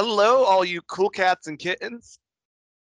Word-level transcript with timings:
Hello, 0.00 0.44
all 0.44 0.64
you 0.64 0.80
cool 0.82 1.10
cats 1.10 1.48
and 1.48 1.58
kittens. 1.58 2.20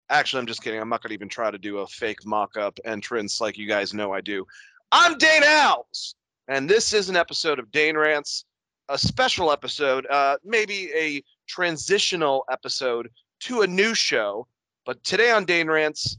Actually, 0.09 0.39
I'm 0.39 0.45
just 0.45 0.63
kidding. 0.63 0.79
I'm 0.79 0.87
not 0.87 1.03
going 1.03 1.09
to 1.09 1.13
even 1.13 1.27
try 1.27 1.51
to 1.51 1.57
do 1.57 1.79
a 1.79 1.87
fake 1.87 2.25
mock 2.25 2.55
up 2.55 2.79
entrance 2.85 3.41
like 3.41 3.57
you 3.57 3.67
guys 3.67 3.93
know 3.93 4.13
I 4.13 4.21
do. 4.21 4.47
I'm 4.93 5.17
Dane 5.17 5.43
Owls, 5.43 6.15
and 6.47 6.69
this 6.69 6.93
is 6.93 7.09
an 7.09 7.17
episode 7.17 7.59
of 7.59 7.69
Dane 7.69 7.97
Rants, 7.97 8.45
a 8.87 8.97
special 8.97 9.51
episode, 9.51 10.07
uh, 10.09 10.37
maybe 10.45 10.89
a 10.95 11.21
transitional 11.49 12.45
episode 12.49 13.09
to 13.41 13.63
a 13.63 13.67
new 13.67 13.93
show. 13.93 14.47
But 14.85 15.03
today 15.03 15.31
on 15.31 15.43
Dane 15.43 15.67
Rants, 15.69 16.17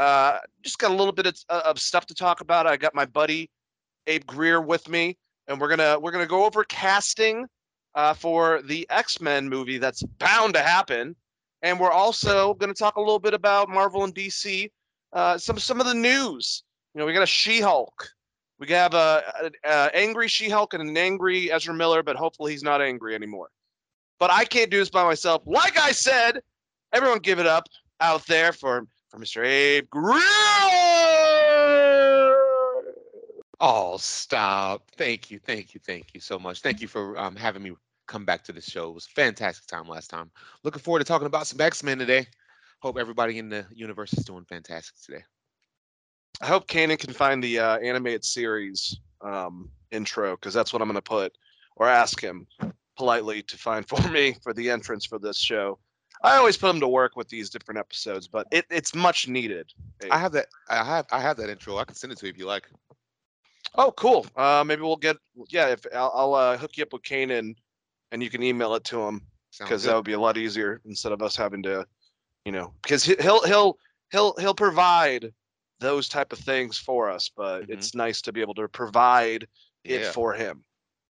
uh, 0.00 0.38
just 0.64 0.80
got 0.80 0.90
a 0.90 0.94
little 0.94 1.12
bit 1.12 1.26
of, 1.26 1.36
of 1.48 1.78
stuff 1.78 2.06
to 2.06 2.14
talk 2.14 2.40
about. 2.40 2.66
I 2.66 2.76
got 2.76 2.92
my 2.92 3.06
buddy 3.06 3.50
Abe 4.08 4.26
Greer 4.26 4.60
with 4.60 4.88
me, 4.88 5.16
and 5.46 5.60
we're 5.60 5.68
gonna 5.68 5.96
we're 6.00 6.10
gonna 6.10 6.26
go 6.26 6.44
over 6.44 6.64
casting 6.64 7.46
uh, 7.98 8.14
for 8.14 8.62
the 8.62 8.86
X 8.90 9.20
Men 9.20 9.48
movie 9.48 9.76
that's 9.76 10.04
bound 10.04 10.54
to 10.54 10.60
happen, 10.60 11.16
and 11.62 11.80
we're 11.80 11.90
also 11.90 12.54
going 12.54 12.72
to 12.72 12.78
talk 12.78 12.94
a 12.94 13.00
little 13.00 13.18
bit 13.18 13.34
about 13.34 13.68
Marvel 13.68 14.04
and 14.04 14.14
DC, 14.14 14.70
uh, 15.12 15.36
some 15.36 15.58
some 15.58 15.80
of 15.80 15.86
the 15.86 15.94
news. 15.94 16.62
You 16.94 17.00
know, 17.00 17.06
we 17.06 17.12
got 17.12 17.24
a 17.24 17.26
She 17.26 17.60
Hulk. 17.60 18.08
We 18.60 18.68
have 18.68 18.94
a, 18.94 19.24
a, 19.42 19.68
a 19.68 19.96
angry 19.96 20.28
She 20.28 20.48
Hulk 20.48 20.74
and 20.74 20.88
an 20.88 20.96
angry 20.96 21.50
Ezra 21.50 21.74
Miller, 21.74 22.04
but 22.04 22.14
hopefully 22.14 22.52
he's 22.52 22.62
not 22.62 22.80
angry 22.80 23.16
anymore. 23.16 23.48
But 24.20 24.30
I 24.30 24.44
can't 24.44 24.70
do 24.70 24.78
this 24.78 24.90
by 24.90 25.02
myself. 25.02 25.42
Like 25.44 25.76
I 25.76 25.90
said, 25.90 26.40
everyone 26.92 27.18
give 27.18 27.40
it 27.40 27.46
up 27.46 27.66
out 28.00 28.24
there 28.28 28.52
for 28.52 28.86
for 29.08 29.18
Mr. 29.18 29.44
Abe. 29.44 29.86
Oh, 33.60 33.96
stop. 33.96 34.88
Thank 34.96 35.32
you. 35.32 35.40
Thank 35.40 35.74
you. 35.74 35.80
Thank 35.84 36.14
you 36.14 36.20
so 36.20 36.38
much. 36.38 36.60
Thank 36.60 36.80
you 36.80 36.86
for 36.86 37.18
um, 37.18 37.34
having 37.34 37.64
me 37.64 37.72
come 38.08 38.24
back 38.24 38.42
to 38.44 38.52
the 38.52 38.60
show. 38.60 38.88
It 38.88 38.94
was 38.94 39.06
fantastic 39.06 39.66
time 39.66 39.86
last 39.86 40.08
time. 40.10 40.30
Looking 40.64 40.82
forward 40.82 41.00
to 41.00 41.04
talking 41.04 41.26
about 41.26 41.46
some 41.46 41.60
X-Men 41.60 41.98
today. 41.98 42.26
Hope 42.80 42.98
everybody 42.98 43.38
in 43.38 43.48
the 43.48 43.66
universe 43.72 44.12
is 44.12 44.24
doing 44.24 44.44
fantastic 44.44 44.94
today. 45.04 45.22
I 46.40 46.46
hope 46.46 46.68
Kanan 46.68 46.98
can 46.98 47.12
find 47.12 47.42
the 47.42 47.58
uh, 47.58 47.78
animated 47.78 48.24
series 48.24 48.98
um, 49.20 49.70
intro 49.90 50.36
because 50.36 50.54
that's 50.54 50.72
what 50.72 50.82
I'm 50.82 50.88
going 50.88 50.96
to 50.96 51.02
put 51.02 51.36
or 51.76 51.88
ask 51.88 52.20
him 52.20 52.46
politely 52.96 53.42
to 53.42 53.56
find 53.56 53.88
for 53.88 54.08
me 54.08 54.36
for 54.42 54.52
the 54.52 54.70
entrance 54.70 55.04
for 55.04 55.18
this 55.18 55.38
show. 55.38 55.78
I 56.22 56.36
always 56.36 56.56
put 56.56 56.70
him 56.70 56.80
to 56.80 56.88
work 56.88 57.14
with 57.14 57.28
these 57.28 57.48
different 57.48 57.78
episodes, 57.78 58.26
but 58.26 58.46
it, 58.50 58.64
it's 58.70 58.94
much 58.94 59.28
needed. 59.28 59.70
I 60.10 60.18
have 60.18 60.32
that. 60.32 60.46
I 60.68 60.82
have. 60.82 61.06
I 61.12 61.20
have 61.20 61.36
that 61.36 61.48
intro. 61.48 61.78
I 61.78 61.84
can 61.84 61.94
send 61.94 62.12
it 62.12 62.18
to 62.18 62.26
you 62.26 62.30
if 62.30 62.38
you 62.38 62.46
like. 62.46 62.68
Oh, 63.76 63.92
cool. 63.92 64.26
Uh, 64.34 64.64
maybe 64.66 64.82
we'll 64.82 64.96
get. 64.96 65.16
Yeah, 65.48 65.68
if 65.68 65.86
I'll, 65.94 66.12
I'll 66.12 66.34
uh, 66.34 66.56
hook 66.56 66.76
you 66.76 66.82
up 66.82 66.92
with 66.92 67.02
Kanan, 67.02 67.54
and 68.12 68.22
you 68.22 68.30
can 68.30 68.42
email 68.42 68.74
it 68.74 68.84
to 68.84 69.00
him 69.00 69.22
because 69.58 69.82
that 69.84 69.94
would 69.94 70.04
be 70.04 70.12
a 70.12 70.20
lot 70.20 70.36
easier 70.36 70.80
instead 70.84 71.12
of 71.12 71.22
us 71.22 71.36
having 71.36 71.62
to, 71.62 71.86
you 72.44 72.52
know, 72.52 72.72
because 72.82 73.04
he'll 73.04 73.42
he'll 73.44 73.78
he'll 74.10 74.34
he'll 74.38 74.54
provide 74.54 75.32
those 75.80 76.08
type 76.08 76.32
of 76.32 76.38
things 76.38 76.78
for 76.78 77.10
us, 77.10 77.30
but 77.36 77.62
mm-hmm. 77.62 77.72
it's 77.72 77.94
nice 77.94 78.20
to 78.22 78.32
be 78.32 78.40
able 78.40 78.54
to 78.54 78.68
provide 78.68 79.46
it 79.84 80.00
yeah. 80.00 80.10
for 80.10 80.32
him. 80.32 80.64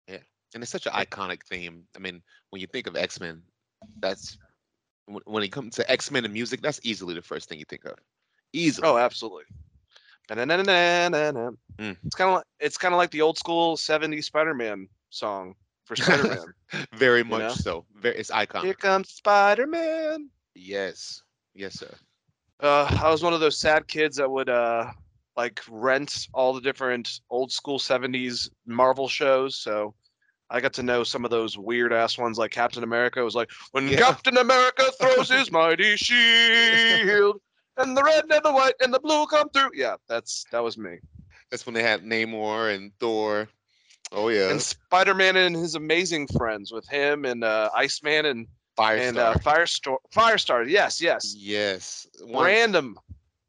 Yeah, 0.07 0.19
and 0.53 0.63
it's 0.63 0.71
such 0.71 0.85
an 0.85 0.93
iconic 0.93 1.43
theme. 1.43 1.83
I 1.95 1.99
mean, 1.99 2.21
when 2.49 2.61
you 2.61 2.67
think 2.67 2.87
of 2.87 2.95
X 2.95 3.19
Men, 3.19 3.41
that's 3.99 4.37
when 5.25 5.43
it 5.43 5.49
comes 5.49 5.75
to 5.75 5.91
X 5.91 6.11
Men 6.11 6.25
and 6.25 6.33
music, 6.33 6.61
that's 6.61 6.79
easily 6.83 7.13
the 7.13 7.21
first 7.21 7.49
thing 7.49 7.59
you 7.59 7.65
think 7.67 7.85
of. 7.85 7.95
Easily. 8.53 8.87
Oh, 8.87 8.97
absolutely. 8.97 9.43
Mm. 11.79 11.97
It's 12.05 12.15
kind 12.15 12.29
of 12.29 12.35
like 12.37 12.45
it's 12.59 12.77
kind 12.77 12.93
of 12.93 12.97
like 12.97 13.11
the 13.11 13.21
old 13.21 13.37
school 13.37 13.75
'70s 13.75 14.23
Spider-Man 14.23 14.87
song 15.09 15.55
for 15.95 16.03
Spider-Man. 16.03 16.87
Very 16.93 17.23
much 17.23 17.39
know? 17.41 17.49
so. 17.49 17.85
Very, 17.95 18.17
it's 18.17 18.31
iconic. 18.31 18.63
Here 18.63 18.73
comes 18.73 19.09
Spider-Man. 19.09 20.29
Yes, 20.55 21.21
yes, 21.53 21.79
sir. 21.79 21.93
Uh, 22.59 22.97
I 23.01 23.09
was 23.09 23.23
one 23.23 23.33
of 23.33 23.39
those 23.39 23.57
sad 23.57 23.87
kids 23.87 24.17
that 24.17 24.29
would 24.29 24.49
uh, 24.49 24.91
like 25.35 25.61
rent 25.69 26.27
all 26.33 26.53
the 26.53 26.61
different 26.61 27.19
old 27.29 27.51
school 27.51 27.79
'70s 27.79 28.49
Marvel 28.65 29.07
shows. 29.07 29.57
So 29.57 29.93
I 30.49 30.61
got 30.61 30.73
to 30.73 30.83
know 30.83 31.03
some 31.03 31.25
of 31.25 31.31
those 31.31 31.57
weird 31.57 31.91
ass 31.91 32.17
ones 32.17 32.37
like 32.37 32.51
Captain 32.51 32.83
America 32.83 33.23
was 33.23 33.35
like, 33.35 33.49
when 33.71 33.87
yeah. 33.87 33.97
Captain 33.97 34.37
America 34.37 34.85
throws 35.01 35.29
his 35.29 35.51
mighty 35.51 35.95
shield 35.97 37.41
and 37.77 37.97
the 37.97 38.03
red 38.03 38.25
and 38.29 38.43
the 38.43 38.53
white 38.53 38.75
and 38.81 38.93
the 38.93 38.99
blue 38.99 39.25
come 39.25 39.49
through. 39.49 39.71
Yeah, 39.73 39.95
that's 40.07 40.45
that 40.51 40.63
was 40.63 40.77
me. 40.77 40.99
That's 41.49 41.65
when 41.65 41.73
they 41.73 41.83
had 41.83 42.03
Namor 42.03 42.73
and 42.73 42.91
Thor. 42.99 43.47
Oh 44.13 44.29
yeah. 44.29 44.51
And 44.51 44.61
Spider 44.61 45.15
Man 45.15 45.35
and 45.35 45.55
his 45.55 45.75
amazing 45.75 46.27
friends 46.27 46.71
with 46.71 46.87
him 46.87 47.25
and 47.25 47.43
uh, 47.43 47.69
Iceman 47.75 48.25
and 48.25 48.47
Firestar. 48.77 49.07
And 49.07 49.17
uh, 49.17 49.33
Firestar. 49.35 49.97
Firestar. 50.13 50.69
Yes, 50.69 51.01
yes. 51.01 51.35
Yes. 51.37 52.07
One, 52.21 52.45
Random. 52.45 52.97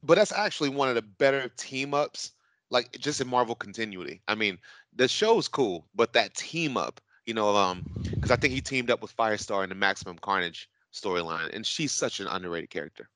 But 0.03 0.16
that's 0.16 0.32
actually 0.32 0.70
one 0.70 0.88
of 0.88 0.94
the 0.94 1.03
better 1.03 1.50
team 1.56 1.94
ups, 1.94 2.32
like 2.70 2.98
just 2.98 3.20
in 3.20 3.28
Marvel 3.28 3.54
continuity. 3.54 4.22
I 4.26 4.34
mean, 4.34 4.58
the 4.97 5.08
show's 5.08 5.48
cool, 5.48 5.86
but 5.94 6.12
that 6.14 6.34
team 6.34 6.76
up, 6.76 7.00
you 7.26 7.34
know, 7.34 7.54
um, 7.56 7.84
because 8.03 8.30
I 8.30 8.36
think 8.36 8.53
he 8.53 8.60
teamed 8.60 8.91
up 8.91 9.03
with 9.03 9.16
Firestar 9.16 9.62
in 9.62 9.69
the 9.69 9.74
Maximum 9.74 10.19
Carnage 10.19 10.69
storyline, 10.92 11.54
and 11.54 11.64
she's 11.64 11.92
such 11.92 12.20
an 12.20 12.26
underrated 12.26 12.70
character. 12.70 13.08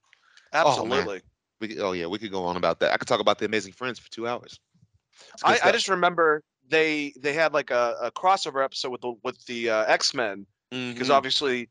Oh, 0.53 0.69
Absolutely. 0.69 1.19
Oh, 1.19 1.31
we, 1.61 1.81
oh 1.81 1.93
yeah, 1.93 2.07
we 2.07 2.19
could 2.19 2.31
go 2.31 2.45
on 2.45 2.57
about 2.57 2.81
that. 2.81 2.93
I 2.93 2.97
could 2.97 3.09
talk 3.09 3.21
about 3.21 3.39
the 3.39 3.47
Amazing 3.47 3.73
Friends 3.73 3.99
for 3.99 4.11
two 4.11 4.27
hours. 4.27 4.59
I, 5.45 5.59
I, 5.65 5.73
just 5.73 5.89
remember 5.89 6.45
they 6.69 7.13
they 7.19 7.33
had 7.33 7.53
like 7.53 7.71
a, 7.71 7.97
a 8.03 8.11
crossover 8.11 8.65
episode 8.65 8.91
with 8.91 9.01
the 9.01 9.15
with 9.23 9.45
the 9.47 9.71
uh, 9.71 9.85
X 9.85 10.15
Men 10.15 10.47
because 10.71 10.95
mm-hmm. 10.95 11.13
obviously, 11.13 11.69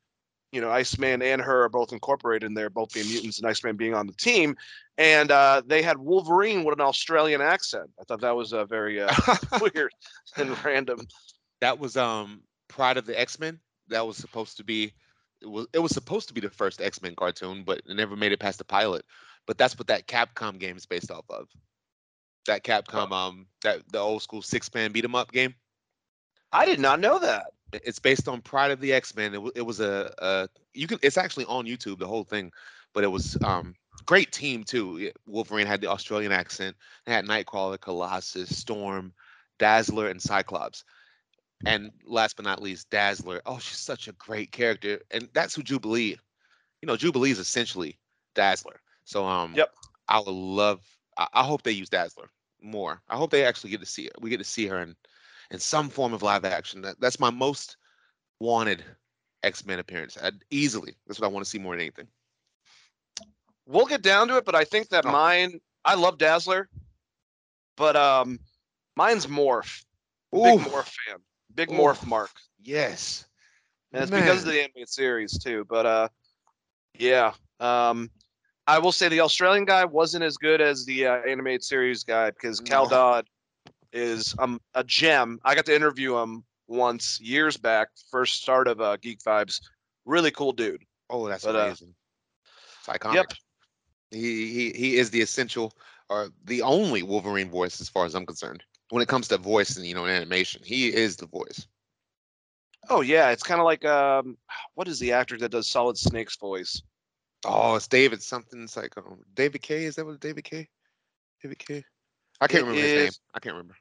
you 0.51 0.61
know, 0.61 0.71
Iceman 0.71 1.21
and 1.21 1.41
her 1.41 1.63
are 1.63 1.69
both 1.69 1.91
incorporated 1.91 2.45
in 2.47 2.53
there, 2.53 2.69
both 2.69 2.93
being 2.93 3.07
mutants 3.07 3.39
and 3.39 3.47
Iceman 3.47 3.75
being 3.75 3.93
on 3.93 4.07
the 4.07 4.13
team, 4.13 4.55
and 4.97 5.31
uh, 5.31 5.61
they 5.65 5.81
had 5.81 5.97
Wolverine 5.97 6.63
with 6.63 6.79
an 6.79 6.85
Australian 6.85 7.41
accent. 7.41 7.89
I 7.99 8.03
thought 8.03 8.21
that 8.21 8.35
was 8.35 8.53
a 8.53 8.59
uh, 8.59 8.65
very 8.65 9.01
uh, 9.01 9.13
weird 9.61 9.91
and 10.35 10.63
random. 10.63 10.99
That 11.61 11.79
was 11.79 11.97
um 11.97 12.41
Pride 12.67 12.97
of 12.97 13.05
the 13.05 13.19
X 13.19 13.39
Men. 13.39 13.59
That 13.89 14.05
was 14.05 14.17
supposed 14.17 14.57
to 14.57 14.63
be 14.63 14.93
it 15.41 15.49
was 15.49 15.67
it 15.73 15.79
was 15.79 15.91
supposed 15.91 16.27
to 16.27 16.33
be 16.33 16.41
the 16.41 16.49
first 16.49 16.81
X 16.81 17.01
Men 17.01 17.15
cartoon, 17.15 17.63
but 17.63 17.79
it 17.85 17.95
never 17.95 18.15
made 18.15 18.31
it 18.31 18.39
past 18.39 18.57
the 18.57 18.65
pilot. 18.65 19.05
But 19.45 19.57
that's 19.57 19.77
what 19.77 19.87
that 19.87 20.07
Capcom 20.07 20.59
game 20.59 20.75
is 20.75 20.85
based 20.85 21.11
off 21.11 21.25
of. 21.29 21.47
That 22.47 22.63
Capcom, 22.63 23.11
um, 23.11 23.45
that 23.61 23.81
the 23.91 23.99
old 23.99 24.21
school 24.21 24.41
six 24.41 24.73
man 24.73 24.91
beat 24.91 25.05
'em 25.05 25.15
up 25.15 25.31
game. 25.31 25.53
I 26.51 26.65
did 26.65 26.79
not 26.79 26.99
know 26.99 27.19
that. 27.19 27.47
It's 27.73 27.99
based 27.99 28.27
on 28.27 28.41
Pride 28.41 28.71
of 28.71 28.79
the 28.79 28.93
X 28.93 29.15
Men. 29.15 29.35
It, 29.35 29.51
it 29.57 29.61
was 29.61 29.79
a, 29.79 30.13
a 30.19 30.49
you 30.73 30.87
can. 30.87 30.99
It's 31.01 31.17
actually 31.17 31.45
on 31.45 31.65
YouTube 31.65 31.99
the 31.99 32.07
whole 32.07 32.23
thing, 32.23 32.51
but 32.93 33.03
it 33.03 33.07
was 33.07 33.37
um 33.43 33.75
great 34.05 34.31
team 34.31 34.63
too. 34.63 35.11
Wolverine 35.25 35.67
had 35.67 35.81
the 35.81 35.87
Australian 35.87 36.31
accent. 36.31 36.75
They 37.05 37.11
had 37.11 37.25
Nightcrawler, 37.25 37.79
Colossus, 37.79 38.55
Storm, 38.57 39.13
Dazzler, 39.59 40.07
and 40.07 40.21
Cyclops. 40.21 40.85
And 41.65 41.91
last 42.05 42.37
but 42.37 42.45
not 42.45 42.61
least, 42.61 42.89
Dazzler. 42.89 43.41
Oh, 43.45 43.57
she's 43.57 43.79
such 43.79 44.07
a 44.07 44.13
great 44.13 44.51
character, 44.51 45.01
and 45.11 45.27
that's 45.33 45.55
who 45.55 45.63
Jubilee. 45.63 46.17
You 46.81 46.85
know, 46.85 46.95
Jubilee 46.95 47.31
is 47.31 47.39
essentially 47.39 47.97
Dazzler. 48.35 48.79
So 49.03 49.25
um, 49.25 49.53
yep. 49.55 49.73
I 50.07 50.19
would 50.19 50.27
love. 50.29 50.81
I, 51.17 51.27
I 51.33 51.43
hope 51.43 51.63
they 51.63 51.71
use 51.71 51.89
Dazzler 51.89 52.29
more. 52.61 53.01
I 53.09 53.15
hope 53.15 53.31
they 53.31 53.45
actually 53.45 53.71
get 53.71 53.79
to 53.79 53.85
see 53.85 54.05
her. 54.05 54.11
We 54.19 54.29
get 54.29 54.37
to 54.37 54.43
see 54.43 54.67
her 54.67 54.79
in 54.79 54.95
in 55.51 55.59
some 55.59 55.89
form 55.89 56.13
of 56.13 56.23
live 56.23 56.45
action. 56.45 56.81
That 56.81 56.99
that's 56.99 57.19
my 57.19 57.29
most 57.29 57.77
wanted 58.39 58.83
X 59.43 59.65
Men 59.65 59.79
appearance. 59.79 60.17
I'd, 60.21 60.43
easily, 60.49 60.95
that's 61.05 61.19
what 61.19 61.27
I 61.27 61.31
want 61.31 61.45
to 61.45 61.49
see 61.49 61.59
more 61.59 61.73
than 61.73 61.81
anything. 61.81 62.07
We'll 63.65 63.85
get 63.85 64.01
down 64.01 64.27
to 64.29 64.37
it, 64.37 64.45
but 64.45 64.55
I 64.55 64.63
think 64.63 64.89
that 64.89 65.05
oh. 65.05 65.11
mine. 65.11 65.59
I 65.85 65.95
love 65.95 66.17
Dazzler, 66.17 66.67
but 67.77 67.95
um, 67.95 68.39
mine's 68.97 69.25
Morph. 69.25 69.85
Big 70.33 70.59
Morph 70.59 70.91
fan. 71.05 71.19
Big 71.57 71.69
morph 71.69 72.05
mark. 72.05 72.29
Yes. 72.61 73.25
And 73.91 74.03
it's 74.03 74.11
Man. 74.11 74.21
because 74.21 74.43
of 74.43 74.49
the 74.49 74.61
animated 74.61 74.89
series 74.89 75.37
too. 75.39 75.65
But 75.67 75.85
uh 75.87 76.07
yeah. 76.93 77.33
Um 77.59 78.11
I 78.67 78.79
will 78.79 78.91
say 78.91 79.07
the 79.07 79.21
Australian 79.21 79.65
guy 79.65 79.85
wasn't 79.85 80.23
as 80.23 80.37
good 80.37 80.59
as 80.59 80.85
the 80.85 81.07
uh, 81.07 81.21
animated 81.27 81.63
series 81.63 82.03
guy 82.03 82.31
because 82.31 82.59
Cal 82.59 82.83
no. 82.83 82.89
Dodd 82.89 83.27
is 83.93 84.35
um 84.39 84.59
a 84.75 84.83
gem. 84.83 85.39
I 85.45 85.55
got 85.55 85.65
to 85.67 85.75
interview 85.75 86.17
him 86.17 86.43
once 86.67 87.19
years 87.21 87.55
back, 87.55 87.87
first 88.11 88.41
start 88.41 88.67
of 88.67 88.81
uh, 88.81 88.97
Geek 88.97 89.19
Vibes. 89.19 89.61
Really 90.05 90.31
cool 90.31 90.51
dude. 90.51 90.83
Oh, 91.09 91.27
that's 91.27 91.45
but, 91.45 91.55
uh, 91.55 91.59
amazing. 91.59 91.93
Uh, 92.87 92.91
it's 92.91 92.99
iconic. 92.99 93.13
Yep. 93.15 93.33
He 94.11 94.53
he 94.53 94.71
he 94.71 94.97
is 94.97 95.09
the 95.09 95.21
essential 95.21 95.73
or 96.09 96.29
the 96.45 96.61
only 96.61 97.03
Wolverine 97.03 97.49
voice 97.49 97.81
as 97.81 97.89
far 97.89 98.05
as 98.05 98.15
I'm 98.15 98.25
concerned 98.25 98.63
when 98.89 99.01
it 99.01 99.09
comes 99.09 99.27
to 99.29 99.37
voice 99.37 99.77
and 99.77 99.85
you 99.85 99.95
know 99.95 100.05
animation. 100.05 100.61
He 100.63 100.93
is 100.93 101.15
the 101.15 101.27
voice. 101.27 101.67
Oh 102.89 103.01
yeah, 103.01 103.31
it's 103.31 103.43
kind 103.43 103.59
of 103.59 103.65
like 103.65 103.83
um, 103.85 104.37
what 104.75 104.87
is 104.87 104.99
the 104.99 105.11
actor 105.11 105.37
that 105.37 105.51
does 105.51 105.69
Solid 105.69 105.97
Snake's 105.97 106.37
voice? 106.37 106.81
Oh, 107.45 107.75
it's 107.75 107.87
David 107.87 108.21
something. 108.21 108.63
It's 108.63 108.77
like 108.77 108.97
um, 108.97 109.19
David 109.33 109.61
Kaye. 109.61 109.85
Is 109.85 109.95
that 109.95 110.05
what 110.05 110.19
David 110.19 110.43
Kaye? 110.43 110.67
David 111.41 111.59
Kaye. 111.59 111.83
I 112.41 112.47
can't 112.47 112.63
it 112.63 112.67
remember 112.67 112.85
is, 112.85 112.91
his 112.91 113.01
name. 113.01 113.11
I 113.33 113.39
can't 113.39 113.53
remember. 113.53 113.75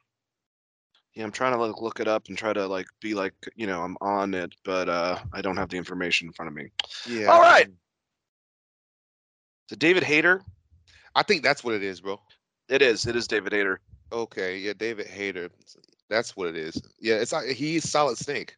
Yeah, 1.13 1.23
I'm 1.23 1.31
trying 1.31 1.53
to 1.53 1.59
like 1.59 1.81
look 1.81 1.99
it 1.99 2.07
up 2.07 2.27
and 2.27 2.37
try 2.37 2.53
to 2.53 2.67
like 2.67 2.87
be 3.01 3.15
like 3.15 3.33
you 3.55 3.65
know 3.65 3.81
I'm 3.81 3.97
on 4.01 4.33
it, 4.33 4.53
but 4.63 4.87
uh 4.87 5.17
I 5.33 5.41
don't 5.41 5.57
have 5.57 5.69
the 5.69 5.77
information 5.77 6.27
in 6.27 6.33
front 6.33 6.47
of 6.47 6.55
me. 6.55 6.69
Yeah. 7.07 7.27
All 7.27 7.41
right. 7.41 7.67
So 9.69 9.75
David 9.75 10.03
Hayter, 10.03 10.41
I 11.15 11.23
think 11.23 11.43
that's 11.43 11.63
what 11.63 11.73
it 11.73 11.83
is, 11.83 12.01
bro. 12.01 12.21
it 12.69 12.81
is. 12.81 13.05
It 13.05 13.15
is 13.15 13.27
David 13.27 13.51
Hayter. 13.51 13.81
Okay, 14.11 14.59
yeah, 14.59 14.73
David 14.77 15.07
Hayter. 15.07 15.49
That's 16.09 16.37
what 16.37 16.47
it 16.47 16.55
is. 16.55 16.81
Yeah, 16.99 17.15
it's 17.15 17.33
like 17.33 17.47
he's 17.47 17.89
Solid 17.89 18.17
Snake. 18.17 18.55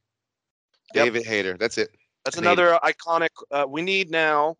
Yep. 0.93 1.05
David 1.05 1.25
Hayter. 1.25 1.57
That's 1.57 1.77
it. 1.77 1.89
That's 2.25 2.37
another 2.37 2.77
iconic. 2.83 3.29
Uh, 3.49 3.65
we 3.67 3.81
need 3.81 4.11
now 4.11 4.57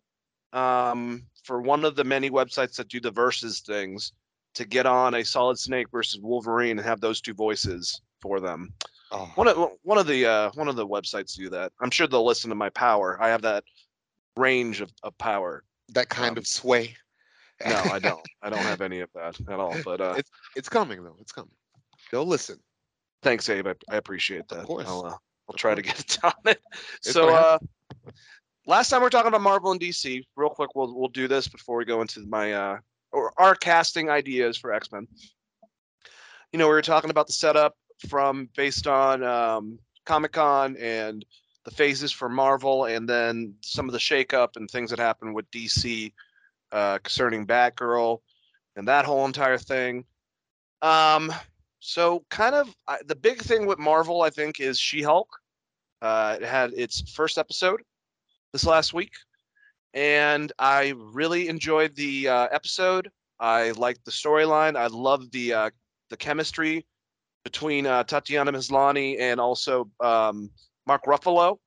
um, 0.53 1.23
for 1.43 1.61
one 1.61 1.85
of 1.85 1.95
the 1.95 2.03
many 2.03 2.29
websites 2.29 2.75
that 2.77 2.87
do 2.89 2.99
the 2.99 3.11
versus 3.11 3.59
things 3.61 4.13
to 4.55 4.65
get 4.65 4.85
on 4.85 5.15
a 5.15 5.23
Solid 5.23 5.57
Snake 5.59 5.87
versus 5.91 6.19
Wolverine 6.21 6.77
and 6.77 6.87
have 6.87 7.01
those 7.01 7.21
two 7.21 7.33
voices 7.33 8.01
for 8.21 8.39
them. 8.39 8.73
Oh, 9.11 9.31
One 9.35 9.47
of 9.47 9.71
one 9.83 9.97
of 9.97 10.05
the 10.05 10.25
uh, 10.25 10.51
one 10.53 10.67
of 10.67 10.75
the 10.75 10.85
websites 10.87 11.35
do 11.35 11.49
that. 11.49 11.71
I'm 11.81 11.89
sure 11.89 12.05
they'll 12.07 12.25
listen 12.25 12.49
to 12.49 12.55
my 12.55 12.69
power. 12.69 13.17
I 13.21 13.29
have 13.29 13.41
that 13.41 13.63
range 14.37 14.81
of, 14.81 14.91
of 15.03 15.17
power. 15.17 15.63
that 15.93 16.09
kind 16.09 16.31
um, 16.31 16.37
of 16.37 16.45
sway. 16.47 16.95
No, 17.65 17.75
I 17.91 17.99
don't. 18.07 18.21
I 18.43 18.49
don't 18.49 18.59
have 18.59 18.81
any 18.81 18.99
of 18.99 19.09
that 19.15 19.39
at 19.49 19.59
all. 19.59 19.75
But 19.83 20.01
uh, 20.01 20.13
It's 20.17 20.29
it's 20.55 20.69
coming 20.69 21.03
though. 21.03 21.15
It's 21.19 21.31
coming. 21.31 21.51
They'll 22.11 22.25
listen. 22.25 22.59
thanks, 23.23 23.49
Abe. 23.49 23.67
I, 23.67 23.73
I 23.89 23.95
appreciate 23.97 24.47
that. 24.49 24.65
course. 24.65 24.87
I'll, 24.87 25.05
uh, 25.05 25.15
I'll 25.49 25.55
try 25.57 25.73
to 25.73 25.81
get 25.81 25.99
it 25.99 26.17
done. 26.21 26.33
It's 26.45 27.11
so 27.11 27.29
uh. 27.29 27.57
Last 28.65 28.89
time 28.89 29.01
we 29.01 29.07
are 29.07 29.11
talking 29.11 29.29
about 29.29 29.41
Marvel 29.41 29.71
and 29.71 29.79
DC. 29.79 30.23
Real 30.35 30.49
quick, 30.49 30.71
we'll 30.75 30.95
we'll 30.95 31.09
do 31.09 31.27
this 31.27 31.47
before 31.47 31.77
we 31.77 31.85
go 31.85 32.01
into 32.01 32.25
my 32.27 32.53
uh 32.53 32.77
or 33.11 33.33
our 33.37 33.55
casting 33.55 34.09
ideas 34.09 34.57
for 34.57 34.73
X 34.73 34.91
Men. 34.91 35.07
You 36.51 36.59
know, 36.59 36.67
we 36.67 36.73
were 36.73 36.81
talking 36.81 37.09
about 37.09 37.27
the 37.27 37.33
setup 37.33 37.75
from 38.07 38.49
based 38.55 38.87
on 38.87 39.23
um, 39.23 39.79
Comic 40.05 40.33
Con 40.33 40.77
and 40.77 41.25
the 41.65 41.71
phases 41.71 42.11
for 42.11 42.29
Marvel, 42.29 42.85
and 42.85 43.07
then 43.07 43.53
some 43.61 43.87
of 43.87 43.93
the 43.93 43.99
shakeup 43.99 44.55
and 44.55 44.69
things 44.69 44.89
that 44.89 44.99
happened 44.99 45.35
with 45.35 45.49
DC 45.51 46.13
uh, 46.71 46.97
concerning 46.99 47.45
Batgirl 47.45 48.19
and 48.75 48.87
that 48.87 49.05
whole 49.05 49.25
entire 49.25 49.57
thing. 49.57 50.05
Um, 50.81 51.31
so 51.79 52.23
kind 52.29 52.55
of 52.55 52.73
the 53.05 53.15
big 53.15 53.41
thing 53.41 53.65
with 53.65 53.79
Marvel, 53.79 54.21
I 54.21 54.29
think, 54.29 54.59
is 54.59 54.79
She-Hulk. 54.79 55.27
Uh, 56.01 56.37
it 56.39 56.45
had 56.45 56.73
its 56.73 57.11
first 57.11 57.37
episode 57.37 57.81
this 58.51 58.65
last 58.65 58.93
week, 58.93 59.13
and 59.93 60.51
I 60.59 60.93
really 60.97 61.47
enjoyed 61.47 61.95
the 61.95 62.27
uh, 62.27 62.47
episode. 62.51 63.09
I 63.39 63.71
liked 63.71 64.05
the 64.05 64.11
storyline. 64.11 64.75
I 64.77 64.87
loved 64.87 65.31
the 65.31 65.53
uh, 65.53 65.69
the 66.09 66.17
chemistry 66.17 66.85
between 67.43 67.85
uh, 67.85 68.03
Tatiana 68.03 68.51
Maslany 68.51 69.19
and 69.19 69.39
also 69.39 69.89
um, 69.99 70.51
Mark 70.85 71.03
Ruffalo. 71.05 71.57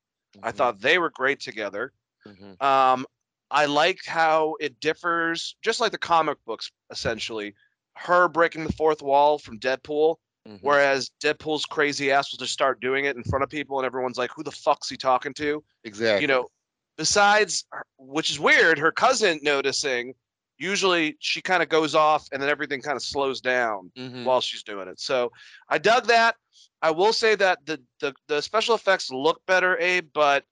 I 0.43 0.50
Mhm, 0.50 0.52
thought 0.52 0.81
they 0.81 0.99
were 0.99 1.11
great 1.11 1.40
together. 1.40 1.93
mhm. 2.26 2.58
Um, 2.61 3.06
I 3.50 3.67
liked 3.67 4.06
how 4.06 4.56
it 4.61 4.81
differs, 4.81 5.56
just 5.62 5.81
like 5.81 5.93
the 5.93 5.99
comic 5.99 6.38
books, 6.46 6.70
essentially. 6.90 7.55
Her 7.96 8.28
breaking 8.28 8.64
the 8.64 8.73
fourth 8.73 9.02
wall 9.02 9.38
from 9.38 9.58
Deadpool, 9.58 10.17
Mhm. 10.46 10.58
whereas 10.61 11.11
Deadpool's 11.23 11.64
crazy 11.67 12.11
ass 12.11 12.32
will 12.32 12.38
just 12.38 12.52
start 12.52 12.81
doing 12.81 13.05
it 13.05 13.17
in 13.17 13.23
front 13.25 13.43
of 13.43 13.50
people, 13.50 13.78
and 13.78 13.87
everyone's 13.87 14.19
like, 14.19 14.31
"Who 14.37 14.43
the 14.43 14.50
fuck's 14.52 14.88
he 14.88 14.96
talking 14.96 15.35
to?" 15.35 15.64
exactly. 15.85 16.23
You 16.23 16.28
know. 16.28 16.49
Besides, 16.96 17.64
which 17.98 18.30
is 18.30 18.38
weird, 18.38 18.78
her 18.78 18.92
cousin 18.92 19.40
noticing. 19.42 20.14
Usually, 20.58 21.16
she 21.18 21.40
kind 21.42 21.62
of 21.62 21.68
goes 21.68 21.94
off, 21.94 22.28
and 22.30 22.40
then 22.40 22.48
everything 22.48 22.80
kind 22.82 22.96
of 22.96 23.02
slows 23.02 23.40
down 23.40 23.90
Mhm. 23.96 24.24
while 24.24 24.40
she's 24.40 24.62
doing 24.62 24.86
it. 24.86 25.00
So 25.00 25.32
I 25.68 25.78
dug 25.78 26.06
that. 26.06 26.36
I 26.82 26.90
will 26.90 27.12
say 27.12 27.34
that 27.36 27.64
the 27.66 27.82
the, 28.00 28.14
the 28.28 28.40
special 28.42 28.74
effects 28.74 29.10
look 29.10 29.40
better, 29.46 29.78
Abe, 29.78 30.08
but 30.12 30.44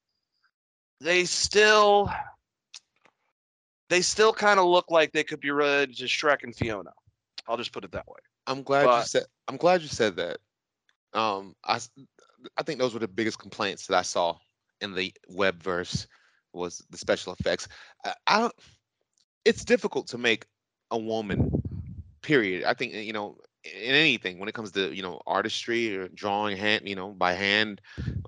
they 1.00 1.24
still 1.24 2.10
they 3.88 4.00
still 4.02 4.32
kind 4.32 4.58
of 4.58 4.66
look 4.66 4.90
like 4.90 5.12
they 5.12 5.24
could 5.24 5.40
be 5.40 5.50
related 5.50 5.96
to 5.98 6.04
Shrek 6.04 6.42
and 6.44 6.54
Fiona. 6.54 6.92
I'll 7.46 7.56
just 7.56 7.72
put 7.72 7.84
it 7.84 7.92
that 7.92 8.06
way. 8.06 8.18
I'm 8.46 8.62
glad 8.62 8.86
you 9.00 9.06
said. 9.06 9.24
I'm 9.48 9.56
glad 9.56 9.82
you 9.82 9.88
said 9.88 10.16
that. 10.16 10.38
Um, 11.12 11.54
I 11.64 11.78
I 12.56 12.62
think 12.62 12.78
those 12.80 12.94
were 12.94 13.00
the 13.00 13.08
biggest 13.08 13.38
complaints 13.38 13.86
that 13.86 13.96
I 13.96 14.02
saw 14.02 14.38
in 14.80 14.94
the 14.94 15.12
webverse 15.30 16.06
was 16.52 16.84
the 16.90 16.98
special 16.98 17.34
effects. 17.38 17.68
I, 18.04 18.14
I 18.26 18.40
don't. 18.40 18.54
It's 19.44 19.64
difficult 19.64 20.06
to 20.08 20.18
make 20.18 20.46
a 20.90 20.98
woman. 20.98 21.50
Period. 22.22 22.64
I 22.64 22.74
think 22.74 22.94
you 22.94 23.12
know 23.12 23.38
in 23.64 23.94
anything 23.94 24.38
when 24.38 24.48
it 24.48 24.54
comes 24.54 24.72
to 24.72 24.94
you 24.94 25.02
know 25.02 25.20
artistry 25.26 25.96
or 25.96 26.08
drawing 26.08 26.56
hand 26.56 26.88
you 26.88 26.94
know 26.94 27.10
by 27.10 27.32
hand 27.32 27.80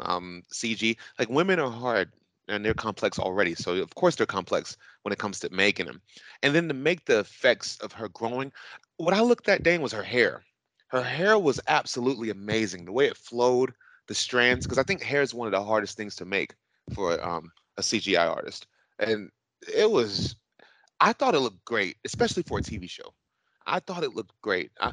um 0.03 0.43
cg 0.53 0.97
like 1.19 1.29
women 1.31 1.59
are 1.59 1.71
hard 1.71 2.13
and 2.49 2.65
they're 2.65 2.75
complex 2.75 3.19
already 3.19 3.55
so 3.55 3.75
of 3.77 3.95
course 3.95 4.15
they're 4.15 4.27
complex 4.27 4.77
when 5.03 5.13
it 5.13 5.19
comes 5.19 5.41
to 5.41 5.49
making 5.51 5.87
them 5.87 6.03
and 6.43 6.55
then 6.55 6.69
to 6.69 6.75
make 6.75 7.05
the 7.07 7.21
effects 7.21 7.79
of 7.79 7.93
her 7.93 8.09
growing 8.09 8.53
what 8.99 9.15
i 9.15 9.21
looked 9.21 9.49
at 9.49 9.63
dane 9.63 9.81
was 9.81 9.93
her 9.93 10.03
hair 10.03 10.43
her 10.89 11.03
hair 11.03 11.39
was 11.39 11.61
absolutely 11.69 12.29
amazing 12.29 12.85
the 12.85 12.93
way 12.93 13.07
it 13.07 13.17
flowed 13.17 13.73
the 14.09 14.15
strands 14.15 14.67
because 14.67 14.79
i 14.79 14.83
think 14.83 15.03
hair 15.03 15.23
is 15.23 15.33
one 15.33 15.47
of 15.47 15.53
the 15.53 15.65
hardest 15.65 15.97
things 15.97 16.15
to 16.15 16.27
make 16.27 16.55
for 16.95 17.23
um, 17.27 17.51
a 17.79 17.83
cgi 17.83 18.19
artist 18.19 18.67
and 18.99 19.31
it 19.75 19.91
was 19.91 20.37
i 21.01 21.13
thought 21.13 21.35
it 21.35 21.41
looked 21.41 21.65
great 21.65 21.97
especially 22.05 22.43
for 22.43 22.59
a 22.59 22.63
tv 22.63 22.89
show 22.89 23.15
i 23.67 23.79
thought 23.81 24.05
it 24.05 24.15
looked 24.15 24.35
great 24.43 24.71
I, 24.81 24.93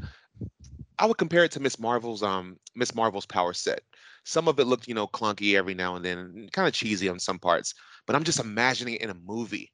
I 1.00 1.05
would 1.05 1.17
compare 1.17 1.45
it 1.45 1.51
to 1.53 1.62
Miss 1.62 1.79
Marvel's 1.79 2.21
um 2.21 2.57
Miss 2.75 2.93
Marvel's 2.93 3.25
power 3.25 3.53
set. 3.53 3.81
Some 4.25 4.48
of 4.50 4.59
it 4.59 4.65
looked, 4.65 4.88
you 4.88 4.93
know, 4.93 5.07
clunky 5.07 5.55
every 5.55 5.74
now 5.74 5.95
and 5.95 6.03
then, 6.03 6.50
kind 6.51 6.67
of 6.67 6.74
cheesy 6.74 7.07
on 7.07 7.19
some 7.19 7.39
parts. 7.39 7.74
But 8.05 8.15
I'm 8.15 8.25
just 8.25 8.39
imagining 8.39 8.95
it 8.95 9.01
in 9.01 9.09
a 9.09 9.13
movie. 9.13 9.71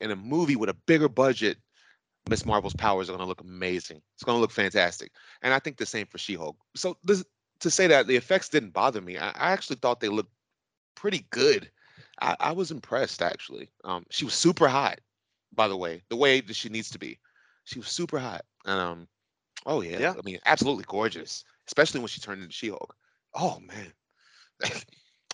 In 0.00 0.10
a 0.10 0.16
movie 0.16 0.56
with 0.56 0.70
a 0.70 0.76
bigger 0.86 1.08
budget, 1.08 1.58
Miss 2.28 2.46
Marvel's 2.46 2.74
powers 2.74 3.08
are 3.08 3.12
gonna 3.12 3.26
look 3.26 3.42
amazing. 3.42 4.00
It's 4.14 4.24
gonna 4.24 4.38
look 4.38 4.50
fantastic. 4.50 5.12
And 5.42 5.52
I 5.52 5.58
think 5.58 5.76
the 5.76 5.86
same 5.86 6.06
for 6.06 6.18
She-Hulk. 6.18 6.56
So 6.74 6.96
this 7.04 7.22
to 7.60 7.70
say 7.70 7.86
that 7.88 8.06
the 8.06 8.16
effects 8.16 8.48
didn't 8.48 8.72
bother 8.72 9.00
me. 9.00 9.18
I, 9.18 9.28
I 9.28 9.52
actually 9.52 9.76
thought 9.76 10.00
they 10.00 10.08
looked 10.08 10.32
pretty 10.94 11.26
good. 11.30 11.70
I, 12.20 12.36
I 12.40 12.52
was 12.52 12.70
impressed 12.70 13.22
actually. 13.22 13.70
Um, 13.84 14.04
she 14.10 14.24
was 14.24 14.34
super 14.34 14.68
hot, 14.68 15.00
by 15.54 15.68
the 15.68 15.76
way, 15.76 16.02
the 16.08 16.16
way 16.16 16.40
that 16.40 16.56
she 16.56 16.68
needs 16.68 16.90
to 16.90 16.98
be. 16.98 17.18
She 17.64 17.78
was 17.78 17.88
super 17.88 18.18
hot. 18.18 18.42
And 18.66 18.78
um, 18.78 19.08
oh 19.66 19.80
yeah, 19.80 19.98
Yeah. 19.98 20.14
I 20.18 20.22
mean, 20.24 20.38
absolutely 20.46 20.84
gorgeous, 20.88 21.44
especially 21.66 22.00
when 22.00 22.08
she 22.08 22.20
turned 22.20 22.42
into 22.42 22.54
She-Hulk. 22.54 22.94
Oh 23.34 23.60
man, 23.60 23.92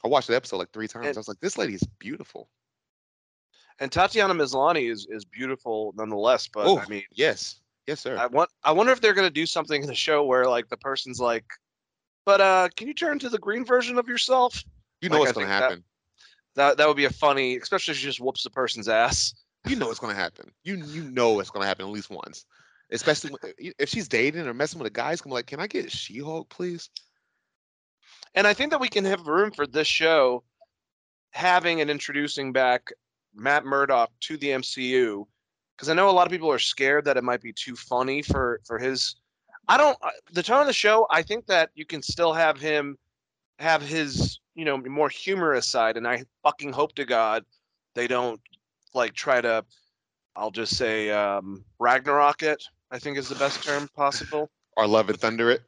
I 0.05 0.09
watched 0.09 0.29
the 0.29 0.37
episode 0.37 0.59
like 0.59 0.73
three 0.73 0.89
times. 0.89 1.07
And- 1.07 1.17
I 1.17 1.21
was 1.21 1.29
like, 1.29 1.41
this 1.41 1.59
lady 1.59 1.75
is 1.75 1.83
beautiful. 1.99 2.49
And 3.81 3.93
Tatiana 3.93 4.35
Maslany 4.35 4.91
is 4.91 5.07
is 5.09 5.25
beautiful 5.25 5.93
nonetheless. 5.97 6.49
But 6.49 6.67
oh, 6.67 6.79
I 6.81 6.87
mean, 6.89 7.05
yes, 7.13 7.61
yes, 7.87 8.01
sir. 8.01 8.17
I 8.19 8.27
want 8.27 8.51
I 8.65 8.73
wonder 8.73 8.93
if 8.93 9.01
they're 9.01 9.15
gonna 9.15 9.31
do 9.31 9.47
something 9.47 9.83
in 9.83 9.89
the 9.89 9.95
show 9.95 10.25
where 10.25 10.47
like 10.49 10.69
the 10.69 10.77
person's 10.77 11.21
like, 11.21 11.45
"But 12.27 12.41
uh, 12.41 12.69
can 12.77 12.89
you 12.89 12.95
turn 12.95 13.21
to 13.21 13.29
the 13.29 13.39
green 13.39 13.65
version 13.65 13.97
of 13.97 14.09
yourself?" 14.09 14.65
you 15.01 15.09
know 15.09 15.19
like, 15.21 15.27
what's 15.27 15.31
I 15.31 15.35
gonna 15.43 15.47
think 15.47 15.61
that- 15.61 15.63
happen. 15.71 15.85
That 16.59 16.77
that 16.77 16.89
would 16.89 16.97
be 16.97 17.05
a 17.05 17.11
funny, 17.11 17.57
especially 17.57 17.93
if 17.93 17.99
she 17.99 18.07
just 18.07 18.21
whoops 18.21 18.43
the 18.43 18.51
person's 18.51 18.89
ass. 18.89 19.33
You 19.69 19.77
know 19.77 19.87
what's 19.87 20.01
gonna 20.01 20.15
happen. 20.15 20.51
You 20.65 20.75
you 20.87 21.05
know 21.05 21.39
it's 21.39 21.51
gonna 21.51 21.67
happen 21.67 21.87
at 21.87 21.93
least 21.93 22.11
once. 22.11 22.45
Especially 22.91 23.31
when, 23.31 23.53
if 23.79 23.89
she's 23.89 24.09
dating 24.09 24.45
or 24.45 24.53
messing 24.53 24.81
with 24.81 24.89
a 24.89 24.91
guy, 24.91 25.13
it's 25.13 25.21
gonna 25.21 25.35
be 25.35 25.37
like, 25.37 25.47
can 25.47 25.61
I 25.61 25.69
get 25.69 25.87
a 25.87 25.91
She-Hulk, 25.91 26.49
please? 26.49 26.91
And 28.35 28.45
I 28.45 28.55
think 28.55 28.73
that 28.73 28.81
we 28.81 28.89
can 28.89 29.05
have 29.05 29.29
room 29.29 29.53
for 29.53 29.69
this 29.69 29.87
show 29.87 30.43
having 31.31 31.81
and 31.81 31.91
introducing 31.91 32.53
back 32.53 32.89
Matt 33.33 33.65
Murdock 33.65 34.11
to 34.23 34.37
the 34.37 34.49
MCU 34.49 35.27
because 35.77 35.89
I 35.89 35.95
know 35.95 36.11
a 36.11 36.11
lot 36.11 36.27
of 36.27 36.33
people 36.33 36.51
are 36.51 36.59
scared 36.59 37.05
that 37.05 37.17
it 37.17 37.23
might 37.23 37.41
be 37.41 37.53
too 37.53 37.77
funny 37.77 38.21
for 38.21 38.61
for 38.65 38.81
his. 38.81 39.15
I 39.69 39.77
don't. 39.77 39.97
Uh, 40.03 40.11
the 40.33 40.43
tone 40.43 40.63
of 40.63 40.67
the 40.67 40.73
show, 40.73 41.07
I 41.09 41.23
think 41.23 41.47
that 41.47 41.71
you 41.77 41.87
can 41.87 42.03
still 42.03 42.33
have 42.33 42.59
him 42.59 42.99
have 43.59 43.83
his 43.83 44.41
you 44.55 44.65
know 44.65 44.79
more 44.79 45.09
humorous 45.09 45.67
side, 45.67 45.97
and 45.97 46.07
I 46.07 46.25
fucking 46.43 46.73
hope 46.73 46.95
to 46.97 47.05
God 47.05 47.45
they 47.95 48.07
don't 48.07 48.41
like 48.95 49.15
try 49.15 49.41
to. 49.41 49.65
I'll 50.37 50.51
just 50.53 50.77
say 50.77 51.11
um, 51.11 51.65
Ragnarok 51.81 52.43
it. 52.43 52.63
I 52.91 52.99
think 52.99 53.19
is 53.19 53.29
the 53.29 53.35
best 53.35 53.63
term 53.65 53.89
possible 53.97 54.51
Or 54.77 54.87
Love 54.87 55.11
and 55.11 55.19
Thunder 55.21 55.51
it? 55.51 55.63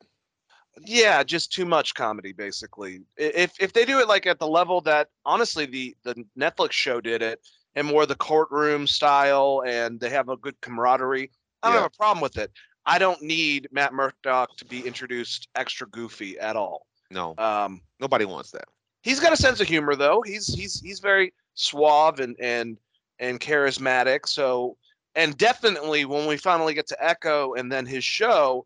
yeah 0.86 1.22
just 1.22 1.52
too 1.52 1.66
much 1.66 1.94
comedy 1.94 2.32
basically 2.32 3.00
if 3.16 3.52
if 3.60 3.72
they 3.72 3.84
do 3.84 3.98
it 3.98 4.08
like 4.08 4.26
at 4.26 4.38
the 4.38 4.46
level 4.46 4.80
that 4.80 5.08
honestly 5.26 5.66
the 5.66 5.94
the 6.04 6.14
netflix 6.38 6.72
show 6.72 7.00
did 7.00 7.22
it 7.22 7.40
and 7.74 7.86
more 7.86 8.06
the 8.06 8.14
courtroom 8.14 8.86
style 8.86 9.62
and 9.66 10.00
they 10.00 10.08
have 10.08 10.28
a 10.28 10.36
good 10.36 10.58
camaraderie 10.60 11.30
i 11.62 11.66
don't 11.68 11.74
Yeah. 11.74 11.82
have 11.82 11.92
a 11.92 11.96
problem 11.96 12.22
with 12.22 12.38
it 12.38 12.50
i 12.86 12.98
don't 12.98 13.20
need 13.20 13.68
matt 13.72 13.92
murdock 13.92 14.56
to 14.56 14.64
be 14.64 14.86
introduced 14.86 15.48
extra 15.56 15.86
goofy 15.88 16.38
at 16.38 16.56
all 16.56 16.86
No, 17.10 17.34
um 17.38 17.80
nobody 18.00 18.24
wants 18.24 18.50
that. 18.52 18.64
he's 19.02 19.20
got 19.20 19.32
a 19.32 19.36
sense 19.36 19.60
of 19.60 19.66
humor 19.66 19.94
though 19.96 20.22
he's 20.22 20.46
he's 20.46 20.80
he's 20.80 21.00
very 21.00 21.32
suave 21.54 22.20
and 22.20 22.36
and 22.40 22.78
and 23.18 23.40
charismatic 23.40 24.26
so 24.26 24.76
and 25.14 25.36
definitely 25.36 26.04
when 26.04 26.26
we 26.26 26.36
finally 26.36 26.72
get 26.72 26.86
to 26.86 27.04
echo 27.04 27.54
and 27.54 27.70
then 27.70 27.84
his 27.84 28.04
show 28.04 28.64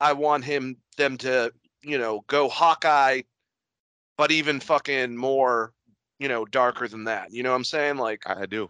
i 0.00 0.12
want 0.12 0.44
him 0.44 0.76
them 0.96 1.16
to 1.16 1.52
you 1.82 1.98
know, 1.98 2.24
go 2.26 2.48
Hawkeye, 2.48 3.22
but 4.16 4.30
even 4.30 4.60
fucking 4.60 5.16
more, 5.16 5.72
you 6.18 6.28
know, 6.28 6.44
darker 6.44 6.88
than 6.88 7.04
that. 7.04 7.32
You 7.32 7.42
know 7.42 7.50
what 7.50 7.56
I'm 7.56 7.64
saying? 7.64 7.96
Like, 7.96 8.22
I, 8.26 8.46
do. 8.46 8.68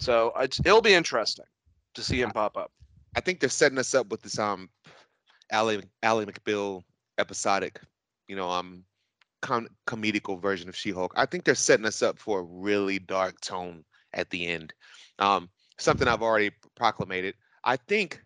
so 0.00 0.32
it's, 0.38 0.60
it'll 0.60 0.82
be 0.82 0.94
interesting 0.94 1.46
to 1.94 2.02
see 2.02 2.20
him 2.20 2.30
pop 2.30 2.56
up. 2.56 2.72
I 3.16 3.20
think 3.20 3.40
they're 3.40 3.48
setting 3.48 3.78
us 3.78 3.94
up 3.94 4.10
with 4.10 4.22
this 4.22 4.38
um 4.38 4.68
Ally 5.50 5.80
Ally 6.02 6.24
McBeal 6.24 6.82
episodic, 7.18 7.80
you 8.28 8.36
know, 8.36 8.48
um 8.48 8.84
com- 9.42 9.68
comedical 9.86 10.40
version 10.40 10.68
of 10.68 10.76
She-Hulk. 10.76 11.12
I 11.16 11.26
think 11.26 11.44
they're 11.44 11.54
setting 11.54 11.86
us 11.86 12.02
up 12.02 12.18
for 12.18 12.40
a 12.40 12.44
really 12.44 12.98
dark 12.98 13.40
tone 13.40 13.84
at 14.14 14.30
the 14.30 14.46
end. 14.46 14.72
Um 15.18 15.48
something 15.78 16.08
I've 16.08 16.22
already 16.22 16.50
proclamated. 16.76 17.34
I 17.64 17.76
think 17.76 18.22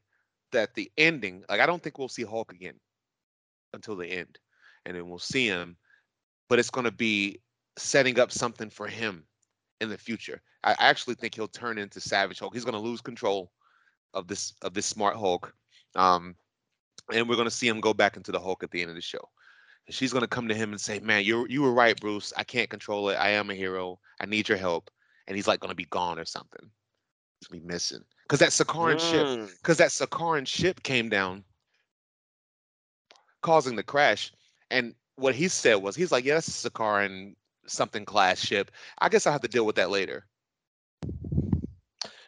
that 0.53 0.75
the 0.75 0.91
ending, 0.99 1.45
like 1.49 1.61
I 1.61 1.67
don't 1.67 1.83
think 1.83 1.99
we'll 1.99 2.09
see 2.09 2.25
Hulk 2.25 2.53
again 2.53 2.75
until 3.73 3.97
the 3.97 4.07
end. 4.07 4.39
And 4.87 4.97
then 4.97 5.09
we'll 5.09 5.19
see 5.19 5.47
him, 5.47 5.77
but 6.49 6.59
it's 6.59 6.71
going 6.71 6.87
to 6.87 6.91
be 6.91 7.41
setting 7.77 8.19
up 8.19 8.33
something 8.33 8.71
for 8.71 8.89
him 8.89 9.25
in 9.81 9.91
the 9.91 9.99
future. 9.99 10.41
I 10.65 10.75
actually 10.79 11.15
think 11.17 11.35
he'll 11.35 11.49
turn 11.49 11.77
into 11.77 12.01
Savage 12.01 12.39
Hulk. 12.39 12.55
He's 12.55 12.65
going 12.65 12.75
to 12.75 12.81
lose 12.81 13.03
control 13.03 13.53
of 14.15 14.27
this 14.27 14.55
of 14.63 14.75
this 14.75 14.87
smart 14.87 15.17
Hulk. 15.17 15.55
Um, 15.97 16.35
and 17.13 17.29
we're 17.29 17.37
gonna 17.37 17.51
see 17.51 17.69
him 17.69 17.81
go 17.81 17.95
back 17.95 18.17
into 18.17 18.33
the 18.33 18.41
Hulk 18.41 18.63
at 18.63 18.71
the 18.71 18.81
end 18.81 18.91
of 18.91 18.97
the 18.97 19.03
show. 19.03 19.29
She's 19.91 20.13
gonna 20.13 20.27
come 20.29 20.49
to 20.49 20.55
him 20.55 20.71
and 20.71 20.81
say, 20.81 20.99
"Man, 21.01 21.25
you 21.25 21.47
you 21.49 21.63
were 21.63 21.73
right, 21.73 21.99
Bruce. 22.01 22.33
I 22.37 22.45
can't 22.45 22.71
control 22.71 23.09
it. 23.11 23.15
I 23.15 23.31
am 23.31 23.51
a 23.51 23.55
hero. 23.55 23.99
I 24.21 24.27
need 24.27 24.49
your 24.49 24.59
help." 24.59 24.91
And 25.27 25.37
he's 25.37 25.47
like 25.49 25.61
gonna 25.61 25.75
be 25.75 25.85
gone 25.87 26.19
or 26.19 26.25
something. 26.25 26.71
He's 27.41 27.49
gonna 27.49 27.61
be 27.61 27.67
missing 27.67 28.05
because 28.25 28.39
that 28.41 28.51
Sakaran 28.51 28.99
ship, 29.01 29.27
Mm. 29.27 29.57
because 29.59 29.79
that 29.79 29.91
Sakaran 29.91 30.47
ship 30.47 30.83
came 30.83 31.09
down, 31.09 31.45
causing 33.43 33.77
the 33.77 33.83
crash. 33.83 34.33
And 34.71 34.95
what 35.17 35.35
he 35.35 35.49
said 35.49 35.77
was, 35.77 35.97
he's 35.97 36.13
like, 36.13 36.25
"Yeah, 36.25 36.35
that's 36.35 36.65
a 36.65 36.71
Sakaran 36.71 37.35
something 37.67 38.05
class 38.05 38.39
ship. 38.41 38.71
I 38.99 39.09
guess 39.09 39.27
I'll 39.27 39.33
have 39.33 39.43
to 39.43 39.49
deal 39.49 39.67
with 39.67 39.77
that 39.77 39.91
later." 39.91 40.27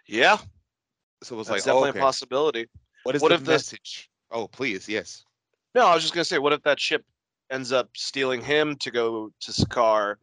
Yeah, 0.07 0.37
So 1.23 1.37
it 1.37 1.39
was 1.39 1.47
that's 1.47 1.67
like, 1.67 1.75
oh, 1.75 1.81
definitely 1.81 1.89
okay. 1.91 1.99
a 2.01 2.03
possibility. 2.03 2.69
what 3.05 3.15
is 3.17 3.23
what 3.23 3.29
the 3.29 3.35
if 3.37 3.41
this- 3.45 3.73
message? 3.73 4.11
Oh, 4.31 4.47
please, 4.49 4.89
yes. 4.89 5.25
No, 5.75 5.87
I 5.87 5.95
was 5.95 6.03
just 6.03 6.13
gonna 6.15 6.25
say, 6.25 6.39
what 6.39 6.53
if 6.53 6.63
that 6.63 6.79
ship 6.81 7.05
ends 7.53 7.71
up 7.71 7.91
stealing 7.95 8.41
him 8.41 8.75
to 8.77 8.91
go 8.91 9.31
to 9.41 9.53
Sakaar, 9.53 10.17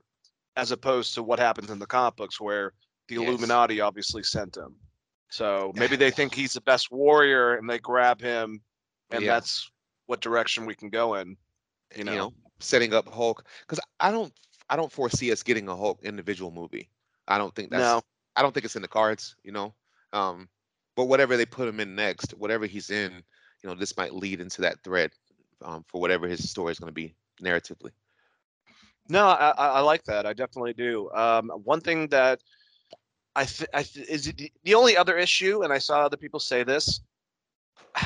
as 0.58 0.72
opposed 0.72 1.14
to 1.14 1.24
what 1.24 1.40
happens 1.40 1.70
in 1.70 1.80
the 1.80 1.86
comic 1.86 2.16
books 2.18 2.42
where 2.42 2.74
the 3.08 3.16
Yes. 3.16 3.28
Illuminati 3.28 3.80
obviously 3.80 4.24
sent 4.24 4.58
him. 4.58 4.76
So 5.30 5.72
maybe 5.76 5.96
they 5.96 6.12
think 6.12 6.34
he's 6.34 6.54
the 6.54 6.62
best 6.62 6.92
warrior 6.92 7.56
and 7.56 7.70
they 7.70 7.78
grab 7.80 8.20
him, 8.20 8.62
and 9.12 9.24
Yeah. 9.24 9.36
that's 9.36 9.70
what 10.08 10.22
direction 10.22 10.66
we 10.66 10.76
can 10.76 10.90
go 10.90 11.16
in. 11.16 11.38
You 11.96 12.04
know, 12.04 12.34
setting 12.60 12.94
up 12.94 13.08
Hulk 13.08 13.46
because 13.62 13.80
I 14.00 14.12
don't 14.12 14.34
I 14.72 14.76
don't 14.76 14.92
foresee 14.92 15.32
us 15.32 15.42
getting 15.42 15.68
a 15.68 15.76
Hulk 15.76 16.04
individual 16.04 16.52
movie. 16.52 16.90
I 17.28 17.38
don't 17.40 17.56
think 17.56 17.72
that's 17.72 17.82
No. 17.82 18.02
I 18.36 18.42
don't 18.42 18.54
think 18.54 18.66
it's 18.66 18.76
in 18.76 18.84
the 18.84 18.88
cards, 18.88 19.36
you 19.44 19.52
know. 19.52 19.74
Um, 20.14 20.50
but 20.96 21.06
whatever 21.06 21.38
they 21.38 21.46
put 21.46 21.68
him 21.68 21.80
in 21.80 21.96
next, 21.96 22.32
whatever 22.34 22.66
he's 22.68 22.90
in, 22.92 23.24
you 23.64 23.70
know, 23.70 23.76
this 23.76 23.98
might 23.98 24.14
lead 24.14 24.40
into 24.42 24.62
that 24.62 24.84
thread 24.84 25.12
um, 25.64 25.84
for 25.88 26.00
whatever 26.02 26.28
his 26.28 26.50
story 26.50 26.72
is 26.72 26.80
going 26.80 26.90
to 26.90 26.94
be 26.94 27.16
narratively. 27.42 27.92
No, 29.08 29.26
I, 29.26 29.50
I 29.58 29.68
I 29.68 29.80
like 29.80 30.04
that. 30.06 30.26
I 30.26 30.34
definitely 30.34 30.74
do. 30.74 31.10
Um, 31.12 31.50
one 31.64 31.82
thing 31.82 32.08
that 32.10 32.42
I, 33.36 33.46
th- 33.46 33.70
I 33.74 33.84
th- 33.84 34.08
is 34.08 34.26
the- 34.26 34.52
the 34.64 34.76
only 34.76 34.96
other 34.98 35.18
issue, 35.18 35.64
and 35.64 35.74
I 35.74 35.80
saw 35.80 36.02
other 36.02 36.18
people 36.18 36.40
say 36.40 36.64
this. 36.64 37.02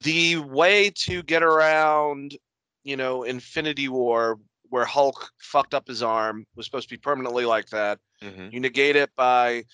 The 0.00 0.36
way 0.36 0.90
to 1.06 1.22
get 1.22 1.42
around, 1.42 2.36
you 2.82 2.94
know, 2.96 3.22
Infinity 3.22 3.88
War, 3.88 4.38
where 4.68 4.84
Hulk 4.84 5.30
fucked 5.38 5.72
up 5.72 5.88
his 5.88 6.02
arm, 6.02 6.46
was 6.56 6.66
supposed 6.66 6.90
to 6.90 6.94
be 6.94 6.98
permanently 6.98 7.46
like 7.46 7.70
that. 7.70 7.98
Mm-hmm. 8.20 8.48
You 8.52 8.60
negate 8.60 8.96
it 8.96 9.10
by 9.16 9.64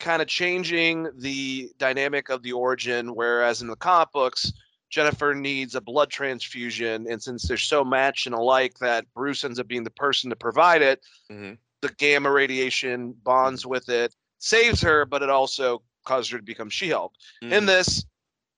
kind 0.00 0.20
of 0.20 0.26
changing 0.26 1.08
the 1.18 1.70
dynamic 1.78 2.28
of 2.28 2.42
the 2.42 2.52
origin, 2.54 3.14
whereas 3.14 3.62
in 3.62 3.68
the 3.68 3.76
comic 3.76 4.10
books, 4.12 4.52
Jennifer 4.90 5.34
needs 5.34 5.74
a 5.74 5.80
blood 5.80 6.10
transfusion, 6.10 7.06
and 7.10 7.22
since 7.22 7.46
they're 7.46 7.56
so 7.56 7.84
matched 7.84 8.26
and 8.26 8.34
alike 8.34 8.78
that 8.78 9.04
Bruce 9.14 9.44
ends 9.44 9.58
up 9.58 9.68
being 9.68 9.84
the 9.84 9.90
person 9.90 10.30
to 10.30 10.36
provide 10.36 10.82
it, 10.82 11.04
hmm 11.30 11.54
the 11.80 11.88
gamma 11.90 12.28
radiation 12.28 13.12
bonds 13.22 13.64
with 13.64 13.88
it, 13.88 14.12
saves 14.38 14.80
her, 14.80 15.04
but 15.04 15.22
it 15.22 15.30
also 15.30 15.80
caused 16.04 16.30
her 16.32 16.38
to 16.38 16.42
become 16.42 16.68
She-Hulk. 16.68 17.12
Mm-hmm. 17.40 17.52
In 17.52 17.66
this, 17.66 18.04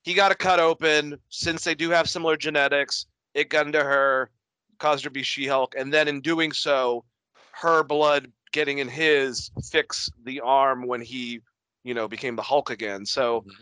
he 0.02 0.14
got 0.14 0.32
a 0.32 0.34
cut 0.34 0.58
open. 0.58 1.18
Since 1.28 1.64
they 1.64 1.74
do 1.74 1.90
have 1.90 2.08
similar 2.08 2.38
genetics, 2.38 3.04
it 3.34 3.50
got 3.50 3.66
into 3.66 3.82
her, 3.82 4.30
caused 4.78 5.04
her 5.04 5.10
to 5.10 5.12
be 5.12 5.22
She-Hulk, 5.22 5.74
and 5.76 5.92
then 5.92 6.08
in 6.08 6.22
doing 6.22 6.52
so, 6.52 7.04
her 7.52 7.82
blood 7.82 8.32
getting 8.52 8.78
in 8.78 8.88
his 8.88 9.50
fixed 9.70 10.12
the 10.24 10.40
arm 10.40 10.86
when 10.86 11.02
he, 11.02 11.40
you 11.84 11.92
know, 11.92 12.08
became 12.08 12.36
the 12.36 12.42
Hulk 12.42 12.70
again. 12.70 13.04
So 13.04 13.42
Mhm. 13.42 13.52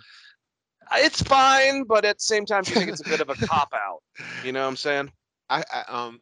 It's 0.96 1.22
fine, 1.22 1.84
but 1.84 2.04
at 2.04 2.18
the 2.18 2.22
same 2.22 2.46
time, 2.46 2.62
you 2.66 2.74
think 2.74 2.90
it's 2.90 3.04
a 3.04 3.08
bit 3.08 3.20
of 3.20 3.28
a 3.28 3.34
cop 3.46 3.72
out. 3.74 4.02
You 4.44 4.52
know 4.52 4.62
what 4.62 4.68
I'm 4.68 4.76
saying? 4.76 5.10
I, 5.50 5.64
I 5.72 5.84
um 5.88 6.20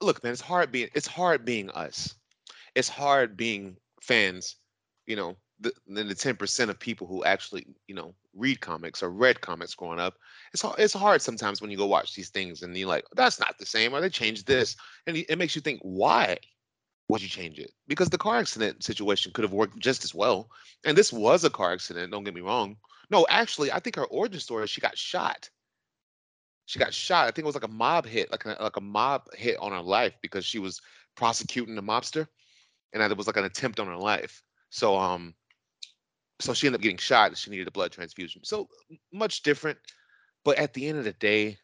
look, 0.00 0.22
man, 0.22 0.32
it's 0.32 0.40
hard 0.40 0.72
being 0.72 0.88
it's 0.94 1.06
hard 1.06 1.44
being 1.44 1.70
us. 1.70 2.14
It's 2.74 2.88
hard 2.88 3.36
being 3.36 3.76
fans, 4.02 4.56
you 5.06 5.16
know, 5.16 5.36
the 5.60 5.72
the 5.86 6.14
ten 6.14 6.36
percent 6.36 6.70
of 6.70 6.78
people 6.78 7.06
who 7.06 7.24
actually, 7.24 7.66
you 7.88 7.94
know, 7.94 8.14
read 8.34 8.60
comics 8.60 9.02
or 9.02 9.10
read 9.10 9.40
comics 9.40 9.74
growing 9.74 10.00
up. 10.00 10.14
It's 10.52 10.62
hard, 10.62 10.78
it's 10.78 10.94
hard 10.94 11.22
sometimes 11.22 11.60
when 11.60 11.70
you 11.70 11.76
go 11.76 11.86
watch 11.86 12.14
these 12.14 12.30
things 12.30 12.62
and 12.62 12.76
you're 12.76 12.88
like, 12.88 13.04
that's 13.14 13.40
not 13.40 13.58
the 13.58 13.66
same, 13.66 13.94
or 13.94 14.00
they 14.00 14.10
changed 14.10 14.46
this. 14.46 14.76
And 15.06 15.16
it 15.16 15.38
makes 15.38 15.56
you 15.56 15.62
think, 15.62 15.80
why 15.82 16.38
would 17.08 17.22
you 17.22 17.28
change 17.28 17.58
it? 17.58 17.72
Because 17.86 18.10
the 18.10 18.18
car 18.18 18.36
accident 18.36 18.82
situation 18.82 19.32
could 19.32 19.44
have 19.44 19.52
worked 19.52 19.78
just 19.78 20.04
as 20.04 20.14
well. 20.14 20.50
And 20.84 20.96
this 20.96 21.12
was 21.12 21.44
a 21.44 21.50
car 21.50 21.72
accident, 21.72 22.12
don't 22.12 22.24
get 22.24 22.34
me 22.34 22.40
wrong. 22.40 22.76
No, 23.10 23.26
actually, 23.28 23.70
I 23.72 23.78
think 23.78 23.96
her 23.96 24.06
origin 24.06 24.40
story, 24.40 24.64
is 24.64 24.70
she 24.70 24.80
got 24.80 24.98
shot 24.98 25.48
she 26.66 26.80
got 26.80 26.92
shot. 26.92 27.26
I 27.26 27.30
think 27.30 27.44
it 27.44 27.46
was 27.46 27.54
like 27.54 27.64
a 27.64 27.68
mob 27.68 28.04
hit, 28.06 28.30
like 28.30 28.44
a, 28.44 28.56
like 28.60 28.76
a 28.76 28.80
mob 28.80 29.32
hit 29.34 29.56
on 29.58 29.72
her 29.72 29.80
life 29.80 30.14
because 30.20 30.44
she 30.44 30.58
was 30.58 30.80
prosecuting 31.14 31.78
a 31.78 31.82
mobster, 31.82 32.26
and 32.92 33.00
that 33.00 33.10
it 33.10 33.16
was 33.16 33.28
like 33.28 33.36
an 33.36 33.44
attempt 33.44 33.80
on 33.80 33.86
her 33.86 33.96
life. 33.96 34.42
So 34.70 34.96
um, 34.96 35.34
so 36.40 36.52
she 36.52 36.66
ended 36.66 36.80
up 36.80 36.82
getting 36.82 36.98
shot, 36.98 37.28
and 37.28 37.38
she 37.38 37.50
needed 37.50 37.68
a 37.68 37.70
blood 37.72 37.92
transfusion. 37.92 38.42
So 38.44 38.68
much 39.12 39.42
different, 39.42 39.78
but 40.44 40.58
at 40.58 40.74
the 40.74 40.88
end 40.88 40.98
of 40.98 41.04
the 41.04 41.12
day, 41.12 41.56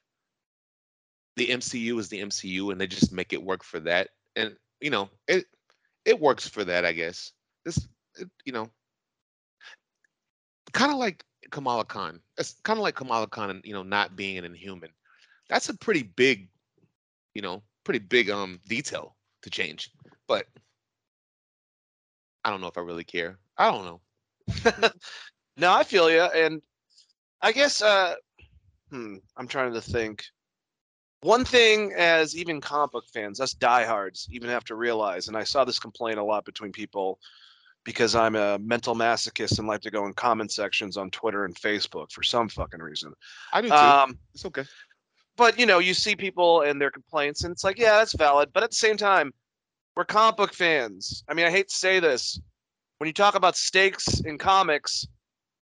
the 1.37 1.49
MCU 1.49 1.99
is 1.99 2.09
the 2.09 2.21
MCU, 2.21 2.71
and 2.71 2.81
they 2.81 2.87
just 2.87 3.13
make 3.13 3.33
it 3.33 3.43
work 3.43 3.65
for 3.65 3.81
that. 3.81 4.09
And 4.37 4.55
you 4.81 4.91
know, 4.91 5.11
it 5.27 5.47
it 6.05 6.19
works 6.19 6.49
for 6.49 6.63
that, 6.65 6.85
I 6.85 6.93
guess. 6.93 7.33
This, 7.65 7.89
you 8.45 8.53
know, 8.53 8.71
kind 10.73 10.93
of 10.93 10.99
like 10.99 11.25
Kamala 11.53 11.85
Khan. 11.85 12.21
It's 12.39 12.57
kind 12.65 12.79
of 12.79 12.83
like 12.83 12.97
Kamala 12.97 13.29
Khan, 13.29 13.51
and 13.51 13.65
you 13.65 13.73
know, 13.73 13.85
not 13.85 14.17
being 14.17 14.39
an 14.39 14.45
Inhuman. 14.45 14.91
That's 15.49 15.69
a 15.69 15.77
pretty 15.77 16.03
big, 16.03 16.49
you 17.35 17.43
know, 17.43 17.63
pretty 17.85 18.01
big 18.01 18.31
um 18.31 18.59
detail 18.69 19.15
to 19.43 19.51
change. 19.51 19.93
But 20.27 20.47
I 22.45 22.51
don't 22.51 22.61
know 22.61 22.67
if 22.67 22.79
I 22.79 22.81
really 22.81 23.05
care. 23.05 23.39
I 23.57 23.71
don't 23.71 23.85
know. 23.85 24.91
No, 25.59 25.71
I 25.71 25.85
feel 25.85 26.11
you, 26.11 26.23
and 26.23 26.63
I 27.43 27.53
guess 27.53 27.83
uh, 27.83 28.15
hmm, 28.91 29.17
I'm 29.37 29.47
trying 29.47 29.75
to 29.75 29.83
think. 29.83 30.25
One 31.21 31.45
thing, 31.45 31.93
as 31.93 32.35
even 32.35 32.61
comic 32.61 32.91
book 32.91 33.05
fans, 33.13 33.39
us 33.39 33.53
diehards, 33.53 34.27
even 34.33 34.49
have 34.49 34.65
to 34.65 34.75
realize, 34.75 35.29
and 35.29 35.37
I 35.37 35.45
saw 35.45 35.65
this 35.65 35.79
complaint 35.79 36.19
a 36.19 36.25
lot 36.25 36.45
between 36.47 36.73
people, 36.73 37.21
because 37.85 38.15
I'm 38.15 38.37
a 38.37 38.59
mental 38.59 38.95
masochist 38.95 39.59
and 39.59 39.67
like 39.67 39.81
to 39.83 39.91
go 39.91 40.07
in 40.07 40.13
comment 40.15 40.53
sections 40.53 40.97
on 40.97 41.11
Twitter 41.11 41.45
and 41.45 41.55
Facebook 41.55 42.11
for 42.13 42.23
some 42.23 42.49
fucking 42.49 42.81
reason. 42.81 43.13
I 43.53 43.61
do 43.61 43.69
too. 43.69 43.75
Um, 43.75 44.19
it's 44.35 44.45
okay. 44.45 44.65
but 45.37 45.59
you 45.59 45.67
know, 45.67 45.79
you 45.79 45.95
see 45.95 46.15
people 46.15 46.63
and 46.63 46.81
their 46.81 46.91
complaints, 46.91 47.45
and 47.45 47.53
it's 47.53 47.65
like, 47.65 47.79
yeah, 47.79 47.99
that's 47.99 48.15
valid. 48.15 48.51
But 48.53 48.63
at 48.63 48.71
the 48.71 48.77
same 48.77 48.97
time, 48.97 49.33
we're 49.97 50.05
comic 50.05 50.37
book 50.37 50.55
fans. 50.55 51.25
I 51.29 51.35
mean, 51.35 51.47
I 51.47 51.51
hate 51.51 51.69
to 51.69 51.75
say 51.75 52.01
this. 52.01 52.41
When 52.99 53.09
you 53.09 53.13
talk 53.13 53.35
about 53.35 53.57
stakes 53.57 54.21
in 54.21 54.39
comics, 54.39 55.07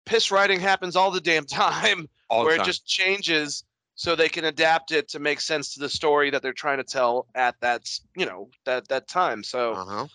piss 0.06 0.32
writing 0.32 0.60
happens 0.60 0.96
all 0.96 1.12
the 1.12 1.22
damn 1.22 1.46
time, 1.46 2.08
All 2.30 2.44
where 2.44 2.56
time. 2.58 2.64
it 2.64 2.66
just 2.66 2.86
changes 2.88 3.64
so 3.96 4.16
they 4.16 4.30
can 4.30 4.46
adapt 4.46 4.92
it 4.92 5.08
to 5.10 5.20
make 5.20 5.42
sense 5.42 5.74
to 5.74 5.80
the 5.80 5.90
story 5.90 6.30
that 6.32 6.42
they're 6.42 6.54
trying 6.54 6.78
to 6.78 6.84
tell 6.84 7.28
at 7.36 7.54
that, 7.62 7.88
you 8.16 8.26
know, 8.26 8.50
that 8.66 8.88
that 8.88 9.08
time. 9.08 9.44
So 9.44 9.74
uh 9.74 9.86
huh. 9.86 10.08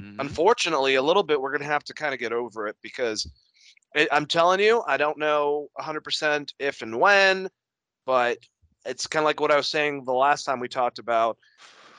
Mm-hmm. 0.00 0.20
unfortunately, 0.20 0.94
a 0.94 1.02
little 1.02 1.24
bit, 1.24 1.40
we're 1.40 1.50
gonna 1.52 1.64
have 1.64 1.84
to 1.84 1.94
kind 1.94 2.14
of 2.14 2.20
get 2.20 2.32
over 2.32 2.66
it 2.68 2.76
because 2.82 3.28
it, 3.94 4.08
I'm 4.12 4.26
telling 4.26 4.60
you, 4.60 4.82
I 4.86 4.96
don't 4.96 5.18
know 5.18 5.68
100% 5.80 6.52
if 6.58 6.82
and 6.82 7.00
when, 7.00 7.48
but 8.06 8.38
it's 8.84 9.06
kind 9.06 9.22
of 9.22 9.26
like 9.26 9.40
what 9.40 9.50
I 9.50 9.56
was 9.56 9.66
saying 9.68 10.04
the 10.04 10.12
last 10.12 10.44
time 10.44 10.60
we 10.60 10.68
talked 10.68 10.98
about 10.98 11.36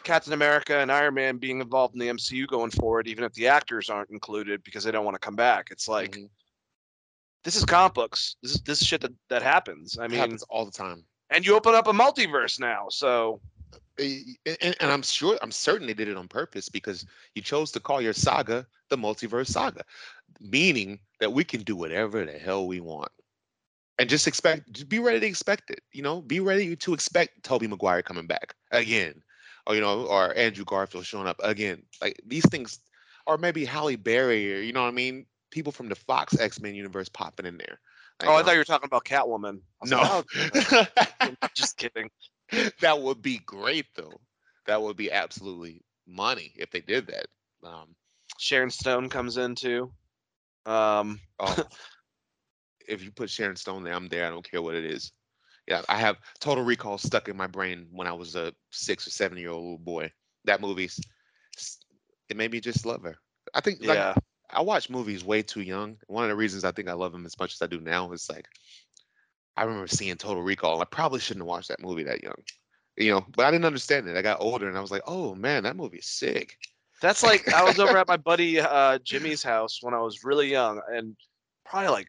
Captain 0.03 0.31
America 0.33 0.77
and 0.77 0.91
Iron 0.91 1.13
Man 1.15 1.37
being 1.37 1.59
involved 1.59 1.93
in 1.93 1.99
the 1.99 2.07
MCU 2.07 2.47
going 2.47 2.71
forward, 2.71 3.07
even 3.07 3.23
if 3.25 3.33
the 3.33 3.47
actors 3.47 3.89
aren't 3.89 4.09
included 4.11 4.63
because 4.63 4.83
they 4.85 4.91
don't 4.91 5.03
want 5.05 5.15
to 5.15 5.19
come 5.19 5.35
back. 5.35 5.67
It's 5.71 5.87
like 5.89 6.17
this 7.43 7.55
is 7.55 7.65
comic 7.65 7.93
books. 7.93 8.37
This 8.41 8.53
is 8.55 8.61
this 8.61 8.81
is 8.81 8.87
shit 8.87 9.01
that 9.01 9.13
that 9.29 9.41
happens. 9.43 9.97
I 9.99 10.05
it 10.05 10.11
mean, 10.11 10.19
happens 10.19 10.43
all 10.43 10.65
the 10.65 10.71
time. 10.71 11.03
and 11.31 11.45
you 11.45 11.55
open 11.55 11.75
up 11.75 11.87
a 11.87 11.91
multiverse 11.91 12.59
now. 12.59 12.87
So 12.89 13.41
And, 13.97 14.75
and 14.79 14.91
I'm 14.91 15.01
sure, 15.01 15.37
I'm 15.41 15.51
certain 15.51 15.87
they 15.87 15.93
did 15.93 16.07
it 16.07 16.17
on 16.17 16.27
purpose 16.27 16.69
because 16.69 17.05
you 17.35 17.41
chose 17.41 17.71
to 17.71 17.79
call 17.79 18.01
your 18.01 18.13
saga 18.13 18.65
the 18.89 18.97
multiverse 18.97 19.47
saga, 19.47 19.83
meaning 20.39 20.99
that 21.19 21.33
we 21.33 21.43
can 21.43 21.61
do 21.63 21.75
whatever 21.75 22.23
the 22.25 22.31
hell 22.31 22.65
we 22.65 22.79
want. 22.79 23.11
And 23.97 24.09
just 24.09 24.27
expect, 24.27 24.71
just 24.71 24.87
be 24.87 24.99
ready 24.99 25.19
to 25.19 25.25
expect 25.25 25.69
it. 25.69 25.81
You 25.91 26.01
know, 26.01 26.21
be 26.21 26.39
ready 26.39 26.75
to 26.77 26.93
expect 26.93 27.43
Tobey 27.43 27.67
Maguire 27.67 28.01
coming 28.01 28.27
back 28.27 28.55
again, 28.71 29.21
or 29.67 29.75
you 29.75 29.81
know, 29.81 30.05
or 30.05 30.33
Andrew 30.37 30.63
Garfield 30.63 31.05
showing 31.05 31.27
up 31.27 31.39
again. 31.43 31.83
Like 32.01 32.21
these 32.25 32.47
things, 32.47 32.79
or 33.27 33.37
maybe 33.37 33.65
Halle 33.65 33.97
Berry, 33.97 34.55
or 34.55 34.61
you 34.61 34.71
know 34.71 34.83
what 34.83 34.87
I 34.87 34.91
mean? 34.91 35.25
People 35.51 35.73
from 35.73 35.89
the 35.89 35.95
Fox 35.95 36.39
X 36.39 36.61
Men 36.61 36.75
universe 36.75 37.09
popping 37.09 37.45
in 37.45 37.57
there. 37.57 37.77
oh, 38.23 38.35
I 38.35 38.43
thought 38.43 38.53
you 38.53 38.59
were 38.59 38.63
talking 38.63 38.87
about 38.87 39.03
Catwoman. 39.03 39.59
I 39.81 39.81
was 39.81 39.91
like, 39.91 40.23
no. 41.19 41.35
"Oh, 41.41 41.47
just 41.53 41.75
kidding. 41.75 42.09
that 42.81 43.01
would 43.01 43.21
be 43.21 43.39
great 43.39 43.85
though. 43.95 44.19
That 44.65 44.81
would 44.81 44.97
be 44.97 45.11
absolutely 45.11 45.81
money 46.07 46.53
if 46.55 46.71
they 46.71 46.81
did 46.81 47.07
that. 47.07 47.25
Um, 47.63 47.95
Sharon 48.37 48.69
Stone 48.69 49.09
comes 49.09 49.37
in 49.37 49.55
too. 49.55 49.91
Um, 50.65 51.19
oh, 51.39 51.63
if 52.87 53.03
you 53.03 53.11
put 53.11 53.29
Sharon 53.29 53.55
Stone 53.55 53.83
there, 53.83 53.93
I'm 53.93 54.07
there. 54.07 54.25
I 54.25 54.29
don't 54.29 54.49
care 54.49 54.61
what 54.61 54.75
it 54.75 54.85
is. 54.85 55.11
Yeah, 55.67 55.81
I 55.87 55.97
have 55.97 56.17
Total 56.39 56.63
Recall 56.63 56.97
stuck 56.97 57.29
in 57.29 57.37
my 57.37 57.47
brain 57.47 57.87
when 57.91 58.07
I 58.07 58.13
was 58.13 58.35
a 58.35 58.53
six 58.71 59.05
or 59.05 59.11
seven 59.11 59.37
year 59.37 59.51
old 59.51 59.63
little 59.63 59.77
boy. 59.77 60.11
That 60.45 60.61
movie's 60.61 60.99
it 62.29 62.37
made 62.37 62.51
me 62.51 62.59
just 62.59 62.85
love 62.85 63.03
her. 63.03 63.15
I 63.53 63.61
think 63.61 63.79
like 63.81 63.97
yeah, 63.97 64.13
I 64.49 64.61
watch 64.61 64.89
movies 64.89 65.23
way 65.23 65.41
too 65.41 65.61
young. 65.61 65.97
One 66.07 66.23
of 66.23 66.29
the 66.29 66.35
reasons 66.35 66.63
I 66.63 66.71
think 66.71 66.87
I 66.87 66.93
love 66.93 67.11
them 67.11 67.25
as 67.25 67.37
much 67.39 67.53
as 67.53 67.61
I 67.61 67.67
do 67.67 67.79
now 67.79 68.11
is 68.11 68.29
like 68.29 68.47
I 69.59 69.63
remember 69.63 69.87
seeing 69.87 70.15
Total 70.15 70.41
Recall. 70.41 70.81
I 70.81 70.85
probably 70.85 71.19
shouldn't 71.19 71.41
have 71.41 71.49
watched 71.49 71.67
that 71.67 71.81
movie 71.81 72.03
that 72.03 72.23
young. 72.23 72.41
You 72.95 73.11
know, 73.11 73.25
but 73.35 73.45
I 73.45 73.51
didn't 73.51 73.65
understand 73.65 74.07
it. 74.07 74.15
I 74.15 74.21
got 74.21 74.39
older 74.39 74.69
and 74.69 74.77
I 74.77 74.81
was 74.81 74.89
like, 74.89 75.01
oh 75.05 75.35
man, 75.35 75.63
that 75.63 75.75
movie 75.75 75.97
is 75.97 76.05
sick. 76.05 76.57
that's 77.01 77.23
like 77.23 77.53
I 77.53 77.61
was 77.63 77.77
over 77.77 77.97
at 77.97 78.07
my 78.07 78.15
buddy 78.15 78.61
uh, 78.61 78.99
Jimmy's 78.99 79.43
house 79.43 79.79
when 79.81 79.93
I 79.93 79.99
was 79.99 80.23
really 80.23 80.49
young, 80.49 80.79
and 80.89 81.13
probably 81.65 81.89
like 81.89 82.07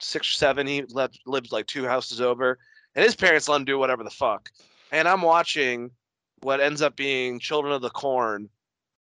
six 0.00 0.28
or 0.28 0.36
seven. 0.36 0.66
He 0.66 0.82
lived 0.90 1.18
lived 1.26 1.50
like 1.50 1.66
two 1.66 1.86
houses 1.86 2.20
over, 2.20 2.58
and 2.94 3.02
his 3.02 3.16
parents 3.16 3.48
let 3.48 3.56
him 3.56 3.64
do 3.64 3.78
whatever 3.78 4.04
the 4.04 4.10
fuck. 4.10 4.50
And 4.90 5.08
I'm 5.08 5.22
watching 5.22 5.90
what 6.42 6.60
ends 6.60 6.82
up 6.82 6.94
being 6.94 7.38
Children 7.38 7.72
of 7.72 7.80
the 7.80 7.88
Corn, 7.88 8.50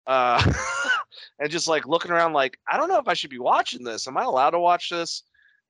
uh, 0.08 0.41
and 1.39 1.51
just 1.51 1.67
like 1.67 1.86
looking 1.86 2.12
around, 2.12 2.31
like 2.31 2.58
I 2.65 2.77
don't 2.77 2.88
know 2.88 2.99
if 2.99 3.10
I 3.10 3.13
should 3.13 3.29
be 3.29 3.39
watching 3.39 3.84
this. 3.84 4.08
Am 4.08 4.17
I 4.17 4.23
allowed 4.23 4.51
to 4.51 4.60
watch 4.60 4.89
this? 4.89 5.23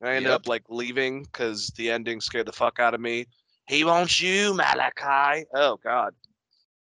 And 0.03 0.11
I 0.11 0.15
ended 0.15 0.31
Yep. 0.31 0.35
up 0.41 0.47
like 0.47 0.63
leaving 0.67 1.23
because 1.23 1.67
the 1.77 1.89
ending 1.89 2.19
scared 2.19 2.45
the 2.45 2.51
fuck 2.51 2.77
out 2.77 2.93
of 2.93 2.99
me. 2.99 3.25
He 3.69 3.85
wants 3.85 4.21
you, 4.21 4.53
Malachi. 4.53 5.45
Oh 5.55 5.77
God. 5.77 6.13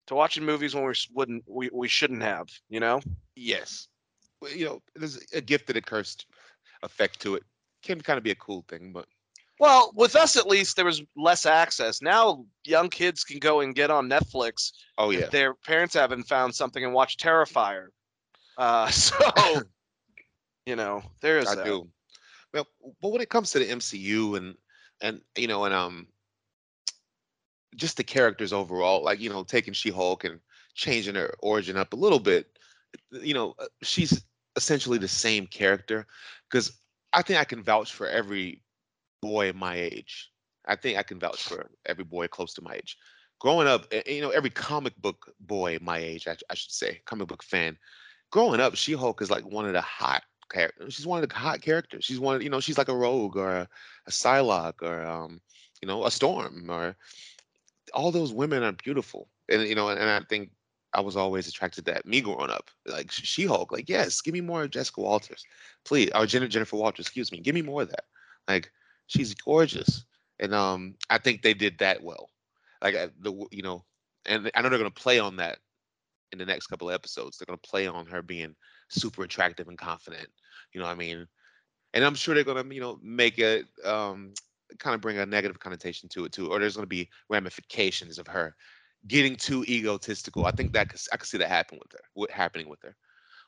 To 0.09 0.15
watching 0.15 0.45
movies 0.45 0.75
when 0.75 0.85
we 0.85 0.95
wouldn't 1.15 1.45
we, 1.49 1.71
we 1.73 1.89
shouldn't 1.89 2.23
have, 2.23 2.49
you 2.69 2.79
know? 2.79 3.01
Yes. 3.35 3.89
Well, 4.43 4.53
You 4.53 4.67
know, 4.67 4.83
there's 4.95 5.19
a 5.33 5.41
gifted 5.41 5.77
and 5.79 5.87
cursed 5.87 6.27
effect 6.83 7.19
to 7.21 7.37
it. 7.37 7.43
Can 7.83 8.03
kind 8.03 8.19
of 8.19 8.23
be 8.23 8.33
a 8.33 8.37
cool 8.37 8.67
thing, 8.69 8.93
but 8.93 9.07
Well, 9.59 9.93
with 9.95 10.15
us 10.15 10.37
at 10.37 10.47
least 10.47 10.77
there 10.77 10.85
was 10.85 11.03
less 11.17 11.47
access. 11.47 12.03
Now 12.03 12.45
young 12.67 12.91
kids 12.91 13.25
can 13.25 13.39
go 13.39 13.61
and 13.61 13.75
get 13.75 13.91
on 13.91 14.11
Netflix 14.11 14.73
oh 14.99 15.11
if 15.11 15.21
yeah. 15.21 15.29
their 15.31 15.55
parents 15.55 15.95
haven't 15.95 16.25
found 16.25 16.55
something 16.55 16.85
and 16.85 16.93
watch 16.93 17.17
Terrifier. 17.17 17.87
Uh 18.59 18.91
so 18.91 19.17
you 20.67 20.77
know, 20.77 21.03
there 21.23 21.39
is 21.39 21.49
I 21.49 21.55
that. 21.55 21.65
do. 21.65 21.89
But 22.65 23.11
when 23.11 23.21
it 23.21 23.31
comes 23.31 23.51
to 23.53 23.59
the 23.59 23.67
MCU 23.67 24.37
and 24.37 24.55
and 25.01 25.21
you 25.37 25.47
know 25.47 25.65
and 25.65 25.75
um 25.75 26.09
just 27.75 27.97
the 27.97 28.05
characters 28.05 28.53
overall, 28.53 29.03
like 29.03 29.21
you 29.21 29.31
know 29.31 29.45
taking 29.45 29.75
She-Hulk 29.75 30.25
and 30.25 30.41
changing 30.75 31.15
her 31.15 31.35
origin 31.41 31.77
up 31.77 31.93
a 31.93 31.97
little 31.97 32.19
bit, 32.19 32.47
you 33.11 33.35
know 33.35 33.55
uh, 33.59 33.67
she's 33.83 34.25
essentially 34.57 34.99
the 34.99 35.09
same 35.09 35.47
character 35.47 36.07
because 36.51 36.73
I 37.13 37.23
think 37.23 37.39
I 37.39 37.45
can 37.45 37.63
vouch 37.63 37.93
for 37.93 38.09
every 38.09 38.63
boy 39.21 39.53
my 39.55 39.77
age. 39.77 40.31
I 40.67 40.77
think 40.77 40.99
I 40.99 41.03
can 41.03 41.19
vouch 41.19 41.43
for 41.43 41.71
every 41.87 42.05
boy 42.05 42.27
close 42.29 42.55
to 42.55 42.63
my 42.63 42.75
age. 42.75 42.97
Growing 43.39 43.69
up, 43.69 43.87
you 44.07 44.23
know, 44.23 44.31
every 44.31 44.51
comic 44.51 44.97
book 44.97 45.31
boy 45.41 45.79
my 45.81 45.99
age, 45.99 46.27
I, 46.27 46.37
I 46.51 46.55
should 46.55 46.73
say, 46.73 47.03
comic 47.05 47.29
book 47.29 47.43
fan. 47.43 47.77
Growing 48.33 48.61
up, 48.61 48.75
She-Hulk 48.75 49.21
is 49.23 49.31
like 49.31 49.45
one 49.45 49.67
of 49.67 49.75
the 49.75 49.81
hot 49.83 50.23
characters. 50.51 50.95
She's 50.95 51.07
one 51.07 51.23
of 51.23 51.29
the 51.29 51.35
hot 51.35 51.61
characters. 51.61 52.05
She's 52.05 52.21
one, 52.21 52.41
you 52.41 52.51
know, 52.51 52.61
she's 52.61 52.79
like 52.79 52.89
a 52.89 52.97
rogue 52.97 53.37
or 53.37 53.51
a, 53.51 53.69
a 54.07 54.11
Psylocke 54.11 54.83
or 54.83 55.05
um, 55.05 55.41
you 55.83 55.89
know, 55.89 56.05
a 56.05 56.11
Storm 56.11 56.71
or 56.71 56.97
all 57.95 58.11
those 58.11 58.33
women 58.33 58.63
are 58.63 58.73
beautiful. 58.73 59.29
And 59.49 59.63
you 59.63 59.75
know, 59.75 59.89
and, 59.89 59.99
and 59.99 60.11
I 60.11 60.21
think 60.29 60.51
I 60.93 61.01
was 61.01 61.17
always 61.17 61.47
attracted 61.47 61.85
to 61.85 61.93
that. 61.93 62.07
Me 62.07 62.21
growing 62.21 62.51
up, 62.51 62.71
like 62.87 63.11
She-Hulk, 63.11 63.73
like 63.73 63.89
yes, 63.89 64.21
give 64.21 64.35
me 64.35 64.41
more 64.41 64.67
Jessica 64.67 65.01
Walters, 65.01 65.45
please, 65.85 66.11
or 66.15 66.27
Jen- 66.27 66.49
Jennifer 66.51 66.77
Walters, 66.77 67.07
excuse 67.07 67.31
me, 67.31 67.41
give 67.41 67.55
me 67.55 67.63
more 67.63 67.83
of 67.83 67.91
that. 67.91 68.05
Like 68.49 68.71
she's 69.07 69.35
gorgeous, 69.35 70.05
and 70.41 70.55
um, 70.55 70.95
I 71.11 71.19
think 71.19 71.43
they 71.43 71.55
did 71.55 71.79
that 71.79 72.03
well. 72.03 72.31
Like 72.83 72.95
the 73.21 73.47
you 73.51 73.63
know, 73.63 73.85
and 74.27 74.51
I 74.55 74.63
know 74.63 74.69
they're 74.69 74.79
gonna 74.79 74.91
play 74.91 75.19
on 75.19 75.37
that 75.37 75.59
in 76.33 76.39
the 76.39 76.47
next 76.47 76.67
couple 76.67 76.89
of 76.89 76.95
episodes. 76.95 77.39
They're 77.39 77.47
gonna 77.47 77.59
play 77.59 77.87
on 77.87 78.07
her 78.07 78.23
being 78.23 78.55
super 78.89 79.23
attractive 79.23 79.69
and 79.69 79.79
confident. 79.79 80.29
You 80.73 80.81
know 80.81 80.87
what 80.87 80.93
I 80.93 80.99
mean? 80.99 81.27
And 81.95 82.05
I'm 82.05 82.15
sure 82.15 82.35
they're 82.35 82.45
gonna 82.45 82.65
you 82.73 82.81
know 82.81 82.99
make 83.03 83.39
it 83.39 83.67
um 83.85 84.35
kind 84.79 84.95
of 84.95 85.01
bring 85.01 85.19
a 85.19 85.27
negative 85.27 85.59
connotation 85.59 86.09
to 86.11 86.25
it 86.25 86.33
too, 86.33 86.51
or 86.51 86.59
there's 86.59 86.77
gonna 86.77 86.87
be 86.87 87.09
ramifications 87.29 88.19
of 88.19 88.27
her 88.27 88.55
getting 89.07 89.37
too 89.37 89.65
egotistical. 89.65 90.47
I 90.47 90.51
think 90.51 90.73
that 90.73 90.93
I 91.13 91.17
could 91.17 91.29
see 91.29 91.39
that 91.39 91.49
happen 91.49 91.79
with 91.79 91.93
her. 91.93 92.01
What 92.15 92.31
happening 92.31 92.69
with 92.69 92.83
her? 92.83 92.97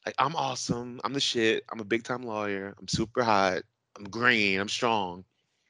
Like 0.06 0.14
I'm 0.18 0.36
awesome. 0.36 1.00
I'm 1.04 1.12
the 1.12 1.20
shit. 1.20 1.64
I'm 1.70 1.80
a 1.80 1.84
big 1.84 2.04
time 2.04 2.22
lawyer. 2.22 2.74
I'm 2.78 2.88
super 2.88 3.22
hot. 3.22 3.62
I'm 3.96 4.04
green. 4.04 4.60
I'm 4.60 4.68
strong. 4.68 5.24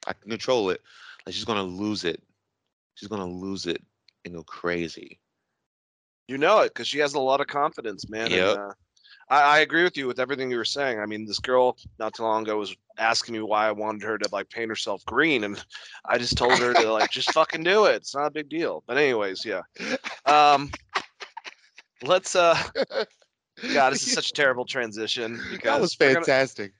I 0.07 0.13
can 0.13 0.29
control 0.29 0.69
it. 0.69 0.81
Like 1.25 1.35
she's 1.35 1.45
gonna 1.45 1.63
lose 1.63 2.03
it. 2.03 2.21
She's 2.95 3.09
gonna 3.09 3.27
lose 3.27 3.65
it 3.65 3.81
and 4.25 4.35
go 4.35 4.43
crazy. 4.43 5.19
You 6.27 6.37
know 6.37 6.59
it 6.59 6.69
because 6.69 6.87
she 6.87 6.99
has 6.99 7.15
a 7.15 7.19
lot 7.19 7.41
of 7.41 7.47
confidence, 7.47 8.07
man. 8.09 8.31
and, 8.31 8.57
uh, 8.57 8.73
I, 9.29 9.41
I 9.41 9.59
agree 9.59 9.83
with 9.83 9.97
you 9.97 10.07
with 10.07 10.19
everything 10.19 10.49
you 10.51 10.57
were 10.57 10.65
saying. 10.65 10.99
I 10.99 11.05
mean, 11.05 11.25
this 11.25 11.39
girl 11.39 11.77
not 11.99 12.13
too 12.13 12.23
long 12.23 12.43
ago 12.43 12.57
was 12.57 12.75
asking 12.97 13.33
me 13.33 13.41
why 13.41 13.67
I 13.67 13.71
wanted 13.71 14.03
her 14.03 14.17
to 14.17 14.29
like 14.31 14.49
paint 14.49 14.69
herself 14.69 15.05
green, 15.05 15.43
and 15.43 15.63
I 16.05 16.17
just 16.17 16.37
told 16.37 16.57
her 16.59 16.73
to 16.73 16.91
like 16.91 17.11
just 17.11 17.31
fucking 17.33 17.63
do 17.63 17.85
it. 17.85 17.95
It's 17.95 18.15
not 18.15 18.27
a 18.27 18.31
big 18.31 18.49
deal. 18.49 18.83
But 18.87 18.97
anyways, 18.97 19.45
yeah. 19.45 19.61
Um, 20.25 20.71
let's. 22.03 22.35
uh 22.35 22.57
God, 23.73 23.91
this 23.91 24.07
is 24.07 24.13
such 24.13 24.29
a 24.29 24.33
terrible 24.33 24.65
transition 24.65 25.37
that 25.63 25.81
was 25.81 25.95
we're 25.99 26.13
gonna- 26.13 26.25
fantastic. 26.25 26.71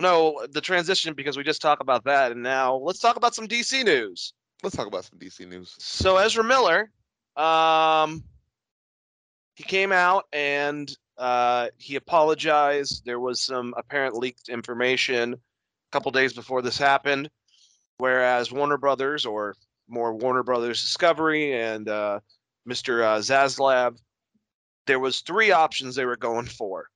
no, 0.00 0.46
the 0.52 0.60
transition 0.60 1.14
because 1.14 1.36
we 1.36 1.42
just 1.42 1.60
talked 1.60 1.82
about 1.82 2.04
that, 2.04 2.32
and 2.32 2.42
now 2.42 2.76
let's 2.76 3.00
talk 3.00 3.16
about 3.16 3.34
some 3.34 3.48
DC 3.48 3.84
news. 3.84 4.32
Let's 4.62 4.76
talk 4.76 4.86
about 4.86 5.04
some 5.04 5.18
DC 5.18 5.48
news. 5.48 5.74
So 5.78 6.16
Ezra 6.18 6.44
Miller, 6.44 6.90
um, 7.36 8.22
he 9.56 9.64
came 9.64 9.90
out 9.90 10.26
and 10.32 10.96
uh, 11.18 11.68
he 11.78 11.96
apologized. 11.96 13.04
There 13.04 13.20
was 13.20 13.40
some 13.40 13.74
apparent 13.76 14.16
leaked 14.16 14.48
information 14.48 15.34
a 15.34 15.38
couple 15.92 16.10
days 16.10 16.32
before 16.32 16.62
this 16.62 16.78
happened, 16.78 17.30
whereas 17.98 18.50
Warner 18.50 18.78
Brothers, 18.78 19.26
or 19.26 19.54
more 19.88 20.14
Warner 20.14 20.42
Brothers 20.42 20.80
Discovery, 20.80 21.52
and 21.60 21.88
uh, 21.88 22.20
Mr. 22.68 23.02
Uh, 23.02 23.18
Zaslav, 23.18 23.98
there 24.86 24.98
was 24.98 25.20
three 25.20 25.52
options 25.52 25.94
they 25.94 26.04
were 26.04 26.16
going 26.16 26.46
for. 26.46 26.88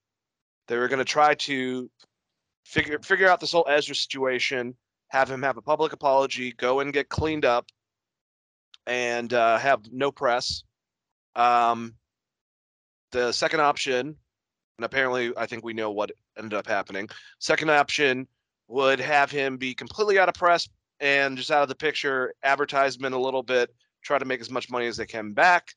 They 0.69 0.79
were 0.79 0.89
going 0.89 0.99
to 0.99 1.05
try 1.05 1.35
to 1.35 1.91
figure 2.65 2.99
figure 2.99 3.29
out 3.29 3.41
this 3.41 3.53
whole 3.53 3.67
Ezra 3.69 3.95
situation, 3.95 4.75
have 5.09 5.31
him 5.31 5.43
have 5.43 5.57
a 5.57 5.63
public 5.63 5.93
apology, 5.93 6.53
go 6.53 6.81
and 6.81 6.93
get 6.93 7.09
cleaned 7.09 7.45
up, 7.45 7.67
and 8.87 9.33
uh, 9.33 9.59
have 9.59 9.81
no 9.93 10.11
press. 10.11 10.65
Um, 11.37 11.95
the 13.13 13.33
second 13.33 13.61
option, 13.61 14.17
and 14.79 14.85
apparently 14.85 15.33
I 15.37 15.47
think 15.47 15.65
we 15.65 15.73
know 15.73 15.91
what 15.91 16.13
ended 16.37 16.55
up 16.55 16.67
happening. 16.67 17.09
Second 17.39 17.71
option 17.71 18.27
would 18.69 19.01
have 19.01 19.31
him 19.31 19.57
be 19.57 19.75
completely 19.75 20.19
out 20.19 20.29
of 20.29 20.35
press 20.35 20.69
and 21.01 21.37
just 21.37 21.51
out 21.51 21.63
of 21.63 21.69
the 21.69 21.75
picture, 21.75 22.35
advertisement 22.43 23.15
a 23.15 23.19
little 23.19 23.43
bit, 23.43 23.75
try 24.03 24.19
to 24.19 24.25
make 24.25 24.41
as 24.41 24.51
much 24.51 24.71
money 24.71 24.87
as 24.87 24.97
they 24.97 25.07
can 25.07 25.33
back. 25.33 25.75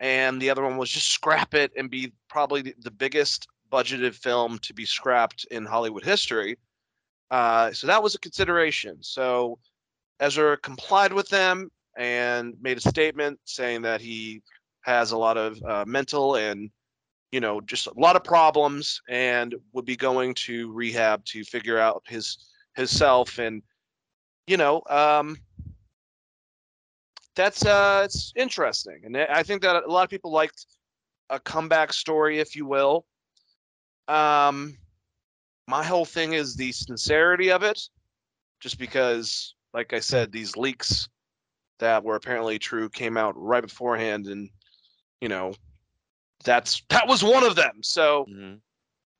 And 0.00 0.40
the 0.40 0.50
other 0.50 0.62
one 0.62 0.76
was 0.76 0.90
just 0.90 1.08
scrap 1.12 1.54
it 1.54 1.72
and 1.76 1.90
be 1.90 2.12
probably 2.28 2.62
the- 2.62 2.90
biggest 2.90 3.46
budgeted 3.70 4.14
film 4.14 4.58
to 4.58 4.74
be 4.74 4.84
scrapped 4.84 5.44
in 5.50 5.64
Hollywood 5.64 6.04
history. 6.04 6.58
Uh, 7.30 7.72
so 7.72 7.86
that 7.86 8.02
was 8.02 8.16
a 8.16 8.18
consideration. 8.18 8.96
So 9.00 9.58
Ezra 10.18 10.56
complied 10.56 11.12
with 11.12 11.28
them 11.28 11.70
and 11.96 12.54
made 12.60 12.78
a 12.78 12.80
statement 12.80 13.38
saying 13.44 13.82
that 13.82 14.00
he 14.00 14.42
has 14.82 15.12
a 15.12 15.18
lot 15.18 15.36
of 15.36 15.62
uh, 15.62 15.84
mental 15.86 16.36
and 16.36 16.70
you 17.32 17.40
know 17.40 17.60
just 17.60 17.86
a 17.86 17.92
lot 17.96 18.16
of 18.16 18.24
problems 18.24 19.00
and 19.08 19.54
would 19.72 19.84
be 19.84 19.96
going 19.96 20.34
to 20.34 20.72
rehab 20.72 21.24
to 21.24 21.44
figure 21.44 21.78
out 21.78 22.02
his 22.06 22.48
his 22.76 22.90
self 22.90 23.38
and 23.38 23.62
you 24.46 24.56
know 24.56 24.82
um 24.88 25.36
that's 27.40 27.64
uh, 27.64 28.02
it's 28.04 28.32
interesting, 28.36 29.02
and 29.04 29.16
I 29.16 29.42
think 29.42 29.62
that 29.62 29.84
a 29.84 29.90
lot 29.90 30.04
of 30.04 30.10
people 30.10 30.30
liked 30.30 30.66
a 31.30 31.38
comeback 31.38 31.92
story, 31.92 32.38
if 32.38 32.56
you 32.56 32.66
will. 32.66 33.06
Um, 34.08 34.76
my 35.68 35.84
whole 35.84 36.04
thing 36.04 36.32
is 36.32 36.56
the 36.56 36.72
sincerity 36.72 37.50
of 37.50 37.62
it, 37.62 37.80
just 38.58 38.78
because, 38.78 39.54
like 39.72 39.92
I 39.92 40.00
said, 40.00 40.32
these 40.32 40.56
leaks 40.56 41.08
that 41.78 42.02
were 42.02 42.16
apparently 42.16 42.58
true 42.58 42.88
came 42.90 43.16
out 43.16 43.34
right 43.36 43.62
beforehand, 43.62 44.26
and 44.26 44.50
you 45.20 45.28
know, 45.28 45.52
that's 46.44 46.82
that 46.88 47.06
was 47.06 47.22
one 47.22 47.44
of 47.44 47.56
them. 47.56 47.82
So 47.82 48.26
hmm 48.28 48.54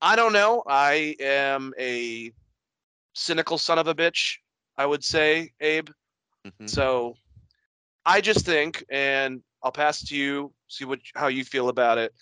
I 0.03 0.17
don't 0.17 0.33
know. 0.33 0.63
I 0.67 1.15
am 1.21 1.75
a 1.79 2.33
cynical 3.15 3.59
son 3.59 3.79
of 3.79 3.87
a 3.87 3.95
bitch, 3.95 4.37
I 4.79 4.87
would 4.87 5.05
say, 5.05 5.51
Abe. 5.61 5.91
hmm 6.45 6.67
So 6.67 7.17
I 8.07 8.23
just 8.23 8.47
think, 8.47 8.83
and 8.91 9.43
I'll 9.63 9.73
pass 9.73 10.03
to 10.07 10.17
you, 10.17 10.53
see 10.69 10.85
what 10.87 11.01
how 11.15 11.29
you 11.29 11.45
feel 11.45 11.69
about 11.69 11.99
it. 11.99 12.13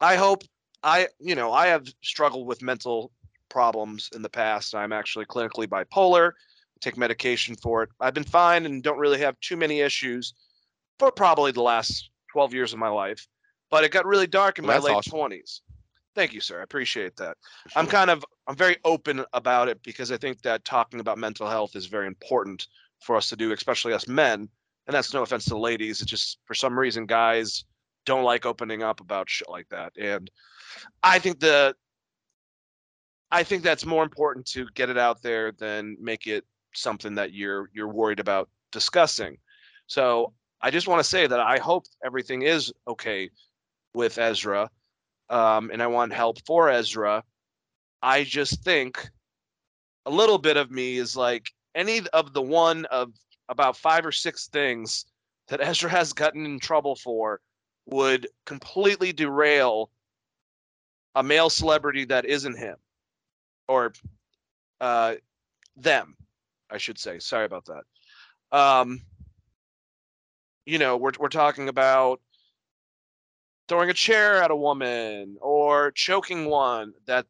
I 0.00 0.16
hope 0.16 0.44
I, 0.82 1.08
you 1.18 1.34
know, 1.34 1.52
I 1.52 1.66
have 1.66 1.86
struggled 2.02 2.46
with 2.46 2.62
mental 2.62 3.10
problems 3.48 4.10
in 4.14 4.22
the 4.22 4.28
past. 4.28 4.74
I'm 4.74 4.92
actually 4.92 5.24
clinically 5.26 5.66
bipolar, 5.66 6.32
take 6.80 6.96
medication 6.96 7.56
for 7.56 7.82
it. 7.82 7.90
I've 8.00 8.14
been 8.14 8.24
fine 8.24 8.66
and 8.66 8.82
don't 8.82 8.98
really 8.98 9.20
have 9.20 9.38
too 9.40 9.56
many 9.56 9.80
issues 9.80 10.34
for 10.98 11.10
probably 11.10 11.52
the 11.52 11.62
last 11.62 12.10
12 12.34 12.52
years 12.52 12.72
of 12.72 12.80
my 12.80 12.88
life. 12.88 13.28
But 13.70 13.84
it 13.84 13.92
got 13.92 14.04
really 14.06 14.26
dark 14.26 14.58
in 14.58 14.66
Well, 14.66 14.80
my 14.80 14.88
late 14.88 14.96
awesome. 14.96 15.12
20s. 15.16 15.60
Thank 16.16 16.32
you, 16.32 16.40
sir. 16.40 16.58
I 16.58 16.64
appreciate 16.64 17.14
that. 17.16 17.36
for 17.70 17.78
I'm 17.78 17.86
kind 17.86 18.10
of 18.10 18.24
I'm 18.48 18.56
very 18.56 18.76
open 18.84 19.24
about 19.32 19.68
it 19.68 19.80
because 19.84 20.10
I 20.10 20.16
think 20.16 20.42
that 20.42 20.64
talking 20.64 20.98
about 20.98 21.16
mental 21.16 21.48
health 21.48 21.76
is 21.76 21.86
very 21.86 22.08
important 22.08 22.66
for 23.00 23.14
us 23.16 23.28
to 23.28 23.36
do, 23.36 23.52
especially 23.52 23.92
us 23.92 24.08
men. 24.08 24.48
And 24.86 24.94
that's 24.94 25.14
no 25.14 25.22
offense 25.22 25.44
to 25.46 25.56
ladies. 25.56 26.02
It's 26.02 26.10
just 26.10 26.38
for 26.44 26.54
some 26.54 26.76
reason 26.76 27.06
guys 27.06 27.64
don't 28.04 28.24
like 28.24 28.44
opening 28.44 28.82
up 28.82 29.00
about 29.00 29.30
shit 29.30 29.48
like 29.48 29.68
that. 29.68 29.92
And 29.96 30.28
I 31.04 31.20
think 31.20 31.38
the 31.38 31.76
I 33.30 33.44
think 33.44 33.62
that's 33.62 33.86
more 33.86 34.02
important 34.02 34.44
to 34.46 34.66
get 34.74 34.90
it 34.90 34.98
out 34.98 35.22
there 35.22 35.52
than 35.52 35.96
make 36.00 36.26
it 36.26 36.44
something 36.74 37.14
that 37.14 37.32
you're 37.32 37.70
you're 37.72 37.92
worried 37.92 38.20
about 38.20 38.48
discussing. 38.72 39.38
So 39.86 40.32
I 40.64 40.70
just 40.70 40.88
want 40.88 40.98
to 41.00 41.04
say 41.04 41.26
that 41.26 41.40
I 41.40 41.58
hope 41.58 41.84
everything 42.02 42.40
is 42.40 42.72
okay 42.88 43.28
with 43.92 44.16
Ezra, 44.16 44.70
um, 45.28 45.70
and 45.70 45.82
I 45.82 45.88
want 45.88 46.14
help 46.14 46.38
for 46.46 46.70
Ezra. 46.70 47.22
I 48.00 48.24
just 48.24 48.64
think 48.64 49.10
a 50.06 50.10
little 50.10 50.38
bit 50.38 50.56
of 50.56 50.70
me 50.70 50.96
is 50.96 51.18
like 51.18 51.50
any 51.74 52.00
of 52.14 52.32
the 52.32 52.40
one 52.40 52.86
of 52.86 53.12
about 53.50 53.76
five 53.76 54.06
or 54.06 54.10
six 54.10 54.48
things 54.48 55.04
that 55.48 55.60
Ezra 55.62 55.90
has 55.90 56.14
gotten 56.14 56.46
in 56.46 56.58
trouble 56.58 56.96
for 56.96 57.42
would 57.84 58.26
completely 58.46 59.12
derail 59.12 59.90
a 61.14 61.22
male 61.22 61.50
celebrity 61.50 62.06
that 62.06 62.24
isn't 62.24 62.56
him 62.56 62.76
or 63.68 63.92
uh, 64.80 65.16
them, 65.76 66.16
I 66.70 66.78
should 66.78 66.98
say. 66.98 67.18
Sorry 67.18 67.44
about 67.44 67.66
that. 67.66 68.58
Um, 68.58 69.02
you 70.66 70.78
know, 70.78 70.96
we're 70.96 71.12
we're 71.18 71.28
talking 71.28 71.68
about 71.68 72.20
throwing 73.68 73.90
a 73.90 73.94
chair 73.94 74.42
at 74.42 74.50
a 74.50 74.56
woman 74.56 75.36
or 75.40 75.90
choking 75.92 76.46
one 76.46 76.92
that 77.06 77.26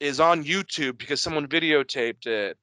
is 0.00 0.20
on 0.20 0.44
YouTube 0.44 0.98
because 0.98 1.20
someone 1.20 1.46
videotaped 1.46 2.26
it, 2.26 2.58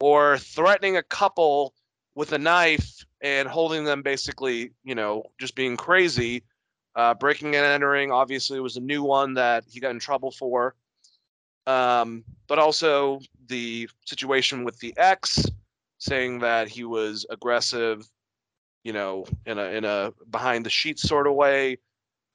or 0.00 0.38
threatening 0.38 0.96
a 0.96 1.02
couple 1.02 1.74
with 2.14 2.32
a 2.32 2.38
knife 2.38 3.04
and 3.20 3.48
holding 3.48 3.84
them 3.84 4.02
basically, 4.02 4.70
you 4.84 4.94
know, 4.94 5.24
just 5.38 5.54
being 5.54 5.76
crazy. 5.76 6.42
Uh, 6.94 7.14
breaking 7.14 7.54
and 7.54 7.64
entering 7.64 8.10
obviously 8.10 8.58
was 8.58 8.76
a 8.76 8.80
new 8.80 9.02
one 9.02 9.34
that 9.34 9.64
he 9.68 9.78
got 9.78 9.92
in 9.92 10.00
trouble 10.00 10.32
for. 10.32 10.74
Um, 11.66 12.24
but 12.48 12.58
also 12.58 13.20
the 13.46 13.88
situation 14.06 14.64
with 14.64 14.78
the 14.78 14.94
ex 14.96 15.44
saying 15.98 16.38
that 16.40 16.68
he 16.68 16.84
was 16.84 17.26
aggressive, 17.30 18.08
you 18.88 18.94
know, 18.94 19.26
in 19.44 19.58
a 19.58 19.64
in 19.64 19.84
a 19.84 20.14
behind 20.30 20.64
the 20.64 20.70
sheets 20.70 21.02
sort 21.02 21.26
of 21.26 21.34
way, 21.34 21.76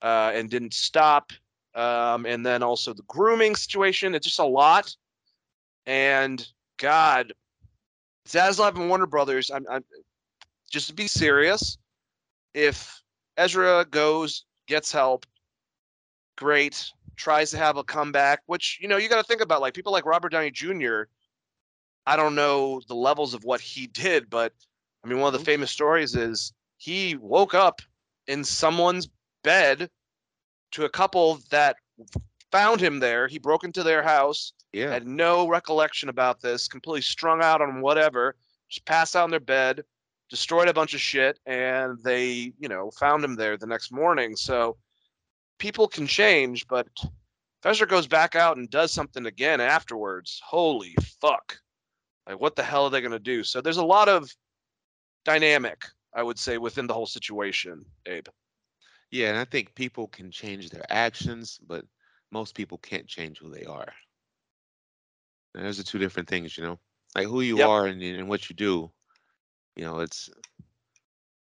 uh, 0.03 0.31
and 0.35 0.51
didn't 0.51 0.75
stop. 0.75 1.31
Um, 1.73 2.27
and 2.27 2.45
then 2.45 2.61
also 2.61 2.93
the 2.93 3.01
grooming 3.07 3.55
situation. 3.55 4.13
It's 4.13 4.27
just 4.27 4.37
a 4.37 4.45
lot. 4.45 4.95
And 5.87 6.47
God, 6.77 7.33
Zaslav 8.27 8.75
and 8.75 8.87
Warner 8.87 9.07
Brothers. 9.07 9.49
I'm, 9.49 9.65
I'm 9.67 9.83
just 10.69 10.89
to 10.89 10.93
be 10.93 11.07
serious. 11.07 11.79
If 12.53 13.01
Ezra 13.35 13.87
goes, 13.89 14.45
gets 14.67 14.91
help, 14.91 15.25
great. 16.37 16.85
Tries 17.15 17.49
to 17.49 17.57
have 17.57 17.77
a 17.77 17.83
comeback, 17.83 18.41
which 18.45 18.77
you 18.79 18.87
know 18.87 18.97
you 18.97 19.09
got 19.09 19.17
to 19.17 19.27
think 19.27 19.41
about. 19.41 19.59
Like 19.59 19.73
people 19.73 19.91
like 19.91 20.05
Robert 20.05 20.29
Downey 20.29 20.51
Jr. 20.51 21.05
I 22.05 22.15
don't 22.15 22.35
know 22.35 22.79
the 22.87 22.93
levels 22.93 23.33
of 23.33 23.43
what 23.43 23.59
he 23.59 23.87
did, 24.03 24.29
but 24.29 24.53
I 25.03 25.07
mean, 25.07 25.19
one 25.19 25.33
of 25.33 25.39
the 25.39 25.43
Mhm. 25.43 25.53
famous 25.53 25.71
stories 25.71 26.15
is 26.15 26.53
he 26.77 27.15
woke 27.15 27.53
up 27.53 27.81
in 28.27 28.43
someone's 28.43 29.09
bed 29.43 29.89
to 30.71 30.85
a 30.85 30.89
couple 30.89 31.35
that 31.49 31.77
found 32.51 32.79
him 32.81 32.99
there. 32.99 33.27
He 33.27 33.39
broke 33.39 33.63
into 33.63 33.83
their 33.83 34.03
house, 34.03 34.53
Yeah. 34.71 34.91
had 34.91 35.07
no 35.07 35.47
recollection 35.47 36.09
about 36.09 36.41
this, 36.41 36.67
completely 36.67 37.01
strung 37.01 37.43
out 37.43 37.61
on 37.61 37.81
whatever, 37.81 38.35
just 38.69 38.85
passed 38.85 39.15
out 39.15 39.25
in 39.25 39.31
their 39.31 39.39
bed, 39.39 39.83
destroyed 40.29 40.67
a 40.67 40.73
bunch 40.73 40.93
of 40.93 41.01
shit, 41.01 41.39
and 41.45 42.01
they, 42.03 42.53
you 42.59 42.69
know, 42.69 42.91
found 42.91 43.23
him 43.23 43.35
there 43.35 43.57
the 43.57 43.67
next 43.67 43.91
morning. 43.91 44.35
So 44.35 44.77
people 45.57 45.87
can 45.87 46.07
change, 46.07 46.67
but 46.67 46.87
Ezra 47.63 47.87
goes 47.87 48.07
back 48.07 48.35
out 48.35 48.57
and 48.57 48.69
does 48.69 48.91
something 48.91 49.25
again 49.25 49.61
afterwards, 49.61 50.41
holy 50.43 50.95
fuck. 51.21 51.57
Like 52.27 52.39
what 52.39 52.55
the 52.55 52.63
hell 52.63 52.85
are 52.85 52.89
they 52.89 53.01
gonna 53.01 53.19
do? 53.19 53.43
So 53.43 53.61
there's 53.61 53.77
a 53.77 53.85
lot 53.85 54.09
of 54.09 54.33
dynamic, 55.25 55.85
I 56.13 56.23
would 56.23 56.39
say, 56.39 56.57
within 56.57 56.87
the 56.87 56.93
whole 56.93 57.05
situation, 57.07 57.85
Abe. 58.05 58.27
Yeah, 59.11 59.29
and 59.29 59.37
I 59.37 59.45
think 59.45 59.75
people 59.75 60.07
can 60.07 60.31
change 60.31 60.69
their 60.69 60.85
actions, 60.89 61.59
but 61.67 61.85
most 62.31 62.55
people 62.55 62.77
can't 62.77 63.07
change 63.07 63.39
who 63.39 63.49
they 63.49 63.65
are. 63.65 63.93
And 65.55 65.65
those 65.65 65.79
are 65.79 65.83
two 65.83 65.99
different 65.99 66.27
things, 66.29 66.57
you 66.57 66.63
know. 66.63 66.79
Like 67.15 67.27
who 67.27 67.41
you 67.41 67.61
Yep. 67.61 67.65
are 67.65 67.85
and, 67.87 68.01
and 68.01 68.27
what 68.29 68.49
you 68.49 68.55
do. 68.55 68.91
You 69.75 69.85
know, 69.85 69.99
it's. 69.99 70.29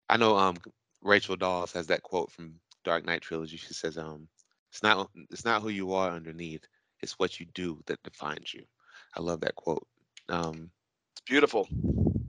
I 0.10 0.18
know 0.18 0.38
um 0.38 0.58
Rachel 1.02 1.36
Dawes 1.36 1.74
has 1.74 1.88
that 1.88 2.04
quote 2.04 2.32
from 2.32 2.60
Dark 2.84 3.06
Knight 3.06 3.22
trilogy. 3.22 3.58
She 3.58 3.74
says, 3.74 3.98
um, 3.98 4.28
"It's 4.72 4.84
not 4.84 5.10
it's 5.32 5.46
not 5.46 5.62
who 5.62 5.70
you 5.70 5.94
are 5.94 6.12
underneath. 6.12 6.68
It's 7.02 7.20
what 7.20 7.39
you 7.39 7.46
do 7.54 7.82
that 7.88 8.04
defines 8.04 8.54
you." 8.54 8.65
I 9.15 9.22
love 9.22 9.42
that 9.42 9.56
quote. 9.56 9.88
Um, 10.30 10.72
It's 11.13 11.22
beautiful. 11.26 11.68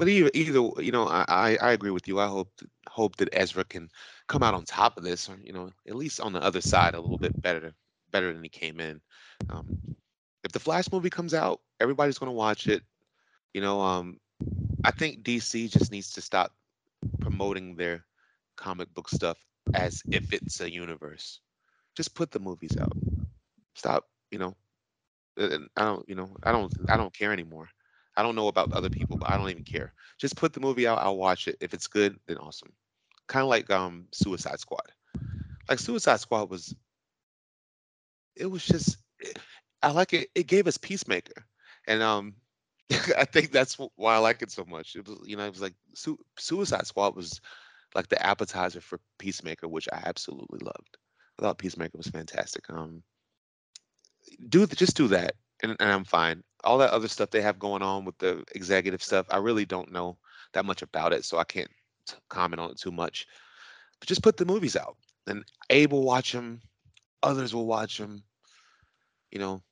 But 0.01 0.09
either, 0.09 0.31
either 0.33 0.83
you 0.83 0.93
know, 0.93 1.07
I, 1.07 1.59
I 1.61 1.73
agree 1.73 1.91
with 1.91 2.09
you. 2.09 2.21
I 2.21 2.27
hope 2.27 2.49
hope 2.89 3.17
that 3.17 3.29
Ezra 3.35 3.65
can 3.65 3.91
come 4.29 4.43
out 4.43 4.55
on 4.55 4.65
top 4.65 4.97
of 4.97 5.05
this, 5.05 5.29
or 5.29 5.37
you 5.45 5.53
know, 5.53 5.71
at 5.87 5.95
least 5.95 6.23
on 6.23 6.33
the 6.33 6.43
other 6.43 6.63
side 6.63 6.95
a 6.95 7.01
little 7.01 7.19
bit 7.19 7.39
better, 7.43 7.75
better 8.11 8.33
than 8.33 8.43
he 8.43 8.49
came 8.49 8.81
in. 8.81 9.03
Um, 9.51 9.79
if 10.43 10.53
the 10.53 10.59
Flash 10.59 10.91
movie 10.91 11.11
comes 11.11 11.35
out, 11.35 11.61
everybody's 11.81 12.17
gonna 12.17 12.33
watch 12.33 12.67
it. 12.67 12.83
You 13.53 13.61
know, 13.61 13.83
um, 13.83 14.19
I 14.85 14.91
think 14.91 15.23
DC 15.23 15.71
just 15.71 15.93
needs 15.93 16.13
to 16.15 16.23
stop 16.23 16.55
promoting 17.21 17.77
their 17.77 18.07
comic 18.57 18.95
book 18.95 19.11
stuff 19.11 19.37
as 19.75 20.03
if 20.11 20.33
it's 20.33 20.63
a 20.63 20.73
universe. 20.73 21.41
Just 21.95 22.15
put 22.15 22.31
the 22.31 22.41
movies 22.41 22.75
out. 22.81 22.97
Stop, 23.75 24.09
you 24.31 24.39
know. 24.39 24.57
I 25.39 25.85
don't, 25.85 26.09
you 26.09 26.15
know, 26.15 26.35
I 26.43 26.53
don't, 26.53 26.73
I 26.89 26.97
don't 26.97 27.13
care 27.13 27.35
anymore. 27.35 27.69
I 28.17 28.23
don't 28.23 28.35
know 28.35 28.49
about 28.49 28.73
other 28.73 28.91
people, 28.91 29.17
but 29.17 29.31
I 29.31 29.37
don't 29.37 29.51
even 29.51 29.65
care. 29.65 29.93
Just 30.19 30.37
put 30.37 30.53
the 30.53 30.61
movie 30.61 30.87
out. 30.87 30.99
I'll 30.99 31.17
watch 31.17 31.49
it. 31.49 31.57
If 31.61 31.75
it's 31.75 31.87
good, 31.87 32.19
then 32.27 32.39
awesome. 32.39 32.73
Kind 33.27 33.43
of 33.43 33.49
like 33.49 33.71
um 33.71 34.07
Suicide 34.13 34.61
Squad. 34.61 34.93
Like 35.69 35.79
Suicide 35.79 36.21
Squad 36.21 36.51
was. 36.51 36.75
It 38.37 38.47
was 38.47 38.65
just. 38.65 38.99
I 39.83 39.93
like 39.93 40.13
it. 40.13 40.29
It 40.35 40.47
gave 40.47 40.67
us 40.67 40.77
Peacemaker, 40.77 41.47
and 41.87 42.03
um, 42.03 42.35
I 43.17 43.25
think 43.25 43.53
that's 43.53 43.79
why 43.97 44.15
I 44.15 44.19
like 44.19 44.43
it 44.43 44.51
so 44.51 44.65
much. 44.65 44.97
It 44.97 45.07
was, 45.07 45.19
you 45.25 45.37
know, 45.37 45.47
it 45.47 45.53
was 45.53 45.63
like 45.63 45.75
Su- 45.95 46.19
Suicide 46.39 46.87
Squad 46.87 47.15
was 47.17 47.41
like 47.95 48.09
the 48.09 48.25
appetizer 48.25 48.81
for 48.81 49.01
Peacemaker, 49.19 49.69
which 49.69 49.89
I 49.93 50.03
absolutely 50.05 50.61
loved. 50.63 50.97
I 51.39 51.43
thought 51.43 51.59
Peacemaker 51.59 51.97
was 51.97 52.09
fantastic. 52.09 52.65
Um, 52.69 53.03
do 54.49 54.67
just 54.67 54.97
do 54.97 55.09
that, 55.09 55.35
and, 55.63 55.77
and 55.81 55.91
I'm 55.91 56.05
fine. 56.05 56.43
All 56.65 56.79
that 56.79 56.91
other 56.91 57.09
stuff 57.09 57.31
they 57.31 57.41
have 57.43 57.59
going 57.59 57.83
on 57.83 58.05
with 58.05 58.19
the 58.19 58.45
executive 58.55 59.03
stuff, 59.03 59.27
I 59.31 59.39
really 59.39 59.65
don't 59.65 59.93
know 59.93 60.19
that 60.53 60.65
much 60.65 60.83
about 60.83 61.13
it, 61.13 61.25
so 61.25 61.39
I 61.39 61.45
can't 61.45 61.71
comment 62.29 62.61
on 62.61 62.71
it 62.71 62.79
too 62.79 62.91
much. 62.91 63.27
But 63.99 64.09
just 64.09 64.23
put 64.23 64.37
the 64.37 64.45
movies 64.45 64.77
out, 64.77 64.97
and 65.27 65.45
Abe 65.71 65.93
will 65.93 66.05
watch 66.05 66.33
them, 66.33 66.61
others 67.23 67.55
will 67.55 67.67
watch 67.67 67.99
them. 67.99 68.23
You 69.31 69.39
know, 69.39 69.63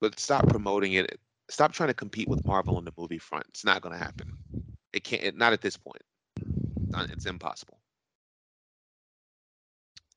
but 0.00 0.18
stop 0.18 0.48
promoting 0.48 0.94
it. 0.94 1.18
Stop 1.48 1.72
trying 1.72 1.88
to 1.88 1.94
compete 1.94 2.28
with 2.28 2.44
Marvel 2.44 2.76
on 2.76 2.84
the 2.84 2.92
movie 2.98 3.18
front. 3.18 3.46
It's 3.48 3.64
not 3.64 3.82
going 3.82 3.96
to 3.96 4.04
happen. 4.04 4.36
It 4.92 5.04
can't. 5.04 5.22
It, 5.22 5.36
not 5.36 5.52
at 5.52 5.60
this 5.60 5.76
point. 5.76 6.02
it's 7.10 7.26
impossible. 7.26 7.78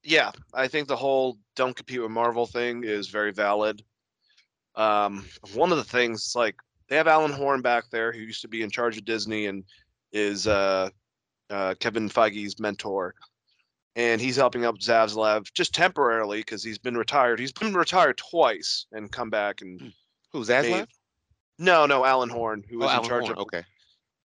yeah, 0.03 0.31
I 0.53 0.67
think 0.67 0.87
the 0.87 0.95
whole 0.95 1.37
don't 1.55 1.75
compete 1.75 2.01
with 2.01 2.11
Marvel 2.11 2.45
thing 2.45 2.83
is 2.83 3.09
very 3.09 3.31
valid. 3.31 3.83
Um, 4.79 5.25
one 5.53 5.71
of 5.71 5.77
the 5.77 5.83
things 5.83 6.33
like 6.35 6.55
they 6.87 6.95
have 6.95 7.07
Alan 7.07 7.31
Horn 7.33 7.61
back 7.61 7.83
there, 7.91 8.11
who 8.11 8.19
used 8.21 8.41
to 8.41 8.47
be 8.47 8.61
in 8.63 8.69
charge 8.71 8.97
of 8.97 9.05
Disney 9.05 9.45
and 9.47 9.63
is 10.13 10.47
uh, 10.47 10.89
uh, 11.49 11.75
Kevin 11.79 12.09
Feige's 12.09 12.59
mentor, 12.59 13.13
and 13.95 14.21
he's 14.21 14.37
helping 14.37 14.63
out 14.65 14.79
Zaslav 14.79 15.51
just 15.53 15.73
temporarily 15.75 16.39
because 16.39 16.63
he's 16.63 16.77
been 16.77 16.97
retired. 16.97 17.39
He's 17.39 17.51
been 17.51 17.73
retired 17.73 18.17
twice 18.17 18.85
and 18.93 19.11
come 19.11 19.29
back 19.29 19.61
and 19.61 19.91
Who's 20.31 20.47
made- 20.49 20.65
Zaslav? 20.65 20.87
no, 21.59 21.85
no, 21.85 22.05
Alan 22.05 22.29
Horn, 22.29 22.63
who 22.69 22.77
Oh, 22.81 22.85
was 22.85 22.97
in 22.97 23.03
charge 23.03 23.25
Horn. 23.25 23.33
of 23.37 23.41
Okay. 23.43 23.63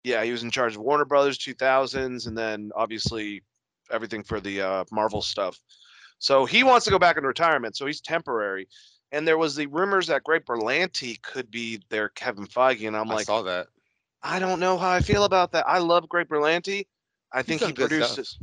yeah, 0.04 0.22
he 0.22 0.30
was 0.30 0.42
in 0.44 0.50
charge 0.52 0.76
of 0.76 0.82
Warner 0.82 1.04
Brothers 1.04 1.36
2000s, 1.38 2.26
and 2.28 2.38
then 2.38 2.70
obviously 2.76 3.42
everything 3.90 4.22
for 4.22 4.40
the 4.40 4.60
uh, 4.62 4.84
Marvel 4.92 5.20
stuff. 5.20 5.58
So 6.18 6.46
he 6.46 6.62
wants 6.62 6.84
to 6.84 6.90
go 6.90 6.98
back 6.98 7.18
in 7.18 7.24
retirement, 7.24 7.76
so 7.76 7.84
he's 7.86 8.00
temporary. 8.00 8.68
And 9.14 9.28
there 9.28 9.38
was 9.38 9.54
the 9.54 9.66
rumors 9.66 10.08
that 10.08 10.24
Greg 10.24 10.44
Berlanti 10.44 11.22
could 11.22 11.48
be 11.48 11.80
their 11.88 12.08
Kevin 12.08 12.46
Feige, 12.46 12.88
and 12.88 12.96
I'm 12.96 13.08
I 13.12 13.14
like, 13.14 13.26
saw 13.26 13.42
that. 13.42 13.68
I 14.24 14.40
don't 14.40 14.58
know 14.58 14.76
how 14.76 14.90
I 14.90 15.00
feel 15.00 15.22
about 15.22 15.52
that. 15.52 15.68
I 15.68 15.78
love 15.78 16.08
Greg 16.08 16.28
Berlanti. 16.28 16.88
I 17.32 17.42
think 17.42 17.62
he 17.62 17.72
produced. 17.72 18.40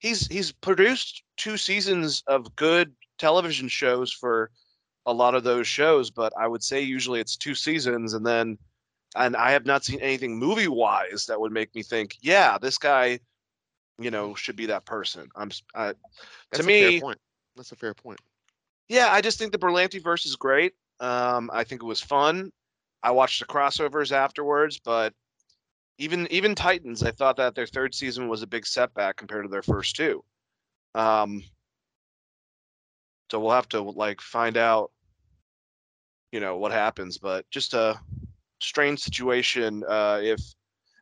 He's 0.00 0.26
he's 0.26 0.52
produced 0.52 1.22
two 1.38 1.56
seasons 1.56 2.22
of 2.26 2.54
good 2.56 2.92
television 3.16 3.68
shows 3.68 4.12
for 4.12 4.50
a 5.06 5.14
lot 5.14 5.34
of 5.34 5.44
those 5.44 5.66
shows, 5.66 6.10
but 6.10 6.34
I 6.38 6.46
would 6.46 6.62
say 6.62 6.82
usually 6.82 7.20
it's 7.20 7.36
two 7.36 7.54
seasons, 7.54 8.12
and 8.12 8.26
then, 8.26 8.58
and 9.16 9.34
I 9.34 9.52
have 9.52 9.64
not 9.64 9.82
seen 9.82 10.00
anything 10.00 10.38
movie 10.38 10.68
wise 10.68 11.24
that 11.26 11.40
would 11.40 11.52
make 11.52 11.74
me 11.74 11.82
think, 11.82 12.18
yeah, 12.20 12.58
this 12.58 12.76
guy, 12.76 13.18
you 13.98 14.10
know, 14.10 14.34
should 14.34 14.56
be 14.56 14.66
that 14.66 14.84
person. 14.84 15.30
I'm 15.36 15.50
I, 15.74 15.94
a 16.52 16.62
me- 16.62 16.80
fair 16.80 17.00
point. 17.00 17.20
That's 17.56 17.72
a 17.72 17.76
fair 17.76 17.94
point. 17.94 18.20
Yeah, 18.88 19.08
I 19.10 19.20
just 19.20 19.38
think 19.38 19.52
the 19.52 19.58
Berlanti 19.58 20.02
verse 20.02 20.26
is 20.26 20.36
great. 20.36 20.74
Um, 21.00 21.50
I 21.52 21.64
think 21.64 21.82
it 21.82 21.86
was 21.86 22.00
fun. 22.00 22.50
I 23.02 23.10
watched 23.10 23.40
the 23.40 23.46
crossovers 23.46 24.12
afterwards, 24.12 24.80
but 24.84 25.12
even 25.98 26.26
even 26.30 26.54
Titans, 26.54 27.02
I 27.02 27.10
thought 27.10 27.36
that 27.36 27.54
their 27.54 27.66
third 27.66 27.94
season 27.94 28.28
was 28.28 28.42
a 28.42 28.46
big 28.46 28.66
setback 28.66 29.16
compared 29.16 29.44
to 29.44 29.48
their 29.48 29.62
first 29.62 29.96
two. 29.96 30.24
Um, 30.94 31.42
so 33.30 33.40
we'll 33.40 33.52
have 33.52 33.68
to 33.70 33.80
like 33.80 34.20
find 34.20 34.56
out, 34.56 34.92
you 36.32 36.40
know, 36.40 36.58
what 36.58 36.72
happens. 36.72 37.18
But 37.18 37.48
just 37.50 37.74
a 37.74 37.98
strange 38.60 39.00
situation. 39.00 39.82
Uh, 39.88 40.20
if 40.22 40.40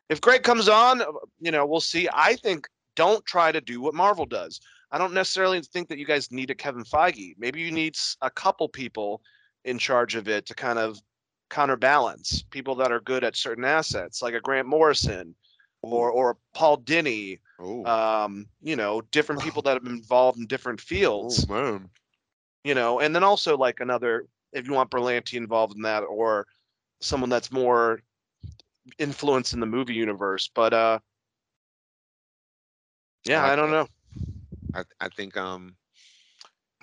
if 0.09 0.21
Greg 0.21 0.43
comes 0.43 0.67
on, 0.67 1.01
uh, 1.01 1.05
you 1.39 1.51
know, 1.51 1.65
we'll 1.65 1.81
see. 1.81 2.07
I 2.13 2.35
think 2.35 2.67
don't 2.95 3.25
try 3.25 3.51
to 3.51 3.61
do 3.61 3.81
what 3.81 3.93
Marvel 3.93 4.25
does. 4.25 4.59
I 4.91 4.97
don't 4.97 5.13
necessarily 5.13 5.61
think 5.61 5.87
that 5.89 5.97
you 5.97 6.05
guys 6.05 6.31
need 6.31 6.49
a 6.49 6.55
Kevin 6.55 6.83
Feige. 6.83 7.35
Maybe 7.37 7.61
you 7.61 7.71
need 7.71 7.95
a 8.21 8.29
couple 8.29 8.67
people 8.67 9.21
in 9.63 9.77
charge 9.77 10.15
of 10.15 10.27
it 10.27 10.45
to 10.47 10.55
kind 10.55 10.79
of 10.79 10.99
counterbalance 11.49 12.43
people 12.49 12.75
that 12.75 12.91
are 12.91 12.99
good 13.01 13.23
at 13.23 13.35
certain 13.35 13.65
assets, 13.65 14.21
like 14.21 14.33
a 14.33 14.39
Grant 14.41 14.67
Morrison 14.67 15.35
or 15.81 16.11
or 16.11 16.37
Paul 16.53 16.77
Dini. 16.79 17.39
Oh, 17.59 17.85
Um, 17.85 18.47
you 18.61 18.75
know, 18.75 19.01
different 19.11 19.41
people 19.43 19.61
that 19.63 19.73
have 19.73 19.83
been 19.83 19.93
involved 19.93 20.39
in 20.39 20.47
different 20.47 20.81
fields. 20.81 21.45
oh 21.49 21.53
man. 21.53 21.89
You 22.63 22.75
know, 22.75 22.99
and 22.99 23.15
then 23.15 23.23
also 23.23 23.57
like 23.57 23.79
another, 23.79 24.25
if 24.53 24.67
you 24.67 24.73
want 24.73 24.91
Berlanti 24.91 25.33
involved 25.33 25.75
in 25.75 25.81
that, 25.81 26.01
or 26.01 26.45
someone 26.99 27.29
that's 27.29 27.51
more 27.51 28.01
influenced 28.99 29.53
in 29.53 29.59
the 29.59 29.65
movie 29.65 29.95
universe. 29.95 30.49
But 30.53 30.73
uh, 30.73 30.99
yeah, 33.25 33.41
like 33.41 33.51
I 33.51 33.55
don't 33.55 33.71
know. 33.71 33.87
I 34.73 34.83
I 34.99 35.09
think 35.09 35.37
um 35.37 35.75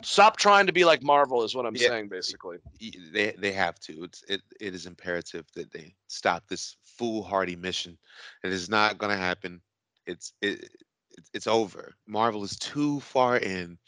Stop 0.02 0.36
trying 0.36 0.66
to 0.66 0.72
be 0.72 0.84
like 0.84 1.02
Marvel 1.02 1.42
is 1.42 1.54
what 1.54 1.66
I'm 1.66 1.74
Yeah. 1.74 1.88
saying, 1.88 2.08
basically. 2.08 2.58
they 3.12 3.32
they 3.32 3.52
have 3.52 3.78
to. 3.80 4.04
It's 4.04 4.22
it 4.28 4.42
it 4.60 4.74
is 4.74 4.86
imperative 4.86 5.46
that 5.54 5.72
they 5.72 5.94
stop 6.06 6.46
this 6.48 6.76
foolhardy 6.84 7.56
mission. 7.56 7.98
It 8.44 8.52
is 8.52 8.68
not 8.68 8.98
going 8.98 9.10
to 9.10 9.18
happen. 9.18 9.60
It's 10.06 10.32
it, 10.40 10.70
it's 11.10 11.30
it's 11.34 11.46
over. 11.46 11.94
Marvel 12.06 12.44
is 12.44 12.56
too 12.58 13.00
far 13.00 13.36
in. 13.38 13.78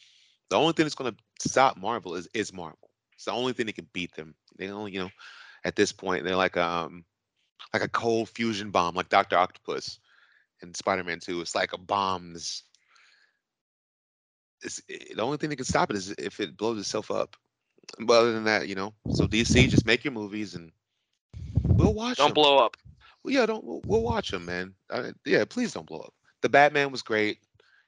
The 0.48 0.56
only 0.56 0.72
thing 0.72 0.84
that's 0.84 0.96
going 0.96 1.14
to 1.14 1.48
stop 1.48 1.76
Marvel 1.76 2.14
is 2.16 2.28
is 2.34 2.52
Marvel. 2.52 2.90
It's 3.14 3.24
the 3.26 3.32
only 3.32 3.52
thing 3.52 3.66
that 3.66 3.76
can 3.76 3.88
beat 3.92 4.14
them. 4.14 4.34
They 4.58 4.68
only 4.70 4.92
you 4.92 5.00
know 5.00 5.10
at 5.64 5.76
this 5.76 5.92
point 5.92 6.24
they're 6.24 6.34
like 6.36 6.56
um 6.56 7.04
like 7.72 7.84
a 7.84 7.88
cold 7.88 8.28
fusion 8.30 8.70
bomb, 8.70 8.94
like 8.96 9.08
Doctor 9.10 9.36
Octopus 9.36 10.00
in 10.62 10.74
Spider-Man 10.74 11.20
Two. 11.20 11.40
It's 11.40 11.54
like 11.54 11.72
a 11.72 11.78
bomb. 11.78 12.32
That's, 12.32 12.64
it's, 14.62 14.82
it, 14.88 15.16
the 15.16 15.22
only 15.22 15.36
thing 15.36 15.50
that 15.50 15.56
can 15.56 15.64
stop 15.64 15.90
it 15.90 15.96
is 15.96 16.10
if 16.12 16.40
it 16.40 16.56
blows 16.56 16.78
itself 16.78 17.10
up. 17.10 17.36
But 17.98 18.20
other 18.20 18.32
than 18.32 18.44
that, 18.44 18.68
you 18.68 18.74
know, 18.74 18.94
so 19.12 19.26
DC, 19.26 19.68
just 19.68 19.86
make 19.86 20.04
your 20.04 20.12
movies 20.12 20.54
and 20.54 20.70
we'll 21.64 21.94
watch 21.94 22.18
Don't 22.18 22.28
them. 22.28 22.34
blow 22.34 22.58
up. 22.58 22.76
Well, 23.22 23.34
yeah, 23.34 23.46
don't 23.46 23.64
we'll, 23.64 23.80
we'll 23.84 24.02
watch 24.02 24.30
them, 24.30 24.46
man. 24.46 24.74
Uh, 24.88 25.10
yeah, 25.24 25.44
please 25.44 25.72
don't 25.72 25.86
blow 25.86 26.00
up. 26.00 26.14
The 26.42 26.48
Batman 26.48 26.90
was 26.90 27.02
great. 27.02 27.38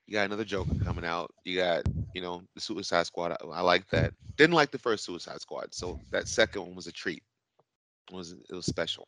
You 0.07 0.15
got 0.15 0.27
another 0.27 0.45
Joker 0.45 0.75
coming 0.85 1.05
out. 1.05 1.33
You 1.45 1.57
got, 1.57 1.85
you 2.15 2.21
know, 2.21 2.43
the 2.55 2.61
Suicide 2.61 3.07
Squad. 3.07 3.33
I, 3.33 3.47
I 3.47 3.61
like 3.61 3.89
that. 3.91 4.13
Didn't 4.37 4.55
like 4.55 4.71
the 4.71 4.79
first 4.79 5.05
Suicide 5.05 5.41
Squad, 5.41 5.73
so 5.73 6.01
that 6.11 6.29
second 6.29 6.63
one 6.63 6.75
was 6.75 6.87
a 6.87 6.93
treat. 6.93 7.23
It 8.11 8.15
was 8.15 8.33
it 8.33 8.55
was 8.55 8.67
special. 8.67 9.07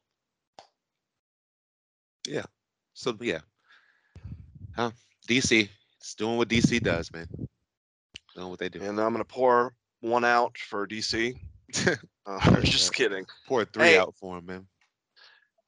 Yeah. 2.27 2.45
So 2.95 3.17
yeah. 3.21 3.41
Huh? 4.77 4.93
DC. 5.29 5.69
It's 5.99 6.15
doing 6.15 6.37
what 6.37 6.49
DC 6.49 6.83
does, 6.83 7.13
man. 7.13 7.27
Doing 8.35 8.49
what 8.49 8.59
they 8.59 8.69
do. 8.69 8.81
And 8.83 8.99
I'm 9.01 9.13
gonna 9.13 9.25
pour 9.25 9.75
one 10.01 10.25
out 10.25 10.57
for 10.59 10.87
DC. 10.87 11.37
Uh, 12.27 12.39
I'm 12.41 12.63
just 12.63 12.95
kidding. 12.95 13.27
Pour 13.47 13.67
three 13.67 13.85
Hey. 13.85 13.99
out 13.99 14.15
for 14.19 14.39
him, 14.39 14.47
man. 14.47 14.67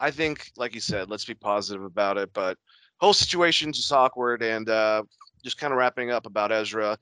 I 0.00 0.11
think, 0.11 0.52
like 0.57 0.74
you 0.74 0.81
said, 0.81 1.11
let's 1.11 1.26
be 1.26 1.35
positive 1.35 1.85
about 1.85 2.16
it. 2.16 2.33
But 2.33 2.57
whole 2.98 3.12
situation's 3.12 3.76
just 3.76 3.92
awkward, 3.92 4.42
and 4.42 4.66
uh, 4.70 5.02
just 5.44 5.59
kind 5.59 5.70
of 5.74 5.79
wrapping 5.79 6.11
up 6.11 6.24
about 6.24 6.52
Ezra. 6.52 6.96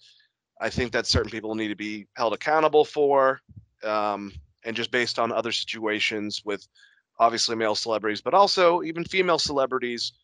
I 0.61 0.71
think 0.71 0.91
that 0.91 1.07
certain 1.07 1.31
people 1.31 1.55
need 1.55 1.69
to 1.69 1.77
be 1.77 2.09
held 2.17 2.33
accountable 2.33 2.85
for, 2.85 3.41
um, 3.85 4.33
and 4.65 4.75
just 4.75 4.91
based 4.91 5.21
on 5.21 5.31
other 5.31 5.53
situations 5.53 6.43
with 6.45 6.67
obviously 7.21 7.55
male 7.55 7.77
celebrities, 7.77 8.21
but 8.21 8.35
also 8.35 8.83
even 8.83 9.05
female 9.05 9.39
celebrities. 9.39 10.15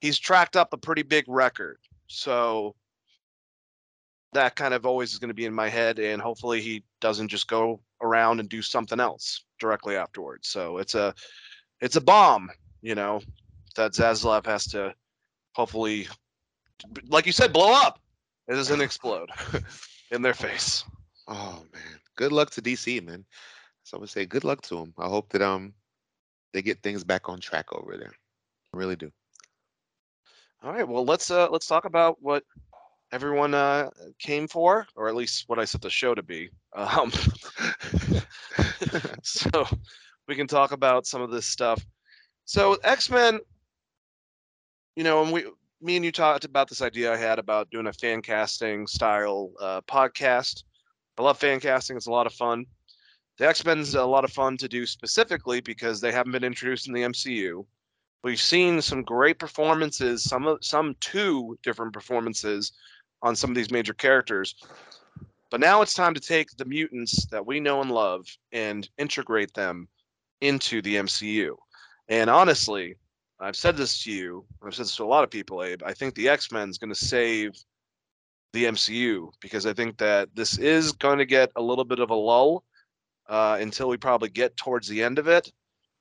He's 0.00 0.18
tracked 0.18 0.56
up 0.56 0.72
a 0.72 0.78
pretty 0.78 1.02
big 1.02 1.26
record, 1.28 1.76
so 2.06 2.74
that 4.32 4.56
kind 4.56 4.74
of 4.74 4.84
always 4.84 5.12
is 5.12 5.18
going 5.18 5.28
to 5.28 5.34
be 5.34 5.46
in 5.46 5.54
my 5.54 5.68
head, 5.68 5.98
and 5.98 6.20
hopefully 6.20 6.60
he 6.60 6.82
doesn't 7.00 7.28
just 7.28 7.48
go 7.48 7.80
around 8.02 8.40
and 8.40 8.48
do 8.48 8.62
something 8.62 9.00
else 9.00 9.44
directly 9.58 9.96
afterwards. 9.96 10.48
So 10.48 10.78
it's 10.78 10.94
a 10.94 11.14
it's 11.80 11.96
a 11.96 12.00
bomb, 12.00 12.50
you 12.82 12.94
know, 12.94 13.20
that 13.76 13.92
Zaslav 13.92 14.46
has 14.46 14.66
to 14.68 14.94
hopefully, 15.54 16.08
like 17.08 17.26
you 17.26 17.32
said, 17.32 17.52
blow 17.52 17.72
up. 17.72 18.00
It 18.48 18.54
doesn't 18.54 18.80
explode 18.80 19.30
in 20.10 20.22
their 20.22 20.34
face. 20.34 20.84
Oh 21.26 21.62
man. 21.72 22.00
Good 22.16 22.32
luck 22.32 22.50
to 22.52 22.62
DC, 22.62 23.04
man. 23.04 23.24
So 23.84 23.96
I 23.96 24.00
would 24.00 24.08
say 24.08 24.26
good 24.26 24.44
luck 24.44 24.62
to 24.62 24.76
them. 24.76 24.94
I 24.98 25.08
hope 25.08 25.30
that 25.30 25.42
um 25.42 25.74
they 26.52 26.62
get 26.62 26.82
things 26.82 27.04
back 27.04 27.28
on 27.28 27.40
track 27.40 27.66
over 27.72 27.96
there. 27.96 28.12
I 28.74 28.76
really 28.76 28.96
do. 28.96 29.10
All 30.62 30.72
right, 30.72 30.88
well 30.88 31.04
let's 31.04 31.30
uh 31.30 31.48
let's 31.50 31.66
talk 31.66 31.84
about 31.84 32.16
what 32.20 32.44
everyone 33.12 33.54
uh 33.54 33.90
came 34.18 34.48
for, 34.48 34.86
or 34.96 35.08
at 35.08 35.14
least 35.14 35.48
what 35.48 35.58
I 35.58 35.64
set 35.64 35.82
the 35.82 35.90
show 35.90 36.14
to 36.14 36.22
be. 36.22 36.50
Um, 36.74 37.10
so 39.22 39.66
we 40.28 40.36
can 40.36 40.46
talk 40.46 40.70
about 40.70 41.06
some 41.06 41.22
of 41.22 41.30
this 41.30 41.46
stuff. 41.46 41.84
So 42.44 42.76
X 42.84 43.10
Men, 43.10 43.40
you 44.94 45.02
know, 45.02 45.22
and 45.22 45.32
we, 45.32 45.46
me 45.80 45.96
and 45.96 46.04
you 46.04 46.12
talked 46.12 46.44
about 46.44 46.68
this 46.68 46.82
idea 46.82 47.12
I 47.12 47.16
had 47.16 47.38
about 47.38 47.70
doing 47.70 47.86
a 47.86 47.92
fan 47.92 48.22
casting 48.22 48.86
style 48.86 49.50
uh, 49.60 49.80
podcast. 49.82 50.64
I 51.18 51.22
love 51.22 51.38
fan 51.38 51.58
casting; 51.58 51.96
it's 51.96 52.06
a 52.06 52.12
lot 52.12 52.26
of 52.26 52.34
fun. 52.34 52.66
The 53.38 53.48
X 53.48 53.64
Men's 53.64 53.94
a 53.94 54.04
lot 54.04 54.24
of 54.24 54.32
fun 54.32 54.56
to 54.58 54.68
do 54.68 54.86
specifically 54.86 55.60
because 55.60 56.00
they 56.00 56.12
haven't 56.12 56.32
been 56.32 56.44
introduced 56.44 56.86
in 56.86 56.92
the 56.92 57.02
MCU. 57.02 57.64
We've 58.24 58.40
seen 58.40 58.82
some 58.82 59.02
great 59.02 59.38
performances, 59.38 60.24
some 60.24 60.58
some 60.60 60.96
two 61.00 61.56
different 61.62 61.92
performances 61.92 62.72
on 63.22 63.36
some 63.36 63.50
of 63.50 63.56
these 63.56 63.70
major 63.70 63.94
characters. 63.94 64.54
But 65.50 65.60
now 65.60 65.82
it's 65.82 65.94
time 65.94 66.14
to 66.14 66.20
take 66.20 66.56
the 66.56 66.64
mutants 66.64 67.26
that 67.26 67.46
we 67.46 67.58
know 67.58 67.80
and 67.80 67.90
love 67.90 68.26
and 68.52 68.88
integrate 68.98 69.54
them 69.54 69.88
into 70.40 70.82
the 70.82 70.96
MCU. 70.96 71.56
And 72.08 72.28
honestly, 72.28 72.96
I've 73.40 73.56
said 73.56 73.76
this 73.76 74.02
to 74.02 74.12
you, 74.12 74.44
I've 74.62 74.74
said 74.74 74.86
this 74.86 74.96
to 74.96 75.04
a 75.04 75.06
lot 75.06 75.24
of 75.24 75.30
people, 75.30 75.62
Abe. 75.62 75.82
I 75.84 75.94
think 75.94 76.14
the 76.14 76.28
X 76.28 76.50
Men 76.52 76.68
is 76.68 76.78
going 76.78 76.92
to 76.92 76.98
save 76.98 77.52
the 78.52 78.64
MCU 78.64 79.30
because 79.40 79.66
I 79.66 79.72
think 79.72 79.98
that 79.98 80.28
this 80.34 80.58
is 80.58 80.92
going 80.92 81.18
to 81.18 81.26
get 81.26 81.52
a 81.56 81.62
little 81.62 81.84
bit 81.84 82.00
of 82.00 82.10
a 82.10 82.14
lull 82.14 82.64
uh, 83.28 83.58
until 83.60 83.88
we 83.88 83.96
probably 83.96 84.30
get 84.30 84.56
towards 84.56 84.88
the 84.88 85.02
end 85.02 85.18
of 85.18 85.28
it. 85.28 85.52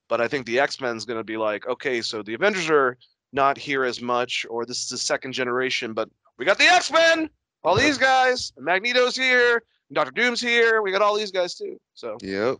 But 0.09 0.21
I 0.21 0.27
think 0.27 0.45
the 0.45 0.59
X 0.59 0.81
Men 0.81 0.95
is 0.95 1.05
going 1.05 1.19
to 1.19 1.23
be 1.23 1.37
like, 1.37 1.67
okay, 1.67 2.01
so 2.01 2.23
the 2.23 2.33
Avengers 2.33 2.69
are 2.69 2.97
not 3.33 3.57
here 3.57 3.83
as 3.83 4.01
much, 4.01 4.45
or 4.49 4.65
this 4.65 4.83
is 4.83 4.89
the 4.89 4.97
second 4.97 5.33
generation, 5.33 5.93
but 5.93 6.09
we 6.37 6.45
got 6.45 6.57
the 6.57 6.65
X 6.65 6.91
Men, 6.91 7.29
all 7.63 7.75
these 7.75 7.97
guys, 7.97 8.51
Magneto's 8.57 9.15
here, 9.15 9.63
Doctor 9.93 10.11
Doom's 10.11 10.41
here, 10.41 10.81
we 10.81 10.91
got 10.91 11.01
all 11.01 11.15
these 11.15 11.31
guys 11.31 11.55
too. 11.55 11.77
So 11.93 12.17
Yep. 12.21 12.57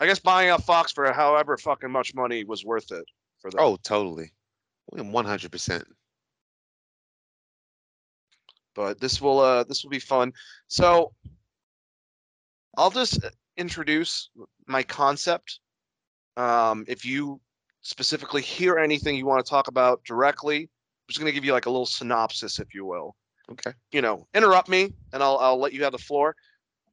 I 0.00 0.06
guess 0.06 0.18
buying 0.20 0.48
out 0.50 0.62
Fox 0.64 0.92
for 0.92 1.10
however 1.12 1.56
fucking 1.56 1.90
much 1.90 2.14
money 2.14 2.44
was 2.44 2.64
worth 2.64 2.92
it 2.92 3.04
for 3.40 3.50
them. 3.50 3.60
Oh, 3.60 3.76
totally. 3.82 4.32
One 4.86 5.24
hundred 5.24 5.52
percent. 5.52 5.84
but 8.74 9.00
this 9.00 9.20
will 9.20 9.40
uh 9.40 9.64
this 9.64 9.82
will 9.82 9.90
be 9.90 9.98
fun. 9.98 10.32
So 10.68 11.12
I'll 12.76 12.90
just 12.92 13.18
introduce 13.56 14.30
my 14.68 14.84
concept. 14.84 15.58
Um, 16.36 16.84
if 16.86 17.04
you 17.04 17.40
specifically 17.80 18.40
hear 18.42 18.78
anything 18.78 19.16
you 19.16 19.26
want 19.26 19.44
to 19.44 19.50
talk 19.50 19.66
about 19.66 20.04
directly, 20.04 20.70
I'm 21.08 21.12
just 21.12 21.20
gonna 21.20 21.32
give 21.32 21.44
you 21.44 21.52
like 21.52 21.66
a 21.66 21.70
little 21.70 21.86
synopsis, 21.86 22.58
if 22.58 22.74
you 22.74 22.84
will. 22.84 23.16
Okay. 23.50 23.72
You 23.92 24.02
know, 24.02 24.26
interrupt 24.34 24.68
me, 24.68 24.92
and 25.14 25.22
I'll 25.22 25.38
I'll 25.38 25.58
let 25.58 25.72
you 25.72 25.82
have 25.84 25.92
the 25.92 25.98
floor. 25.98 26.36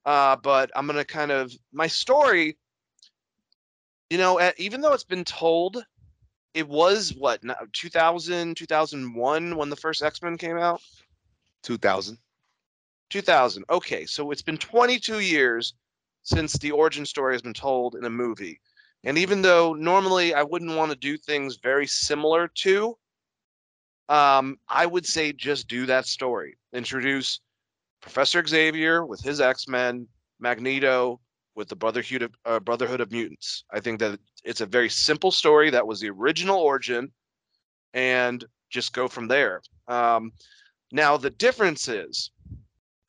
Uh, 0.06 0.38
but 0.38 0.72
I'm 0.74 0.88
gonna 0.88 1.04
kind 1.04 1.32
of 1.32 1.52
my 1.74 1.88
story. 1.88 2.58
You 4.10 4.18
know, 4.18 4.40
uh, 4.40 4.52
even 4.58 4.80
though 4.80 4.94
it's 4.94 5.04
been 5.04 5.26
told, 5.26 5.84
it 6.54 6.68
was 6.68 7.14
what 7.16 7.42
2000 7.74 8.56
2001 8.56 9.56
when 9.58 9.70
the 9.70 9.76
first 9.76 10.02
X-Men 10.02 10.38
came 10.38 10.58
out. 10.58 10.82
Two 11.62 11.78
thousand. 11.78 12.18
2000. 13.10 13.66
Okay, 13.70 14.06
so 14.06 14.32
it's 14.32 14.42
been 14.42 14.58
22 14.58 15.20
years 15.20 15.74
since 16.24 16.54
the 16.54 16.72
origin 16.72 17.06
story 17.06 17.36
has 17.36 17.42
been 17.42 17.54
told 17.54 17.96
in 17.96 18.06
a 18.06 18.10
movie. 18.10 18.60
And 19.04 19.18
even 19.18 19.42
though 19.42 19.74
normally 19.74 20.34
I 20.34 20.42
wouldn't 20.42 20.76
want 20.76 20.92
to 20.92 20.98
do 20.98 21.18
things 21.18 21.58
very 21.62 21.86
similar 21.86 22.48
to, 22.48 22.98
um, 24.10 24.58
I 24.70 24.86
would 24.86 25.06
say 25.06 25.32
just 25.34 25.68
do 25.68 25.86
that 25.86 26.06
story. 26.06 26.58
Introduce 26.74 27.40
Professor 28.02 28.46
Xavier 28.46 29.06
with 29.06 29.22
his 29.22 29.42
X 29.42 29.68
Men, 29.68 30.08
Magneto 30.40 31.20
with 31.56 31.70
the 31.70 31.76
Brotherhood 31.76 32.22
of, 32.22 32.36
uh, 32.46 32.60
Brotherhood 32.60 33.02
of 33.02 33.12
Mutants. 33.12 33.64
I 33.72 33.80
think 33.80 34.00
that 34.00 34.20
it's 34.44 34.62
a 34.62 34.66
very 34.66 34.90
simple 34.90 35.32
story 35.32 35.70
that 35.70 35.88
was 35.88 36.00
the 36.00 36.10
original 36.10 36.60
origin, 36.60 37.12
and 37.94 38.44
just 38.70 38.94
go 38.94 39.08
from 39.08 39.28
there. 39.28 39.62
Um, 39.88 40.34
now 40.92 41.18
the 41.18 41.30
difference 41.30 41.88
is 41.88 42.32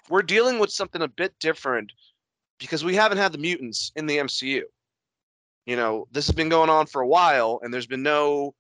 we're 0.09 0.23
dealing 0.23 0.59
with 0.59 0.71
something 0.71 1.03
a 1.03 1.09
bit 1.09 1.35
different 1.41 1.93
because 2.59 2.85
we 2.85 2.95
haven't 2.95 3.19
had 3.19 3.33
the 3.33 3.39
mutants 3.39 3.93
in 3.97 4.07
the 4.07 4.19
MCU. 4.19 4.63
You 5.67 5.77
know, 5.77 6.07
this 6.13 6.27
has 6.27 6.35
been 6.35 6.49
going 6.49 6.71
on 6.71 6.87
for 6.87 7.03
a 7.03 7.07
while, 7.07 7.59
and 7.63 7.75
there's 7.75 7.89
been 7.89 8.03
no 8.03 8.55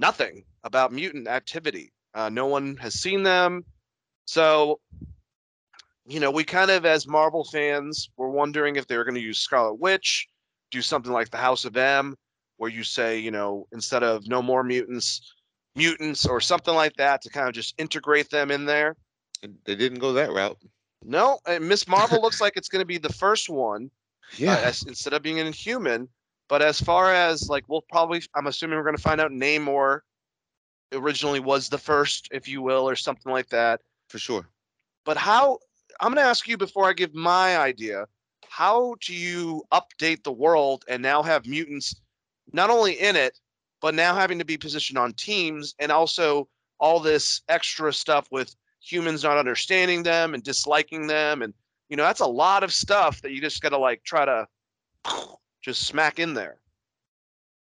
nothing 0.00 0.44
about 0.64 0.92
mutant 0.92 1.28
activity. 1.28 1.92
Uh, 2.14 2.28
no 2.28 2.46
one 2.46 2.76
has 2.76 2.94
seen 2.94 3.22
them, 3.22 3.64
so 4.24 4.80
you 6.08 6.20
know, 6.20 6.30
we 6.30 6.44
kind 6.44 6.70
of, 6.70 6.86
as 6.86 7.06
Marvel 7.08 7.44
fans, 7.44 8.10
were 8.16 8.30
wondering 8.30 8.76
if 8.76 8.86
they 8.86 8.96
were 8.96 9.04
going 9.04 9.16
to 9.16 9.20
use 9.20 9.38
Scarlet 9.40 9.74
Witch, 9.74 10.28
do 10.70 10.80
something 10.80 11.12
like 11.12 11.30
the 11.30 11.36
House 11.36 11.64
of 11.64 11.76
M, 11.76 12.16
where 12.58 12.70
you 12.70 12.84
say, 12.84 13.18
you 13.18 13.30
know, 13.32 13.66
instead 13.72 14.04
of 14.04 14.26
no 14.28 14.40
more 14.40 14.62
mutants, 14.62 15.34
mutants 15.74 16.24
or 16.24 16.40
something 16.40 16.74
like 16.74 16.94
that 16.96 17.22
to 17.22 17.30
kind 17.30 17.48
of 17.48 17.54
just 17.54 17.74
integrate 17.78 18.30
them 18.30 18.50
in 18.52 18.64
there. 18.64 18.96
They 19.64 19.74
didn't 19.74 19.98
go 19.98 20.12
that 20.12 20.32
route. 20.32 20.56
No, 21.04 21.40
and 21.46 21.68
Ms. 21.68 21.88
Marvel 21.88 22.22
looks 22.22 22.40
like 22.40 22.56
it's 22.56 22.68
going 22.68 22.82
to 22.82 22.86
be 22.86 22.98
the 22.98 23.12
first 23.12 23.48
one 23.48 23.90
uh, 24.32 24.36
Yeah. 24.38 24.56
as, 24.58 24.84
instead 24.84 25.12
of 25.12 25.22
being 25.22 25.40
an 25.40 25.48
Inhuman. 25.48 26.08
But 26.48 26.62
as 26.62 26.80
far 26.80 27.12
as 27.12 27.48
like, 27.48 27.64
we'll 27.68 27.82
probably, 27.82 28.22
I'm 28.34 28.46
assuming 28.46 28.76
we're 28.78 28.84
going 28.84 28.96
to 28.96 29.02
find 29.02 29.20
out 29.20 29.32
Namor 29.32 30.00
originally 30.92 31.40
was 31.40 31.68
the 31.68 31.78
first, 31.78 32.28
if 32.30 32.46
you 32.46 32.62
will, 32.62 32.88
or 32.88 32.96
something 32.96 33.32
like 33.32 33.48
that. 33.48 33.80
for 34.08 34.18
sure. 34.18 34.48
But 35.04 35.16
how, 35.16 35.58
I'm 36.00 36.12
going 36.12 36.24
to 36.24 36.28
ask 36.28 36.46
you 36.46 36.56
before 36.56 36.88
I 36.88 36.92
give 36.92 37.14
my 37.14 37.58
idea, 37.58 38.06
how 38.48 38.94
do 39.04 39.14
you 39.14 39.64
update 39.72 40.22
the 40.22 40.32
world 40.32 40.84
and 40.88 41.02
now 41.02 41.22
have 41.22 41.46
mutants 41.46 42.00
not 42.52 42.70
only 42.70 42.94
in 42.94 43.16
it, 43.16 43.38
but 43.80 43.94
now 43.94 44.14
having 44.14 44.38
to 44.38 44.44
be 44.44 44.56
positioned 44.56 44.98
on 44.98 45.12
teams 45.14 45.74
and 45.78 45.92
also 45.92 46.48
all 46.78 47.00
this 47.00 47.42
extra 47.48 47.92
stuff 47.92 48.28
with 48.30 48.54
humans 48.80 49.24
not 49.24 49.38
understanding 49.38 50.02
them 50.02 50.34
and 50.34 50.42
disliking 50.42 51.06
them 51.06 51.42
and 51.42 51.52
you 51.88 51.96
know 51.96 52.04
that's 52.04 52.20
a 52.20 52.26
lot 52.26 52.62
of 52.62 52.72
stuff 52.72 53.20
that 53.22 53.32
you 53.32 53.40
just 53.40 53.62
got 53.62 53.70
to 53.70 53.78
like 53.78 54.02
try 54.04 54.24
to 54.24 54.46
just 55.66 55.86
smack 55.86 56.18
in 56.18 56.34
there 56.34 56.58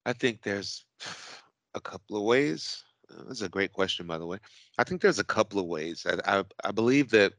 I 0.05 0.13
think 0.13 0.41
there's 0.41 0.85
a 1.73 1.81
couple 1.81 2.17
of 2.17 2.23
ways. 2.23 2.83
Uh, 3.09 3.23
That's 3.27 3.41
a 3.41 3.49
great 3.49 3.73
question, 3.73 4.07
by 4.07 4.17
the 4.17 4.25
way. 4.25 4.37
I 4.77 4.83
think 4.83 5.01
there's 5.01 5.19
a 5.19 5.23
couple 5.23 5.59
of 5.59 5.65
ways. 5.65 6.05
I, 6.05 6.39
I, 6.39 6.43
I 6.63 6.71
believe 6.71 7.09
that 7.11 7.33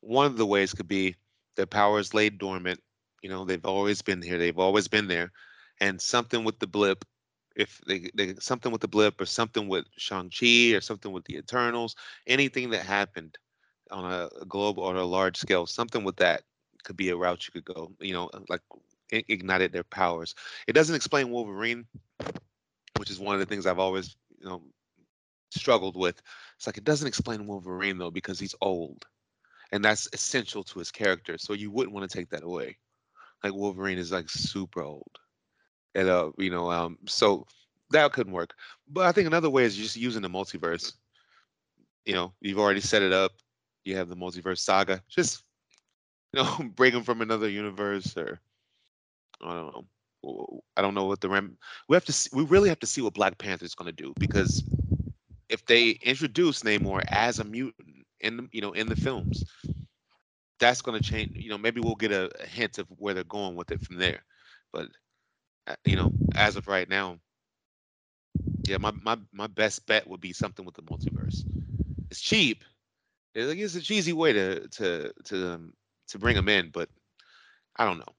one 0.00 0.26
of 0.26 0.36
the 0.36 0.46
ways 0.46 0.74
could 0.74 0.88
be 0.88 1.16
their 1.56 1.66
is 1.98 2.14
laid 2.14 2.38
dormant. 2.38 2.80
You 3.22 3.30
know, 3.30 3.44
they've 3.44 3.64
always 3.64 4.02
been 4.02 4.20
here. 4.20 4.38
They've 4.38 4.58
always 4.58 4.88
been 4.88 5.08
there, 5.08 5.32
and 5.80 6.00
something 6.00 6.44
with 6.44 6.58
the 6.58 6.66
blip, 6.66 7.04
if 7.56 7.80
they, 7.86 8.10
they 8.14 8.34
something 8.38 8.70
with 8.70 8.82
the 8.82 8.88
blip 8.88 9.18
or 9.20 9.24
something 9.24 9.66
with 9.66 9.86
Shang 9.96 10.30
Chi 10.30 10.74
or 10.74 10.82
something 10.82 11.10
with 11.10 11.24
the 11.24 11.38
Eternals, 11.38 11.96
anything 12.26 12.68
that 12.70 12.84
happened 12.84 13.38
on 13.90 14.12
a 14.12 14.28
global 14.46 14.82
or 14.82 14.96
a 14.96 15.04
large 15.04 15.38
scale, 15.38 15.64
something 15.64 16.04
with 16.04 16.16
that 16.16 16.42
could 16.84 16.96
be 16.96 17.10
a 17.10 17.16
route 17.16 17.46
you 17.46 17.52
could 17.52 17.74
go. 17.74 17.92
You 18.00 18.14
know, 18.14 18.30
like 18.48 18.60
ignited 19.10 19.72
their 19.72 19.84
powers. 19.84 20.34
It 20.66 20.72
doesn't 20.72 20.94
explain 20.94 21.30
Wolverine, 21.30 21.86
which 22.98 23.10
is 23.10 23.18
one 23.18 23.34
of 23.34 23.40
the 23.40 23.46
things 23.46 23.66
I've 23.66 23.78
always, 23.78 24.16
you 24.38 24.48
know, 24.48 24.62
struggled 25.50 25.96
with. 25.96 26.20
It's 26.56 26.66
like 26.66 26.78
it 26.78 26.84
doesn't 26.84 27.08
explain 27.08 27.46
Wolverine 27.46 27.98
though 27.98 28.10
because 28.10 28.38
he's 28.38 28.54
old, 28.60 29.04
and 29.72 29.84
that's 29.84 30.08
essential 30.12 30.62
to 30.64 30.78
his 30.78 30.90
character. 30.90 31.36
So 31.38 31.52
you 31.52 31.70
wouldn't 31.70 31.94
want 31.94 32.08
to 32.08 32.16
take 32.16 32.30
that 32.30 32.44
away. 32.44 32.76
Like 33.42 33.54
Wolverine 33.54 33.98
is 33.98 34.12
like 34.12 34.30
super 34.30 34.82
old, 34.82 35.10
and 35.94 36.08
uh, 36.08 36.30
you 36.38 36.50
know, 36.50 36.70
um, 36.70 36.98
so 37.06 37.46
that 37.90 38.12
couldn't 38.12 38.32
work. 38.32 38.54
But 38.88 39.06
I 39.06 39.12
think 39.12 39.26
another 39.26 39.50
way 39.50 39.64
is 39.64 39.76
just 39.76 39.96
using 39.96 40.22
the 40.22 40.28
multiverse. 40.30 40.92
You 42.04 42.14
know, 42.14 42.34
you've 42.40 42.58
already 42.58 42.80
set 42.80 43.02
it 43.02 43.12
up. 43.12 43.32
You 43.84 43.96
have 43.96 44.08
the 44.08 44.16
multiverse 44.16 44.58
saga. 44.58 45.02
Just 45.08 45.42
you 46.36 46.42
know, 46.42 46.70
bring 46.74 46.92
them 46.92 47.04
from 47.04 47.20
another 47.20 47.48
universe 47.48 48.16
or 48.16 48.40
I 49.42 49.54
don't 49.54 49.72
know. 49.74 50.60
I 50.76 50.82
don't 50.82 50.94
know 50.94 51.04
what 51.04 51.20
the 51.20 51.28
rem. 51.28 51.58
We 51.88 51.96
have 51.96 52.04
to. 52.06 52.12
See, 52.12 52.30
we 52.32 52.44
really 52.44 52.70
have 52.70 52.80
to 52.80 52.86
see 52.86 53.02
what 53.02 53.14
Black 53.14 53.36
Panther 53.38 53.64
is 53.64 53.74
going 53.74 53.94
to 53.94 54.02
do 54.02 54.14
because 54.18 54.64
if 55.50 55.66
they 55.66 55.90
introduce 56.02 56.62
Namor 56.62 57.02
as 57.08 57.38
a 57.38 57.44
mutant 57.44 58.06
in 58.20 58.36
the, 58.38 58.48
you 58.50 58.62
know 58.62 58.72
in 58.72 58.88
the 58.88 58.96
films, 58.96 59.44
that's 60.58 60.80
going 60.80 61.00
to 61.00 61.08
change. 61.08 61.36
You 61.36 61.50
know, 61.50 61.58
maybe 61.58 61.80
we'll 61.80 61.94
get 61.94 62.12
a, 62.12 62.30
a 62.42 62.46
hint 62.46 62.78
of 62.78 62.86
where 62.98 63.12
they're 63.12 63.24
going 63.24 63.54
with 63.54 63.70
it 63.70 63.82
from 63.82 63.98
there. 63.98 64.24
But 64.72 64.88
uh, 65.66 65.76
you 65.84 65.96
know, 65.96 66.10
as 66.34 66.56
of 66.56 66.68
right 66.68 66.88
now, 66.88 67.18
yeah, 68.66 68.78
my 68.78 68.92
my 69.02 69.18
my 69.32 69.46
best 69.46 69.86
bet 69.86 70.08
would 70.08 70.20
be 70.20 70.32
something 70.32 70.64
with 70.64 70.74
the 70.74 70.82
multiverse. 70.82 71.44
It's 72.10 72.20
cheap. 72.20 72.64
It's, 73.34 73.48
like, 73.48 73.58
it's 73.58 73.74
a 73.74 73.80
cheesy 73.82 74.14
way 74.14 74.32
to 74.32 74.68
to 74.68 75.12
to 75.24 75.52
um, 75.52 75.74
to 76.14 76.20
bring 76.20 76.36
them 76.36 76.48
in, 76.48 76.70
but 76.70 76.90
I 77.76 77.84
don't 77.84 77.98
know. 77.98 78.14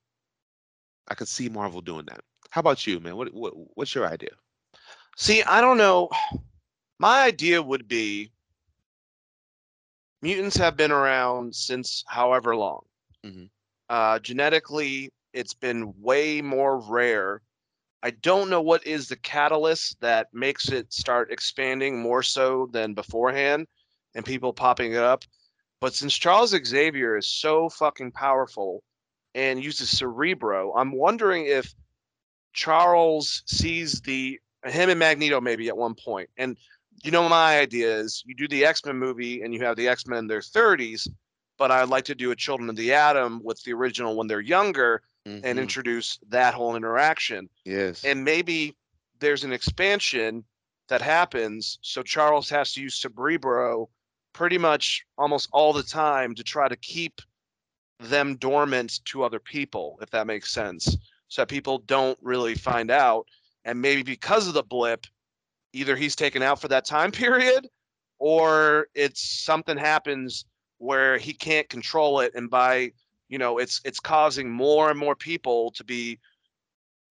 I 1.09 1.15
could 1.15 1.27
see 1.29 1.49
Marvel 1.49 1.81
doing 1.81 2.05
that. 2.07 2.21
How 2.51 2.61
about 2.61 2.87
you, 2.87 2.99
man? 2.99 3.17
What, 3.17 3.33
what 3.33 3.53
what's 3.75 3.95
your 3.95 4.07
idea? 4.07 4.31
see 5.17 5.43
i 5.43 5.61
don't 5.61 5.77
know 5.77 6.09
my 6.99 7.23
idea 7.23 7.61
would 7.61 7.87
be 7.87 8.31
mutants 10.21 10.57
have 10.57 10.77
been 10.77 10.91
around 10.91 11.55
since 11.55 12.03
however 12.07 12.55
long 12.55 12.85
Mhm. 13.25 13.49
uh, 13.89 14.19
genetically 14.19 15.11
it's 15.33 15.53
been 15.53 15.93
way 16.01 16.41
more 16.41 16.79
rare 16.79 17.41
i 18.03 18.11
don't 18.11 18.49
know 18.49 18.61
what 18.61 18.85
is 18.85 19.07
the 19.07 19.17
catalyst 19.17 19.99
that 20.01 20.33
makes 20.33 20.69
it 20.69 20.91
start 20.93 21.31
expanding 21.31 21.99
more 22.01 22.23
so 22.23 22.67
than 22.71 22.93
beforehand 22.93 23.67
and 24.15 24.25
people 24.25 24.53
popping 24.53 24.93
it 24.93 24.99
up 24.99 25.23
but 25.85 25.93
since 25.93 26.15
charles 26.17 26.49
xavier 26.65 27.15
is 27.15 27.27
so 27.29 27.69
fucking 27.69 28.11
powerful 28.11 28.81
and 29.35 29.63
uses 29.63 29.87
cerebro 29.87 30.73
i'm 30.75 30.91
wondering 30.91 31.45
if 31.45 31.71
charles 32.53 33.43
sees 33.45 34.01
the 34.01 34.39
him 34.65 34.89
and 34.89 34.97
magneto 34.97 35.39
maybe 35.39 35.67
at 35.67 35.77
one 35.77 35.93
point. 35.93 36.27
and 36.37 36.57
you 37.03 37.11
know 37.11 37.29
my 37.29 37.59
idea 37.59 37.97
is 37.99 38.23
you 38.25 38.33
do 38.33 38.47
the 38.47 38.65
x-men 38.65 38.97
movie 38.97 39.43
and 39.43 39.53
you 39.53 39.63
have 39.63 39.75
the 39.77 39.87
x-men 39.87 40.17
in 40.17 40.27
their 40.27 40.39
30s 40.39 41.07
but 41.59 41.69
i'd 41.69 41.87
like 41.89 42.05
to 42.05 42.15
do 42.15 42.31
a 42.31 42.35
children 42.35 42.67
of 42.67 42.75
the 42.75 42.91
atom 42.91 43.39
with 43.43 43.61
the 43.61 43.71
original 43.73 44.15
when 44.15 44.25
they're 44.25 44.41
younger 44.41 45.03
and 45.27 45.43
Mhm. 45.43 45.61
introduce 45.61 46.17
that 46.29 46.55
whole 46.55 46.75
interaction. 46.75 47.47
yes, 47.63 48.03
And 48.03 48.23
maybe 48.23 48.75
there's 49.19 49.43
an 49.43 49.51
expansion 49.53 50.45
that 50.87 51.01
happens. 51.01 51.77
So 51.81 52.01
Charles 52.03 52.49
has 52.49 52.73
to 52.73 52.81
use 52.81 52.95
Cerebro 52.95 53.89
pretty 54.35 54.57
much 54.57 55.05
almost 55.17 55.47
all 55.53 55.71
the 55.71 55.81
time 55.81 56.35
to 56.35 56.43
try 56.43 56.67
to 56.67 56.75
keep 56.75 57.21
them 58.01 58.35
dormant 58.35 58.99
to 59.05 59.23
other 59.23 59.39
people, 59.39 59.97
if 60.01 60.09
that 60.09 60.27
makes 60.27 60.51
sense. 60.51 60.97
So 61.29 61.41
that 61.41 61.47
people 61.47 61.77
don't 61.79 62.19
really 62.21 62.53
find 62.53 62.91
out. 62.91 63.27
and 63.63 63.81
maybe 63.81 64.03
because 64.03 64.47
of 64.47 64.53
the 64.53 64.61
blip, 64.61 65.07
either 65.73 65.95
he's 65.95 66.15
taken 66.15 66.43
out 66.43 66.59
for 66.61 66.67
that 66.67 66.85
time 66.85 67.11
period, 67.23 67.67
or 68.19 68.87
it's 68.93 69.21
something 69.21 69.77
happens 69.77 70.45
where 70.77 71.17
he 71.17 71.33
can't 71.33 71.69
control 71.69 72.19
it, 72.19 72.33
and 72.35 72.49
by 72.49 72.91
you 73.29 73.37
know 73.39 73.57
it's 73.57 73.81
it's 73.85 73.99
causing 73.99 74.51
more 74.51 74.89
and 74.91 74.99
more 74.99 75.15
people 75.15 75.71
to 75.71 75.83
be 75.83 76.19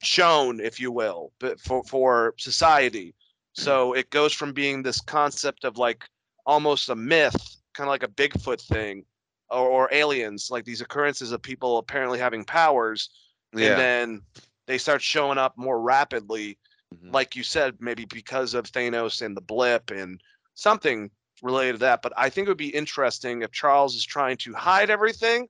shown, 0.02 0.60
if 0.60 0.78
you 0.78 0.92
will, 0.92 1.32
but 1.40 1.58
for 1.58 1.82
for 1.84 2.34
society. 2.38 3.14
So 3.54 3.94
it 3.94 4.10
goes 4.10 4.32
from 4.32 4.52
being 4.52 4.82
this 4.82 5.00
concept 5.00 5.64
of 5.64 5.78
like 5.78 6.04
almost 6.46 6.88
a 6.88 6.94
myth, 6.96 7.56
kind 7.74 7.88
of 7.88 7.90
like 7.90 8.02
a 8.02 8.08
Bigfoot 8.08 8.60
thing, 8.60 9.04
or, 9.50 9.68
or 9.68 9.88
aliens, 9.92 10.48
like 10.50 10.64
these 10.64 10.80
occurrences 10.80 11.32
of 11.32 11.42
people 11.42 11.78
apparently 11.78 12.18
having 12.18 12.44
powers, 12.44 13.10
and 13.52 13.60
then 13.60 14.22
they 14.66 14.78
start 14.78 15.02
showing 15.02 15.38
up 15.38 15.56
more 15.56 15.80
rapidly. 15.80 16.58
Mhm. 16.94 17.12
Like 17.12 17.36
you 17.36 17.42
said, 17.42 17.76
maybe 17.80 18.04
because 18.04 18.54
of 18.54 18.64
Thanos 18.64 19.22
and 19.22 19.36
the 19.36 19.40
blip 19.40 19.90
and 19.90 20.20
something 20.54 21.10
related 21.42 21.72
to 21.74 21.78
that. 21.78 22.02
But 22.02 22.12
I 22.16 22.30
think 22.30 22.46
it 22.46 22.50
would 22.50 22.56
be 22.58 22.74
interesting 22.74 23.42
if 23.42 23.52
Charles 23.52 23.94
is 23.94 24.04
trying 24.04 24.36
to 24.38 24.52
hide 24.54 24.90
everything, 24.90 25.48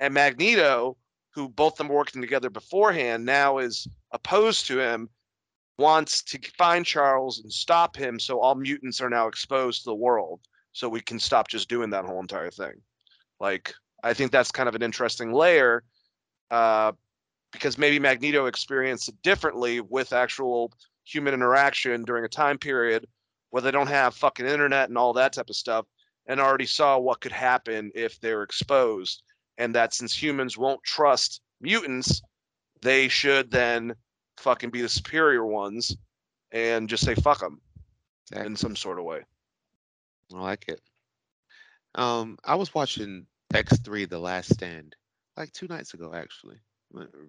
and 0.00 0.14
Magneto, 0.14 0.96
who 1.30 1.48
both 1.48 1.74
of 1.74 1.78
them 1.78 1.88
working 1.88 2.20
together 2.20 2.50
beforehand, 2.50 3.24
now 3.24 3.58
is 3.58 3.86
opposed 4.12 4.66
to 4.66 4.78
him, 4.78 5.08
wants 5.78 6.22
to 6.24 6.38
find 6.58 6.84
Charles 6.84 7.40
and 7.40 7.52
stop 7.52 7.96
him. 7.96 8.18
So 8.18 8.40
all 8.40 8.56
mutants 8.56 9.00
are 9.00 9.10
now 9.10 9.28
exposed 9.28 9.84
to 9.84 9.90
the 9.90 9.94
world, 9.94 10.40
so 10.72 10.88
we 10.88 11.00
can 11.00 11.18
stop 11.18 11.48
just 11.48 11.68
doing 11.68 11.90
that 11.90 12.04
whole 12.04 12.20
entire 12.20 12.50
thing. 12.50 12.74
Like 13.40 13.72
I 14.02 14.14
think 14.14 14.32
that's 14.32 14.50
kind 14.52 14.68
of 14.68 14.74
an 14.74 14.82
interesting 14.82 15.32
layer, 15.32 15.84
uh, 16.50 16.92
because 17.52 17.78
maybe 17.78 17.98
Magneto 17.98 18.46
experienced 18.46 19.08
it 19.08 19.22
differently 19.22 19.80
with 19.80 20.12
actual 20.12 20.72
human 21.04 21.32
interaction 21.32 22.04
during 22.04 22.24
a 22.24 22.28
time 22.28 22.58
period 22.58 23.06
where 23.50 23.62
they 23.62 23.70
don't 23.70 23.86
have 23.86 24.14
fucking 24.14 24.46
internet 24.46 24.90
and 24.90 24.98
all 24.98 25.14
that 25.14 25.32
type 25.32 25.48
of 25.48 25.56
stuff, 25.56 25.86
and 26.26 26.38
already 26.38 26.66
saw 26.66 26.98
what 26.98 27.20
could 27.20 27.32
happen 27.32 27.90
if 27.94 28.20
they're 28.20 28.42
exposed, 28.42 29.22
and 29.56 29.74
that 29.74 29.94
since 29.94 30.14
humans 30.14 30.58
won't 30.58 30.82
trust 30.84 31.40
mutants, 31.60 32.20
they 32.82 33.08
should 33.08 33.50
then 33.50 33.94
fucking 34.38 34.70
be 34.70 34.82
the 34.82 34.88
superior 34.88 35.44
ones 35.44 35.96
and 36.52 36.88
just 36.88 37.04
say 37.04 37.14
fuck 37.14 37.40
them 37.40 37.60
Exactly. 38.30 38.46
in 38.46 38.56
some 38.56 38.76
sort 38.76 38.98
of 38.98 39.04
way. 39.04 39.22
I 40.34 40.38
like 40.38 40.68
it. 40.68 40.80
Um, 41.94 42.38
I 42.44 42.54
was 42.54 42.74
watching 42.74 43.26
X3: 43.52 44.08
The 44.08 44.18
Last 44.18 44.52
Stand 44.52 44.94
like 45.36 45.52
two 45.52 45.68
nights 45.68 45.94
ago, 45.94 46.12
actually, 46.14 46.56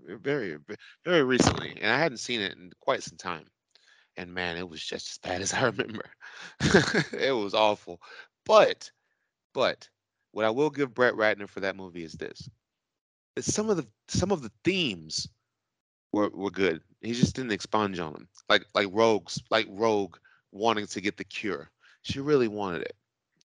very, 0.08 0.58
very 1.06 1.24
recently, 1.24 1.78
and 1.82 1.92
I 1.92 1.98
hadn't 2.00 2.18
seen 2.18 2.42
it 2.42 2.54
in 2.54 2.72
quite 2.82 3.04
some 3.04 3.18
time. 3.18 3.46
And 4.18 4.34
man, 4.34 4.58
it 4.58 4.68
was 4.68 4.84
just 4.84 5.12
as 5.12 5.18
bad 5.20 5.42
as 5.42 5.54
I 5.54 5.64
remember. 5.66 6.06
it 7.14 7.34
was 7.36 7.54
awful. 7.54 8.02
But, 8.46 8.92
but 9.54 9.88
what 10.32 10.46
I 10.46 10.50
will 10.50 10.70
give 10.70 10.94
Brett 10.94 11.14
Ratner 11.14 11.48
for 11.48 11.62
that 11.62 11.78
movie 11.78 12.04
is 12.04 12.14
this: 12.14 12.50
that 13.36 13.46
some 13.46 13.70
of 13.70 13.78
the 13.78 13.88
some 14.10 14.32
of 14.32 14.42
the 14.42 14.52
themes 14.64 15.28
were 16.12 16.30
were 16.30 16.52
good. 16.52 16.82
He 17.02 17.14
just 17.14 17.36
didn't 17.36 17.52
expunge 17.52 18.00
on 18.00 18.14
them, 18.14 18.28
like 18.50 18.66
like 18.74 18.88
Rogue's, 18.92 19.42
like 19.50 19.68
Rogue 19.70 20.18
wanting 20.52 20.88
to 20.88 21.02
get 21.02 21.18
the 21.18 21.24
cure. 21.24 21.70
She 22.02 22.20
really 22.20 22.48
wanted 22.48 22.84
it. 22.84 22.96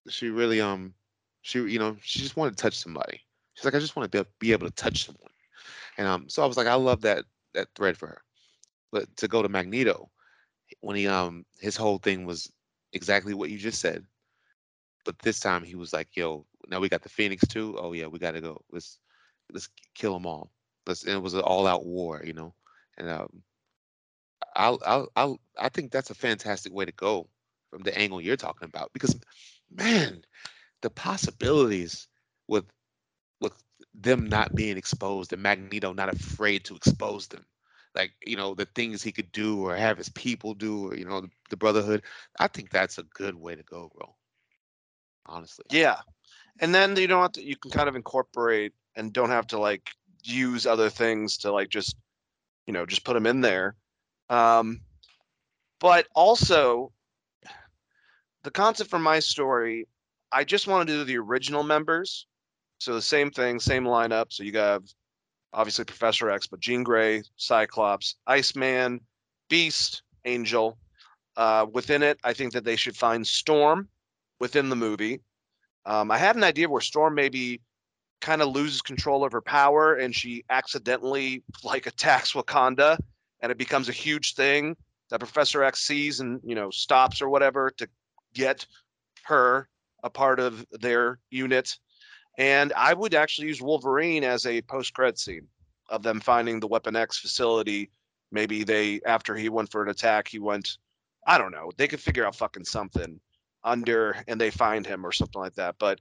She 0.09 0.29
really 0.29 0.61
um 0.61 0.93
she 1.41 1.59
you 1.59 1.79
know 1.79 1.97
she 2.01 2.19
just 2.19 2.37
wanted 2.37 2.57
to 2.57 2.61
touch 2.61 2.77
somebody. 2.77 3.21
She's 3.53 3.65
like 3.65 3.75
i 3.75 3.79
just 3.79 3.95
want 3.95 4.11
to 4.11 4.27
be, 4.39 4.51
able 4.51 4.67
to 4.67 4.75
touch 4.75 5.05
someone. 5.05 5.31
And 5.97 6.07
um 6.07 6.29
so 6.29 6.43
i 6.43 6.45
was 6.45 6.57
like 6.57 6.67
i 6.67 6.73
love 6.75 7.01
that 7.01 7.25
that 7.53 7.67
thread 7.75 7.97
for 7.97 8.07
her. 8.07 8.21
But 8.91 9.15
to 9.17 9.27
go 9.27 9.41
to 9.41 9.49
magneto 9.49 10.09
when 10.81 10.95
he 10.95 11.07
um 11.07 11.45
his 11.59 11.75
whole 11.77 11.97
thing 11.99 12.25
was 12.25 12.51
exactly 12.93 13.33
what 13.33 13.49
you 13.49 13.57
just 13.57 13.81
said 13.81 14.05
but 15.05 15.19
this 15.19 15.39
time 15.39 15.63
he 15.63 15.75
was 15.75 15.93
like 15.93 16.09
yo 16.15 16.45
now 16.67 16.79
we 16.79 16.89
got 16.89 17.03
the 17.03 17.09
phoenix 17.09 17.45
too? 17.47 17.77
Oh 17.79 17.93
yeah 17.93 18.07
we 18.07 18.19
gotta 18.19 18.41
go. 18.41 18.61
Let's 18.71 18.99
let's 19.53 19.69
kill 19.93 20.13
them 20.13 20.25
all 20.25 20.51
it 20.87 21.21
was 21.21 21.33
an 21.33 21.41
all-out 21.41 21.85
war 21.85 22.21
you 22.23 22.33
know 22.33 22.53
and 22.97 23.09
um 23.09 23.43
I'll, 24.55 24.79
I'll, 24.85 25.11
I'll, 25.15 25.39
I 25.59 25.69
think 25.69 25.91
that's 25.91 26.09
a 26.09 26.15
fantastic 26.15 26.73
way 26.73 26.85
to 26.85 26.91
go 26.91 27.27
from 27.69 27.83
the 27.83 27.97
angle 27.97 28.21
you're 28.21 28.37
talking 28.37 28.67
about 28.67 28.91
because 28.93 29.17
man, 29.69 30.23
the 30.81 30.89
possibilities 30.89 32.07
with 32.47 32.65
with 33.41 33.53
them 33.93 34.27
not 34.27 34.55
being 34.55 34.77
exposed 34.77 35.33
and 35.33 35.41
Magneto 35.41 35.93
not 35.93 36.13
afraid 36.13 36.63
to 36.65 36.75
expose 36.75 37.27
them. 37.27 37.45
Like, 37.93 38.11
you 38.25 38.35
know, 38.35 38.53
the 38.53 38.65
things 38.65 39.01
he 39.01 39.11
could 39.11 39.31
do 39.31 39.65
or 39.65 39.75
have 39.75 39.97
his 39.97 40.09
people 40.09 40.53
do 40.53 40.89
or, 40.89 40.95
you 40.95 41.05
know, 41.05 41.21
the, 41.21 41.29
the 41.49 41.57
Brotherhood. 41.57 42.03
I 42.39 42.47
think 42.47 42.69
that's 42.69 42.97
a 42.97 43.03
good 43.03 43.35
way 43.35 43.55
to 43.55 43.63
go, 43.63 43.91
bro. 43.95 44.15
Honestly. 45.25 45.65
Yeah. 45.71 45.97
And 46.59 46.75
then 46.75 46.95
you 46.95 47.07
don't 47.07 47.35
you 47.37 47.55
can 47.57 47.71
kind 47.71 47.89
of 47.89 47.95
incorporate 47.95 48.73
and 48.95 49.11
don't 49.11 49.29
have 49.29 49.47
to 49.47 49.59
like 49.59 49.89
use 50.25 50.65
other 50.65 50.89
things 50.89 51.37
to 51.37 51.51
like 51.51 51.69
just, 51.69 51.95
you 52.67 52.73
know, 52.73 52.85
just 52.85 53.03
put 53.03 53.13
them 53.13 53.25
in 53.25 53.41
there. 53.41 53.75
Um, 54.29 54.81
but 55.79 56.07
also, 56.15 56.91
the 58.43 58.51
concept 58.51 58.89
for 58.89 58.99
my 58.99 59.19
story, 59.19 59.87
I 60.31 60.43
just 60.43 60.67
want 60.67 60.87
to 60.87 60.93
do 60.93 61.03
the 61.03 61.17
original 61.17 61.63
members. 61.63 62.27
So 62.79 62.93
the 62.93 63.01
same 63.01 63.31
thing, 63.31 63.59
same 63.59 63.83
lineup. 63.85 64.25
So 64.29 64.43
you 64.43 64.51
have 64.57 64.83
obviously 65.53 65.85
Professor 65.85 66.29
X, 66.29 66.47
but 66.47 66.59
Jean 66.59 66.83
Grey, 66.83 67.23
Cyclops, 67.37 68.15
Iceman, 68.27 68.99
Beast, 69.49 70.03
Angel. 70.25 70.77
Uh, 71.37 71.65
within 71.71 72.03
it, 72.03 72.19
I 72.23 72.33
think 72.33 72.53
that 72.53 72.63
they 72.63 72.75
should 72.75 72.95
find 72.95 73.25
Storm 73.25 73.87
within 74.39 74.69
the 74.69 74.75
movie. 74.75 75.21
Um, 75.85 76.11
I 76.11 76.17
had 76.17 76.35
an 76.35 76.43
idea 76.43 76.69
where 76.69 76.81
Storm 76.81 77.15
maybe 77.15 77.61
kind 78.25 78.41
of 78.41 78.49
loses 78.49 78.81
control 78.81 79.23
of 79.23 79.31
her 79.31 79.39
power 79.39 79.93
and 79.93 80.15
she 80.15 80.43
accidentally 80.49 81.43
like 81.63 81.85
attacks 81.85 82.33
Wakanda 82.33 82.97
and 83.41 83.51
it 83.51 83.57
becomes 83.59 83.87
a 83.87 83.91
huge 83.91 84.33
thing 84.33 84.75
that 85.11 85.19
Professor 85.19 85.63
X 85.63 85.81
sees 85.81 86.21
and 86.21 86.41
you 86.43 86.55
know 86.55 86.71
stops 86.71 87.21
or 87.21 87.29
whatever 87.29 87.69
to 87.77 87.87
get 88.33 88.65
her 89.25 89.69
a 90.03 90.09
part 90.09 90.39
of 90.39 90.65
their 90.71 91.19
unit. 91.29 91.77
And 92.39 92.73
I 92.73 92.95
would 92.95 93.13
actually 93.13 93.47
use 93.47 93.61
Wolverine 93.61 94.23
as 94.23 94.47
a 94.47 94.61
post-credit 94.63 95.19
scene 95.19 95.47
of 95.89 96.01
them 96.01 96.19
finding 96.19 96.59
the 96.59 96.67
Weapon 96.67 96.95
X 96.95 97.19
facility. 97.19 97.91
Maybe 98.31 98.63
they 98.63 99.01
after 99.05 99.35
he 99.35 99.49
went 99.49 99.71
for 99.71 99.83
an 99.83 99.89
attack, 99.89 100.27
he 100.27 100.39
went. 100.39 100.79
I 101.27 101.37
don't 101.37 101.51
know. 101.51 101.69
They 101.77 101.87
could 101.87 102.01
figure 102.01 102.25
out 102.25 102.35
fucking 102.35 102.65
something 102.65 103.19
under 103.63 104.17
and 104.27 104.41
they 104.41 104.49
find 104.49 104.83
him 104.83 105.05
or 105.05 105.11
something 105.11 105.41
like 105.41 105.55
that. 105.55 105.75
But 105.77 105.99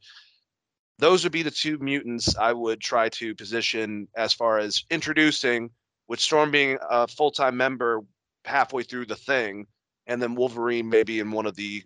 those 0.99 1.25
would 1.25 1.33
be 1.33 1.43
the 1.43 1.51
two 1.51 1.79
mutants 1.79 2.37
I 2.37 2.53
would 2.53 2.81
try 2.81 3.09
to 3.11 3.35
position 3.35 4.09
as 4.17 4.33
far 4.33 4.59
as 4.59 4.85
introducing, 4.91 5.71
with 6.09 6.21
Storm 6.21 6.51
being 6.51 6.79
a 6.91 7.09
full 7.09 7.31
time 7.31 7.57
member 7.57 8.01
halfway 8.45 8.83
through 8.83 9.07
the 9.07 9.17
thing, 9.17 9.67
and 10.07 10.21
then 10.21 10.35
Wolverine 10.35 10.89
maybe 10.89 11.21
in 11.21 11.31
one 11.31 11.47
of 11.47 11.57
the 11.57 11.83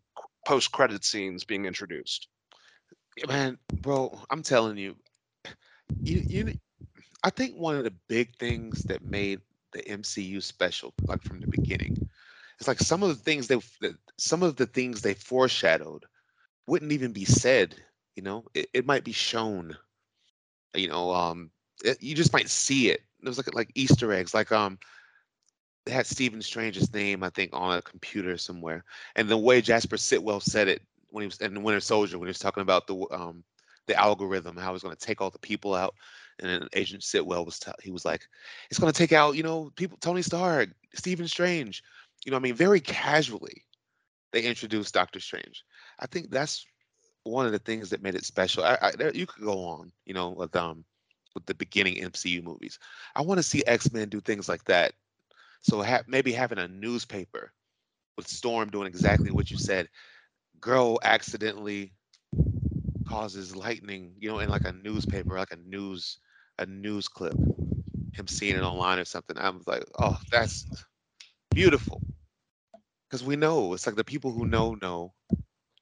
post 0.46 0.72
credit 0.72 1.04
scenes 1.04 1.44
being 1.44 1.64
introduced. 1.64 2.28
man, 3.26 3.58
bro, 3.80 4.18
I'm 4.30 4.42
telling 4.42 4.76
you, 4.76 4.96
you, 6.02 6.22
you, 6.26 6.54
I 7.22 7.30
think 7.30 7.54
one 7.54 7.76
of 7.76 7.84
the 7.84 7.94
big 8.08 8.36
things 8.36 8.82
that 8.84 9.04
made 9.04 9.40
the 9.72 9.82
MCU 9.82 10.42
special, 10.42 10.94
like 11.06 11.22
from 11.22 11.40
the 11.40 11.46
beginning, 11.46 12.08
it's 12.58 12.68
like 12.68 12.80
some 12.80 13.02
of 13.02 13.08
the 13.08 13.14
things 13.14 13.46
they, 13.46 13.58
some 14.16 14.42
of 14.42 14.56
the 14.56 14.66
things 14.66 15.00
they 15.00 15.14
foreshadowed, 15.14 16.04
wouldn't 16.66 16.92
even 16.92 17.12
be 17.12 17.24
said. 17.24 17.76
You 18.18 18.22
know, 18.22 18.46
it, 18.52 18.68
it 18.74 18.84
might 18.84 19.04
be 19.04 19.12
shown. 19.12 19.76
You 20.74 20.88
know, 20.88 21.12
um, 21.12 21.52
it, 21.84 22.02
you 22.02 22.16
just 22.16 22.32
might 22.32 22.48
see 22.48 22.90
it. 22.90 23.00
It 23.22 23.28
was 23.28 23.38
like 23.38 23.54
like 23.54 23.70
Easter 23.76 24.12
eggs, 24.12 24.34
like 24.34 24.50
um, 24.50 24.76
they 25.86 25.92
had 25.92 26.04
Stephen 26.04 26.42
Strange's 26.42 26.92
name, 26.92 27.22
I 27.22 27.30
think, 27.30 27.50
on 27.52 27.78
a 27.78 27.80
computer 27.80 28.36
somewhere, 28.36 28.82
and 29.14 29.28
the 29.28 29.38
way 29.38 29.60
Jasper 29.60 29.96
Sitwell 29.96 30.42
said 30.42 30.66
it 30.66 30.82
when 31.10 31.22
he 31.22 31.26
was 31.28 31.38
in 31.38 31.62
Winter 31.62 31.78
Soldier, 31.78 32.18
when 32.18 32.26
he 32.26 32.30
was 32.30 32.40
talking 32.40 32.62
about 32.62 32.88
the 32.88 33.06
um 33.12 33.44
the 33.86 33.94
algorithm, 33.94 34.56
how 34.56 34.72
he's 34.72 34.82
going 34.82 34.96
to 34.96 35.06
take 35.06 35.20
all 35.20 35.30
the 35.30 35.38
people 35.38 35.76
out, 35.76 35.94
and 36.40 36.50
then 36.50 36.68
Agent 36.72 37.04
Sitwell 37.04 37.44
was 37.44 37.60
t- 37.60 37.70
he 37.84 37.92
was 37.92 38.04
like, 38.04 38.26
it's 38.68 38.80
going 38.80 38.92
to 38.92 38.98
take 38.98 39.12
out 39.12 39.36
you 39.36 39.44
know 39.44 39.70
people, 39.76 39.96
Tony 40.00 40.22
Stark, 40.22 40.70
Stephen 40.92 41.28
Strange, 41.28 41.84
you 42.24 42.32
know, 42.32 42.36
I 42.36 42.40
mean, 42.40 42.56
very 42.56 42.80
casually, 42.80 43.62
they 44.32 44.42
introduced 44.42 44.92
Doctor 44.92 45.20
Strange. 45.20 45.62
I 46.00 46.06
think 46.06 46.30
that's 46.30 46.66
one 47.30 47.46
of 47.46 47.52
the 47.52 47.58
things 47.58 47.90
that 47.90 48.02
made 48.02 48.14
it 48.14 48.24
special. 48.24 48.64
I, 48.64 48.78
I 48.82 48.92
you 49.14 49.26
could 49.26 49.44
go 49.44 49.64
on, 49.66 49.92
you 50.06 50.14
know, 50.14 50.30
with 50.30 50.54
um 50.56 50.84
with 51.34 51.46
the 51.46 51.54
beginning 51.54 52.02
MCU 52.02 52.42
movies. 52.42 52.78
I 53.14 53.22
want 53.22 53.38
to 53.38 53.42
see 53.42 53.64
X 53.66 53.92
Men 53.92 54.08
do 54.08 54.20
things 54.20 54.48
like 54.48 54.64
that. 54.64 54.92
So 55.62 55.82
ha- 55.82 56.02
maybe 56.06 56.32
having 56.32 56.58
a 56.58 56.68
newspaper 56.68 57.52
with 58.16 58.28
Storm 58.28 58.70
doing 58.70 58.86
exactly 58.88 59.30
what 59.30 59.50
you 59.50 59.58
said. 59.58 59.88
Girl 60.60 60.98
accidentally 61.02 61.92
causes 63.06 63.56
lightning, 63.56 64.14
you 64.18 64.28
know, 64.30 64.38
in 64.40 64.48
like 64.48 64.64
a 64.64 64.72
newspaper, 64.72 65.36
like 65.38 65.52
a 65.52 65.56
news 65.56 66.18
a 66.58 66.66
news 66.66 67.08
clip. 67.08 67.34
Him 68.12 68.26
seeing 68.26 68.56
it 68.56 68.62
online 68.62 68.98
or 68.98 69.04
something. 69.04 69.38
I 69.38 69.50
was 69.50 69.66
like, 69.66 69.84
oh, 69.98 70.18
that's 70.30 70.66
beautiful 71.50 72.02
because 73.08 73.24
we 73.24 73.36
know 73.36 73.72
it's 73.74 73.86
like 73.86 73.96
the 73.96 74.04
people 74.04 74.32
who 74.32 74.46
know 74.46 74.76
know 74.80 75.12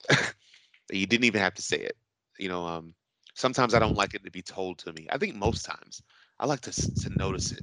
you 0.91 1.07
didn't 1.07 1.25
even 1.25 1.41
have 1.41 1.55
to 1.55 1.63
say 1.63 1.77
it 1.79 1.97
you 2.39 2.49
know 2.49 2.65
um 2.67 2.95
sometimes 3.35 3.75
i 3.75 3.79
don't 3.79 3.97
like 3.97 4.15
it 4.15 4.25
to 4.25 4.31
be 4.31 4.43
told 4.43 4.79
to 4.79 4.93
me. 4.93 5.07
I 5.11 5.19
think 5.19 5.35
most 5.35 5.65
times 5.65 6.03
i 6.39 6.47
like 6.47 6.61
to 6.63 6.73
to 6.73 7.11
notice 7.11 7.53
it 7.53 7.63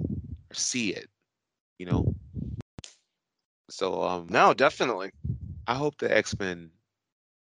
or 0.52 0.56
see 0.56 0.90
it 0.94 1.10
you 1.78 1.86
know? 1.86 2.08
So 3.70 4.04
um 4.04 4.30
No, 4.30 4.54
definitely. 4.54 5.12
i 5.68 5.76
hope 5.76 5.98
the 5.98 6.16
x-men 6.16 6.72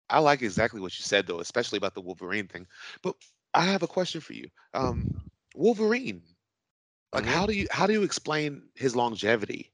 i 0.09 0.19
like 0.19 0.41
exactly 0.41 0.79
what 0.81 0.97
you 0.97 1.03
said 1.03 1.27
though 1.27 1.39
especially 1.39 1.77
about 1.77 1.93
the 1.93 2.01
wolverine 2.01 2.47
thing. 2.47 2.67
But 3.01 3.15
i 3.53 3.61
have 3.65 3.83
a 3.83 3.87
question 3.87 4.21
for 4.21 4.33
you. 4.33 4.49
Um 4.73 5.07
wolverine 5.55 6.23
like 7.13 7.25
Mhm. 7.25 7.27
how 7.27 7.45
do 7.47 7.53
you 7.53 7.67
how 7.71 7.87
do 7.87 7.93
you 7.93 8.03
explain 8.03 8.69
his 8.75 8.95
longevity? 8.95 9.71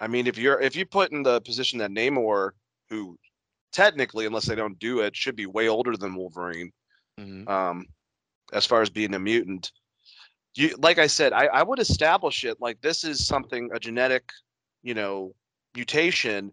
I 0.00 0.06
mean, 0.08 0.26
if 0.26 0.38
you're 0.38 0.60
if 0.60 0.76
you 0.76 0.86
put 0.86 1.12
in 1.12 1.22
the 1.22 1.40
position 1.40 1.78
that 1.78 1.90
Namor, 1.90 2.52
who 2.88 3.18
technically, 3.72 4.26
unless 4.26 4.46
they 4.46 4.54
don't 4.54 4.78
do 4.78 5.00
it, 5.00 5.16
should 5.16 5.36
be 5.36 5.46
way 5.46 5.68
older 5.68 5.96
than 5.96 6.14
Wolverine, 6.14 6.72
Mhm. 7.18 7.48
um, 7.48 7.86
as 8.52 8.66
far 8.66 8.82
as 8.82 8.90
being 8.90 9.14
a 9.14 9.18
mutant. 9.18 9.72
You 10.54 10.74
like 10.78 10.98
I 10.98 11.06
said, 11.06 11.32
I, 11.32 11.46
I 11.46 11.62
would 11.62 11.78
establish 11.78 12.44
it 12.44 12.60
like 12.60 12.80
this 12.80 13.04
is 13.04 13.26
something 13.26 13.70
a 13.72 13.78
genetic, 13.78 14.30
you 14.82 14.94
know, 14.94 15.34
mutation 15.74 16.52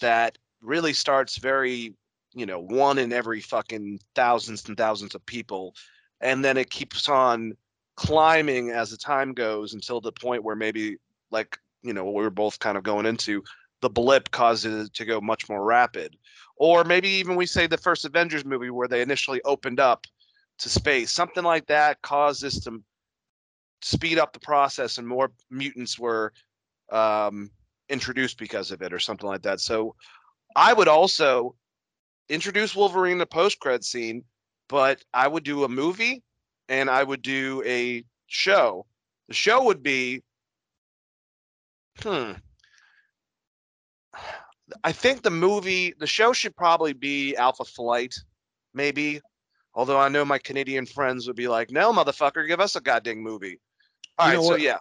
that 0.00 0.36
really 0.60 0.92
starts 0.92 1.38
very, 1.38 1.94
you 2.34 2.46
know, 2.46 2.58
one 2.58 2.98
in 2.98 3.12
every 3.12 3.40
fucking 3.40 4.00
thousands 4.14 4.68
and 4.68 4.76
thousands 4.76 5.14
of 5.14 5.24
people, 5.26 5.74
and 6.20 6.44
then 6.44 6.56
it 6.56 6.70
keeps 6.70 7.08
on 7.08 7.56
climbing 7.96 8.70
as 8.70 8.90
the 8.90 8.96
time 8.96 9.32
goes 9.32 9.74
until 9.74 10.00
the 10.00 10.12
point 10.12 10.44
where 10.44 10.56
maybe 10.56 10.96
like 11.30 11.58
you 11.82 11.92
know 11.92 12.04
what 12.04 12.14
we 12.14 12.22
were 12.22 12.30
both 12.30 12.58
kind 12.58 12.76
of 12.76 12.82
going 12.84 13.06
into 13.06 13.42
the 13.80 13.88
blip 13.88 14.30
causes 14.30 14.86
it 14.86 14.94
to 14.94 15.04
go 15.04 15.20
much 15.20 15.48
more 15.48 15.64
rapid 15.64 16.16
or 16.56 16.84
maybe 16.84 17.08
even 17.08 17.36
we 17.36 17.46
say 17.46 17.66
the 17.66 17.76
first 17.76 18.04
avengers 18.04 18.44
movie 18.44 18.70
where 18.70 18.88
they 18.88 19.02
initially 19.02 19.40
opened 19.42 19.80
up 19.80 20.06
to 20.58 20.68
space 20.68 21.10
something 21.10 21.44
like 21.44 21.66
that 21.66 22.00
caused 22.02 22.42
this 22.42 22.60
to 22.60 22.82
speed 23.82 24.18
up 24.18 24.32
the 24.32 24.40
process 24.40 24.98
and 24.98 25.06
more 25.06 25.30
mutants 25.50 25.98
were 25.98 26.32
um, 26.90 27.50
introduced 27.88 28.38
because 28.38 28.70
of 28.70 28.82
it 28.82 28.92
or 28.92 28.98
something 28.98 29.28
like 29.28 29.42
that 29.42 29.60
so 29.60 29.94
i 30.54 30.72
would 30.72 30.88
also 30.88 31.54
introduce 32.28 32.74
wolverine 32.74 33.12
in 33.12 33.18
the 33.18 33.26
post-cred 33.26 33.84
scene 33.84 34.24
but 34.68 35.04
i 35.12 35.28
would 35.28 35.44
do 35.44 35.64
a 35.64 35.68
movie 35.68 36.22
and 36.68 36.88
i 36.90 37.02
would 37.02 37.22
do 37.22 37.62
a 37.66 38.04
show 38.26 38.84
the 39.28 39.34
show 39.34 39.62
would 39.64 39.82
be 39.82 40.22
Hmm. 42.02 42.32
I 44.84 44.92
think 44.92 45.22
the 45.22 45.30
movie, 45.30 45.94
the 45.98 46.06
show 46.06 46.32
should 46.32 46.56
probably 46.56 46.92
be 46.92 47.36
Alpha 47.36 47.64
Flight, 47.64 48.14
maybe. 48.74 49.20
Although 49.74 49.98
I 49.98 50.08
know 50.08 50.24
my 50.24 50.38
Canadian 50.38 50.86
friends 50.86 51.26
would 51.26 51.36
be 51.36 51.48
like, 51.48 51.70
"No, 51.70 51.92
motherfucker, 51.92 52.46
give 52.46 52.60
us 52.60 52.76
a 52.76 52.80
goddamn 52.80 53.18
movie." 53.18 53.60
All 54.18 54.28
You 54.28 54.36
right, 54.38 54.42
so 54.42 54.50
what? 54.50 54.60
yeah. 54.60 54.78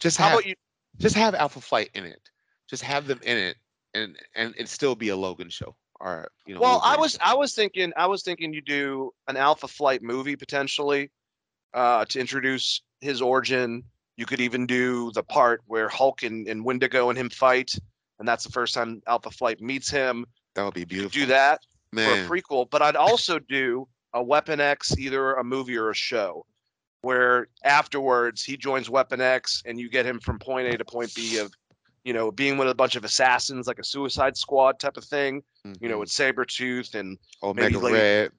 just 0.00 0.16
How 0.16 0.24
have 0.24 0.32
about 0.38 0.46
you? 0.46 0.54
just 0.98 1.14
have 1.16 1.34
Alpha 1.34 1.60
Flight 1.60 1.90
in 1.94 2.04
it. 2.04 2.20
Just 2.68 2.82
have 2.82 3.06
them 3.06 3.20
in 3.22 3.36
it, 3.36 3.56
and 3.94 4.16
and 4.34 4.54
it 4.56 4.68
still 4.68 4.94
be 4.94 5.10
a 5.10 5.16
Logan 5.16 5.50
show 5.50 5.76
or 6.00 6.28
you 6.46 6.54
know. 6.54 6.60
Well, 6.60 6.80
I 6.82 6.96
was 6.96 7.12
show. 7.12 7.18
I 7.22 7.34
was 7.34 7.54
thinking 7.54 7.92
I 7.96 8.06
was 8.06 8.22
thinking 8.22 8.52
you 8.52 8.60
do 8.60 9.12
an 9.28 9.36
Alpha 9.36 9.68
Flight 9.68 10.02
movie 10.02 10.36
potentially 10.36 11.10
uh, 11.74 12.04
to 12.06 12.20
introduce 12.20 12.82
his 13.00 13.20
origin. 13.20 13.84
You 14.16 14.26
could 14.26 14.40
even 14.40 14.66
do 14.66 15.12
the 15.12 15.22
part 15.22 15.62
where 15.66 15.88
Hulk 15.88 16.22
and, 16.22 16.48
and 16.48 16.64
Wendigo 16.64 17.08
and 17.08 17.18
him 17.18 17.30
fight, 17.30 17.72
and 18.18 18.26
that's 18.28 18.44
the 18.44 18.50
first 18.52 18.74
time 18.74 19.00
Alpha 19.06 19.30
Flight 19.30 19.60
meets 19.60 19.88
him. 19.90 20.24
that 20.54 20.64
would 20.64 20.74
be 20.74 20.84
beautiful. 20.84 21.10
do 21.20 21.26
that. 21.26 21.60
man. 21.92 22.26
for 22.26 22.34
a 22.36 22.40
prequel, 22.40 22.68
but 22.70 22.82
I'd 22.82 22.96
also 22.96 23.38
do 23.38 23.86
a 24.14 24.22
Weapon 24.22 24.60
X, 24.60 24.96
either 24.98 25.34
a 25.34 25.44
movie 25.44 25.76
or 25.76 25.90
a 25.90 25.94
show, 25.94 26.44
where 27.02 27.48
afterwards 27.64 28.42
he 28.44 28.56
joins 28.56 28.90
Weapon 28.90 29.20
X 29.20 29.62
and 29.66 29.78
you 29.78 29.88
get 29.88 30.04
him 30.06 30.18
from 30.20 30.38
point 30.38 30.66
A 30.68 30.76
to 30.78 30.84
point 30.84 31.14
B 31.14 31.38
of, 31.38 31.52
you 32.04 32.12
know, 32.12 32.30
being 32.32 32.58
with 32.58 32.68
a 32.68 32.74
bunch 32.74 32.96
of 32.96 33.04
assassins, 33.04 33.66
like 33.66 33.78
a 33.78 33.84
Suicide 33.84 34.36
Squad 34.36 34.78
type 34.80 34.96
of 34.96 35.04
thing, 35.04 35.42
you 35.80 35.88
know, 35.88 35.96
Mhm. 35.96 36.00
with 36.00 36.08
Sabretooth 36.10 36.94
and 36.94 37.18
Omega 37.42 37.70
maybe 37.70 37.76
late- 37.84 37.92
Red, 37.92 38.32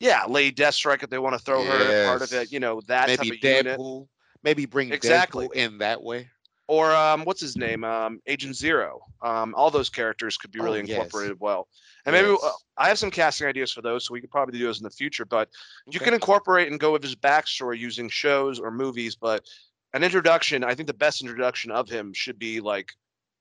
yeah, 0.00 0.24
Lady 0.26 0.54
Deathstrike 0.54 1.02
if 1.02 1.10
they 1.10 1.18
want 1.18 1.34
to 1.34 1.38
throw 1.44 1.64
her 1.64 1.72
at 1.72 2.06
part 2.06 2.22
of 2.22 2.32
it, 2.32 2.52
you 2.52 2.60
know, 2.60 2.80
that 2.86 3.08
maybe 3.08 3.16
type 3.16 3.38
of 3.38 3.44
unit. 3.44 3.78
Deadpool, 3.78 4.08
maybe 4.42 4.66
bring 4.66 4.92
Exactly. 4.92 5.48
Deadpool 5.48 5.54
in 5.54 5.78
that 5.78 6.02
way. 6.02 6.28
Or 6.66 6.92
um, 6.94 7.24
what's 7.24 7.40
his 7.42 7.56
name? 7.56 7.84
Um, 7.84 8.20
Agent 8.26 8.56
Zero. 8.56 9.00
Um, 9.22 9.54
all 9.54 9.70
those 9.70 9.90
characters 9.90 10.36
could 10.38 10.50
be 10.50 10.60
really 10.60 10.78
Oh, 10.80 10.84
yes. 10.84 10.90
incorporated 10.90 11.38
well. 11.38 11.68
And 12.06 12.14
maybe 12.14 12.28
uh, 12.42 12.50
I 12.78 12.88
have 12.88 12.98
some 12.98 13.10
casting 13.10 13.46
ideas 13.46 13.70
for 13.70 13.82
those, 13.82 14.06
so 14.06 14.12
we 14.14 14.20
could 14.20 14.30
probably 14.30 14.58
do 14.58 14.64
those 14.64 14.78
in 14.78 14.84
the 14.84 14.90
future. 14.90 15.24
But 15.26 15.50
you 15.86 15.98
Okay. 15.98 16.06
can 16.06 16.14
incorporate 16.14 16.70
and 16.70 16.80
go 16.80 16.92
with 16.92 17.02
his 17.02 17.14
backstory 17.16 17.78
using 17.78 18.08
shows 18.08 18.58
or 18.58 18.70
movies. 18.70 19.14
But 19.14 19.44
an 19.92 20.02
introduction, 20.02 20.64
I 20.64 20.74
think 20.74 20.86
the 20.86 20.94
best 20.94 21.20
introduction 21.20 21.70
of 21.70 21.88
him 21.88 22.12
should 22.14 22.38
be 22.38 22.60
like 22.60 22.92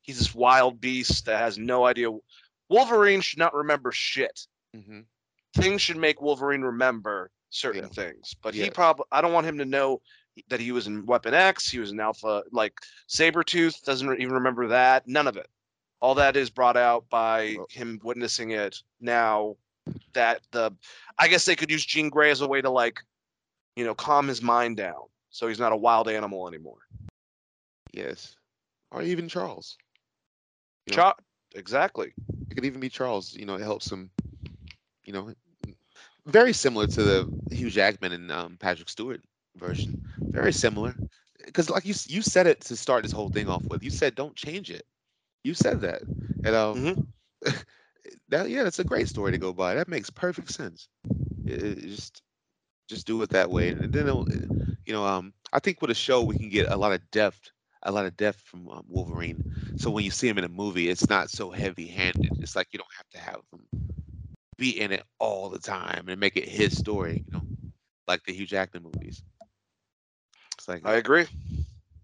he's 0.02 0.20
this 0.20 0.36
wild 0.36 0.82
beast 0.82 1.26
that 1.26 1.40
has 1.40 1.58
no 1.58 1.86
idea. 1.86 2.10
Wolverine 2.70 3.22
should 3.22 3.40
not 3.40 3.54
remember 3.54 3.92
shit. 3.94 4.48
Mhm. 4.76 5.06
Things 5.56 5.82
should 5.82 5.98
make 5.98 6.22
Wolverine 6.22 6.62
remember 6.62 7.32
certain 7.52 7.84
Yeah. 7.84 7.90
things. 7.90 8.36
But 8.42 8.54
he 8.54 8.70
probably, 8.70 9.06
I 9.12 9.22
don't 9.22 9.32
want 9.34 9.48
him 9.48 9.60
to 9.60 9.66
know 9.66 10.02
that 10.50 10.60
he 10.60 10.72
was 10.72 10.88
in 10.88 11.06
Weapon 11.06 11.34
X, 11.34 11.70
he 11.70 11.80
was 11.80 11.92
in 11.92 12.00
Alpha, 12.00 12.44
like 12.52 12.80
Sabretooth 13.08 13.84
doesn't 13.84 14.20
even 14.20 14.34
remember 14.34 14.68
that. 14.68 15.08
None 15.08 15.28
of 15.28 15.38
it. 15.38 15.48
All 16.02 16.16
that 16.16 16.36
is 16.36 16.50
brought 16.50 16.78
out 16.78 17.08
by 17.10 17.58
him 17.70 18.00
witnessing 18.04 18.52
it 18.52 18.82
now 19.00 19.56
that 20.14 20.42
the 20.52 20.72
I 21.20 21.28
guess 21.28 21.46
they 21.46 21.56
could 21.56 21.72
use 21.72 21.86
Jean 21.86 22.10
Grey 22.10 22.32
as 22.32 22.42
a 22.42 22.48
way 22.48 22.62
to 22.62 22.70
like, 22.70 23.00
you 23.76 23.86
know, 23.86 23.96
calm 23.96 24.28
his 24.28 24.42
mind 24.42 24.78
down. 24.78 25.04
So 25.30 25.48
he's 25.48 25.60
not 25.60 25.72
a 25.72 25.78
wild 25.78 26.10
animal 26.10 26.48
anymore. 26.48 26.80
Yes. 27.94 28.36
Or 28.92 29.02
even 29.02 29.28
Charles. 29.28 29.78
You 30.86 30.92
know? 30.92 31.04
Cha- 31.04 31.16
exactly. 31.56 32.14
It 32.50 32.56
could 32.56 32.66
even 32.66 32.80
be 32.80 32.90
Charles. 32.90 33.34
You 33.34 33.46
know, 33.46 33.56
it 33.56 33.62
helps 33.62 33.92
him. 33.92 34.10
You 35.06 35.14
know, 35.14 35.34
very 36.26 36.54
similar 36.54 36.88
to 36.88 37.04
the 37.04 37.42
Hugh 37.52 37.70
Jackman 37.70 38.14
and 38.14 38.32
um, 38.32 38.58
Patrick 38.60 38.90
Stewart 38.90 39.22
version. 39.56 40.02
Very 40.20 40.52
similar, 40.54 40.96
because 41.46 41.70
like 41.70 41.86
you 41.86 41.94
you 42.08 42.22
said 42.22 42.48
it 42.48 42.62
to 42.62 42.76
start 42.76 43.04
this 43.04 43.12
whole 43.12 43.30
thing 43.30 43.50
off 43.50 43.64
with. 43.66 43.84
You 43.84 43.90
said 43.92 44.16
don't 44.16 44.36
change 44.36 44.70
it. 44.72 44.84
You 45.44 45.54
said 45.54 45.82
that, 45.82 46.02
and 46.44 46.56
um, 46.56 46.86
Mhm. 46.86 47.08
that 48.30 48.50
yeah, 48.50 48.64
that's 48.64 48.80
a 48.80 48.84
great 48.84 49.08
story 49.08 49.32
to 49.32 49.38
go 49.38 49.54
by. 49.54 49.76
That 49.76 49.88
makes 49.88 50.10
perfect 50.10 50.52
sense. 50.52 50.88
It, 51.46 51.64
it 51.64 51.82
just 51.82 52.22
just 52.88 53.08
do 53.08 53.22
it 53.22 53.30
that 53.30 53.50
way, 53.50 53.70
and 53.70 53.92
then 53.94 54.08
it'll, 54.08 54.28
you 54.86 54.94
know, 54.94 55.06
um, 55.06 55.34
I 55.54 55.60
think 55.60 55.82
with 55.82 55.92
a 55.92 55.96
show 55.96 56.24
we 56.24 56.38
can 56.38 56.50
get 56.50 56.72
a 56.72 56.78
lot 56.78 56.94
of 56.94 57.02
depth, 57.12 57.52
a 57.84 57.92
lot 57.92 58.06
of 58.06 58.16
depth 58.18 58.42
from 58.42 58.68
um, 58.70 58.86
Wolverine. 58.88 59.44
So 59.78 59.90
when 59.90 60.04
you 60.04 60.12
see 60.12 60.28
him 60.28 60.38
in 60.38 60.44
a 60.44 60.50
movie, 60.50 60.90
it's 60.90 61.10
not 61.10 61.30
so 61.30 61.52
heavy-handed. 61.52 62.38
It's 62.40 62.56
like 62.56 62.68
you 62.72 62.80
don't 62.80 62.94
have 62.98 63.10
to 63.12 63.20
have 63.20 63.42
him 63.52 63.68
be 64.58 64.80
in 64.80 64.92
it 64.92 65.04
all 65.20 65.50
the 65.50 65.60
time 65.60 66.08
and 66.08 66.20
make 66.20 66.36
it 66.38 66.48
his 66.48 66.78
story, 66.78 67.24
you 67.26 67.32
know, 67.34 67.44
like 68.08 68.24
the 68.24 68.34
Hugh 68.34 68.46
Jackman 68.46 68.84
movies. 68.84 69.24
It's 70.64 70.70
like 70.70 70.86
I 70.86 70.96
agree. 70.96 71.26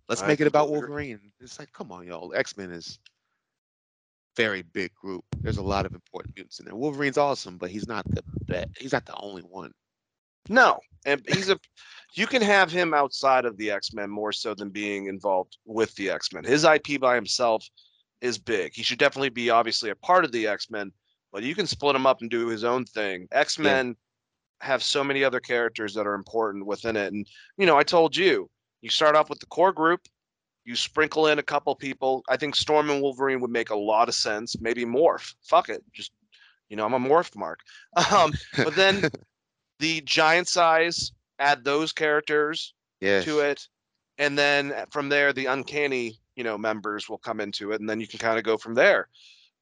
let's 0.10 0.22
I 0.22 0.28
make 0.28 0.41
it 0.41 0.47
about. 0.47 0.70
Wolverine. 0.70 1.32
It's 1.39 1.60
like, 1.60 1.72
come 1.72 1.93
on, 1.93 2.05
y'all. 2.05 2.34
X 2.36 2.57
Men 2.57 2.72
is 2.72 2.99
very 4.36 4.64
big 4.64 4.93
group. 4.93 5.24
There's 5.39 5.60
a 5.60 5.64
lot 5.64 5.86
of 5.86 5.93
important 5.93 6.36
mutants 6.36 6.60
in 6.60 6.66
there. 6.66 6.76
Wolverine's 6.76 7.18
awesome, 7.18 7.57
but 7.57 7.70
he's 7.70 7.88
not 7.88 8.03
the 8.10 8.22
best. 8.47 8.68
He's 8.78 8.91
not 8.91 9.05
the 9.05 9.16
only 9.16 9.43
one. 9.43 9.72
No, 10.49 10.78
and 11.05 11.22
he's 11.30 11.49
a. 11.49 11.57
You 12.16 12.28
can 12.28 12.41
have 12.41 12.70
him 12.70 12.93
outside 12.93 13.45
of 13.45 13.55
the 13.55 13.72
X 13.72 13.93
Men 13.93 14.10
more 14.10 14.34
so 14.34 14.53
than 14.53 14.72
being 14.72 15.07
involved 15.07 15.57
with 15.66 15.95
the 15.95 16.10
X 16.10 16.34
Men. 16.34 16.43
His 16.43 16.66
IP 16.66 16.99
by 16.99 17.16
himself 17.16 17.66
is 18.20 18.38
big. 18.38 18.74
He 18.76 18.84
should 18.84 18.99
definitely 18.99 19.30
be 19.30 19.49
obviously 19.49 19.89
a 19.89 19.95
part 19.95 20.26
of 20.26 20.34
the 20.34 20.47
X 20.47 20.70
Men, 20.70 20.91
but 21.32 21.43
you 21.43 21.55
can 21.55 21.66
split 21.66 21.95
him 21.95 22.05
up 22.05 22.20
and 22.20 22.30
do 22.30 22.47
his 22.47 22.66
own 22.66 22.84
thing. 22.84 23.30
X 23.32 23.57
Men 23.57 23.95
have 24.62 24.84
so 24.84 25.03
many 25.03 25.24
other 25.24 25.39
characters 25.39 25.93
that 25.93 26.07
are 26.07 26.16
important 26.16 26.66
within 26.66 26.95
it, 26.95 27.14
and 27.14 27.28
you 27.57 27.66
know, 27.66 27.78
I 27.78 27.84
told 27.84 28.16
you, 28.16 28.49
you 28.82 28.89
start 28.89 29.16
off 29.16 29.30
with 29.30 29.39
the 29.39 29.45
core 29.47 29.74
group. 29.74 30.01
You 30.66 30.76
sprinkle 30.76 31.28
in 31.28 31.39
a 31.39 31.43
couple 31.43 31.74
people. 31.76 32.24
I 32.30 32.38
think 32.38 32.55
Storm 32.55 32.89
and 32.89 33.01
Wolverine 33.01 33.39
would 33.41 33.49
make 33.49 33.70
a 33.70 33.76
lot 33.76 34.07
of 34.07 34.16
sense. 34.16 34.60
Maybe 34.60 34.86
Morph. 34.86 35.34
Fuck 35.43 35.70
it. 35.70 35.84
Just, 35.93 36.12
you 36.70 36.78
know, 36.78 36.86
I'm 36.86 36.93
a 36.93 36.99
Morph 36.99 37.36
mark. 37.36 37.62
Um, 38.14 38.34
but 38.55 38.76
then 38.76 39.10
the 39.80 40.01
giant 40.01 40.47
size, 40.47 41.12
add 41.39 41.64
those 41.64 41.91
characters 41.91 42.74
yes. 43.01 43.26
to 43.26 43.39
it, 43.39 43.68
and 44.18 44.38
then 44.38 44.74
from 44.91 45.10
there 45.10 45.34
the 45.34 45.47
uncanny, 45.47 46.20
you 46.36 46.43
know, 46.43 46.57
members 46.57 47.10
will 47.10 47.18
come 47.18 47.39
into 47.39 47.72
it, 47.72 47.80
and 47.80 47.89
then 47.89 47.99
you 47.99 48.07
can 48.07 48.20
kind 48.20 48.38
of 48.38 48.43
go 48.43 48.57
from 48.57 48.76
there. 48.76 49.07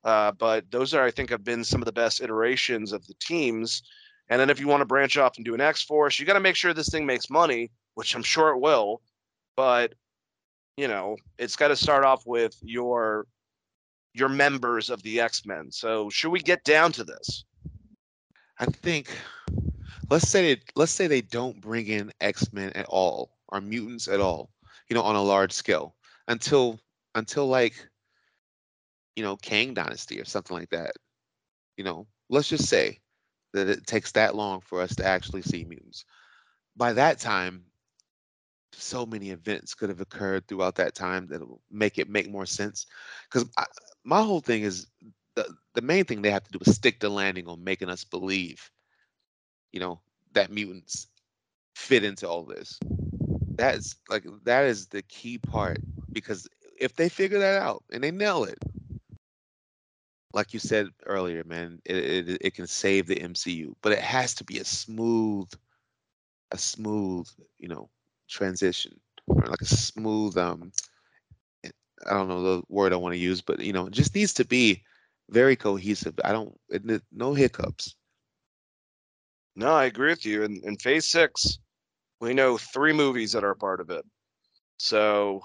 Uh, 0.03 0.31
but 0.31 0.69
those 0.71 0.93
are, 0.93 1.03
I 1.03 1.11
think, 1.11 1.29
have 1.29 1.43
been 1.43 1.63
some 1.63 1.81
of 1.81 1.85
the 1.85 1.91
best 1.91 2.21
iterations 2.21 2.91
of 2.91 3.05
the 3.07 3.15
teams. 3.19 3.83
And 4.29 4.39
then 4.39 4.49
if 4.49 4.59
you 4.59 4.67
want 4.67 4.81
to 4.81 4.85
branch 4.85 5.17
off 5.17 5.37
and 5.37 5.45
do 5.45 5.53
an 5.53 5.61
X 5.61 5.83
Force, 5.83 6.19
you 6.19 6.25
got 6.25 6.33
to 6.33 6.39
make 6.39 6.55
sure 6.55 6.73
this 6.73 6.89
thing 6.89 7.05
makes 7.05 7.29
money, 7.29 7.71
which 7.95 8.15
I'm 8.15 8.23
sure 8.23 8.49
it 8.49 8.59
will. 8.59 9.01
But 9.55 9.93
you 10.75 10.87
know, 10.87 11.17
it's 11.37 11.55
got 11.55 11.69
to 11.69 11.75
start 11.75 12.03
off 12.03 12.25
with 12.25 12.55
your 12.61 13.25
your 14.13 14.29
members 14.29 14.89
of 14.89 15.01
the 15.03 15.19
X 15.19 15.45
Men. 15.45 15.71
So 15.71 16.09
should 16.09 16.31
we 16.31 16.39
get 16.39 16.63
down 16.63 16.91
to 16.93 17.03
this? 17.03 17.45
I 18.59 18.65
think 18.65 19.09
let's 20.09 20.27
say 20.27 20.55
they, 20.55 20.61
let's 20.75 20.91
say 20.91 21.07
they 21.07 21.21
don't 21.21 21.61
bring 21.61 21.87
in 21.87 22.11
X 22.21 22.51
Men 22.53 22.71
at 22.73 22.85
all 22.87 23.31
or 23.49 23.61
mutants 23.61 24.07
at 24.07 24.19
all, 24.19 24.49
you 24.89 24.95
know, 24.95 25.03
on 25.03 25.15
a 25.15 25.21
large 25.21 25.51
scale 25.51 25.95
until 26.27 26.79
until 27.15 27.47
like 27.47 27.73
you 29.15 29.23
know 29.23 29.35
Kang 29.37 29.73
Dynasty 29.73 30.19
or 30.19 30.25
something 30.25 30.57
like 30.57 30.69
that. 30.69 30.91
You 31.77 31.83
know, 31.83 32.07
let's 32.29 32.49
just 32.49 32.67
say 32.67 32.99
that 33.57 33.69
it 33.69 33.87
takes 33.87 34.13
that 34.13 34.35
long 34.35 34.61
for 34.61 34.81
us 34.81 34.95
to 34.97 35.05
actually 35.05 35.43
see 35.43 35.65
mutants. 35.65 36.05
By 36.75 36.93
that 36.93 37.19
time, 37.19 37.65
so 38.73 39.05
many 39.05 39.31
events 39.31 39.73
could 39.73 39.89
have 39.89 40.01
occurred 40.01 40.47
throughout 40.47 40.75
that 40.75 40.95
time 40.95 41.27
that 41.27 41.41
will 41.47 41.61
make 41.71 41.97
it 41.97 42.09
make 42.09 42.29
more 42.29 42.45
sense. 42.45 42.85
Because 43.29 43.49
my 44.03 44.21
whole 44.21 44.41
thing 44.41 44.63
is 44.63 44.87
the 45.35 45.47
the 45.73 45.81
main 45.81 46.05
thing 46.05 46.21
they 46.21 46.31
have 46.31 46.43
to 46.43 46.51
do 46.51 46.59
is 46.65 46.75
stick 46.75 46.99
the 46.99 47.09
landing 47.09 47.47
on 47.47 47.63
making 47.63 47.89
us 47.89 48.03
believe, 48.03 48.71
you 49.71 49.79
know, 49.79 50.01
that 50.33 50.51
mutants 50.51 51.07
fit 51.75 52.03
into 52.03 52.27
all 52.27 52.43
this. 52.45 52.79
That's 53.57 53.95
like 54.09 54.25
that 54.45 54.65
is 54.65 54.87
the 54.87 55.01
key 55.03 55.39
part 55.39 55.79
because 56.11 56.47
if 56.79 56.95
they 56.95 57.09
figure 57.09 57.39
that 57.39 57.61
out 57.61 57.83
and 57.91 58.03
they 58.03 58.11
nail 58.11 58.43
it, 58.43 58.59
like 60.37 60.53
you 60.53 60.59
said 60.59 60.89
earlier, 61.07 61.43
man, 61.45 61.81
it, 61.83 61.95
it, 61.95 62.37
it 62.41 62.53
can 62.53 62.67
save 62.67 63.07
the 63.07 63.15
MCU, 63.15 63.75
but 63.81 63.91
it 63.91 63.97
has 63.97 64.35
to 64.35 64.43
be 64.43 64.59
a 64.59 64.63
smooth, 64.63 65.51
a 66.51 66.57
smooth, 66.59 67.27
you 67.57 67.67
know, 67.67 67.89
transition, 68.29 68.99
like 69.27 69.61
a 69.61 69.65
smooth, 69.65 70.37
um, 70.37 70.71
eh, 71.63 71.71
I 72.05 72.13
don't 72.13 72.27
know 72.27 72.43
the 72.43 72.61
word 72.69 72.93
I 72.93 72.97
want 72.97 73.13
to 73.13 73.19
use, 73.19 73.41
but 73.41 73.61
you 73.61 73.73
know, 73.73 73.87
it 73.87 73.93
just 73.93 74.13
needs 74.13 74.31
to 74.35 74.45
be 74.45 74.83
very 75.31 75.55
cohesive. 75.55 76.13
I 76.23 76.33
don't, 76.33 76.55
it, 76.69 77.01
no 77.11 77.33
hiccups. 77.33 77.95
No, 79.55 79.73
I 79.73 79.85
agree 79.85 80.11
with 80.11 80.23
you. 80.23 80.43
In, 80.43 80.61
in 80.63 80.77
Phase 80.77 81.07
Six, 81.07 81.57
we 82.21 82.35
know 82.35 82.59
three 82.59 82.93
movies 82.93 83.31
that 83.31 83.43
are 83.43 83.55
part 83.55 83.81
of 83.81 83.89
it, 83.89 84.05
so 84.77 85.41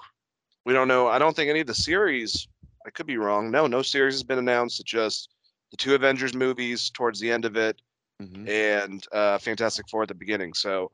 we 0.67 0.73
don't 0.73 0.87
know. 0.87 1.07
I 1.07 1.17
don't 1.17 1.35
think 1.35 1.49
any 1.49 1.61
of 1.61 1.67
the 1.67 1.73
series 1.73 2.47
I 2.85 2.89
could 2.89 3.07
be 3.07 3.17
wrong. 3.17 3.51
No, 3.51 3.67
no 3.67 3.81
series 3.81 4.15
has 4.15 4.23
been 4.23 4.39
announced. 4.39 4.79
It's 4.79 4.91
just 4.91 5.29
the 5.71 5.77
two 5.77 5.95
Avengers 5.95 6.33
movies 6.33 6.89
towards 6.89 7.19
the 7.19 7.31
end 7.31 7.45
of 7.45 7.55
it, 7.55 7.81
mm-hmm. 8.21 8.47
and 8.47 9.05
uh, 9.11 9.37
Fantastic 9.37 9.87
Four 9.89 10.03
at 10.03 10.07
the 10.07 10.15
beginning. 10.15 10.53
So 10.53 10.91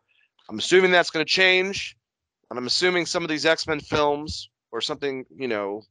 I'm 0.49 0.59
assuming 0.59 0.91
that's 0.91 1.09
going 1.09 1.25
to 1.25 1.29
change, 1.29 1.97
and 2.49 2.57
I'm 2.57 2.67
assuming 2.67 3.05
some 3.05 3.23
of 3.23 3.29
these 3.29 3.45
X 3.45 3.67
Men 3.67 3.79
films 3.79 4.49
or 4.71 4.81
something 4.81 5.25
you 5.35 5.47
know 5.47 5.83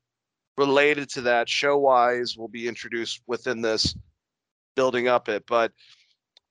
related 0.56 1.08
to 1.10 1.20
that 1.22 1.48
show 1.48 1.78
wise 1.78 2.36
will 2.36 2.48
be 2.48 2.66
introduced 2.68 3.22
within 3.26 3.60
this 3.60 3.94
building 4.74 5.08
up 5.08 5.28
it. 5.28 5.44
But 5.46 5.72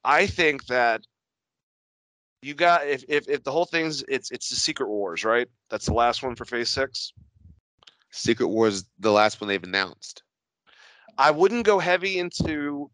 I 0.04 0.28
think 0.28 0.66
that 0.68 1.02
you 2.42 2.54
got 2.54 2.88
if 2.88 3.04
if, 3.08 3.28
if 3.28 3.44
the 3.44 3.52
whole 3.52 3.66
thing's 3.66 4.04
it's 4.08 4.32
it's 4.32 4.50
the 4.50 4.56
Secret 4.56 4.88
Wars, 4.88 5.24
right? 5.24 5.48
That's 5.70 5.86
the 5.86 5.94
last 5.94 6.24
one 6.24 6.36
for 6.36 6.46
Phase 6.46 6.70
Six. 6.70 7.14
Secret 8.12 8.48
Wars, 8.48 8.86
the 9.00 9.12
last 9.12 9.42
one 9.42 9.48
they've 9.48 9.64
announced. 9.64 10.24
I 11.18 11.32
wouldn't 11.32 11.66
go 11.66 11.80
heavy 11.80 12.20
into 12.20 12.90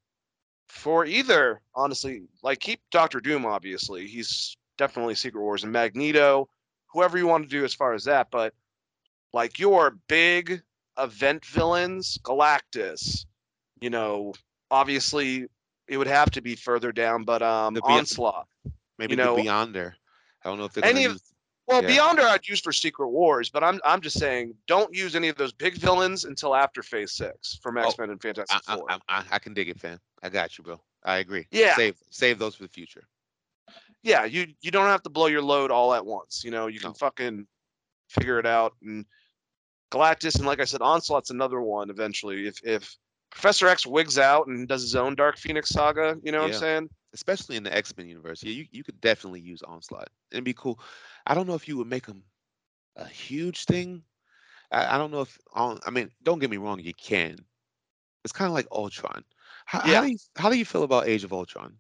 for 0.68 1.06
either, 1.06 1.62
honestly. 1.76 2.24
Like 2.42 2.60
keep 2.60 2.82
Doctor 2.92 3.20
Doom, 3.20 3.46
obviously. 3.46 4.08
He's 4.08 4.58
definitely 4.78 5.16
Secret 5.16 5.42
Wars 5.42 5.64
and 5.64 5.72
Magneto, 5.72 6.50
whoever 6.88 7.18
you 7.18 7.28
want 7.28 7.44
to 7.44 7.50
do 7.50 7.64
as 7.64 7.74
far 7.74 7.94
as 7.94 8.06
that. 8.06 8.28
But 8.32 8.54
like 9.34 9.60
your 9.60 9.98
big 10.08 10.62
event 10.98 11.46
villains, 11.46 12.18
Galactus, 12.24 13.26
you 13.82 13.90
know, 13.90 14.34
obviously 14.72 15.48
it 15.88 15.98
would 15.98 16.08
have 16.08 16.32
to 16.32 16.42
be 16.42 16.56
further 16.56 16.92
down, 16.92 17.24
but 17.24 17.42
um 17.42 17.74
the 17.74 17.82
Onslaught. 17.82 18.48
Maybe 18.98 19.14
you 19.14 19.18
know, 19.18 19.36
Beyonder. 19.36 19.94
I 20.44 20.50
don't 20.50 20.58
know 20.58 20.66
if 20.66 20.74
they're 20.74 20.86
any 20.86 21.06
of 21.06 21.20
well, 21.68 21.84
yeah. 21.84 21.90
Beyonder 21.90 22.24
I'd 22.24 22.48
use 22.48 22.60
for 22.60 22.72
Secret 22.72 23.10
Wars, 23.10 23.50
but 23.50 23.64
I'm 23.64 23.80
I'm 23.86 24.02
just 24.02 24.20
saying 24.20 24.54
don't 24.68 24.94
use 24.94 25.16
any 25.16 25.30
of 25.30 25.38
those 25.38 25.54
big 25.54 25.76
villains 25.76 26.26
until 26.26 26.56
after 26.56 26.84
Phase 26.84 27.14
Six 27.14 27.60
from 27.62 27.78
X 27.78 27.98
Men 27.98 28.10
oh, 28.10 28.12
and 28.14 28.22
Fantastic 28.22 28.62
I, 28.68 28.76
Four. 28.76 28.92
I, 28.92 29.00
I, 29.08 29.24
I, 29.32 29.40
can 29.40 29.54
dig 29.54 29.70
it, 29.70 29.80
fam. 29.80 30.00
I 30.22 30.30
got 30.30 30.58
you, 30.58 30.64
bro. 30.64 30.82
I 31.06 31.18
agree. 31.18 31.48
Yeah. 31.52 31.76
Save 31.76 31.96
save 32.10 32.40
those 32.40 32.56
for 32.56 32.64
the 32.64 32.70
future. 32.70 33.04
Yeah, 34.04 34.26
you 34.26 34.48
you 34.62 34.72
don't 34.72 34.88
have 34.88 35.04
to 35.04 35.10
blow 35.10 35.28
your 35.28 35.42
load 35.42 35.72
all 35.72 35.94
at 35.94 36.06
once. 36.06 36.44
You 36.44 36.52
know, 36.52 36.68
you 36.68 36.80
can 36.80 36.94
fucking 36.94 37.48
figure 38.10 38.40
it 38.40 38.46
out. 38.46 38.74
And 38.84 39.06
Galactus 39.92 40.36
and 40.36 40.46
like 40.46 40.60
I 40.60 40.66
said, 40.66 40.82
Onslaught's 40.82 41.30
another 41.30 41.62
one 41.62 41.90
eventually. 41.90 42.46
If 42.46 42.60
if 42.64 42.94
Professor 43.32 43.68
X 43.70 43.88
wigs 43.88 44.20
out 44.20 44.48
and 44.48 44.68
does 44.68 44.82
his 44.82 44.96
own 44.96 45.16
Dark 45.16 45.38
Phoenix 45.38 45.70
saga, 45.70 46.18
you 46.24 46.34
know 46.34 46.40
yeah. 46.40 46.44
what 46.44 46.54
I'm 46.54 46.60
saying? 46.60 46.90
Especially 47.14 47.56
in 47.56 47.64
the 47.64 47.76
X 47.76 47.96
Men 47.96 48.08
universe, 48.08 48.44
yeah, 48.44 48.52
you, 48.52 48.66
you 48.72 48.84
could 48.84 49.00
definitely 49.02 49.42
use 49.42 49.62
Onslaught. 49.62 50.10
It'd 50.32 50.44
be 50.44 50.54
cool. 50.54 50.80
I 51.28 51.36
don't 51.36 51.48
know 51.48 51.54
if 51.54 51.68
you 51.68 51.78
would 51.78 51.88
make 51.88 52.06
him 52.06 52.24
a 52.96 53.08
huge 53.08 53.66
thing. 53.66 54.04
I, 54.72 54.96
I 54.96 54.98
don't 54.98 55.12
know 55.12 55.22
if 55.22 55.38
on. 55.54 55.80
I 55.86 55.92
mean, 55.92 56.10
don't 56.24 56.40
get 56.40 56.50
me 56.50 56.58
wrong, 56.58 56.80
you 56.80 56.94
can. 56.94 57.38
It's 58.24 58.34
kind 58.34 58.48
of 58.48 58.54
like 58.54 58.68
Ultron. 58.72 59.24
How, 59.66 59.82
yeah. 59.86 59.96
how 59.96 60.02
do 60.02 60.08
you 60.12 60.18
how 60.36 60.50
do 60.50 60.58
you 60.58 60.66
feel 60.66 60.84
about 60.84 61.08
Age 61.08 61.24
of 61.24 61.34
Ultron? 61.34 61.76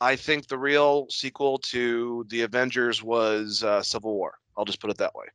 I 0.00 0.16
think 0.16 0.48
the 0.48 0.58
real 0.58 1.06
sequel 1.10 1.58
to 1.58 2.26
the 2.28 2.42
Avengers 2.42 3.02
was 3.02 3.62
uh, 3.62 3.82
Civil 3.82 4.14
War. 4.14 4.34
I'll 4.56 4.64
just 4.64 4.80
put 4.80 4.90
it 4.90 4.98
that 4.98 5.14
way. 5.14 5.26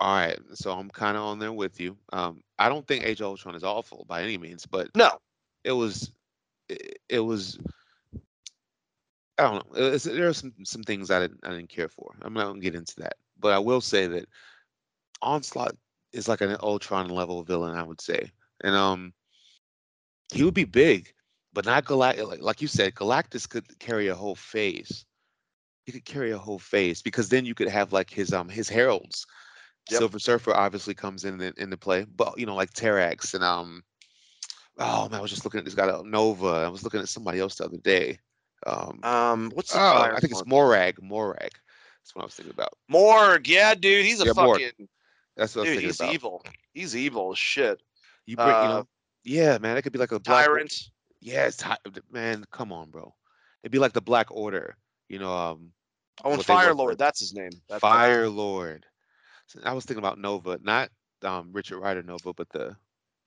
All 0.00 0.16
right, 0.16 0.38
so 0.54 0.72
I'm 0.72 0.90
kind 0.90 1.16
of 1.16 1.24
on 1.24 1.38
there 1.38 1.52
with 1.52 1.80
you. 1.80 1.96
Um, 2.12 2.42
I 2.58 2.68
don't 2.68 2.86
think 2.86 3.04
Age 3.04 3.20
of 3.20 3.26
Ultron 3.26 3.56
is 3.56 3.64
awful 3.64 4.04
by 4.08 4.22
any 4.22 4.38
means, 4.38 4.64
but 4.64 4.88
no, 4.94 5.10
it 5.64 5.72
was, 5.72 6.12
it, 6.68 6.98
it 7.08 7.20
was 7.20 7.58
I 9.38 9.42
don't 9.42 9.74
know. 9.74 9.96
there 9.96 10.28
are 10.28 10.32
some 10.32 10.52
some 10.64 10.82
things 10.82 11.10
I 11.10 11.20
didn't 11.20 11.40
I 11.44 11.50
didn't 11.50 11.68
care 11.68 11.88
for. 11.88 12.14
I'm 12.22 12.34
not 12.34 12.46
gonna 12.46 12.60
get 12.60 12.74
into 12.74 12.96
that, 12.98 13.16
but 13.38 13.52
I 13.52 13.58
will 13.58 13.80
say 13.80 14.06
that 14.08 14.26
Onslaught 15.22 15.76
is 16.12 16.28
like 16.28 16.40
an 16.40 16.56
Ultron 16.60 17.08
level 17.08 17.42
villain, 17.44 17.76
I 17.76 17.82
would 17.82 18.00
say, 18.00 18.30
and 18.64 18.74
um, 18.74 19.12
he 20.32 20.42
would 20.42 20.54
be 20.54 20.64
big, 20.64 21.12
but 21.52 21.64
not 21.64 21.84
Galactus. 21.84 22.26
Like, 22.26 22.42
like 22.42 22.62
you 22.62 22.68
said, 22.68 22.94
Galactus 22.94 23.48
could 23.48 23.78
carry 23.78 24.08
a 24.08 24.14
whole 24.14 24.34
phase. 24.34 25.04
He 25.86 25.92
could 25.92 26.04
carry 26.04 26.32
a 26.32 26.38
whole 26.38 26.58
phase 26.58 27.00
because 27.00 27.28
then 27.28 27.44
you 27.44 27.54
could 27.54 27.68
have 27.68 27.92
like 27.92 28.10
his 28.10 28.32
um 28.32 28.48
his 28.48 28.68
heralds. 28.68 29.26
Yep. 29.90 29.98
Silver 29.98 30.18
Surfer 30.18 30.54
obviously 30.54 30.94
comes 30.94 31.24
in 31.24 31.38
the, 31.38 31.54
into 31.56 31.76
play, 31.76 32.04
but 32.16 32.38
you 32.38 32.44
know 32.44 32.54
like 32.54 32.72
Terrax 32.72 33.34
and 33.34 33.44
um, 33.44 33.82
oh 34.78 35.08
man, 35.08 35.18
I 35.18 35.22
was 35.22 35.30
just 35.30 35.44
looking 35.44 35.58
at 35.58 35.64
this 35.64 35.74
guy 35.74 35.90
Nova. 36.04 36.46
I 36.48 36.68
was 36.68 36.82
looking 36.82 37.00
at 37.00 37.08
somebody 37.08 37.38
else 37.38 37.54
the 37.54 37.64
other 37.64 37.78
day. 37.78 38.18
Um, 38.66 39.00
um 39.02 39.50
what's 39.54 39.72
the 39.72 39.80
oh, 39.80 40.10
I 40.14 40.20
think 40.20 40.32
it's 40.32 40.46
Morg. 40.46 41.00
Morg. 41.02 41.36
That's 41.38 42.14
what 42.14 42.22
I 42.22 42.24
was 42.24 42.34
thinking 42.34 42.54
about. 42.54 42.72
Morg, 42.88 43.46
yeah, 43.48 43.74
dude. 43.74 44.04
He's 44.04 44.20
a 44.20 44.26
yeah, 44.26 44.32
fucking. 44.32 44.88
That's 45.36 45.54
what 45.54 45.64
dude, 45.64 45.82
he's 45.82 46.00
about. 46.00 46.14
evil. 46.14 46.44
He's 46.72 46.96
evil 46.96 47.32
as 47.32 47.38
shit. 47.38 47.80
You 48.26 48.36
bring, 48.36 48.48
uh, 48.48 48.62
you 48.62 48.68
know, 48.68 48.88
yeah, 49.24 49.58
man. 49.58 49.76
It 49.76 49.82
could 49.82 49.92
be 49.92 49.98
like 49.98 50.12
a 50.12 50.18
tyrant. 50.18 50.74
Yes, 51.20 51.62
yeah, 51.64 51.76
man. 52.10 52.44
Come 52.50 52.72
on, 52.72 52.90
bro. 52.90 53.14
It'd 53.62 53.72
be 53.72 53.78
like 53.78 53.92
the 53.92 54.00
Black 54.00 54.30
Order. 54.30 54.76
You 55.08 55.18
know, 55.18 55.32
um. 55.32 55.72
Oh, 56.24 56.32
and 56.32 56.44
Fire 56.44 56.74
Lord. 56.74 56.98
That's 56.98 57.20
his 57.20 57.34
name. 57.34 57.52
That's 57.68 57.80
Fire 57.80 58.28
Lord. 58.28 58.84
So 59.46 59.60
I 59.64 59.72
was 59.72 59.84
thinking 59.84 60.02
about 60.02 60.18
Nova, 60.18 60.58
not 60.62 60.90
um 61.22 61.50
Richard 61.52 61.78
Rider 61.78 62.02
Nova, 62.02 62.32
but 62.32 62.48
the 62.50 62.76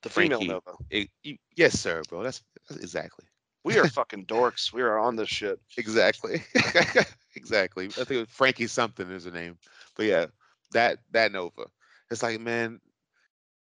the 0.02 0.10
female 0.10 0.42
Nova. 0.42 0.72
It, 0.90 1.10
you, 1.24 1.38
yes, 1.56 1.80
sir, 1.80 2.02
bro. 2.10 2.24
That's, 2.24 2.42
that's 2.68 2.82
exactly. 2.82 3.26
We 3.64 3.78
are 3.78 3.88
fucking 3.88 4.26
dorks. 4.26 4.74
We 4.74 4.82
are 4.82 4.98
on 4.98 5.16
this 5.16 5.30
shit. 5.30 5.60
Exactly. 5.78 6.44
exactly. 7.36 7.86
I 7.86 8.04
think 8.04 8.28
Frankie 8.30 8.68
something 8.68 9.10
is 9.10 9.26
a 9.26 9.32
name. 9.32 9.58
But 9.96 10.06
yeah, 10.06 10.26
that 10.74 11.00
that 11.12 11.32
Nova. 11.32 11.68
It's 12.10 12.24
like, 12.24 12.40
man, 12.40 12.80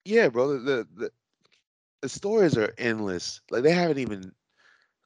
yeah, 0.05 0.29
bro. 0.29 0.59
The 0.59 0.87
the 0.95 1.11
the 2.01 2.09
stories 2.09 2.57
are 2.57 2.73
endless. 2.77 3.41
Like 3.49 3.63
they 3.63 3.71
haven't 3.71 3.99
even 3.99 4.31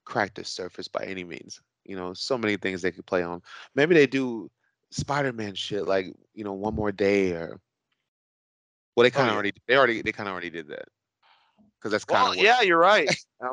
cracked 0.06 0.36
the 0.36 0.46
surface 0.46 0.88
by 0.88 1.04
any 1.04 1.24
means. 1.24 1.62
You 1.86 1.96
know, 1.96 2.14
so 2.14 2.38
many 2.38 2.58
things 2.58 2.82
they 2.82 2.92
could 2.92 3.06
play 3.06 3.24
on. 3.24 3.42
Maybe 3.76 3.94
they 3.94 4.08
do 4.08 4.50
Spider-Man 4.92 5.56
shit 5.56 5.88
like, 5.88 6.08
you 6.34 6.44
know, 6.44 6.54
one 6.54 6.76
more 6.76 6.92
day 6.92 7.32
or 7.32 7.60
well, 8.96 9.04
they 9.04 9.12
kind 9.12 9.28
of 9.28 9.30
oh, 9.30 9.32
yeah. 9.32 9.36
already 9.36 9.54
they 9.68 9.76
already 9.76 10.02
they 10.02 10.12
kind 10.12 10.28
of 10.28 10.34
already 10.34 10.50
did 10.50 10.68
that 10.70 10.88
because 11.80 11.92
that's 11.92 12.06
kind 12.06 12.30
of 12.30 12.36
well, 12.36 12.44
yeah, 12.44 12.62
you're 12.62 12.80
right. 12.80 13.10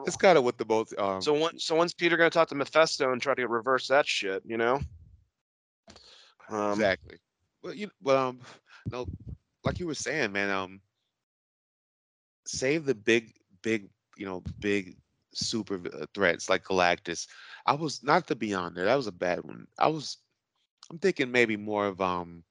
it's 0.06 0.16
kind 0.16 0.38
of 0.38 0.44
what 0.44 0.58
the 0.58 0.64
both. 0.64 0.92
Um, 0.98 1.20
so 1.20 1.34
when, 1.34 1.58
so 1.58 1.76
when's 1.76 1.94
Peter 1.94 2.16
gonna 2.16 2.30
talk 2.30 2.48
to 2.48 2.54
Mephisto 2.54 3.12
and 3.12 3.20
try 3.20 3.34
to 3.34 3.46
reverse 3.46 3.88
that 3.88 4.06
shit? 4.06 4.42
You 4.44 4.56
know. 4.56 4.80
Um, 6.48 6.72
exactly. 6.72 7.18
Well, 7.62 7.74
you 7.74 7.90
well, 8.02 8.28
um, 8.28 8.40
no, 8.90 9.06
like 9.64 9.78
you 9.78 9.86
were 9.86 9.94
saying, 9.94 10.32
man. 10.32 10.50
Um, 10.50 10.80
save 12.46 12.84
the 12.84 12.94
big, 12.94 13.32
big, 13.62 13.88
you 14.16 14.26
know, 14.26 14.42
big 14.60 14.96
super 15.32 15.76
uh, 15.76 16.06
threats 16.14 16.48
like 16.48 16.64
Galactus. 16.64 17.26
I 17.66 17.74
was 17.74 18.02
not 18.02 18.26
the 18.26 18.36
Beyonder. 18.36 18.84
That 18.84 18.94
was 18.94 19.06
a 19.06 19.12
bad 19.12 19.42
one. 19.44 19.66
I 19.78 19.88
was. 19.88 20.18
I'm 20.90 20.98
thinking 20.98 21.30
maybe 21.30 21.56
more 21.56 21.86
of 21.86 22.00
um. 22.00 22.44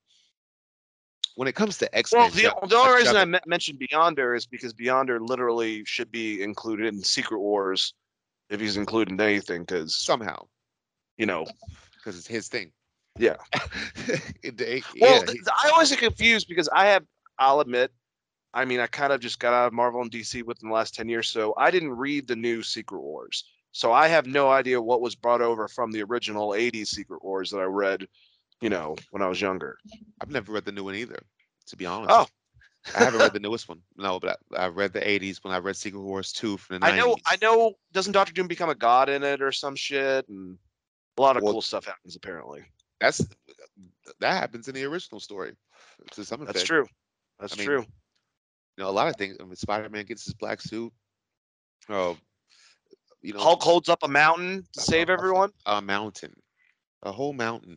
When 1.36 1.48
it 1.48 1.54
comes 1.54 1.78
to 1.78 1.94
X 1.96 2.12
Men, 2.12 2.22
Well, 2.22 2.30
the, 2.30 2.66
the 2.68 2.76
only 2.76 2.94
reason 2.96 3.16
I 3.16 3.24
me- 3.24 3.38
mentioned 3.46 3.80
Beyonder 3.80 4.36
is 4.36 4.46
because 4.46 4.72
Beyonder 4.72 5.18
literally 5.20 5.84
should 5.84 6.10
be 6.12 6.42
included 6.42 6.86
in 6.86 7.02
Secret 7.02 7.40
Wars 7.40 7.94
if 8.50 8.60
he's 8.60 8.76
included 8.76 9.12
in 9.12 9.20
anything, 9.20 9.62
because 9.62 9.96
somehow 9.96 10.46
you 11.16 11.26
know. 11.26 11.46
because 11.96 12.18
it's 12.18 12.26
his 12.26 12.48
thing. 12.48 12.72
Yeah. 13.18 13.36
It- 14.42 14.60
it- 14.60 14.84
Well, 15.00 15.24
yeah, 15.26 15.32
he- 15.32 15.40
I 15.64 15.70
always 15.70 15.90
get 15.90 16.00
confused 16.00 16.48
because 16.48 16.68
I 16.68 16.86
have. 16.86 17.04
I'll 17.38 17.60
admit, 17.60 17.90
I 18.52 18.64
mean, 18.64 18.78
I 18.78 18.86
kind 18.86 19.12
of 19.12 19.20
just 19.20 19.40
got 19.40 19.52
out 19.54 19.66
of 19.66 19.72
Marvel 19.72 20.02
and 20.02 20.10
DC 20.10 20.44
within 20.44 20.68
the 20.68 20.74
last 20.74 20.94
ten 20.94 21.08
years, 21.08 21.28
so 21.28 21.54
I 21.56 21.70
didn't 21.70 21.92
read 21.92 22.28
the 22.28 22.36
new 22.36 22.62
Secret 22.62 23.00
Wars. 23.00 23.44
So 23.72 23.90
I 23.92 24.06
have 24.06 24.26
no 24.26 24.50
idea 24.50 24.80
what 24.80 25.00
was 25.00 25.16
brought 25.16 25.40
over 25.42 25.66
from 25.66 25.90
the 25.90 26.02
original 26.04 26.50
'80s 26.50 26.88
Secret 26.88 27.24
Wars 27.24 27.50
that 27.50 27.58
I 27.58 27.64
read, 27.64 28.06
you 28.64 28.70
know, 28.70 28.96
when 29.10 29.20
I 29.22 29.28
was 29.28 29.40
younger. 29.42 29.76
I've 30.22 30.30
never 30.30 30.50
read 30.50 30.64
the 30.64 30.72
new 30.72 30.84
one 30.84 30.94
either. 30.94 31.18
To 31.66 31.76
be 31.76 31.84
honest. 31.84 32.10
Oh. 32.10 32.26
I 32.98 33.04
haven't 33.04 33.20
read 33.20 33.32
the 33.34 33.40
newest 33.46 33.68
one. 33.68 33.80
No, 33.96 34.18
but 34.18 34.38
I, 34.56 34.64
I 34.64 34.68
read 34.68 34.92
the 34.94 35.00
'80s 35.00 35.44
when 35.44 35.52
I 35.52 35.58
read 35.58 35.76
Secret 35.76 36.00
Wars 36.00 36.32
two 36.32 36.56
from 36.56 36.80
the 36.80 36.86
'90s. 36.86 36.90
I 36.92 36.96
know, 36.96 37.16
I 37.26 37.36
know. 37.42 37.72
Doesn't 37.92 38.12
Doctor 38.14 38.32
Doom 38.32 38.46
become 38.48 38.70
a 38.70 38.74
god 38.74 39.08
in 39.10 39.22
it 39.22 39.42
or 39.42 39.52
some 39.52 39.76
shit? 39.76 40.26
And 40.28 40.56
a 41.18 41.22
lot 41.22 41.36
of 41.36 41.42
Well- 41.42 41.52
cool 41.52 41.62
stuff 41.62 41.84
happens 41.84 42.16
apparently. 42.16 42.64
That's 43.00 43.18
that 44.20 44.32
happens 44.40 44.66
in 44.68 44.74
the 44.74 44.84
original 44.84 45.20
story. 45.20 45.52
To 46.12 46.24
some 46.24 46.40
That's 46.40 46.56
effect. 46.56 46.66
true. 46.66 46.86
That's 47.38 47.52
I 47.54 47.56
mean, 47.56 47.66
true. 47.66 47.80
You 48.76 48.84
know, 48.84 48.88
a 48.88 48.92
lot 48.92 49.08
of 49.08 49.16
things. 49.16 49.36
I 49.40 49.44
mean, 49.44 49.56
Spider-Man 49.56 50.04
gets 50.06 50.24
his 50.24 50.34
black 50.34 50.60
suit. 50.62 50.92
Oh, 51.90 52.16
you 53.22 53.32
know, 53.34 53.40
Hulk 53.40 53.62
holds 53.62 53.88
up 53.88 54.02
a 54.02 54.08
mountain 54.08 54.66
to 54.72 54.80
save 54.80 55.10
everyone. 55.10 55.50
a 55.66 55.80
mountain, 55.82 56.34
a 57.02 57.12
whole 57.12 57.32
mountain. 57.34 57.76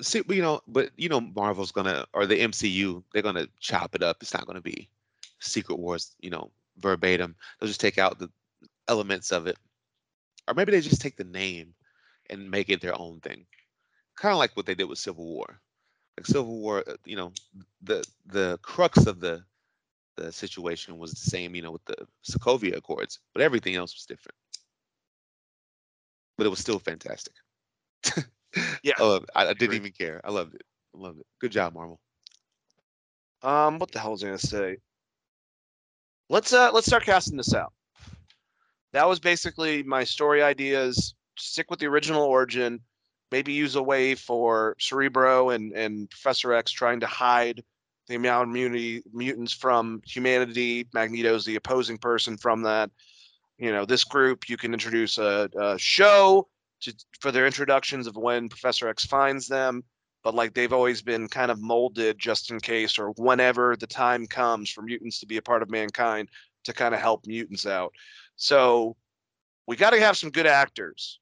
See, 0.00 0.22
but, 0.22 0.36
you 0.36 0.42
know, 0.42 0.60
but 0.68 0.90
you 0.96 1.08
know, 1.08 1.20
Marvel's 1.20 1.72
gonna 1.72 2.06
or 2.12 2.26
the 2.26 2.40
MCU, 2.40 3.02
they're 3.12 3.22
gonna 3.22 3.48
chop 3.58 3.94
it 3.94 4.02
up. 4.02 4.18
It's 4.20 4.34
not 4.34 4.46
gonna 4.46 4.60
be 4.60 4.88
Secret 5.40 5.78
Wars, 5.78 6.14
you 6.20 6.30
know, 6.30 6.50
verbatim. 6.78 7.36
They'll 7.58 7.68
just 7.68 7.80
take 7.80 7.98
out 7.98 8.18
the 8.18 8.30
elements 8.88 9.32
of 9.32 9.46
it, 9.46 9.58
or 10.48 10.54
maybe 10.54 10.72
they 10.72 10.80
just 10.80 11.00
take 11.00 11.16
the 11.16 11.24
name 11.24 11.74
and 12.30 12.50
make 12.50 12.68
it 12.70 12.80
their 12.80 12.98
own 12.98 13.20
thing, 13.20 13.46
kind 14.16 14.32
of 14.32 14.38
like 14.38 14.56
what 14.56 14.66
they 14.66 14.74
did 14.74 14.88
with 14.88 14.98
Civil 14.98 15.26
War. 15.26 15.60
Like 16.16 16.26
Civil 16.26 16.58
War, 16.58 16.84
uh, 16.86 16.96
you 17.04 17.16
know, 17.16 17.32
the 17.82 18.04
the 18.26 18.58
crux 18.62 19.06
of 19.06 19.20
the 19.20 19.44
the 20.16 20.32
situation 20.32 20.98
was 20.98 21.12
the 21.12 21.30
same, 21.30 21.54
you 21.54 21.62
know, 21.62 21.72
with 21.72 21.84
the 21.84 21.96
Sokovia 22.24 22.76
Accords, 22.76 23.20
but 23.32 23.42
everything 23.42 23.74
else 23.74 23.94
was 23.94 24.06
different. 24.06 24.36
But 26.36 26.46
it 26.46 26.50
was 26.50 26.58
still 26.58 26.78
fantastic. 26.78 27.34
Yeah, 28.82 28.94
I, 28.98 29.02
love 29.02 29.22
it. 29.22 29.30
I, 29.34 29.46
I 29.48 29.54
didn't 29.54 29.76
even 29.76 29.92
care. 29.92 30.20
I 30.24 30.30
loved 30.30 30.54
it. 30.54 30.62
I 30.94 30.98
loved 30.98 31.20
it. 31.20 31.26
Good 31.40 31.52
job, 31.52 31.74
Marvel. 31.74 32.00
Um, 33.42 33.78
what 33.78 33.90
the 33.92 33.98
hell 33.98 34.12
was 34.12 34.22
I 34.22 34.26
gonna 34.26 34.38
say? 34.38 34.76
Let's 36.28 36.52
uh 36.52 36.70
let's 36.72 36.86
start 36.86 37.04
casting 37.04 37.36
this 37.36 37.54
out. 37.54 37.72
That 38.92 39.08
was 39.08 39.20
basically 39.20 39.82
my 39.82 40.04
story 40.04 40.42
ideas. 40.42 41.14
Stick 41.38 41.70
with 41.70 41.80
the 41.80 41.86
original 41.86 42.22
origin. 42.22 42.80
Maybe 43.30 43.52
use 43.52 43.76
a 43.76 43.82
way 43.82 44.14
for 44.14 44.76
Cerebro 44.78 45.50
and 45.50 45.72
and 45.72 46.10
Professor 46.10 46.52
X 46.52 46.70
trying 46.70 47.00
to 47.00 47.06
hide 47.06 47.62
the 48.08 48.16
amount 48.16 48.42
of 48.44 48.50
immunity 48.50 49.02
mutants 49.12 49.52
from 49.52 50.02
humanity. 50.04 50.86
Magneto's 50.92 51.44
the 51.44 51.56
opposing 51.56 51.96
person 51.96 52.36
from 52.36 52.62
that. 52.62 52.90
You 53.58 53.72
know, 53.72 53.84
this 53.84 54.04
group 54.04 54.48
you 54.48 54.56
can 54.56 54.72
introduce 54.72 55.18
a, 55.18 55.48
a 55.56 55.78
show 55.78 56.48
to 56.80 56.94
for 57.20 57.30
their 57.32 57.46
introductions 57.46 58.06
of 58.06 58.16
when 58.16 58.48
Professor 58.48 58.88
X 58.88 59.04
finds 59.04 59.46
them 59.46 59.82
but 60.22 60.34
like 60.34 60.54
they've 60.54 60.72
always 60.72 61.02
been 61.02 61.28
kind 61.28 61.50
of 61.50 61.60
molded 61.60 62.18
just 62.18 62.50
in 62.50 62.60
case 62.60 62.98
or 62.98 63.10
whenever 63.16 63.76
the 63.76 63.86
time 63.86 64.26
comes 64.26 64.70
for 64.70 64.82
mutants 64.82 65.20
to 65.20 65.26
be 65.26 65.38
a 65.38 65.42
part 65.42 65.62
of 65.62 65.70
mankind 65.70 66.28
to 66.64 66.72
kind 66.72 66.94
of 66.94 67.00
help 67.00 67.26
mutants 67.26 67.66
out. 67.66 67.94
So 68.36 68.96
we 69.66 69.76
got 69.76 69.90
to 69.90 70.00
have 70.00 70.16
some 70.16 70.30
good 70.30 70.46
actors. 70.46 71.20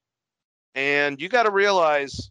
And 0.75 1.21
you 1.21 1.29
got 1.29 1.43
to 1.43 1.51
realize, 1.51 2.29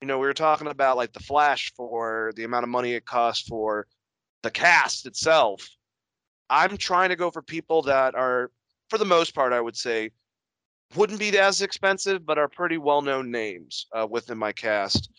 you 0.00 0.06
know, 0.06 0.18
we 0.18 0.26
were 0.26 0.34
talking 0.34 0.68
about 0.68 0.96
like 0.96 1.12
the 1.12 1.20
Flash 1.20 1.72
for 1.76 2.32
the 2.36 2.44
amount 2.44 2.64
of 2.64 2.70
money 2.70 2.94
it 2.94 3.04
costs 3.04 3.46
for 3.46 3.86
the 4.42 4.50
cast 4.50 5.06
itself. 5.06 5.68
I'm 6.48 6.76
trying 6.76 7.08
to 7.08 7.16
go 7.16 7.30
for 7.30 7.42
people 7.42 7.82
that 7.82 8.14
are, 8.14 8.50
for 8.88 8.98
the 8.98 9.04
most 9.04 9.34
part, 9.34 9.52
I 9.52 9.60
would 9.60 9.76
say, 9.76 10.10
wouldn't 10.96 11.18
be 11.18 11.36
as 11.38 11.62
expensive, 11.62 12.24
but 12.24 12.38
are 12.38 12.48
pretty 12.48 12.78
well 12.78 13.02
known 13.02 13.30
names 13.30 13.86
uh, 13.92 14.06
within 14.08 14.38
my 14.38 14.52
cast. 14.52 15.10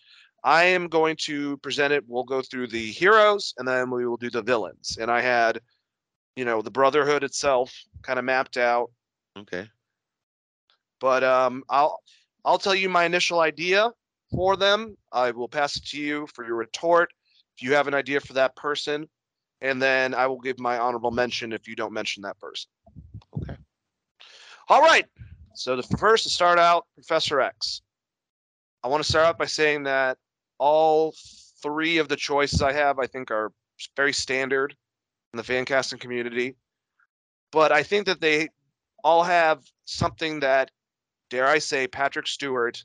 I 0.44 0.64
am 0.64 0.88
going 0.88 1.16
to 1.22 1.56
present 1.58 1.92
it. 1.92 2.04
We'll 2.06 2.24
go 2.24 2.40
through 2.40 2.68
the 2.68 2.90
heroes 2.92 3.52
and 3.58 3.66
then 3.66 3.90
we 3.90 4.06
will 4.06 4.16
do 4.16 4.30
the 4.30 4.42
villains. 4.42 4.96
And 5.00 5.10
I 5.10 5.20
had, 5.20 5.60
you 6.36 6.44
know, 6.44 6.62
the 6.62 6.70
Brotherhood 6.70 7.24
itself 7.24 7.74
kind 8.02 8.18
of 8.18 8.24
mapped 8.24 8.56
out. 8.56 8.90
Okay. 9.36 9.68
But 11.00 11.24
um, 11.24 11.62
I'll 11.68 12.00
I'll 12.44 12.58
tell 12.58 12.74
you 12.74 12.88
my 12.88 13.04
initial 13.04 13.40
idea 13.40 13.90
for 14.30 14.56
them. 14.56 14.96
I 15.12 15.30
will 15.32 15.48
pass 15.48 15.76
it 15.76 15.84
to 15.86 16.00
you 16.00 16.26
for 16.32 16.46
your 16.46 16.56
retort 16.56 17.12
if 17.56 17.62
you 17.62 17.74
have 17.74 17.88
an 17.88 17.94
idea 17.94 18.20
for 18.20 18.34
that 18.34 18.54
person, 18.54 19.08
and 19.60 19.80
then 19.82 20.14
I 20.14 20.26
will 20.26 20.38
give 20.38 20.58
my 20.58 20.78
honorable 20.78 21.10
mention 21.10 21.52
if 21.52 21.66
you 21.66 21.74
don't 21.74 21.92
mention 21.92 22.22
that 22.22 22.38
person. 22.38 22.70
Okay. 23.42 23.56
All 24.68 24.80
right. 24.80 25.06
So 25.56 25.74
the 25.74 25.96
first 25.96 26.24
to 26.24 26.30
start 26.30 26.58
out, 26.58 26.84
Professor 26.94 27.40
X. 27.40 27.80
I 28.84 28.88
want 28.88 29.02
to 29.02 29.08
start 29.08 29.24
out 29.24 29.38
by 29.38 29.46
saying 29.46 29.84
that 29.84 30.18
all 30.58 31.14
three 31.62 31.96
of 31.96 32.08
the 32.08 32.16
choices 32.16 32.60
I 32.60 32.72
have, 32.72 32.98
I 32.98 33.06
think, 33.06 33.30
are 33.30 33.52
very 33.96 34.12
standard 34.12 34.76
in 35.32 35.38
the 35.38 35.42
fan 35.42 35.64
casting 35.64 35.98
community. 35.98 36.56
But 37.52 37.72
I 37.72 37.82
think 37.82 38.04
that 38.04 38.20
they 38.20 38.48
all 39.02 39.22
have 39.22 39.62
something 39.86 40.40
that, 40.40 40.70
dare 41.30 41.46
I 41.46 41.58
say, 41.58 41.88
Patrick 41.88 42.26
Stewart 42.26 42.84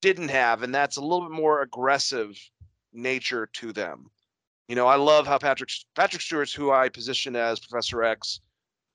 didn't 0.00 0.30
have, 0.30 0.64
and 0.64 0.74
that's 0.74 0.96
a 0.96 1.02
little 1.02 1.20
bit 1.20 1.30
more 1.30 1.62
aggressive 1.62 2.36
nature 2.92 3.48
to 3.54 3.72
them. 3.72 4.10
You 4.66 4.74
know, 4.74 4.88
I 4.88 4.96
love 4.96 5.24
how 5.24 5.38
Patrick 5.38 5.70
Patrick 5.94 6.22
Stewart's 6.22 6.52
who 6.52 6.72
I 6.72 6.88
position 6.88 7.36
as 7.36 7.60
Professor 7.60 8.02
X 8.02 8.40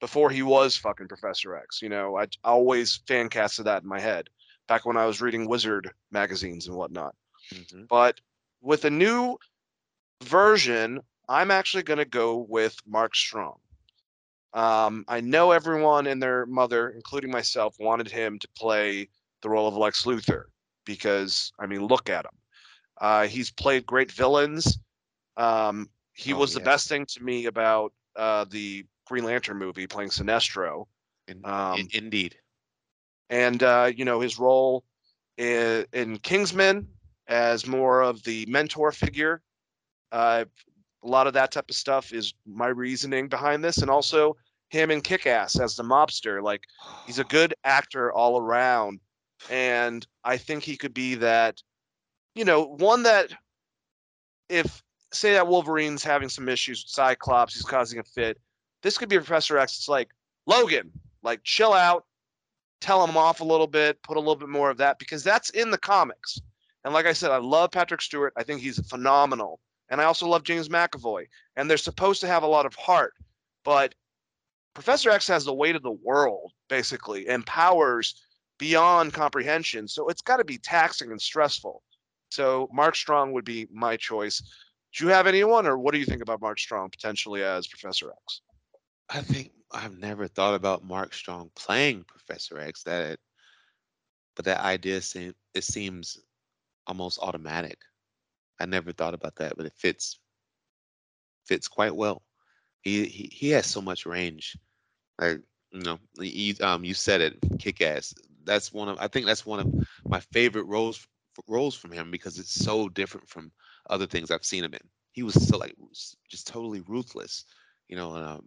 before 0.00 0.30
he 0.30 0.42
was 0.42 0.76
fucking 0.76 1.08
Professor 1.08 1.56
X. 1.56 1.82
You 1.82 1.88
know, 1.88 2.16
I 2.16 2.24
I 2.44 2.50
always 2.50 2.96
fan 3.06 3.28
casted 3.28 3.66
that 3.66 3.82
in 3.82 3.88
my 3.88 4.00
head 4.00 4.28
back 4.68 4.84
when 4.86 4.96
I 4.96 5.06
was 5.06 5.20
reading 5.20 5.48
Wizard 5.48 5.92
magazines 6.10 6.66
and 6.66 6.76
whatnot. 6.76 7.14
hmm 7.52 7.84
But 7.88 8.20
with 8.60 8.84
a 8.84 8.90
new 8.90 9.38
version, 10.22 11.00
I'm 11.28 11.50
actually 11.50 11.82
going 11.82 11.98
to 11.98 12.04
go 12.04 12.36
with 12.36 12.76
Mark 12.86 13.14
Strong. 13.14 13.58
Um, 14.52 15.04
I 15.08 15.20
know 15.20 15.50
everyone 15.52 16.06
and 16.06 16.22
their 16.22 16.46
mother, 16.46 16.88
including 16.90 17.30
myself, 17.30 17.76
wanted 17.78 18.08
him 18.10 18.38
to 18.38 18.48
play 18.56 19.08
the 19.42 19.48
role 19.50 19.68
of 19.68 19.76
Lex 19.76 20.04
Luthor 20.04 20.44
because, 20.84 21.52
I 21.58 21.66
mean, 21.66 21.86
look 21.86 22.08
at 22.08 22.24
him. 22.24 22.32
Uh, 23.00 23.26
he's 23.26 23.50
played 23.50 23.86
great 23.86 24.10
villains. 24.12 24.78
Um, 25.36 25.90
he 26.12 26.32
Oh, 26.32 26.34
was 26.34 26.54
the 26.54 26.60
best 26.60 26.88
thing 26.88 27.06
to 27.06 27.22
me 27.22 27.46
about 27.46 27.92
uh, 28.16 28.44
the 28.48 28.86
Green 29.08 29.24
Lantern 29.24 29.56
movie, 29.58 29.86
playing 29.86 30.10
Sinestro 30.10 30.86
In, 31.26 31.40
Um, 31.44 31.78
in- 31.80 31.88
indeed. 31.92 32.36
and 33.30 33.62
uh, 33.62 33.90
you 33.94 34.04
know 34.04 34.20
his 34.20 34.38
role 34.38 34.84
in, 35.36 35.86
in 35.92 36.18
Kingsman 36.18 36.88
as 37.26 37.66
more 37.66 38.00
of 38.02 38.22
the 38.24 38.46
mentor 38.46 38.92
figure. 38.92 39.42
Uh, 40.12 40.44
a 41.04 41.06
lot 41.06 41.26
of 41.26 41.34
that 41.34 41.52
type 41.52 41.68
of 41.70 41.76
stuff 41.76 42.12
is 42.12 42.34
my 42.46 42.66
reasoning 42.68 43.28
behind 43.28 43.62
this, 43.62 43.78
and 43.78 43.90
also 43.90 44.36
him 44.70 44.90
in 44.90 45.00
Kick-Ass 45.00 45.58
as 45.60 45.76
the 45.76 45.82
mobster. 45.82 46.42
Like 46.42 46.62
he's 47.06 47.18
a 47.18 47.24
good 47.36 47.54
actor 47.64 48.12
all 48.12 48.40
around, 48.40 49.00
and 49.50 50.06
I 50.24 50.36
think 50.38 50.62
he 50.64 50.76
could 50.76 50.94
be 50.94 51.14
that. 51.16 51.62
You 52.34 52.44
know, 52.44 52.64
one 52.64 53.02
that 53.02 53.32
if 54.48 54.82
say 55.12 55.32
that 55.32 55.46
Wolverine's 55.46 56.04
having 56.04 56.28
some 56.28 56.48
issues 56.48 56.84
with 56.84 56.90
Cyclops, 56.90 57.54
he's 57.54 57.64
causing 57.64 57.98
a 57.98 58.04
fit. 58.04 58.38
This 58.82 58.98
could 58.98 59.08
be 59.08 59.16
Professor 59.16 59.58
X. 59.58 59.76
It's 59.78 59.88
like 59.88 60.10
Logan, 60.46 60.90
like 61.22 61.42
chill 61.44 61.72
out, 61.72 62.04
tell 62.80 63.04
him 63.04 63.16
off 63.16 63.40
a 63.40 63.44
little 63.44 63.66
bit, 63.66 64.02
put 64.02 64.16
a 64.16 64.20
little 64.20 64.36
bit 64.36 64.48
more 64.48 64.70
of 64.70 64.78
that 64.78 64.98
because 64.98 65.24
that's 65.24 65.50
in 65.50 65.70
the 65.70 65.78
comics. 65.78 66.40
And 66.84 66.94
like 66.94 67.06
I 67.06 67.12
said, 67.12 67.30
I 67.30 67.38
love 67.38 67.70
Patrick 67.70 68.00
Stewart. 68.00 68.32
I 68.36 68.44
think 68.44 68.60
he's 68.60 68.78
phenomenal. 68.88 69.60
And 69.90 70.00
I 70.00 70.04
also 70.04 70.28
love 70.28 70.44
James 70.44 70.68
McAvoy. 70.68 71.26
And 71.56 71.68
they're 71.68 71.76
supposed 71.76 72.20
to 72.20 72.28
have 72.28 72.42
a 72.42 72.48
lot 72.48 72.66
of 72.66 72.74
heart, 72.74 73.14
but 73.64 73.94
Professor 74.74 75.10
X 75.10 75.26
has 75.26 75.44
the 75.44 75.54
weight 75.54 75.74
of 75.74 75.82
the 75.82 75.90
world, 75.90 76.52
basically, 76.68 77.26
and 77.26 77.44
powers 77.44 78.22
beyond 78.58 79.12
comprehension. 79.12 79.88
So 79.88 80.08
it's 80.08 80.22
got 80.22 80.36
to 80.36 80.44
be 80.44 80.58
taxing 80.58 81.10
and 81.10 81.20
stressful. 81.20 81.82
So 82.30 82.68
Mark 82.72 82.94
Strong 82.94 83.32
would 83.32 83.44
be 83.44 83.66
my 83.72 83.96
choice. 83.96 84.40
Do 84.94 85.04
you 85.04 85.10
have 85.10 85.26
anyone, 85.26 85.66
or 85.66 85.78
what 85.78 85.94
do 85.94 85.98
you 85.98 86.06
think 86.06 86.22
about 86.22 86.40
Mark 86.40 86.58
Strong 86.58 86.90
potentially 86.90 87.42
as 87.42 87.66
Professor 87.66 88.10
X? 88.10 88.42
I 89.10 89.20
think 89.22 89.52
I've 89.72 89.98
never 89.98 90.26
thought 90.28 90.54
about 90.54 90.84
Mark 90.84 91.12
Strong 91.14 91.50
playing 91.54 92.04
Professor 92.04 92.58
X. 92.58 92.82
That, 92.84 93.18
but 94.36 94.44
that 94.46 94.60
idea 94.60 95.00
seem 95.00 95.34
it 95.54 95.64
seems 95.64 96.18
almost 96.86 97.18
automatic. 97.20 97.78
I 98.60 98.66
never 98.66 98.92
thought 98.92 99.14
about 99.14 99.36
that, 99.36 99.56
but 99.56 99.66
it 99.66 99.74
fits 99.76 100.18
fits 101.46 101.68
quite 101.68 101.94
well. 101.94 102.22
He 102.82 103.06
he, 103.06 103.30
he 103.32 103.50
has 103.50 103.66
so 103.66 103.80
much 103.80 104.06
range. 104.06 104.56
Like 105.18 105.40
you 105.72 105.80
know, 105.80 105.98
you, 106.18 106.54
um, 106.62 106.84
you 106.84 106.94
said 106.94 107.20
it, 107.20 107.38
kick 107.58 107.80
ass. 107.82 108.14
That's 108.44 108.72
one 108.72 108.88
of 108.88 108.98
I 108.98 109.08
think 109.08 109.26
that's 109.26 109.46
one 109.46 109.60
of 109.60 109.88
my 110.06 110.20
favorite 110.20 110.64
roles 110.66 111.06
roles 111.48 111.74
from 111.74 111.92
him 111.92 112.10
because 112.10 112.38
it's 112.38 112.54
so 112.54 112.88
different 112.88 113.28
from 113.28 113.52
other 113.90 114.06
things 114.06 114.30
I've 114.30 114.44
seen 114.44 114.64
him 114.64 114.74
in. 114.74 114.80
He 115.12 115.22
was 115.22 115.34
so 115.48 115.58
like 115.58 115.74
just 116.28 116.46
totally 116.46 116.80
ruthless, 116.88 117.44
you 117.88 117.96
know. 117.96 118.16
Um, 118.16 118.44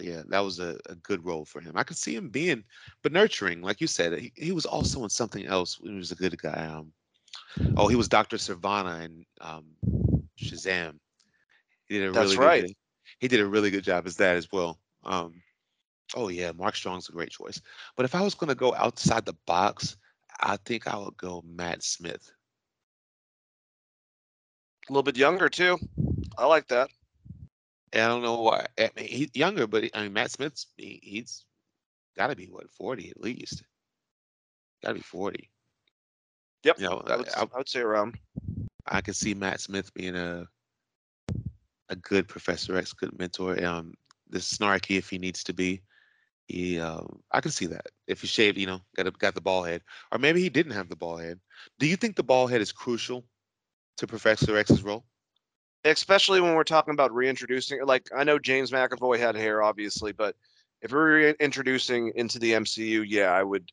Yeah, 0.00 0.22
that 0.28 0.40
was 0.40 0.58
a, 0.58 0.78
a 0.88 0.94
good 0.96 1.24
role 1.24 1.44
for 1.44 1.60
him. 1.60 1.72
I 1.76 1.82
could 1.82 1.96
see 1.96 2.14
him 2.14 2.28
being, 2.28 2.64
but 3.02 3.12
nurturing, 3.12 3.62
like 3.62 3.80
you 3.80 3.86
said. 3.86 4.18
He, 4.18 4.32
he 4.36 4.52
was 4.52 4.66
also 4.66 5.04
in 5.04 5.10
something 5.10 5.46
else. 5.46 5.78
He 5.82 5.90
was 5.90 6.12
a 6.12 6.16
good 6.16 6.40
guy. 6.40 6.66
Um, 6.66 6.92
oh, 7.76 7.88
he 7.88 7.96
was 7.96 8.08
Doctor 8.08 8.36
Sivana 8.36 9.04
in 9.04 9.24
um, 9.40 9.64
Shazam. 10.38 10.98
He 11.88 11.98
did 11.98 12.08
a 12.08 12.12
That's 12.12 12.36
really 12.36 12.46
right. 12.46 12.62
Good, 12.66 12.74
he 13.18 13.28
did 13.28 13.40
a 13.40 13.46
really 13.46 13.70
good 13.70 13.84
job 13.84 14.06
as 14.06 14.16
that 14.16 14.36
as 14.36 14.48
well. 14.52 14.78
Um, 15.04 15.42
oh 16.14 16.28
yeah, 16.28 16.52
Mark 16.52 16.76
Strong's 16.76 17.08
a 17.08 17.12
great 17.12 17.30
choice. 17.30 17.60
But 17.96 18.04
if 18.04 18.14
I 18.14 18.22
was 18.22 18.34
gonna 18.34 18.54
go 18.54 18.74
outside 18.74 19.24
the 19.24 19.36
box, 19.46 19.96
I 20.40 20.56
think 20.64 20.86
I 20.86 20.96
would 20.96 21.16
go 21.16 21.42
Matt 21.46 21.82
Smith. 21.82 22.30
A 24.88 24.92
little 24.92 25.02
bit 25.02 25.16
younger 25.16 25.48
too. 25.48 25.78
I 26.36 26.46
like 26.46 26.68
that. 26.68 26.90
I 27.92 27.98
don't 28.08 28.22
know 28.22 28.40
why. 28.40 28.66
I 28.78 28.90
mean, 28.96 29.06
he's 29.06 29.30
younger, 29.34 29.66
but 29.66 29.84
I 29.94 30.02
mean, 30.02 30.12
Matt 30.12 30.30
Smith's 30.30 30.66
he, 30.76 31.00
he's 31.02 31.44
got 32.16 32.28
to 32.28 32.36
be 32.36 32.46
what 32.46 32.70
forty 32.70 33.10
at 33.10 33.20
least. 33.20 33.62
Got 34.82 34.90
to 34.90 34.94
be 34.96 35.00
forty. 35.00 35.50
Yep. 36.64 36.80
You 36.80 36.88
know, 36.88 37.02
I 37.06 37.16
would, 37.16 37.28
I, 37.36 37.42
I 37.42 37.58
would 37.58 37.68
say 37.68 37.80
around. 37.80 38.18
I 38.86 39.00
could 39.00 39.16
see 39.16 39.34
Matt 39.34 39.60
Smith 39.60 39.92
being 39.94 40.16
a 40.16 40.46
a 41.88 41.96
good 41.96 42.28
Professor 42.28 42.76
X, 42.76 42.92
good 42.92 43.18
mentor. 43.18 43.64
Um, 43.64 43.94
this 44.28 44.58
snarky 44.58 44.98
if 44.98 45.08
he 45.08 45.18
needs 45.18 45.42
to 45.44 45.52
be. 45.52 45.82
He, 46.46 46.80
um, 46.80 47.20
I 47.30 47.40
can 47.42 47.50
see 47.50 47.66
that 47.66 47.86
if 48.06 48.22
he 48.22 48.26
shaved, 48.26 48.56
you 48.56 48.66
know, 48.66 48.80
got 48.96 49.06
a, 49.06 49.10
got 49.10 49.34
the 49.34 49.40
ball 49.40 49.62
head, 49.62 49.82
or 50.10 50.18
maybe 50.18 50.40
he 50.40 50.48
didn't 50.48 50.72
have 50.72 50.88
the 50.88 50.96
ball 50.96 51.18
head. 51.18 51.38
Do 51.78 51.86
you 51.86 51.96
think 51.96 52.16
the 52.16 52.22
ball 52.22 52.46
head 52.46 52.62
is 52.62 52.72
crucial 52.72 53.26
to 53.98 54.06
Professor 54.06 54.56
X's 54.56 54.82
role? 54.82 55.04
Especially 55.96 56.40
when 56.40 56.54
we're 56.54 56.64
talking 56.64 56.92
about 56.94 57.12
reintroducing 57.14 57.84
like 57.84 58.08
i 58.16 58.24
know 58.24 58.38
james 58.38 58.70
mcavoy 58.70 59.18
had 59.18 59.34
hair 59.36 59.62
obviously 59.62 60.12
but 60.12 60.34
if 60.82 60.92
we're 60.92 61.34
reintroducing 61.38 62.12
into 62.16 62.38
the 62.38 62.52
mcu 62.52 63.04
yeah 63.06 63.32
i 63.32 63.42
would 63.42 63.70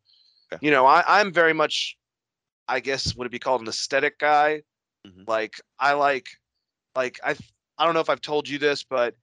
Okay. 0.53 0.63
you 0.63 0.69
know 0.71 0.85
I, 0.85 1.03
i'm 1.07 1.33
very 1.33 1.53
much 1.53 1.97
i 2.67 2.79
guess 2.79 3.15
would 3.15 3.25
it 3.25 3.31
be 3.31 3.39
called 3.39 3.61
an 3.61 3.67
aesthetic 3.67 4.19
guy 4.19 4.61
Mhm. 5.07 5.27
like 5.27 5.53
i 5.79 5.93
like 5.93 6.27
like 6.95 7.19
i 7.23 7.35
i 7.77 7.85
don't 7.85 7.93
know 7.93 7.99
if 7.99 8.09
i've 8.09 8.21
told 8.21 8.47
you 8.49 8.57
this 8.59 8.83
but 8.83 9.15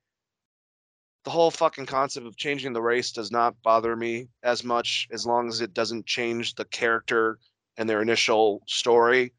the 1.24 1.30
whole 1.30 1.50
fucking 1.52 1.86
concept 1.86 2.26
of 2.26 2.36
changing 2.36 2.72
the 2.72 2.82
race 2.82 3.12
does 3.12 3.30
not 3.30 3.54
bother 3.62 3.94
me 3.94 4.28
as 4.42 4.64
much 4.64 5.06
as 5.12 5.24
long 5.26 5.48
as 5.48 5.60
it 5.60 5.72
doesn't 5.74 6.06
change 6.06 6.54
the 6.54 6.64
character 6.66 7.38
and 7.76 7.88
their 7.88 8.02
initial 8.02 8.62
story 8.66 9.32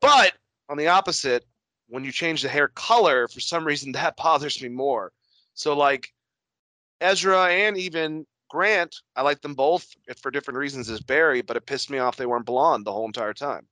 but 0.00 0.32
on 0.68 0.76
the 0.76 0.88
opposite 0.88 1.44
when 1.92 2.04
you 2.04 2.10
change 2.10 2.40
the 2.40 2.48
hair 2.48 2.68
color, 2.68 3.28
for 3.28 3.40
some 3.40 3.66
reason 3.66 3.92
that 4.00 4.16
bothers 4.16 4.62
me 4.62 4.70
more. 4.70 5.12
So 5.52 5.76
like 5.76 6.08
Ezra 7.02 7.48
and 7.48 7.76
even 7.76 8.26
Grant, 8.48 8.96
I 9.14 9.20
like 9.22 9.42
them 9.42 9.54
both 9.54 9.86
for 10.20 10.30
different 10.30 10.56
reasons 10.58 10.88
as 10.88 11.00
Barry, 11.00 11.42
but 11.42 11.56
it 11.56 11.66
pissed 11.66 11.90
me 11.90 11.98
off 11.98 12.16
they 12.16 12.26
weren't 12.26 12.46
blonde 12.46 12.86
the 12.86 12.92
whole 12.92 13.04
entire 13.06 13.34
time. 13.34 13.66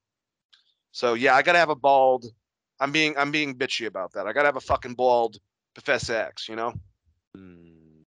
So 0.92 1.14
yeah, 1.14 1.34
I 1.34 1.40
gotta 1.42 1.58
have 1.58 1.70
a 1.70 1.74
bald. 1.74 2.26
I'm 2.78 2.92
being 2.92 3.16
I'm 3.16 3.30
being 3.30 3.54
bitchy 3.54 3.86
about 3.86 4.12
that. 4.12 4.26
I 4.26 4.32
gotta 4.34 4.48
have 4.48 4.56
a 4.56 4.60
fucking 4.60 4.94
bald 4.94 5.38
Professor 5.74 6.14
X, 6.14 6.46
you 6.48 6.56
know? 6.56 6.74
Hmm. 7.34 8.02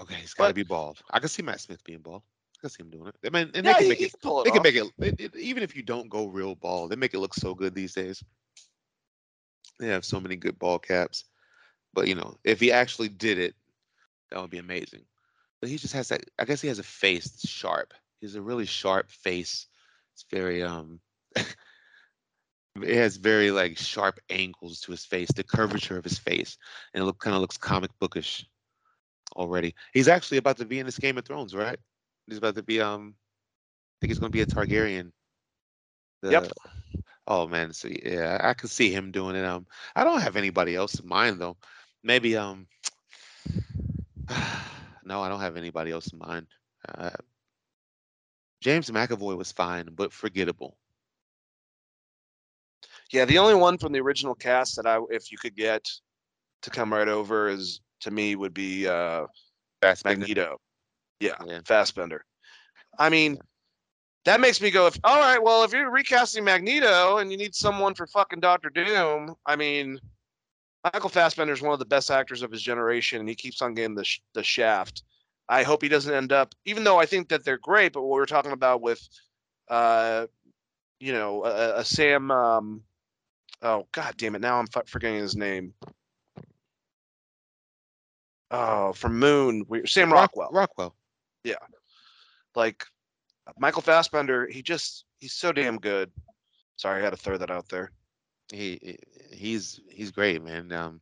Okay, 0.00 0.14
he's 0.14 0.32
got 0.32 0.44
to 0.44 0.48
But- 0.50 0.54
be 0.54 0.62
bald. 0.62 0.98
I 1.10 1.18
can 1.18 1.28
see 1.28 1.42
Matt 1.42 1.60
Smith 1.60 1.82
being 1.84 1.98
bald. 2.00 2.22
I 2.58 2.60
can 2.62 2.70
see 2.70 2.82
him 2.82 2.90
doing 2.90 3.08
it. 3.08 3.16
I 3.24 3.30
mean, 3.30 3.50
and 3.54 3.64
yeah, 3.64 3.72
they 3.72 3.74
can 3.74 3.88
make 3.88 4.00
it. 4.02 4.10
can 4.10 4.20
pull 4.22 4.40
it 4.42 4.44
They 4.44 4.50
off. 4.50 4.56
can 4.56 4.62
make 4.62 4.74
it, 4.76 4.84
it, 5.00 5.20
it- 5.20 5.36
Even 5.36 5.62
if 5.62 5.76
you 5.76 5.82
don't 5.82 6.08
go 6.08 6.26
real 6.26 6.54
ball, 6.54 6.88
they 6.88 6.96
make 6.96 7.14
it 7.14 7.20
look 7.20 7.34
so 7.34 7.54
good 7.54 7.74
these 7.74 7.94
days. 7.94 8.22
They 9.78 9.88
have 9.88 10.04
so 10.04 10.20
many 10.20 10.36
good 10.36 10.58
ball 10.58 10.78
caps. 10.78 11.24
But 11.94 12.08
you 12.08 12.14
know, 12.14 12.36
if 12.44 12.60
he 12.60 12.72
actually 12.72 13.08
did 13.08 13.38
it, 13.38 13.54
that 14.30 14.40
would 14.40 14.50
be 14.50 14.58
amazing. 14.58 15.04
But 15.60 15.70
he 15.70 15.76
just 15.76 15.94
has 15.94 16.08
that. 16.08 16.24
I 16.38 16.44
guess 16.44 16.60
he 16.60 16.68
has 16.68 16.78
a 16.78 16.84
face 16.84 17.24
that's 17.24 17.48
sharp. 17.48 17.94
He 18.20 18.26
has 18.26 18.34
a 18.34 18.42
really 18.42 18.66
sharp 18.66 19.10
face. 19.10 19.66
It's 20.14 20.24
very 20.30 20.62
um. 20.62 21.00
it 21.36 22.94
has 22.94 23.16
very 23.16 23.50
like 23.50 23.78
sharp 23.78 24.20
angles 24.30 24.80
to 24.80 24.92
his 24.92 25.04
face, 25.04 25.30
the 25.32 25.42
curvature 25.44 25.96
of 25.98 26.04
his 26.04 26.18
face, 26.18 26.58
and 26.94 27.02
it 27.02 27.04
look 27.06 27.18
kind 27.18 27.34
of 27.34 27.40
looks 27.40 27.56
comic 27.56 27.90
bookish 27.98 28.46
already. 29.36 29.74
He's 29.92 30.08
actually 30.08 30.38
about 30.38 30.58
to 30.58 30.64
be 30.64 30.78
in 30.78 30.86
this 30.86 30.98
Game 30.98 31.18
of 31.18 31.24
Thrones, 31.24 31.54
right? 31.54 31.78
He's 32.28 32.38
about 32.38 32.54
to 32.56 32.62
be 32.62 32.80
um. 32.80 33.14
I 33.16 33.96
think 34.00 34.10
he's 34.10 34.18
going 34.18 34.30
to 34.30 34.36
be 34.36 34.42
a 34.42 34.46
Targaryen. 34.46 35.10
Yep. 36.22 36.52
Oh 37.26 37.46
man, 37.46 37.72
so 37.72 37.88
yeah, 37.88 38.38
I 38.42 38.54
could 38.54 38.70
see 38.70 38.90
him 38.92 39.10
doing 39.10 39.36
it. 39.36 39.44
Um, 39.44 39.66
I 39.96 40.04
don't 40.04 40.20
have 40.20 40.36
anybody 40.36 40.74
else 40.74 40.98
in 40.98 41.08
mind 41.08 41.40
though. 41.40 41.56
Maybe 42.02 42.36
um. 42.36 42.66
no, 45.04 45.20
I 45.20 45.28
don't 45.28 45.40
have 45.40 45.56
anybody 45.56 45.90
else 45.90 46.08
in 46.08 46.18
mind. 46.18 46.46
Uh, 46.96 47.10
James 48.60 48.90
McAvoy 48.90 49.36
was 49.36 49.52
fine, 49.52 49.88
but 49.94 50.12
forgettable. 50.12 50.76
Yeah, 53.10 53.24
the 53.24 53.38
only 53.38 53.54
one 53.54 53.78
from 53.78 53.92
the 53.92 54.00
original 54.00 54.34
cast 54.34 54.76
that 54.76 54.86
I 54.86 54.98
if 55.10 55.32
you 55.32 55.38
could 55.38 55.56
get 55.56 55.86
to 56.62 56.70
come 56.70 56.92
right 56.92 57.08
over 57.08 57.48
is 57.48 57.80
to 58.00 58.10
me 58.10 58.36
would 58.36 58.54
be 58.54 58.86
uh 58.86 59.26
Fassbender. 59.80 60.20
Magneto. 60.20 60.60
Yeah, 61.20 61.34
Yeah. 61.46 61.60
Fassbender. 61.64 62.24
I 62.98 63.08
mean, 63.08 63.38
that 64.24 64.40
makes 64.40 64.60
me 64.60 64.70
go, 64.70 64.86
if 64.86 64.98
all 65.04 65.18
right, 65.20 65.42
well, 65.42 65.64
if 65.64 65.72
you're 65.72 65.90
recasting 65.90 66.44
Magneto 66.44 67.18
and 67.18 67.30
you 67.30 67.36
need 67.36 67.54
someone 67.54 67.94
for 67.94 68.06
fucking 68.06 68.40
Doctor 68.40 68.70
Doom, 68.70 69.34
I 69.46 69.56
mean, 69.56 70.00
Michael 70.84 71.08
Fassbender 71.08 71.52
is 71.52 71.62
one 71.62 71.72
of 71.72 71.78
the 71.78 71.84
best 71.84 72.10
actors 72.10 72.42
of 72.42 72.50
his 72.50 72.62
generation, 72.62 73.20
and 73.20 73.28
he 73.28 73.34
keeps 73.34 73.62
on 73.62 73.74
getting 73.74 73.94
the 73.94 74.04
sh- 74.04 74.20
the 74.34 74.42
shaft. 74.42 75.02
I 75.48 75.62
hope 75.62 75.82
he 75.82 75.88
doesn't 75.88 76.12
end 76.12 76.30
up, 76.32 76.54
even 76.66 76.84
though 76.84 76.98
I 76.98 77.06
think 77.06 77.28
that 77.30 77.44
they're 77.44 77.58
great. 77.58 77.92
But 77.94 78.02
what 78.02 78.16
we 78.16 78.22
are 78.22 78.26
talking 78.26 78.52
about 78.52 78.82
with, 78.82 79.00
uh, 79.68 80.26
you 81.00 81.12
know, 81.12 81.44
a, 81.44 81.78
a 81.78 81.84
Sam. 81.84 82.30
Um, 82.30 82.82
oh 83.62 83.86
God 83.92 84.14
damn 84.18 84.34
it! 84.34 84.40
Now 84.40 84.58
I'm 84.58 84.68
f- 84.74 84.88
forgetting 84.88 85.20
his 85.20 85.36
name. 85.36 85.72
Oh, 88.50 88.92
from 88.92 89.18
Moon, 89.18 89.64
we, 89.68 89.86
Sam 89.86 90.12
Rock- 90.12 90.32
Rockwell 90.50 90.94
Rockwell. 91.54 91.80
like 92.54 92.84
Michael 93.58 93.82
Fassbender, 93.82 94.46
he 94.48 94.62
just 94.62 95.04
he's 95.20 95.32
so 95.32 95.52
damn 95.52 95.78
good. 95.78 96.10
Sorry, 96.76 97.00
I 97.00 97.04
had 97.04 97.10
to 97.10 97.16
throw 97.16 97.36
that 97.38 97.50
out 97.50 97.68
there. 97.68 97.90
He 98.52 98.78
he- 98.82 98.98
he's 99.36 99.80
he's 99.90 100.10
great, 100.10 100.42
man. 100.42 100.72
Um, 100.72 101.00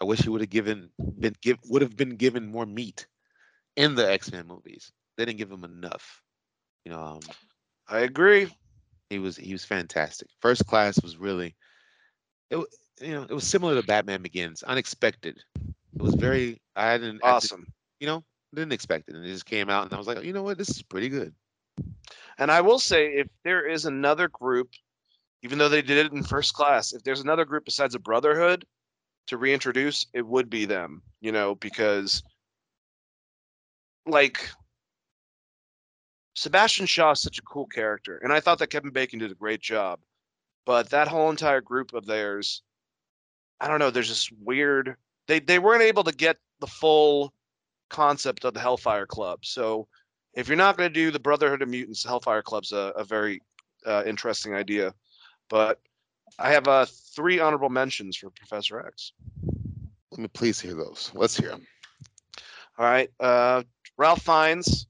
I 0.00 0.04
wish 0.04 0.20
he 0.20 0.28
would 0.28 0.40
have 0.40 0.50
given 0.50 0.90
been 1.18 1.34
give 1.40 1.58
would 1.68 1.82
have 1.82 1.96
been 1.96 2.16
given 2.16 2.46
more 2.50 2.66
meat 2.66 3.06
in 3.76 3.94
the 3.94 4.10
X 4.10 4.30
Men 4.32 4.46
movies. 4.46 4.92
They 5.16 5.24
didn't 5.24 5.38
give 5.38 5.50
him 5.50 5.64
enough. 5.64 6.22
You 6.84 6.92
know, 6.92 7.00
um, 7.02 7.20
I 7.88 8.00
agree. 8.00 8.48
he 9.10 9.18
was 9.18 9.36
he 9.36 9.52
was 9.52 9.64
fantastic. 9.64 10.28
First 10.40 10.66
Class 10.66 11.00
was 11.02 11.16
really, 11.16 11.56
it 12.50 12.56
you 13.00 13.12
know 13.12 13.22
it 13.22 13.32
was 13.32 13.46
similar 13.46 13.74
to 13.74 13.82
Batman 13.86 14.22
Begins, 14.22 14.62
unexpected. 14.62 15.38
It 15.56 16.02
was 16.02 16.14
very 16.14 16.60
I 16.74 16.98
didn't 16.98 17.22
I 17.24 17.32
Awesome. 17.32 17.66
you 18.00 18.06
know 18.06 18.24
didn't 18.54 18.72
expect 18.72 19.08
it, 19.08 19.14
and 19.14 19.24
it 19.24 19.32
just 19.32 19.46
came 19.46 19.68
out, 19.70 19.84
and 19.84 19.94
I 19.94 19.98
was 19.98 20.06
like, 20.06 20.22
you 20.22 20.32
know 20.32 20.42
what, 20.42 20.58
this 20.58 20.70
is 20.70 20.82
pretty 20.82 21.08
good. 21.08 21.34
And 22.38 22.50
I 22.50 22.60
will 22.60 22.78
say, 22.78 23.06
if 23.06 23.28
there 23.44 23.66
is 23.66 23.84
another 23.84 24.28
group, 24.28 24.70
even 25.42 25.58
though 25.58 25.68
they 25.68 25.82
did 25.82 26.06
it 26.06 26.12
in 26.12 26.22
first 26.22 26.54
class, 26.54 26.92
if 26.92 27.02
there's 27.02 27.20
another 27.20 27.44
group 27.44 27.64
besides 27.64 27.94
a 27.94 27.98
Brotherhood 27.98 28.64
to 29.26 29.36
reintroduce, 29.36 30.06
it 30.12 30.26
would 30.26 30.50
be 30.50 30.64
them. 30.64 31.02
You 31.20 31.32
know, 31.32 31.54
because 31.54 32.22
like 34.06 34.50
Sebastian 36.34 36.86
Shaw 36.86 37.12
is 37.12 37.20
such 37.20 37.38
a 37.38 37.42
cool 37.42 37.66
character, 37.66 38.18
and 38.18 38.32
I 38.32 38.40
thought 38.40 38.58
that 38.58 38.70
Kevin 38.70 38.90
Bacon 38.90 39.18
did 39.18 39.30
a 39.30 39.36
great 39.36 39.60
job. 39.60 40.00
But 40.64 40.90
that 40.90 41.08
whole 41.08 41.30
entire 41.30 41.60
group 41.60 41.92
of 41.92 42.06
theirs, 42.06 42.62
I 43.60 43.66
don't 43.66 43.80
know. 43.80 43.90
There's 43.90 44.08
this 44.08 44.30
weird. 44.40 44.96
They 45.26 45.40
they 45.40 45.58
weren't 45.58 45.82
able 45.82 46.04
to 46.04 46.12
get 46.12 46.36
the 46.60 46.66
full 46.66 47.32
concept 47.92 48.44
of 48.44 48.54
the 48.54 48.60
Hellfire 48.60 49.06
Club. 49.06 49.44
So 49.44 49.86
if 50.34 50.48
you're 50.48 50.56
not 50.56 50.76
going 50.76 50.88
to 50.88 50.94
do 50.94 51.10
the 51.10 51.20
Brotherhood 51.20 51.62
of 51.62 51.68
Mutants, 51.68 52.02
Hellfire 52.02 52.42
Club's 52.42 52.72
a, 52.72 52.92
a 52.96 53.04
very 53.04 53.40
uh, 53.86 54.02
interesting 54.06 54.54
idea. 54.54 54.92
But 55.48 55.78
I 56.38 56.50
have 56.50 56.66
uh, 56.66 56.86
three 57.14 57.38
honorable 57.38 57.68
mentions 57.68 58.16
for 58.16 58.30
Professor 58.30 58.84
X. 58.84 59.12
Let 60.10 60.20
me 60.20 60.28
please 60.28 60.60
hear 60.60 60.74
those. 60.74 61.12
Let's 61.14 61.36
hear 61.36 61.50
them. 61.50 61.66
All 62.78 62.86
right, 62.86 63.10
uh, 63.20 63.62
Ralph 63.98 64.22
Fiennes, 64.22 64.86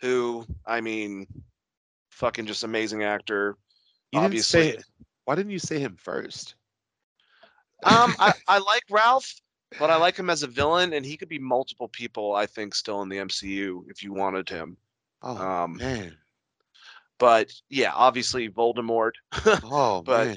who 0.00 0.44
I 0.66 0.80
mean, 0.80 1.26
fucking 2.10 2.46
just 2.46 2.62
amazing 2.62 3.02
actor. 3.02 3.56
You 4.12 4.20
Obviously. 4.20 4.62
didn't 4.62 4.80
say 4.80 4.84
Why 5.24 5.34
didn't 5.34 5.52
you 5.52 5.58
say 5.58 5.78
him 5.78 5.96
first? 5.98 6.54
Um, 7.84 8.14
I, 8.18 8.34
I 8.48 8.58
like 8.58 8.82
Ralph, 8.90 9.34
but 9.78 9.90
I 9.90 9.96
like 9.96 10.16
him 10.16 10.30
as 10.30 10.42
a 10.42 10.46
villain, 10.46 10.92
and 10.92 11.04
he 11.04 11.16
could 11.16 11.28
be 11.28 11.38
multiple 11.38 11.88
people. 11.88 12.34
I 12.34 12.46
think 12.46 12.74
still 12.74 13.02
in 13.02 13.08
the 13.08 13.16
MCU 13.18 13.84
if 13.88 14.02
you 14.02 14.12
wanted 14.12 14.48
him. 14.48 14.76
Oh 15.22 15.36
Um, 15.36 15.76
man. 15.76 16.16
But 17.18 17.52
yeah, 17.68 17.92
obviously 17.94 18.48
Voldemort, 18.48 19.12
Oh 19.64 20.02
but- 20.04 20.26
man. 20.28 20.36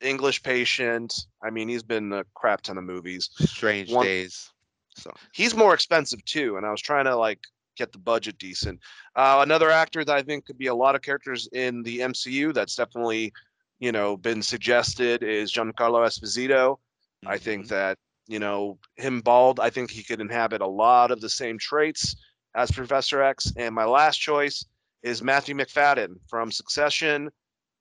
English 0.00 0.42
Patient. 0.42 1.14
I 1.44 1.50
mean, 1.50 1.68
he's 1.68 1.84
been 1.84 2.12
a 2.12 2.24
crap 2.34 2.62
ton 2.62 2.76
of 2.76 2.82
movies. 2.84 3.30
Strange 3.38 3.92
one- 3.92 4.04
days. 4.04 4.50
So 4.96 5.10
He's 5.32 5.54
more 5.56 5.72
expensive 5.74 6.22
too, 6.24 6.56
and 6.56 6.66
I 6.66 6.70
was 6.70 6.80
trying 6.82 7.04
to 7.06 7.16
like 7.16 7.38
get 7.76 7.92
the 7.92 7.98
budget 7.98 8.36
decent. 8.38 8.80
Uh, 9.16 9.38
another 9.42 9.70
actor 9.70 10.04
that 10.04 10.14
I 10.16 10.22
think 10.22 10.44
could 10.44 10.58
be 10.58 10.66
a 10.66 10.74
lot 10.74 10.94
of 10.94 11.00
characters 11.02 11.48
in 11.52 11.82
the 11.82 12.00
MCU 12.00 12.52
that's 12.52 12.74
definitely, 12.76 13.32
you 13.78 13.90
know, 13.92 14.16
been 14.18 14.42
suggested 14.42 15.22
is 15.22 15.50
Giancarlo 15.52 16.04
Esposito. 16.06 16.78
I 17.24 17.38
think 17.38 17.66
mhm. 17.66 17.68
that 17.68 17.98
you 18.26 18.38
know 18.38 18.78
him 18.96 19.20
bald. 19.20 19.60
I 19.60 19.70
think 19.70 19.90
he 19.90 20.02
could 20.02 20.20
inhabit 20.20 20.60
a 20.60 20.66
lot 20.66 21.10
of 21.10 21.20
the 21.20 21.30
same 21.30 21.58
traits 21.58 22.16
as 22.54 22.70
Professor 22.70 23.22
X. 23.22 23.52
And 23.56 23.74
my 23.74 23.84
last 23.84 24.18
choice 24.18 24.64
is 25.02 25.22
Matthew 25.22 25.54
McFadden 25.54 26.14
from 26.28 26.52
Succession. 26.52 27.30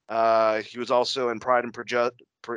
Uh, 0.09 0.61
he 0.61 0.79
was 0.79 0.91
also 0.91 1.29
in 1.29 1.39
Pride 1.39 1.63
and 1.63 1.73
Prejudice. 1.73 2.11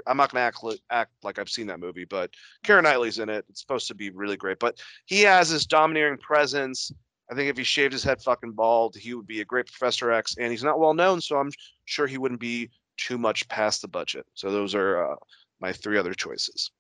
I'm 0.06 0.16
not 0.16 0.32
gonna 0.32 0.44
act, 0.44 0.64
li- 0.64 0.80
act 0.90 1.12
like 1.22 1.38
I've 1.38 1.50
seen 1.50 1.66
that 1.66 1.78
movie, 1.78 2.06
but 2.06 2.30
Karen 2.64 2.84
Knightley's 2.84 3.18
in 3.18 3.28
it. 3.28 3.44
It's 3.48 3.60
supposed 3.60 3.86
to 3.88 3.94
be 3.94 4.10
really 4.10 4.36
great. 4.36 4.58
But 4.58 4.80
he 5.04 5.20
has 5.22 5.50
this 5.50 5.66
domineering 5.66 6.18
presence. 6.18 6.90
I 7.30 7.34
think 7.34 7.50
if 7.50 7.56
he 7.56 7.64
shaved 7.64 7.92
his 7.92 8.02
head 8.02 8.22
fucking 8.22 8.52
bald, 8.52 8.96
he 8.96 9.14
would 9.14 9.26
be 9.26 9.40
a 9.40 9.44
great 9.44 9.66
Professor 9.66 10.10
X. 10.10 10.36
And 10.38 10.50
he's 10.50 10.64
not 10.64 10.80
well 10.80 10.94
known, 10.94 11.20
so 11.20 11.38
I'm 11.38 11.50
sure 11.84 12.06
he 12.06 12.18
wouldn't 12.18 12.40
be 12.40 12.70
too 12.96 13.18
much 13.18 13.46
past 13.48 13.82
the 13.82 13.88
budget. 13.88 14.26
So 14.34 14.50
those 14.50 14.74
are 14.74 15.12
uh, 15.12 15.16
my 15.60 15.72
three 15.72 15.98
other 15.98 16.14
choices. 16.14 16.70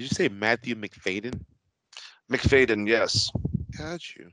Did 0.00 0.08
you 0.10 0.14
say 0.14 0.28
Matthew 0.30 0.76
McFadden? 0.76 1.44
McFadden, 2.32 2.88
yes. 2.88 3.30
Got 3.76 4.16
you. 4.16 4.30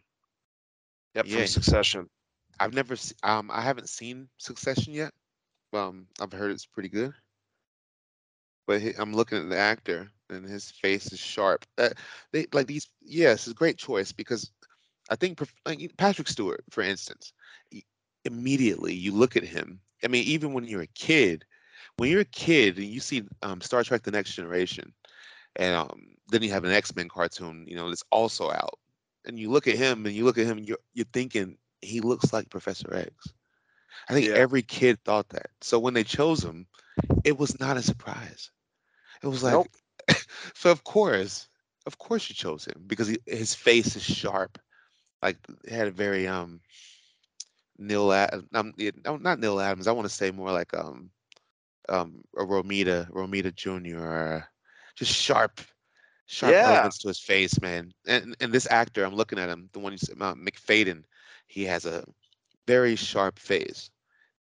Yep, 1.13 1.25
Yeah. 1.27 1.35
from 1.39 1.47
Succession. 1.47 2.09
I've 2.57 2.73
never 2.73 2.95
se- 2.95 3.15
um 3.21 3.51
I 3.51 3.59
haven't 3.59 3.89
seen 3.89 4.29
Succession 4.37 4.93
yet. 4.93 5.11
Um 5.73 6.07
I've 6.21 6.31
heard 6.31 6.51
it's 6.51 6.65
pretty 6.65 6.87
good. 6.87 7.13
But 8.65 8.81
he, 8.81 8.93
I'm 8.97 9.13
looking 9.13 9.39
at 9.39 9.49
the 9.49 9.57
actor 9.57 10.09
and 10.29 10.45
his 10.47 10.71
face 10.71 11.11
is 11.11 11.19
sharp. 11.19 11.65
Uh, 11.77 11.89
they 12.31 12.45
like 12.53 12.67
these 12.67 12.87
yes, 13.01 13.45
it's 13.45 13.51
a 13.51 13.53
great 13.53 13.77
choice 13.77 14.13
because 14.13 14.49
I 15.09 15.17
think 15.17 15.41
like 15.65 15.97
Patrick 15.97 16.29
Stewart 16.29 16.63
for 16.69 16.81
instance, 16.81 17.33
immediately 18.23 18.93
you 18.93 19.11
look 19.11 19.35
at 19.35 19.43
him. 19.43 19.81
I 20.01 20.07
mean 20.07 20.23
even 20.23 20.53
when 20.53 20.63
you're 20.63 20.83
a 20.83 20.87
kid, 20.95 21.43
when 21.97 22.09
you're 22.09 22.21
a 22.21 22.25
kid 22.25 22.77
and 22.77 22.87
you 22.87 23.01
see 23.01 23.23
um, 23.43 23.59
Star 23.59 23.83
Trek 23.83 24.03
the 24.03 24.11
Next 24.11 24.33
Generation 24.33 24.93
and 25.57 25.75
um, 25.75 26.15
then 26.29 26.43
you 26.43 26.51
have 26.51 26.65
an 26.65 26.71
X-Men 26.71 27.09
cartoon, 27.09 27.65
you 27.67 27.75
know, 27.75 27.89
that's 27.89 28.03
also 28.11 28.51
out. 28.51 28.79
And 29.25 29.39
you 29.39 29.51
look 29.51 29.67
at 29.67 29.77
him 29.77 30.05
and 30.05 30.15
you 30.15 30.25
look 30.25 30.37
at 30.39 30.47
him 30.47 30.57
and 30.59 30.67
you're 30.67 30.79
you're 30.93 31.05
thinking 31.13 31.57
he 31.81 32.01
looks 32.01 32.33
like 32.33 32.49
Professor 32.49 32.93
X. 32.95 33.33
I 34.09 34.13
think 34.13 34.29
Yeah. 34.29 34.35
every 34.35 34.63
kid 34.63 35.03
thought 35.03 35.29
that. 35.29 35.47
So 35.61 35.79
when 35.79 35.93
they 35.93 36.03
chose 36.03 36.43
him, 36.43 36.67
it 37.23 37.37
was 37.37 37.59
not 37.59 37.77
a 37.77 37.83
surprise. 37.83 38.51
It 39.23 39.27
was 39.27 39.43
like, 39.43 39.61
Nope. 39.61 39.75
so 40.55 40.71
of 40.71 40.83
course, 40.83 41.47
of 41.87 41.97
course 41.97 42.29
you 42.29 42.35
chose 42.35 42.65
him 42.65 42.83
because 42.87 43.07
he, 43.07 43.17
his 43.25 43.53
face 43.55 43.95
is 43.95 44.03
sharp. 44.03 44.59
Like 45.21 45.37
had 45.69 45.87
a 45.87 45.91
very 45.91 46.27
um 46.27 46.61
Neal 47.77 48.11
Ad- 48.11 48.45
um 48.53 48.73
not 49.21 49.39
Neal 49.39 49.59
Adams. 49.59 49.87
I 49.87 49.91
want 49.93 50.07
to 50.07 50.13
say 50.13 50.31
more 50.31 50.51
like 50.51 50.73
um 50.73 51.11
um 51.89 52.23
a 52.37 52.43
Romita 52.43 53.09
Romita 53.11 53.53
Jr. 53.55 53.99
or 53.99 54.47
just 54.97 55.13
sharp 55.13 55.61
sharp 56.27 56.53
Yeah. 56.53 56.63
elements 56.63 56.99
to 56.99 57.07
his 57.09 57.19
face, 57.19 57.61
man. 57.61 57.91
And 58.07 58.35
and 58.41 58.51
this 58.53 58.67
actor, 58.69 59.03
I'm 59.05 59.15
looking 59.15 59.39
at 59.39 59.49
him, 59.49 59.69
the 59.73 59.79
one 59.79 59.93
you 59.93 59.97
said, 59.97 60.17
uh, 60.21 60.35
McFadden, 60.35 61.03
he 61.47 61.65
has 61.65 61.85
a 61.85 62.03
very 62.67 62.95
sharp 62.95 63.39
face. 63.39 63.89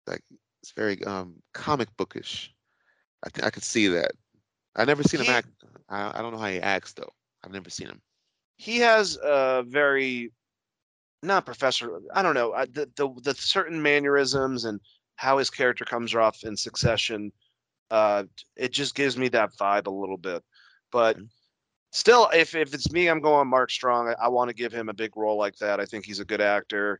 Like 0.07 0.23
it's 0.61 0.71
very 0.71 1.03
um 1.05 1.41
comic 1.53 1.89
bookish. 1.97 2.53
I 3.23 3.29
think 3.29 3.45
I 3.45 3.51
could 3.51 3.63
see 3.63 3.87
that. 3.89 4.11
I 4.75 4.85
never 4.85 5.03
seen 5.03 5.21
He- 5.21 5.27
him 5.27 5.33
act. 5.35 5.47
I, 5.89 6.19
I 6.19 6.21
don't 6.21 6.33
know 6.33 6.39
how 6.39 6.47
he 6.49 6.59
acts 6.59 6.93
though. 6.93 7.13
I've 7.43 7.51
never 7.51 7.69
seen 7.69 7.87
him. 7.87 8.01
He 8.57 8.79
has 8.79 9.17
a 9.23 9.63
very, 9.67 10.31
not 11.23 11.45
professor. 11.45 11.99
I 12.13 12.21
don't 12.21 12.35
know 12.35 12.53
the 12.71 12.89
the 12.95 13.09
the 13.21 13.33
certain 13.35 13.81
mannerisms 13.81 14.65
and 14.65 14.79
how 15.15 15.37
his 15.37 15.49
character 15.49 15.85
comes 15.85 16.13
off 16.15 16.43
in 16.43 16.55
Succession. 16.57 17.31
Uh, 17.89 18.23
it 18.55 18.71
just 18.71 18.95
gives 18.95 19.17
me 19.17 19.29
that 19.29 19.53
vibe 19.53 19.87
a 19.87 19.91
little 19.91 20.17
bit, 20.17 20.43
but. 20.91 21.17
Still, 21.93 22.29
if, 22.33 22.53
if 22.53 22.73
it's 22.73 22.91
me, 22.91 23.07
I'm 23.07 23.21
going 23.21 23.47
Mark 23.47 23.71
Strong. 23.71 24.09
I, 24.09 24.25
I 24.25 24.27
want 24.27 24.49
to 24.49 24.53
give 24.53 24.73
him 24.73 24.89
a 24.89 24.93
big 24.93 25.15
role 25.15 25.37
like 25.37 25.55
that. 25.59 25.79
I 25.79 25.85
think 25.85 26.05
he's 26.05 26.19
a 26.19 26.25
good 26.25 26.41
actor, 26.41 26.99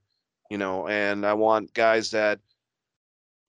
you 0.49 0.57
know, 0.57 0.87
and 0.87 1.25
I 1.25 1.33
want 1.33 1.73
guys 1.73 2.09
that 2.11 2.39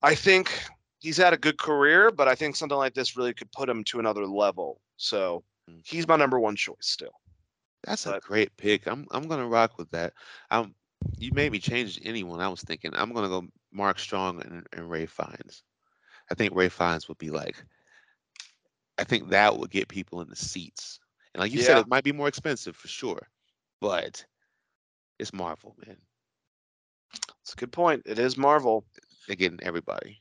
I 0.03 0.17
think 0.17 0.53
he's 0.99 1.17
had 1.17 1.33
a 1.33 1.39
good 1.39 1.57
career, 1.57 2.11
but 2.11 2.27
I 2.27 2.35
think 2.35 2.57
something 2.57 2.77
like 2.77 2.93
this 2.93 3.17
really 3.17 3.33
could 3.33 3.51
put 3.53 3.69
him 3.69 3.85
to 3.85 4.01
another 4.01 4.27
level. 4.27 4.81
So 4.97 5.45
Mm. 5.71 5.87
he's 5.87 6.09
my 6.09 6.17
number 6.17 6.41
one 6.41 6.57
choice 6.57 6.77
still. 6.81 7.21
That's 7.85 8.07
a 8.07 8.21
great 8.21 8.57
pick. 8.57 8.87
I'm 8.87 9.07
I'm 9.11 9.29
gonna 9.29 9.47
rock 9.47 9.79
with 9.79 9.91
that. 9.93 10.15
Um, 10.51 10.75
you 11.19 11.31
made 11.33 11.53
me 11.53 11.61
change 11.61 12.01
anyone. 12.05 12.41
I 12.41 12.49
was 12.49 12.63
thinking 12.63 12.93
I'm 12.95 13.13
gonna 13.13 13.29
go 13.29 13.47
Mark 13.71 13.99
Strong 13.99 14.43
and, 14.43 14.67
and 14.73 14.91
Ralph 14.91 15.11
Fiennes. 15.11 15.63
I 16.31 16.35
think 16.35 16.55
Ralph 16.55 16.73
Fiennes 16.73 17.09
would 17.09 17.19
be 17.19 17.31
like. 17.31 17.57
I 18.99 19.05
think 19.05 19.29
that 19.29 19.57
would 19.57 19.71
get 19.71 19.89
people 19.89 20.21
in 20.21 20.29
the 20.29 20.37
seats. 20.37 20.99
And 21.35 21.41
like 21.41 21.53
you 21.53 21.63
said, 21.63 21.79
it 21.79 21.89
might 21.89 22.05
be 22.05 22.13
more 22.13 22.27
expensive 22.27 22.75
for 22.75 22.89
sure, 22.89 23.29
but 23.81 24.25
it's 25.19 25.33
Marvel, 25.33 25.77
man. 25.87 25.97
It's 27.43 27.53
a 27.53 27.57
good 27.57 27.73
point. 27.73 28.03
It 28.07 28.19
is 28.19 28.37
Marvel. 28.37 28.85
They're 29.27 29.37
getting 29.37 29.61
everybody. 29.63 30.21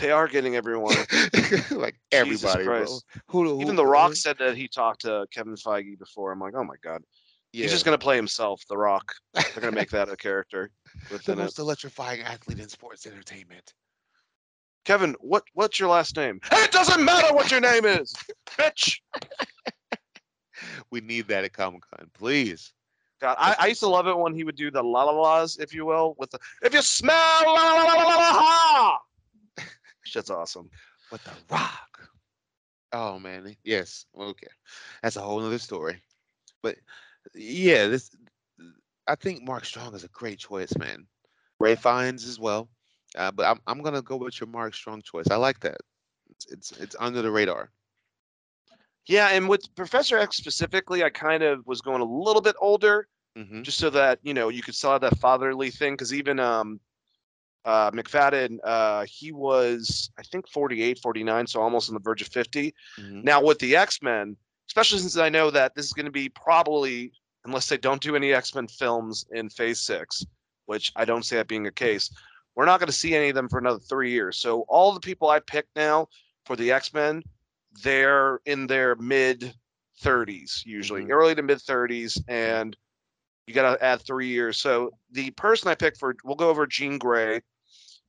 They 0.00 0.10
are 0.10 0.28
getting 0.28 0.54
everyone. 0.54 0.94
like 1.70 1.96
everybody. 2.12 2.64
Who, 2.64 3.00
who, 3.26 3.60
Even 3.60 3.76
The 3.76 3.84
Rock 3.84 4.14
said 4.14 4.38
that 4.38 4.56
he 4.56 4.68
talked 4.68 5.00
to 5.00 5.26
Kevin 5.32 5.54
Feige 5.54 5.98
before. 5.98 6.30
I'm 6.30 6.38
like, 6.38 6.54
oh 6.54 6.64
my 6.64 6.76
god, 6.82 7.02
yeah, 7.52 7.62
he's 7.62 7.72
just 7.72 7.84
gonna 7.84 7.98
play 7.98 8.16
himself. 8.16 8.62
The 8.68 8.76
Rock. 8.76 9.12
They're 9.34 9.44
gonna 9.60 9.72
make 9.72 9.90
that 9.90 10.08
a 10.08 10.16
character 10.16 10.70
the 11.08 11.14
within 11.14 11.38
it. 11.38 11.42
most 11.42 11.58
electrifying 11.58 12.20
athlete 12.20 12.60
in 12.60 12.68
sports 12.68 13.06
entertainment. 13.06 13.74
Kevin, 14.84 15.14
what 15.20 15.44
what's 15.54 15.78
your 15.78 15.88
last 15.88 16.16
name? 16.16 16.40
It 16.52 16.72
doesn't 16.72 17.04
matter 17.04 17.34
what 17.34 17.50
your 17.50 17.60
name 17.60 17.84
is, 17.84 18.14
bitch. 18.46 18.98
We 20.90 21.00
need 21.00 21.28
that 21.28 21.44
at 21.44 21.52
Comic 21.52 21.82
Con, 21.88 22.10
please. 22.14 22.72
God, 23.20 23.36
I, 23.38 23.54
I 23.60 23.66
used 23.68 23.80
to 23.80 23.88
love 23.88 24.08
it 24.08 24.18
when 24.18 24.34
he 24.34 24.42
would 24.42 24.56
do 24.56 24.72
the 24.72 24.82
la 24.82 25.04
la 25.04 25.12
la's, 25.12 25.56
if 25.58 25.72
you 25.72 25.84
will, 25.84 26.16
with 26.18 26.30
the 26.30 26.38
if 26.62 26.74
you 26.74 26.82
smell 26.82 27.14
la 27.46 27.52
la 27.52 27.72
la 27.74 27.82
la 27.84 27.94
la 27.94 28.16
la 28.16 28.32
ha. 28.32 28.98
Shit's 30.04 30.30
awesome. 30.30 30.68
But 31.10 31.22
The 31.24 31.30
Rock. 31.50 32.08
Oh 32.92 33.18
man, 33.18 33.54
yes. 33.64 34.06
Okay, 34.18 34.48
that's 35.02 35.16
a 35.16 35.20
whole 35.20 35.44
other 35.44 35.58
story. 35.58 36.02
But 36.62 36.76
yeah, 37.34 37.86
this. 37.86 38.10
I 39.06 39.14
think 39.14 39.42
Mark 39.42 39.64
Strong 39.64 39.94
is 39.94 40.04
a 40.04 40.08
great 40.08 40.38
choice, 40.38 40.76
man. 40.76 41.06
Ralph 41.60 41.82
Fiennes 41.82 42.26
as 42.26 42.38
well. 42.38 42.68
Uh, 43.18 43.32
but 43.32 43.46
I'm 43.46 43.60
I'm 43.66 43.82
gonna 43.82 44.00
go 44.02 44.16
with 44.16 44.40
your 44.40 44.48
Mark 44.48 44.74
Strong 44.74 45.02
choice. 45.02 45.26
I 45.30 45.36
like 45.36 45.60
that. 45.60 45.78
It's 46.30 46.46
it's, 46.46 46.70
it's 46.78 46.96
under 47.00 47.20
the 47.20 47.30
radar. 47.30 47.70
Yeah, 49.06 49.28
and 49.30 49.48
with 49.48 49.74
Professor 49.74 50.18
X 50.18 50.36
specifically, 50.36 51.02
I 51.02 51.10
kind 51.10 51.42
of 51.42 51.66
was 51.66 51.80
going 51.80 52.00
a 52.00 52.04
little 52.04 52.42
bit 52.42 52.56
older, 52.60 53.08
hmm 53.36 53.62
just 53.62 53.78
so 53.78 53.90
that 53.90 54.20
you 54.22 54.34
know 54.34 54.48
you 54.48 54.62
could 54.62 54.74
still 54.74 54.92
have 54.92 55.00
that 55.00 55.18
fatherly 55.18 55.70
thing. 55.70 55.94
Because 55.94 56.14
even 56.14 56.38
um, 56.38 56.78
uh, 57.64 57.90
McFadden, 57.90 58.58
uh, 58.62 59.04
he 59.08 59.32
was 59.32 60.10
I 60.18 60.22
think 60.22 60.48
48, 60.48 61.00
49, 61.00 61.46
so 61.48 61.60
almost 61.60 61.90
on 61.90 61.94
the 61.94 62.00
verge 62.00 62.22
of 62.22 62.28
50. 62.28 62.72
hmm 62.96 63.20
Now 63.24 63.42
with 63.42 63.58
the 63.58 63.74
X 63.74 64.00
Men, 64.00 64.36
especially 64.68 65.00
since 65.00 65.16
I 65.16 65.28
know 65.28 65.50
that 65.50 65.74
this 65.74 65.86
is 65.86 65.92
going 65.92 66.06
to 66.06 66.12
be 66.12 66.28
probably, 66.28 67.12
unless 67.44 67.68
they 67.68 67.78
don't 67.78 68.00
do 68.00 68.14
any 68.14 68.32
X 68.32 68.54
Men 68.54 68.68
films 68.68 69.26
in 69.32 69.48
Phase 69.48 69.80
Six, 69.80 70.24
which 70.66 70.92
I 70.94 71.04
don't 71.04 71.24
see 71.24 71.34
that 71.36 71.48
being 71.48 71.66
a 71.66 71.72
case, 71.72 72.10
we're 72.58 72.64
not 72.64 72.80
going 72.80 72.88
to 72.88 72.92
see 72.92 73.14
any 73.14 73.28
of 73.28 73.36
them 73.36 73.48
for 73.48 73.60
another 73.60 73.78
three 73.78 74.10
years. 74.10 74.36
So 74.36 74.62
all 74.62 74.92
the 74.92 74.98
people 74.98 75.28
I 75.28 75.38
picked 75.38 75.76
now 75.76 76.08
for 76.44 76.56
the 76.56 76.72
X 76.72 76.92
Men, 76.92 77.22
they're 77.84 78.40
in 78.46 78.66
their 78.66 78.96
mid 78.96 79.54
30s 80.02 80.64
usually, 80.66 81.04
Mhm. 81.04 81.10
early 81.10 81.34
to 81.36 81.42
mid 81.42 81.58
30s, 81.58 82.20
and 82.26 82.76
you 83.46 83.54
got 83.54 83.76
to 83.76 83.84
add 83.84 84.02
three 84.02 84.26
years. 84.26 84.60
So 84.60 84.90
the 85.12 85.30
person 85.30 85.68
I 85.68 85.76
picked 85.76 85.98
for, 85.98 86.16
we'll 86.24 86.34
go 86.34 86.50
over 86.50 86.66
Jean 86.66 86.98
Grey. 86.98 87.40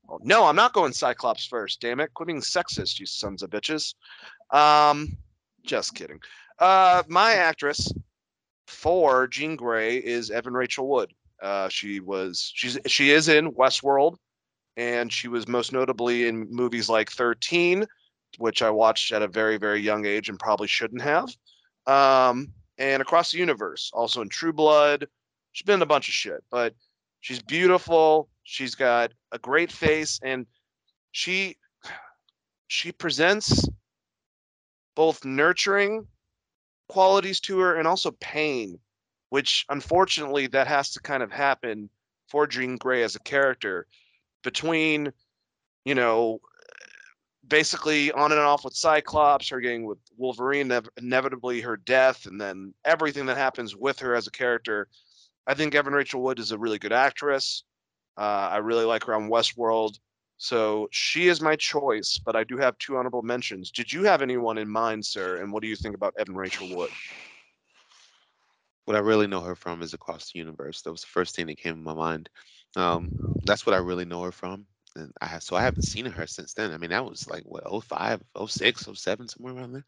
Oh, 0.09 0.17
no, 0.23 0.45
I'm 0.45 0.55
not 0.55 0.73
going 0.73 0.93
Cyclops 0.93 1.45
first. 1.45 1.79
Damn 1.79 1.99
it! 1.99 2.11
Quit 2.15 2.25
being 2.25 2.41
sexist, 2.41 2.99
you 2.99 3.05
sons 3.05 3.43
of 3.43 3.51
bitches. 3.51 3.93
Um, 4.49 5.15
just 5.63 5.93
kidding. 5.93 6.19
Uh, 6.57 7.03
my 7.07 7.33
actress 7.33 7.93
for 8.65 9.27
Jean 9.27 9.55
Grey 9.55 9.97
is 9.97 10.31
Evan 10.31 10.55
Rachel 10.55 10.87
Wood. 10.87 11.13
Uh, 11.39 11.69
she 11.69 11.99
was 11.99 12.51
she's 12.55 12.79
she 12.87 13.11
is 13.11 13.27
in 13.29 13.51
Westworld. 13.51 14.17
And 14.77 15.11
she 15.11 15.27
was 15.27 15.47
most 15.47 15.73
notably 15.73 16.27
in 16.27 16.47
movies 16.49 16.89
like 16.89 17.11
13, 17.11 17.85
which 18.37 18.61
I 18.61 18.69
watched 18.69 19.11
at 19.11 19.21
a 19.21 19.27
very, 19.27 19.57
very 19.57 19.81
young 19.81 20.05
age 20.05 20.29
and 20.29 20.39
probably 20.39 20.67
shouldn't 20.67 21.01
have. 21.01 21.29
Um, 21.87 22.53
and 22.77 23.01
Across 23.01 23.31
the 23.31 23.37
Universe, 23.37 23.91
also 23.93 24.21
in 24.21 24.29
True 24.29 24.53
Blood. 24.53 25.07
She's 25.51 25.65
been 25.65 25.75
in 25.75 25.81
a 25.81 25.87
bunch 25.87 26.07
of 26.07 26.13
shit, 26.13 26.43
but 26.49 26.73
she's 27.19 27.41
beautiful. 27.41 28.29
She's 28.43 28.75
got 28.75 29.11
a 29.31 29.39
great 29.39 29.71
face, 29.71 30.19
and 30.23 30.45
she 31.11 31.57
she 32.67 32.91
presents 32.91 33.67
both 34.95 35.25
nurturing 35.25 36.07
qualities 36.87 37.39
to 37.41 37.59
her 37.59 37.75
and 37.75 37.87
also 37.87 38.11
pain, 38.19 38.79
which 39.29 39.65
unfortunately 39.69 40.47
that 40.47 40.67
has 40.67 40.91
to 40.91 41.01
kind 41.01 41.23
of 41.23 41.31
happen 41.31 41.89
for 42.27 42.45
Jean 42.47 42.77
Grey 42.77 43.03
as 43.03 43.15
a 43.15 43.19
character 43.19 43.87
between, 44.43 45.11
you 45.85 45.95
know, 45.95 46.39
basically 47.47 48.11
on 48.11 48.31
and 48.31 48.39
off 48.39 48.63
with 48.63 48.75
Cyclops, 48.75 49.49
her 49.49 49.59
getting 49.59 49.85
with 49.85 49.97
Wolverine, 50.17 50.71
inevitably 50.97 51.61
her 51.61 51.77
death, 51.77 52.25
and 52.25 52.39
then 52.39 52.73
everything 52.85 53.25
that 53.25 53.37
happens 53.37 53.75
with 53.75 53.99
her 53.99 54.15
as 54.15 54.27
a 54.27 54.31
character. 54.31 54.87
I 55.47 55.55
think 55.55 55.73
Evan 55.73 55.93
Rachel 55.93 56.21
Wood 56.21 56.39
is 56.39 56.51
a 56.51 56.57
really 56.57 56.79
good 56.79 56.93
actress. 56.93 57.63
Uh, 58.17 58.49
I 58.51 58.57
really 58.57 58.85
like 58.85 59.03
her 59.05 59.15
on 59.15 59.29
Westworld. 59.29 59.97
So 60.37 60.87
she 60.91 61.27
is 61.27 61.41
my 61.41 61.55
choice, 61.55 62.17
but 62.17 62.35
I 62.35 62.43
do 62.45 62.57
have 62.57 62.77
two 62.77 62.95
honorable 62.95 63.23
mentions. 63.23 63.71
Did 63.71 63.91
you 63.91 64.03
have 64.03 64.21
anyone 64.21 64.57
in 64.57 64.69
mind, 64.69 65.05
sir? 65.05 65.41
And 65.41 65.51
what 65.51 65.61
do 65.61 65.67
you 65.67 65.75
think 65.75 65.95
about 65.95 66.13
Evan 66.17 66.35
Rachel 66.35 66.73
Wood? 66.75 66.91
What 68.85 68.95
I 68.95 68.99
really 68.99 69.27
know 69.27 69.41
her 69.41 69.55
from 69.55 69.81
is 69.81 69.93
Across 69.93 70.31
the 70.31 70.39
Universe. 70.39 70.81
That 70.81 70.91
was 70.91 71.01
the 71.01 71.07
first 71.07 71.35
thing 71.35 71.47
that 71.47 71.57
came 71.57 71.75
to 71.75 71.81
my 71.81 71.93
mind. 71.93 72.29
Um, 72.75 73.09
that's 73.43 73.65
what 73.65 73.75
I 73.75 73.79
really 73.79 74.05
know 74.05 74.23
her 74.23 74.31
from. 74.31 74.65
And 74.95 75.11
I 75.21 75.27
have, 75.27 75.43
so 75.43 75.55
I 75.55 75.61
haven't 75.61 75.83
seen 75.83 76.05
her 76.05 76.27
since 76.27 76.53
then. 76.53 76.71
I 76.71 76.77
mean, 76.77 76.89
that 76.89 77.05
was 77.05 77.27
like 77.27 77.43
what 77.43 77.63
05, 77.83 78.21
06, 78.47 78.89
07, 78.93 79.27
somewhere 79.27 79.53
around 79.53 79.73
there. 79.73 79.85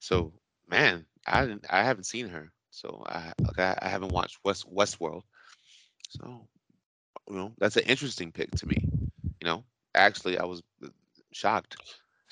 So 0.00 0.32
man, 0.68 1.04
I 1.26 1.42
didn't 1.42 1.66
I 1.70 1.82
haven't 1.82 2.04
seen 2.04 2.28
her. 2.28 2.52
So 2.70 3.02
I 3.06 3.32
like 3.40 3.58
I, 3.58 3.78
I 3.82 3.88
haven't 3.88 4.12
watched 4.12 4.38
West 4.44 4.72
Westworld. 4.72 5.22
So 6.10 6.46
you 7.28 7.36
know, 7.36 7.52
that's 7.58 7.76
an 7.76 7.84
interesting 7.84 8.32
pick 8.32 8.50
to 8.52 8.66
me. 8.66 8.78
You 9.40 9.44
know, 9.44 9.64
actually 9.94 10.38
I 10.38 10.44
was 10.44 10.62
uh, 10.84 10.88
shocked. 11.32 11.76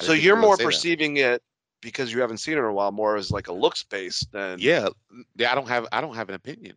So 0.00 0.12
you're 0.12 0.36
more 0.36 0.56
perceiving 0.56 1.14
that. 1.14 1.34
it 1.34 1.42
because 1.80 2.12
you 2.12 2.20
haven't 2.20 2.38
seen 2.38 2.56
her 2.56 2.64
in 2.64 2.70
a 2.70 2.74
while, 2.74 2.92
more 2.92 3.16
as 3.16 3.30
like 3.30 3.48
a 3.48 3.52
looks 3.52 3.82
based 3.82 4.30
than 4.32 4.58
yeah. 4.58 4.88
Yeah, 5.36 5.52
I 5.52 5.54
don't 5.54 5.68
have 5.68 5.86
I 5.92 6.00
don't 6.00 6.14
have 6.14 6.28
an 6.28 6.34
opinion. 6.34 6.76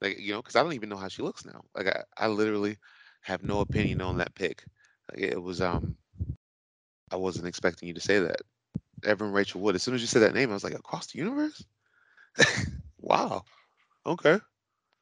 Like 0.00 0.18
you 0.18 0.32
know, 0.32 0.42
because 0.42 0.56
I 0.56 0.62
don't 0.62 0.74
even 0.74 0.88
know 0.88 0.96
how 0.96 1.08
she 1.08 1.22
looks 1.22 1.44
now. 1.44 1.62
Like 1.74 1.86
I, 1.88 2.02
I 2.16 2.28
literally 2.28 2.76
have 3.22 3.42
no 3.42 3.60
opinion 3.60 4.00
on 4.02 4.18
that 4.18 4.34
pick. 4.34 4.64
Like, 5.12 5.22
it 5.22 5.42
was 5.42 5.60
um, 5.60 5.96
I 7.10 7.16
wasn't 7.16 7.46
expecting 7.46 7.88
you 7.88 7.94
to 7.94 8.00
say 8.00 8.20
that. 8.20 8.42
Evan 9.04 9.32
Rachel 9.32 9.60
Wood. 9.60 9.74
As 9.74 9.82
soon 9.82 9.94
as 9.94 10.00
you 10.00 10.06
said 10.06 10.22
that 10.22 10.34
name, 10.34 10.50
I 10.50 10.54
was 10.54 10.64
like, 10.64 10.74
across 10.74 11.06
the 11.08 11.18
universe. 11.18 11.64
wow. 12.98 13.44
Okay. 14.06 14.38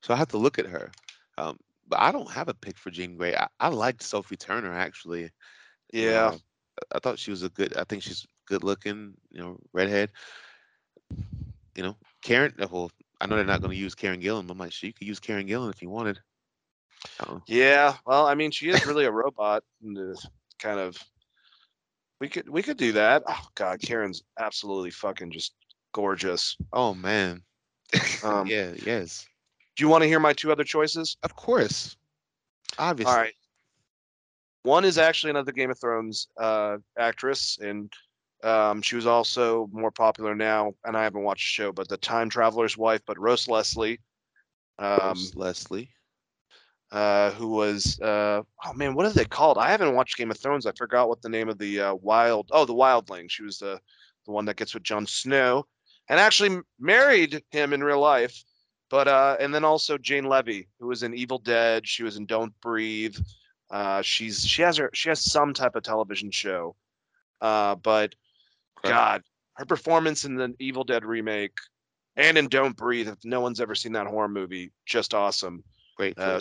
So 0.03 0.15
I 0.15 0.17
have 0.17 0.29
to 0.29 0.39
look 0.39 0.59
at 0.59 0.67
her. 0.67 0.91
Um, 1.39 1.59
but 1.89 2.01
I 2.01 2.13
don't 2.13 2.31
have 2.31 2.49
a 2.49 2.55
pick 2.55 2.79
for 2.79 2.91
Jean 2.91 3.17
Grey. 3.17 3.35
I, 3.35 3.49
I 3.61 3.69
liked 3.69 4.03
Sophie 4.03 4.37
Turner 4.37 4.73
actually. 4.73 5.31
Yeah. 5.93 6.33
I 6.95 6.99
thought 6.99 7.19
she 7.19 7.31
was 7.31 7.43
a 7.43 7.49
good. 7.49 7.77
I 7.77 7.85
think 7.85 8.03
she's 8.03 8.27
good 8.47 8.65
looking. 8.65 9.15
You 9.31 9.41
know, 9.41 9.59
redhead. 9.73 10.11
You 11.75 11.83
know, 11.83 11.97
Karen. 12.23 12.55
Well, 12.71 12.91
I 13.21 13.27
know 13.27 13.37
they're 13.37 13.45
not 13.45 13.61
going 13.61 13.73
to 13.73 13.77
use 13.77 13.95
Karen 13.95 14.21
Gillan. 14.21 14.51
I'm 14.51 14.59
like, 14.59 14.73
she 14.73 14.93
could 14.93 15.07
use 15.07 15.21
Karen 15.21 15.47
Gillan 15.47 15.73
if 15.73 15.81
you 15.81 15.89
wanted. 15.89 16.19
Yeah, 17.47 17.97
well, 18.07 18.27
I 18.27 18.35
mean, 18.35 18.51
she 18.51 18.71
is 18.71 18.87
really 18.87 19.05
a 19.05 19.11
robot, 19.11 19.63
kind 20.59 20.81
of. 20.81 20.97
We 22.21 22.29
could 22.29 22.49
we 22.49 22.63
could 22.63 22.77
do 22.77 22.93
that. 22.93 23.23
Oh 23.29 23.47
God, 23.55 23.81
Karen's 23.83 24.23
absolutely 24.39 24.91
fucking 24.91 25.31
just 25.31 25.55
gorgeous. 25.93 26.57
Oh 26.73 26.95
man. 26.95 27.43
Um, 28.25 28.47
yeah. 28.47 28.73
Yes. 28.87 29.27
Do 29.77 29.85
you 29.85 29.89
want 29.89 30.03
to 30.03 30.09
hear 30.09 30.19
my 30.19 30.33
two 30.33 30.51
other 30.51 30.65
choices? 30.65 31.19
Of 31.23 31.37
course. 31.37 31.97
Obviously. 32.79 33.13
All 33.13 33.19
right. 33.19 33.35
One 34.63 34.85
is 34.87 34.97
actually 34.97 35.31
another 35.31 35.53
Game 35.53 35.71
of 35.71 35.79
Thrones 35.79 36.29
uh, 36.41 36.79
actress, 36.99 37.59
and 37.61 37.93
um, 38.45 38.83
she 38.83 38.97
was 38.97 39.07
also 39.07 39.69
more 39.73 39.91
popular 39.91 40.35
now. 40.35 40.75
And 40.85 40.97
I 40.97 41.03
haven't 41.03 41.25
watched 41.25 41.47
the 41.47 41.63
show, 41.63 41.73
but 41.73 41.89
the 41.89 41.97
Time 41.97 42.29
Traveler's 42.29 42.77
Wife, 42.77 43.01
but 43.07 43.19
Rose 43.19 43.49
Leslie. 43.49 44.01
Um, 44.79 45.01
Rose 45.01 45.35
Leslie 45.35 45.91
uh, 46.95 47.33
who 47.33 47.49
was 47.49 47.99
uh, 48.01 48.41
oh 48.65 48.73
man, 48.75 48.95
what 48.95 49.05
are 49.05 49.11
they 49.11 49.25
called? 49.25 49.59
I 49.59 49.69
haven't 49.69 49.97
watched 49.97 50.17
Game 50.17 50.31
of 50.31 50.39
Thrones. 50.39 50.65
I 50.65 50.73
forgot 50.79 51.09
what 51.09 51.21
the 51.23 51.29
name 51.29 51.49
of 51.49 51.59
the 51.59 51.81
uh, 51.81 51.95
wild 51.97 52.49
oh 52.53 52.65
the 52.65 52.73
wildling. 52.73 53.29
She 53.29 53.43
was 53.43 53.59
the 53.59 53.81
the 54.27 54.33
one 54.33 54.45
that 54.45 54.57
gets 54.57 54.75
with 54.75 54.85
Jon 54.85 55.05
Snow, 55.05 55.67
and 56.09 56.21
actually 56.21 56.61
married 56.79 57.43
him 57.51 57.73
in 57.73 57.83
real 57.83 58.01
life. 58.01 58.45
But 58.91 59.09
uh, 59.09 59.37
and 59.41 59.53
then 59.53 59.65
also 59.65 59.99
Jane 59.99 60.25
Levy, 60.25 60.69
who 60.79 60.87
was 60.87 61.03
in 61.03 61.15
Evil 61.15 61.39
Dead. 61.39 61.87
She 61.87 62.05
was 62.05 62.17
in 62.17 62.27
Don't 62.27 62.53
Breathe. 62.61 63.17
Uh, 63.71 64.01
she's 64.03 64.47
she 64.47 64.63
has 64.63 64.77
her 64.77 64.89
she 64.95 65.09
has 65.09 65.21
some 65.21 65.53
type 65.53 65.75
of 65.75 65.83
television 65.83 66.31
show, 66.31 66.77
uh, 67.41 67.75
but 67.75 68.15
God, 68.91 69.23
her 69.55 69.65
performance 69.65 70.25
in 70.25 70.37
the 70.37 70.55
Evil 70.59 70.85
Dead 70.85 71.05
remake 71.05 71.57
and 72.17 72.39
in 72.39 72.49
Don't 72.49 72.77
Breathe. 72.77 73.09
If 73.09 73.25
no 73.25 73.41
one's 73.41 73.61
ever 73.61 73.75
seen 73.75 73.93
that 73.93 74.07
horror 74.07 74.29
movie, 74.29 74.73
just 74.87 75.15
awesome. 75.15 75.63
Great. 75.97 76.19
Uh, 76.19 76.41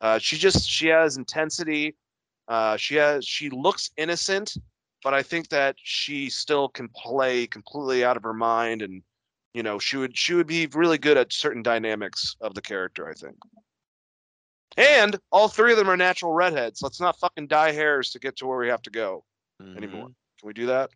uh, 0.00 0.18
she 0.18 0.36
just 0.36 0.68
she 0.68 0.88
has 0.88 1.16
intensity. 1.16 1.96
Uh, 2.48 2.76
she 2.76 2.96
has 2.96 3.24
she 3.24 3.50
looks 3.50 3.90
innocent, 3.96 4.56
but 5.02 5.14
I 5.14 5.22
think 5.22 5.48
that 5.48 5.76
she 5.82 6.30
still 6.30 6.68
can 6.68 6.88
play 6.88 7.46
completely 7.46 8.04
out 8.04 8.16
of 8.16 8.22
her 8.22 8.34
mind, 8.34 8.82
and 8.82 9.02
you 9.54 9.62
know 9.62 9.78
she 9.78 9.96
would 9.96 10.16
she 10.16 10.34
would 10.34 10.46
be 10.46 10.66
really 10.68 10.98
good 10.98 11.16
at 11.16 11.32
certain 11.32 11.62
dynamics 11.62 12.36
of 12.40 12.54
the 12.54 12.62
character. 12.62 13.08
I 13.08 13.14
think. 13.14 13.36
And 14.76 15.18
all 15.32 15.48
three 15.48 15.72
of 15.72 15.78
them 15.78 15.90
are 15.90 15.96
natural 15.96 16.32
redheads. 16.32 16.80
Let's 16.80 17.00
not 17.00 17.18
fucking 17.18 17.48
dye 17.48 17.72
hairs 17.72 18.10
to 18.10 18.20
get 18.20 18.36
to 18.36 18.46
where 18.46 18.58
we 18.58 18.68
have 18.68 18.82
to 18.82 18.90
go 18.90 19.24
mm-hmm. 19.60 19.76
anymore. 19.76 20.06
Can 20.38 20.46
we 20.46 20.52
do 20.52 20.66
that? 20.66 20.90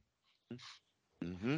Mm-hmm. 1.23 1.57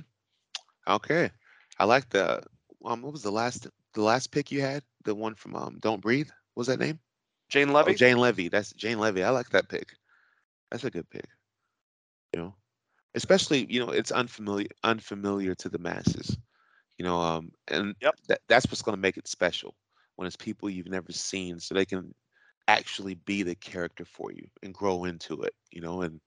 Okay. 0.89 1.31
I 1.79 1.85
like 1.85 2.09
the 2.11 2.43
um. 2.85 3.03
What 3.03 3.13
was 3.13 3.23
the 3.23 3.31
last 3.31 3.67
the 3.95 4.03
last 4.03 4.31
pick 4.33 4.51
you 4.51 4.61
had? 4.61 4.83
The 5.05 5.15
one 5.15 5.35
from 5.35 5.55
um. 5.57 5.79
Don't 5.81 6.01
breathe. 6.01 6.29
What 6.55 6.63
was 6.63 6.67
that 6.69 6.81
name? 6.81 6.99
Jane 7.49 7.73
Levy. 7.73 7.93
Oh, 7.93 7.95
Jane 7.95 8.19
Levy. 8.19 8.49
That's 8.49 8.73
Jane 8.73 8.99
Levy. 8.99 9.23
I 9.23 9.31
like 9.31 9.51
that 9.51 9.69
pick. 9.69 9.95
That's 10.71 10.85
a 10.85 10.91
good 10.91 11.09
pick. 11.11 11.27
You 12.33 12.41
know, 12.41 12.55
especially 13.15 13.67
you 13.71 13.81
know 13.85 13.91
it's 13.91 14.13
unfamiliar 14.13 14.69
unfamiliar 14.85 15.55
to 15.57 15.69
the 15.69 15.79
masses. 15.79 16.37
You 16.99 17.05
know, 17.05 17.21
um, 17.21 17.51
and 17.69 17.95
yep. 18.01 18.15
that, 18.29 18.41
that's 18.49 18.67
what's 18.67 18.83
going 18.83 18.97
to 18.97 19.01
make 19.01 19.17
it 19.19 19.29
special 19.29 19.75
when 20.17 20.27
it's 20.27 20.37
people 20.37 20.71
you've 20.71 20.89
never 20.89 21.13
seen, 21.13 21.59
so 21.61 21.75
they 21.75 21.85
can 21.85 22.15
actually 22.69 23.15
be 23.15 23.43
the 23.43 23.55
character 23.55 24.05
for 24.05 24.33
you 24.33 24.47
and 24.63 24.75
grow 24.75 25.05
into 25.05 25.43
it. 25.43 25.55
You 25.71 25.83
know, 25.83 26.03
and 26.03 26.21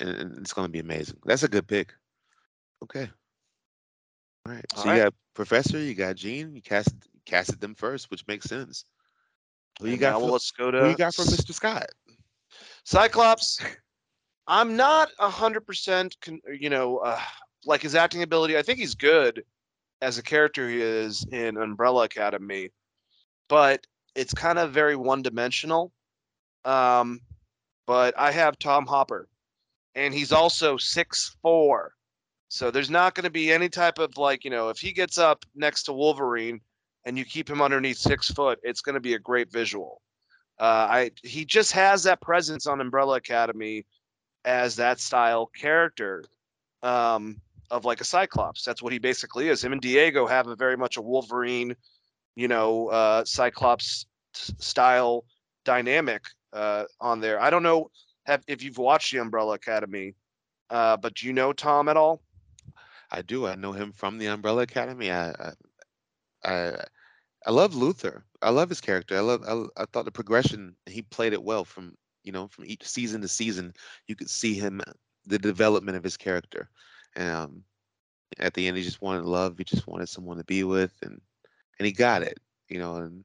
and, 0.00 0.10
and 0.10 0.38
it's 0.38 0.52
going 0.52 0.66
to 0.66 0.72
be 0.72 0.80
amazing. 0.80 1.18
That's 1.24 1.42
a 1.42 1.48
good 1.48 1.66
pick. 1.66 1.92
Okay. 2.82 3.08
All 4.46 4.52
right. 4.52 4.64
So 4.74 4.88
All 4.88 4.94
you 4.94 5.02
got 5.02 5.14
Professor, 5.34 5.78
you 5.78 5.94
got 5.94 6.16
Jean, 6.16 6.54
you 6.54 6.62
cast 6.62 6.94
casted 7.26 7.60
them 7.60 7.74
first, 7.74 8.10
which 8.10 8.26
makes 8.26 8.46
sense. 8.46 8.84
Who 9.80 9.88
you 9.88 9.96
got? 9.96 10.20
Now, 10.20 10.26
let's 10.26 10.50
go 10.50 10.70
to. 10.70 10.80
Who 10.80 10.90
you 10.90 10.96
got 10.96 11.14
from 11.14 11.26
Mr. 11.26 11.52
Scott? 11.52 11.86
Cyclops. 12.84 13.60
I'm 14.46 14.76
not 14.76 15.08
a 15.18 15.28
hundred 15.28 15.66
percent, 15.66 16.16
you 16.46 16.68
know, 16.70 16.98
uh, 16.98 17.20
like 17.64 17.82
his 17.82 17.94
acting 17.94 18.22
ability. 18.22 18.58
I 18.58 18.62
think 18.62 18.78
he's 18.78 18.94
good 18.94 19.42
as 20.02 20.18
a 20.18 20.22
character 20.22 20.68
he 20.68 20.82
is 20.82 21.26
in 21.32 21.56
Umbrella 21.56 22.04
Academy, 22.04 22.70
but 23.48 23.86
it's 24.14 24.34
kind 24.34 24.58
of 24.58 24.72
very 24.72 24.96
one-dimensional. 24.96 25.92
Um, 26.64 27.20
but 27.86 28.18
I 28.18 28.32
have 28.32 28.58
Tom 28.58 28.86
Hopper, 28.86 29.28
and 29.94 30.14
he's 30.14 30.32
also 30.32 30.76
six 30.76 31.36
four, 31.42 31.94
so 32.48 32.70
there's 32.70 32.90
not 32.90 33.14
going 33.14 33.24
to 33.24 33.30
be 33.30 33.52
any 33.52 33.68
type 33.68 33.98
of 33.98 34.16
like, 34.16 34.44
you 34.44 34.50
know, 34.50 34.68
if 34.68 34.78
he 34.78 34.92
gets 34.92 35.18
up 35.18 35.44
next 35.56 35.84
to 35.84 35.92
Wolverine 35.92 36.60
and 37.04 37.18
you 37.18 37.24
keep 37.24 37.50
him 37.50 37.60
underneath 37.60 37.98
six 37.98 38.30
foot, 38.30 38.60
it's 38.62 38.80
going 38.80 38.94
to 38.94 39.00
be 39.00 39.14
a 39.14 39.18
great 39.18 39.50
visual. 39.50 40.00
Uh, 40.60 40.86
I 40.88 41.10
he 41.22 41.44
just 41.44 41.72
has 41.72 42.04
that 42.04 42.20
presence 42.20 42.68
on 42.68 42.80
Umbrella 42.80 43.16
Academy 43.16 43.84
as 44.44 44.76
that 44.76 45.00
style 45.00 45.46
character 45.46 46.22
um, 46.84 47.40
of 47.72 47.84
like 47.84 48.00
a 48.00 48.04
Cyclops. 48.04 48.64
That's 48.64 48.82
what 48.82 48.92
he 48.92 49.00
basically 49.00 49.48
is. 49.48 49.64
Him 49.64 49.72
and 49.72 49.80
Diego 49.80 50.26
have 50.26 50.46
a 50.46 50.54
very 50.54 50.76
much 50.76 50.96
a 50.96 51.02
Wolverine, 51.02 51.74
you 52.36 52.46
know, 52.46 52.86
uh, 52.88 53.24
Cyclops 53.24 54.06
style 54.32 55.24
dynamic 55.64 56.22
uh, 56.52 56.84
on 57.00 57.20
there. 57.20 57.40
I 57.40 57.50
don't 57.50 57.64
know 57.64 57.90
have, 58.26 58.42
if 58.46 58.62
you've 58.62 58.78
watched 58.78 59.12
the 59.12 59.18
Umbrella 59.18 59.54
Academy, 59.54 60.14
uh, 60.70 60.96
but 60.96 61.14
do 61.14 61.26
you 61.26 61.32
know 61.32 61.52
Tom 61.52 61.88
at 61.88 61.96
all? 61.96 62.22
I 63.10 63.22
do. 63.22 63.46
I 63.46 63.54
know 63.54 63.72
him 63.72 63.92
from 63.92 64.18
the 64.18 64.26
Umbrella 64.26 64.62
Academy. 64.62 65.10
I, 65.10 65.30
I, 65.30 65.52
I 66.44 66.84
I 67.46 67.50
love 67.50 67.74
Luther. 67.74 68.24
I 68.42 68.50
love 68.50 68.68
his 68.68 68.80
character. 68.80 69.16
I 69.16 69.20
love. 69.20 69.42
I, 69.46 69.82
I 69.82 69.86
thought 69.86 70.04
the 70.06 70.10
progression 70.10 70.74
he 70.86 71.02
played 71.02 71.32
it 71.32 71.42
well 71.42 71.64
from 71.64 71.96
you 72.22 72.32
know 72.32 72.48
from 72.48 72.64
each 72.64 72.86
season 72.86 73.20
to 73.20 73.28
season. 73.28 73.74
You 74.06 74.16
could 74.16 74.30
see 74.30 74.54
him 74.54 74.80
the 75.26 75.38
development 75.38 75.96
of 75.96 76.04
his 76.04 76.16
character, 76.16 76.68
and 77.16 77.30
um, 77.30 77.64
at 78.38 78.54
the 78.54 78.66
end 78.66 78.76
he 78.76 78.82
just 78.82 79.02
wanted 79.02 79.24
love. 79.24 79.58
He 79.58 79.64
just 79.64 79.86
wanted 79.86 80.08
someone 80.08 80.38
to 80.38 80.44
be 80.44 80.64
with, 80.64 80.94
and 81.02 81.20
and 81.78 81.86
he 81.86 81.92
got 81.92 82.22
it. 82.22 82.38
You 82.68 82.78
know, 82.78 82.96
and 82.96 83.24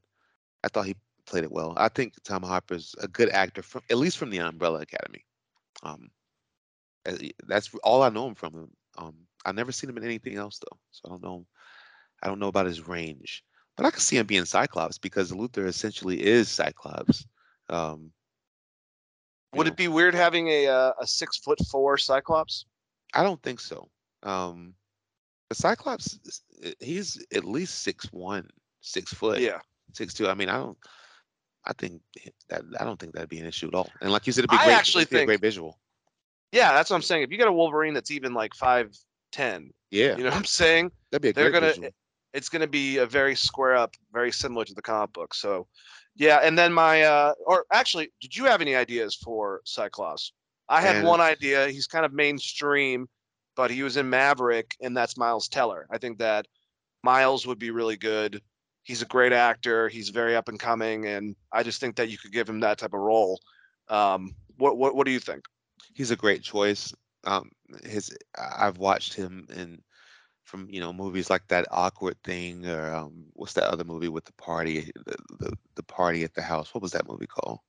I 0.62 0.68
thought 0.68 0.86
he 0.86 0.96
played 1.30 1.44
it 1.44 1.52
well. 1.52 1.72
I 1.76 1.88
think 1.88 2.14
Tom 2.24 2.42
Hopper's 2.42 2.94
a 3.00 3.08
good 3.08 3.30
actor 3.30 3.62
from 3.62 3.82
at 3.90 3.98
least 3.98 4.18
from 4.18 4.30
the 4.30 4.38
Umbrella 4.38 4.80
Academy. 4.80 5.24
Um, 5.82 6.10
that's 7.46 7.70
all 7.82 8.02
I 8.02 8.10
know 8.10 8.28
him 8.28 8.34
from. 8.34 8.68
Um, 8.98 9.14
I've 9.46 9.54
never 9.54 9.72
seen 9.72 9.88
him 9.88 9.96
in 9.96 10.04
anything 10.04 10.36
else 10.36 10.58
though, 10.58 10.78
so 10.90 11.02
I 11.06 11.08
don't 11.10 11.22
know. 11.22 11.46
I 12.22 12.28
don't 12.28 12.38
know 12.38 12.48
about 12.48 12.66
his 12.66 12.86
range, 12.86 13.42
but 13.76 13.86
I 13.86 13.90
can 13.90 14.00
see 14.00 14.18
him 14.18 14.26
being 14.26 14.44
Cyclops 14.44 14.98
because 14.98 15.32
Luther 15.32 15.66
essentially 15.66 16.22
is 16.22 16.48
Cyclops. 16.48 17.24
Um, 17.70 18.10
Would 19.54 19.66
know. 19.66 19.72
it 19.72 19.76
be 19.76 19.88
weird 19.88 20.14
having 20.14 20.48
a 20.48 20.66
uh, 20.66 20.92
a 21.00 21.06
six 21.06 21.38
foot 21.38 21.58
four 21.70 21.96
Cyclops? 21.96 22.66
I 23.14 23.22
don't 23.22 23.42
think 23.42 23.60
so. 23.60 23.88
Um, 24.22 24.74
the 25.48 25.54
Cyclops, 25.54 26.18
he's 26.80 27.24
at 27.34 27.44
least 27.44 27.82
six 27.82 28.12
one, 28.12 28.48
six 28.82 29.14
foot. 29.14 29.40
Yeah, 29.40 29.60
six 29.94 30.12
two. 30.12 30.28
I 30.28 30.34
mean, 30.34 30.48
I 30.48 30.56
don't. 30.58 30.78
I 31.64 31.72
think 31.74 32.00
that 32.48 32.62
I 32.78 32.84
don't 32.84 32.98
think 32.98 33.12
that'd 33.12 33.28
be 33.28 33.38
an 33.38 33.46
issue 33.46 33.68
at 33.68 33.74
all. 33.74 33.90
And 34.00 34.10
like 34.10 34.26
you 34.26 34.32
said, 34.32 34.40
it'd 34.40 34.50
be 34.50 34.56
I 34.56 34.64
great. 34.64 34.74
Actually 34.74 35.04
think, 35.04 35.22
a 35.22 35.26
great 35.26 35.40
visual. 35.40 35.78
Yeah, 36.52 36.72
that's 36.72 36.90
what 36.90 36.96
I'm 36.96 37.02
saying. 37.02 37.22
If 37.22 37.30
you 37.30 37.38
got 37.38 37.48
a 37.48 37.52
Wolverine 37.52 37.94
that's 37.94 38.10
even 38.10 38.34
like 38.34 38.54
five 38.54 38.96
ten, 39.30 39.72
yeah, 39.90 40.16
you 40.16 40.24
know 40.24 40.30
what 40.30 40.38
I'm 40.38 40.44
saying? 40.44 40.90
That'd 41.10 41.22
be 41.22 41.28
a 41.28 41.32
They're 41.32 41.50
great 41.50 41.60
gonna. 41.60 41.72
visual. 41.72 41.90
It's 42.32 42.48
gonna 42.48 42.66
be 42.66 42.98
a 42.98 43.06
very 43.06 43.34
square 43.34 43.74
up, 43.74 43.94
very 44.12 44.32
similar 44.32 44.64
to 44.64 44.74
the 44.74 44.82
comic 44.82 45.12
book. 45.12 45.34
So, 45.34 45.66
yeah. 46.14 46.38
And 46.42 46.56
then 46.56 46.72
my, 46.72 47.02
uh 47.02 47.34
or 47.44 47.66
actually, 47.72 48.12
did 48.20 48.36
you 48.36 48.44
have 48.44 48.60
any 48.60 48.76
ideas 48.76 49.16
for 49.16 49.60
Cyclops? 49.64 50.32
I 50.68 50.80
had 50.80 50.96
and, 50.96 51.06
one 51.06 51.20
idea. 51.20 51.68
He's 51.68 51.88
kind 51.88 52.06
of 52.06 52.12
mainstream, 52.12 53.08
but 53.56 53.72
he 53.72 53.82
was 53.82 53.96
in 53.96 54.08
Maverick, 54.08 54.76
and 54.80 54.96
that's 54.96 55.16
Miles 55.16 55.48
Teller. 55.48 55.88
I 55.90 55.98
think 55.98 56.18
that 56.18 56.46
Miles 57.02 57.46
would 57.48 57.58
be 57.58 57.72
really 57.72 57.96
good. 57.96 58.40
He's 58.90 59.02
a 59.02 59.06
great 59.06 59.32
actor. 59.32 59.88
He's 59.88 60.08
very 60.08 60.34
up 60.34 60.48
and 60.48 60.58
coming, 60.58 61.06
and 61.06 61.36
I 61.52 61.62
just 61.62 61.78
think 61.78 61.94
that 61.94 62.10
you 62.10 62.18
could 62.18 62.32
give 62.32 62.48
him 62.48 62.58
that 62.60 62.78
type 62.78 62.92
of 62.92 62.98
role. 62.98 63.40
Um, 63.88 64.34
what 64.56 64.76
what 64.78 64.96
what 64.96 65.06
do 65.06 65.12
you 65.12 65.20
think? 65.20 65.44
He's 65.94 66.10
a 66.10 66.16
great 66.16 66.42
choice. 66.42 66.92
Um, 67.22 67.52
his 67.84 68.10
I've 68.36 68.78
watched 68.78 69.14
him 69.14 69.46
in 69.54 69.80
from 70.42 70.66
you 70.68 70.80
know 70.80 70.92
movies 70.92 71.30
like 71.30 71.46
that 71.46 71.68
awkward 71.70 72.16
thing 72.24 72.66
or 72.66 72.92
um, 72.92 73.26
what's 73.34 73.52
that 73.52 73.72
other 73.72 73.84
movie 73.84 74.08
with 74.08 74.24
the 74.24 74.32
party 74.32 74.90
the, 75.06 75.16
the, 75.38 75.52
the 75.76 75.82
party 75.84 76.24
at 76.24 76.34
the 76.34 76.42
house 76.42 76.74
what 76.74 76.82
was 76.82 76.90
that 76.90 77.08
movie 77.08 77.28
called 77.28 77.60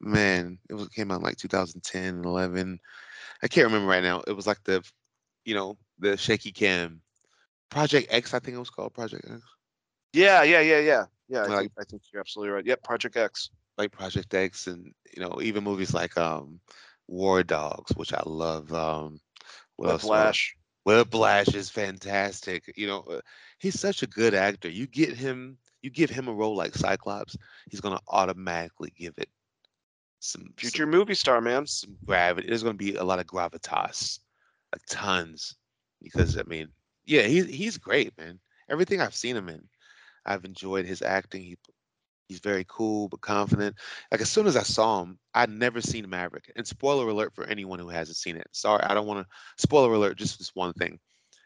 man 0.00 0.56
it 0.70 0.74
was 0.74 0.86
it 0.86 0.92
came 0.92 1.10
out 1.10 1.22
like 1.22 1.36
2010 1.36 2.24
11 2.24 2.78
i 3.42 3.48
can't 3.48 3.66
remember 3.66 3.88
right 3.88 4.04
now 4.04 4.22
it 4.28 4.32
was 4.36 4.46
like 4.46 4.62
the 4.62 4.80
you 5.44 5.54
know 5.54 5.76
the 5.98 6.16
shaky 6.16 6.52
cam 6.52 7.00
project 7.70 8.06
x 8.10 8.34
i 8.34 8.38
think 8.38 8.54
it 8.54 8.60
was 8.60 8.70
called 8.70 8.94
project 8.94 9.24
x 9.28 9.42
yeah 10.12 10.42
yeah 10.42 10.60
yeah 10.60 10.80
yeah 10.80 11.04
yeah 11.28 11.42
I, 11.42 11.46
like, 11.46 11.58
think, 11.58 11.72
I 11.78 11.84
think 11.84 12.02
you're 12.12 12.20
absolutely 12.20 12.54
right 12.54 12.66
yep 12.66 12.82
project 12.82 13.16
x 13.16 13.50
like 13.78 13.90
project 13.90 14.34
x 14.34 14.66
and 14.66 14.92
you 15.14 15.22
know 15.22 15.40
even 15.42 15.64
movies 15.64 15.94
like 15.94 16.16
um 16.18 16.60
war 17.08 17.42
dogs 17.42 17.94
which 17.96 18.12
i 18.12 18.22
love 18.24 18.72
um 18.72 19.20
what 19.76 20.00
Flash. 20.00 20.56
Whiplash 20.84 21.54
is 21.54 21.70
fantastic. 21.70 22.72
You 22.76 22.86
know, 22.86 23.00
uh, 23.02 23.20
he's 23.58 23.78
such 23.78 24.02
a 24.02 24.06
good 24.06 24.34
actor. 24.34 24.68
You 24.68 24.86
get 24.86 25.14
him, 25.14 25.58
you 25.80 25.90
give 25.90 26.10
him 26.10 26.28
a 26.28 26.32
role 26.32 26.56
like 26.56 26.74
Cyclops, 26.74 27.36
he's 27.70 27.80
gonna 27.80 28.00
automatically 28.08 28.92
give 28.96 29.14
it 29.18 29.28
some 30.20 30.52
future 30.56 30.84
some, 30.84 30.90
movie 30.90 31.14
star, 31.14 31.40
man. 31.40 31.66
Some 31.66 31.96
gravity. 32.04 32.48
There's 32.48 32.62
gonna 32.62 32.74
be 32.74 32.96
a 32.96 33.04
lot 33.04 33.20
of 33.20 33.26
gravitas, 33.26 34.20
like 34.72 34.82
tons. 34.88 35.56
Because 36.00 36.36
I 36.36 36.42
mean, 36.44 36.68
yeah, 37.04 37.22
he's 37.22 37.46
he's 37.46 37.78
great, 37.78 38.16
man. 38.18 38.40
Everything 38.68 39.00
I've 39.00 39.14
seen 39.14 39.36
him 39.36 39.48
in, 39.48 39.62
I've 40.26 40.44
enjoyed 40.44 40.86
his 40.86 41.02
acting. 41.02 41.42
He 41.42 41.56
He's 42.28 42.40
very 42.40 42.64
cool 42.66 43.08
but 43.08 43.20
confident. 43.20 43.76
Like 44.10 44.22
as 44.22 44.30
soon 44.30 44.46
as 44.46 44.56
I 44.56 44.62
saw 44.62 45.02
him, 45.02 45.18
I'd 45.34 45.50
never 45.50 45.82
seen 45.82 46.08
Maverick. 46.08 46.50
And 46.56 46.66
spoiler 46.66 47.06
alert 47.08 47.34
for 47.34 47.44
anyone 47.44 47.78
who 47.78 47.90
hasn't 47.90 48.16
seen 48.16 48.36
it. 48.36 48.46
Sorry, 48.52 48.82
I 48.84 48.94
don't 48.94 49.06
want 49.06 49.26
to 49.26 49.62
spoiler 49.62 49.92
alert. 49.92 50.16
Just 50.16 50.38
this 50.38 50.54
one 50.54 50.72
thing. 50.74 50.98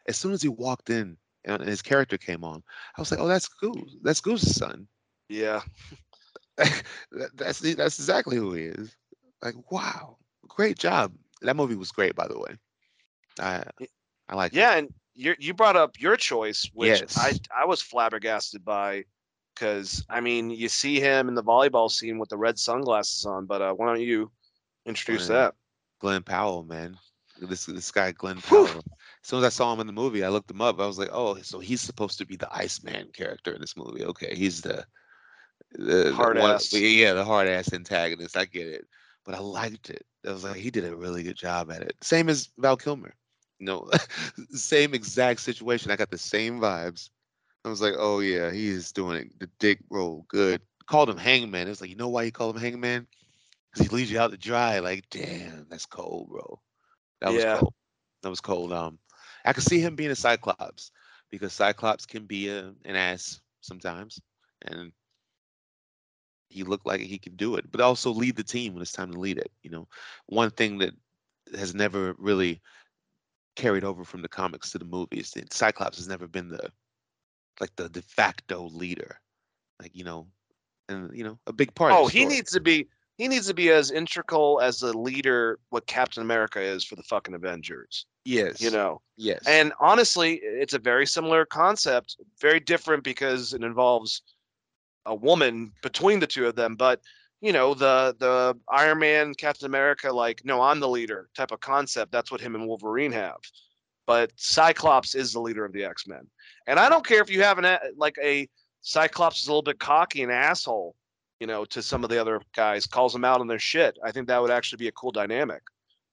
As 0.06 0.16
soon 0.16 0.32
as 0.32 0.42
he 0.42 0.48
walked 0.48 0.90
in 0.90 1.16
uh, 1.48 1.54
and 1.54 1.68
his 1.68 1.82
character 1.82 2.16
came 2.16 2.44
on, 2.44 2.62
I 2.96 3.00
was 3.00 3.10
like, 3.10 3.18
"Oh, 3.18 3.26
that's 3.26 3.48
Goose. 3.48 3.96
That's 4.02 4.20
Goose's 4.20 4.54
son." 4.54 4.86
Yeah, 5.28 5.62
that's 7.34 7.60
that's 7.60 7.98
exactly 7.98 8.36
who 8.36 8.52
he 8.52 8.64
is. 8.66 8.94
Like, 9.42 9.56
wow, 9.72 10.18
great 10.46 10.78
job. 10.78 11.12
That 11.42 11.56
movie 11.56 11.74
was 11.74 11.90
great, 11.90 12.14
by 12.14 12.28
the 12.28 12.38
way. 12.38 12.56
I 13.40 13.64
I 14.28 14.36
like. 14.36 14.54
Yeah, 14.54 14.74
it. 14.76 14.78
and 14.78 14.94
you 15.16 15.34
you 15.38 15.54
brought 15.54 15.76
up 15.76 15.98
your 15.98 16.16
choice, 16.16 16.70
which 16.74 17.00
yes. 17.00 17.16
I 17.18 17.62
I 17.62 17.64
was 17.64 17.82
flabbergasted 17.82 18.64
by 18.64 19.04
because 19.54 20.04
I 20.08 20.20
mean, 20.20 20.50
you 20.50 20.68
see 20.68 21.00
him 21.00 21.28
in 21.28 21.34
the 21.34 21.42
volleyball 21.42 21.90
scene 21.90 22.18
with 22.18 22.28
the 22.28 22.36
red 22.36 22.58
sunglasses 22.58 23.24
on. 23.24 23.46
But 23.46 23.62
uh, 23.62 23.72
why 23.72 23.86
don't 23.86 24.00
you 24.00 24.30
introduce 24.84 25.28
that? 25.28 25.54
Glen 26.00 26.22
Powell, 26.22 26.64
man. 26.64 26.96
This 27.40 27.66
this 27.66 27.90
guy, 27.90 28.12
Glen 28.12 28.40
Powell. 28.40 28.66
As 28.66 29.30
soon 29.30 29.40
as 29.40 29.46
I 29.46 29.48
saw 29.48 29.72
him 29.72 29.80
in 29.80 29.86
the 29.86 29.92
movie, 29.92 30.24
I 30.24 30.28
looked 30.28 30.50
him 30.50 30.60
up. 30.60 30.78
I 30.78 30.86
was 30.86 30.98
like, 30.98 31.10
oh, 31.12 31.36
so 31.42 31.58
he's 31.58 31.80
supposed 31.80 32.18
to 32.18 32.26
be 32.26 32.36
the 32.36 32.54
Iceman 32.54 33.08
character 33.12 33.52
in 33.52 33.60
this 33.60 33.76
movie. 33.76 34.04
Okay, 34.04 34.34
he's 34.34 34.60
the 34.60 34.86
the 35.72 36.12
hard 36.14 36.36
the 36.36 36.42
ass. 36.42 36.72
Yeah, 36.72 37.14
the 37.14 37.24
hard 37.24 37.48
ass 37.48 37.72
antagonist. 37.72 38.36
I 38.36 38.44
get 38.44 38.68
it, 38.68 38.86
but 39.24 39.34
I 39.34 39.38
liked 39.38 39.90
it. 39.90 40.06
I 40.26 40.32
was 40.32 40.44
like, 40.44 40.56
he 40.56 40.70
did 40.70 40.84
a 40.84 40.96
really 40.96 41.22
good 41.22 41.36
job 41.36 41.70
at 41.70 41.82
it. 41.82 41.96
Same 42.02 42.28
as 42.28 42.50
Val 42.58 42.76
Kilmer. 42.76 43.14
You 43.58 43.66
know, 43.66 43.90
same 44.50 44.94
exact 44.94 45.40
situation. 45.40 45.90
I 45.90 45.96
got 45.96 46.10
the 46.10 46.18
same 46.18 46.60
vibes. 46.60 47.10
I 47.64 47.68
was 47.68 47.82
like, 47.82 47.94
oh 47.98 48.20
yeah, 48.20 48.50
he 48.50 48.68
is 48.68 48.92
doing 48.92 49.18
it. 49.18 49.40
The 49.40 49.48
dick 49.58 49.80
roll 49.90 50.24
good. 50.28 50.60
Called 50.86 51.10
him 51.10 51.16
Hangman. 51.16 51.66
It's 51.66 51.80
like, 51.80 51.90
you 51.90 51.96
know 51.96 52.08
why 52.08 52.22
you 52.22 52.32
call 52.32 52.50
him 52.50 52.60
Hangman? 52.60 53.06
Because 53.72 53.88
he 53.88 53.96
leaves 53.96 54.10
you 54.10 54.20
out 54.20 54.30
to 54.30 54.36
dry. 54.36 54.78
Like, 54.78 55.04
damn, 55.10 55.66
that's 55.68 55.86
cold, 55.86 56.28
bro. 56.28 56.60
That 57.20 57.32
was 57.32 57.42
yeah. 57.42 57.58
cold. 57.58 57.74
That 58.22 58.30
was 58.30 58.40
cold. 58.40 58.72
Um, 58.72 58.98
I 59.44 59.52
could 59.52 59.64
see 59.64 59.80
him 59.80 59.96
being 59.96 60.10
a 60.10 60.16
Cyclops 60.16 60.92
because 61.30 61.52
Cyclops 61.52 62.06
can 62.06 62.24
be 62.24 62.48
a, 62.48 62.72
an 62.84 62.94
ass 62.94 63.40
sometimes, 63.62 64.20
and 64.62 64.92
he 66.48 66.62
looked 66.62 66.86
like 66.86 67.00
he 67.00 67.18
could 67.18 67.36
do 67.36 67.56
it, 67.56 67.70
but 67.70 67.80
also 67.80 68.10
lead 68.10 68.36
the 68.36 68.44
team 68.44 68.74
when 68.74 68.82
it's 68.82 68.92
time 68.92 69.12
to 69.12 69.18
lead 69.18 69.38
it. 69.38 69.50
You 69.62 69.70
know, 69.70 69.88
one 70.26 70.50
thing 70.50 70.78
that 70.78 70.94
has 71.56 71.74
never 71.74 72.14
really 72.18 72.60
carried 73.56 73.84
over 73.84 74.04
from 74.04 74.22
the 74.22 74.28
comics 74.28 74.70
to 74.70 74.78
the 74.78 74.84
movies. 74.84 75.34
Cyclops 75.50 75.96
has 75.98 76.08
never 76.08 76.28
been 76.28 76.48
the 76.48 76.70
like 77.60 77.74
the 77.76 77.88
de 77.88 78.02
facto 78.02 78.68
leader, 78.72 79.20
like 79.80 79.94
you 79.94 80.04
know, 80.04 80.26
and 80.88 81.16
you 81.16 81.24
know 81.24 81.38
a 81.46 81.52
big 81.52 81.74
part. 81.74 81.92
Oh, 81.92 82.06
he 82.06 82.24
needs 82.24 82.52
to 82.52 82.60
be 82.60 82.86
he 83.16 83.28
needs 83.28 83.46
to 83.46 83.54
be 83.54 83.70
as 83.70 83.90
integral 83.90 84.60
as 84.60 84.80
the 84.80 84.96
leader 84.96 85.58
what 85.70 85.86
Captain 85.86 86.22
America 86.22 86.60
is 86.60 86.84
for 86.84 86.96
the 86.96 87.02
fucking 87.02 87.34
Avengers. 87.34 88.06
Yes. 88.24 88.60
You 88.60 88.70
know. 88.70 89.00
Yes. 89.16 89.42
And 89.46 89.72
honestly, 89.80 90.40
it's 90.42 90.74
a 90.74 90.78
very 90.78 91.06
similar 91.06 91.46
concept, 91.46 92.16
very 92.40 92.60
different 92.60 93.04
because 93.04 93.54
it 93.54 93.62
involves 93.62 94.22
a 95.06 95.14
woman 95.14 95.72
between 95.82 96.20
the 96.20 96.26
two 96.26 96.46
of 96.46 96.56
them, 96.56 96.74
but 96.74 97.00
you 97.40 97.52
know, 97.52 97.74
the 97.74 98.14
the 98.18 98.56
Iron 98.70 98.98
Man, 98.98 99.34
Captain 99.34 99.66
America 99.66 100.12
like, 100.12 100.42
no, 100.44 100.62
I'm 100.62 100.80
the 100.80 100.88
leader 100.88 101.28
type 101.36 101.52
of 101.52 101.60
concept. 101.60 102.12
That's 102.12 102.30
what 102.30 102.40
him 102.40 102.54
and 102.54 102.66
Wolverine 102.66 103.12
have 103.12 103.38
but 104.06 104.30
Cyclops 104.36 105.14
is 105.14 105.32
the 105.32 105.40
leader 105.40 105.64
of 105.64 105.72
the 105.72 105.84
X 105.84 106.06
Men. 106.06 106.26
And 106.66 106.78
I 106.78 106.88
don't 106.88 107.06
care 107.06 107.20
if 107.20 107.30
you 107.30 107.42
have 107.42 107.58
an 107.58 107.78
like 107.96 108.16
a 108.22 108.48
Cyclops 108.80 109.42
is 109.42 109.48
a 109.48 109.50
little 109.50 109.62
bit 109.62 109.80
cocky 109.80 110.22
and 110.22 110.32
asshole, 110.32 110.94
you 111.40 111.46
know, 111.46 111.64
to 111.66 111.82
some 111.82 112.04
of 112.04 112.10
the 112.10 112.20
other 112.20 112.40
guys, 112.54 112.86
calls 112.86 113.12
them 113.12 113.24
out 113.24 113.40
on 113.40 113.48
their 113.48 113.58
shit. 113.58 113.98
I 114.04 114.12
think 114.12 114.28
that 114.28 114.40
would 114.40 114.50
actually 114.50 114.78
be 114.78 114.88
a 114.88 114.92
cool 114.92 115.10
dynamic 115.10 115.62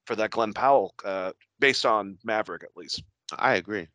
for 0.06 0.16
that 0.16 0.30
Glen 0.30 0.52
Powell, 0.52 0.94
uh, 1.04 1.32
based 1.60 1.86
on 1.86 2.18
Maverick 2.24 2.64
at 2.64 2.76
least. 2.76 3.04
I 3.38 3.54
agree. 3.54 3.86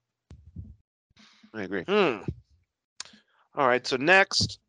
I 1.54 1.64
agree. 1.64 1.84
Hmm. 1.84 2.20
All 3.56 3.68
right. 3.68 3.86
So 3.86 3.98
next, 3.98 4.60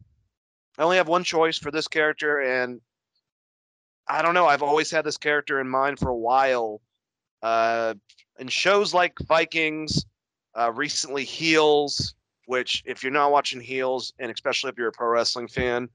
I 0.81 0.83
only 0.83 0.97
have 0.97 1.09
one 1.09 1.25
choice 1.25 1.59
for 1.59 1.71
this 1.71 1.87
character, 1.87 2.39
and 2.41 2.81
I 4.09 4.23
don't 4.23 4.33
know. 4.33 4.47
I've 4.47 4.63
always 4.63 4.91
had 4.91 5.05
this 5.05 5.19
character 5.19 5.61
in 5.61 5.69
mind 5.69 5.99
for 5.99 6.09
a 6.09 6.17
while. 6.17 6.81
Uh, 7.43 7.93
and 8.39 8.51
shows 8.51 8.95
like 8.95 9.13
Vikings, 9.29 10.07
uh, 10.59 10.73
recently 10.73 11.23
Heels, 11.23 12.15
which 12.47 12.83
if 12.87 13.03
you're 13.03 13.13
not 13.13 13.31
watching 13.31 13.61
Heels, 13.61 14.15
and 14.19 14.33
especially 14.33 14.71
if 14.71 14.79
you're 14.79 14.89
a 14.89 14.93
pro 14.93 15.09
wrestling 15.09 15.49
fan, 15.49 15.87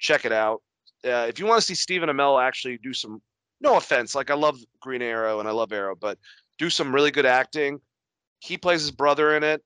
check 0.00 0.24
it 0.24 0.32
out. 0.32 0.60
Uh, 1.04 1.26
if 1.28 1.38
you 1.38 1.46
want 1.46 1.60
to 1.60 1.66
see 1.66 1.76
Stephen 1.76 2.08
Amell 2.08 2.42
actually 2.42 2.78
do 2.78 2.92
some, 2.92 3.22
no 3.60 3.76
offense, 3.76 4.16
like 4.16 4.28
I 4.28 4.34
love 4.34 4.58
Green 4.80 5.02
Arrow 5.02 5.38
and 5.38 5.48
I 5.48 5.52
love 5.52 5.72
Arrow, 5.72 5.94
but 5.94 6.18
do 6.58 6.68
some 6.68 6.92
really 6.92 7.12
good 7.12 7.26
acting. 7.26 7.80
He 8.40 8.58
plays 8.58 8.80
his 8.80 8.90
brother 8.90 9.36
in 9.36 9.44
it. 9.44 9.62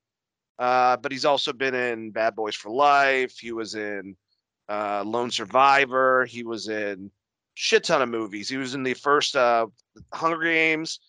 Uh, 0.58 0.98
but 0.98 1.12
he's 1.12 1.24
also 1.24 1.52
been 1.54 1.74
in 1.74 2.10
Bad 2.10 2.34
Boys 2.34 2.54
for 2.54 2.70
Life. 2.70 3.38
He 3.38 3.52
was 3.52 3.74
in 3.74 4.16
uh, 4.68 5.02
Lone 5.04 5.30
Survivor. 5.30 6.24
He 6.24 6.42
was 6.42 6.68
in 6.68 7.10
shit 7.54 7.84
ton 7.84 8.02
of 8.02 8.08
movies. 8.08 8.48
He 8.48 8.56
was 8.56 8.74
in 8.74 8.82
the 8.82 8.94
first 8.94 9.36
uh, 9.36 9.66
Hunger 10.12 10.42
Games, 10.42 11.00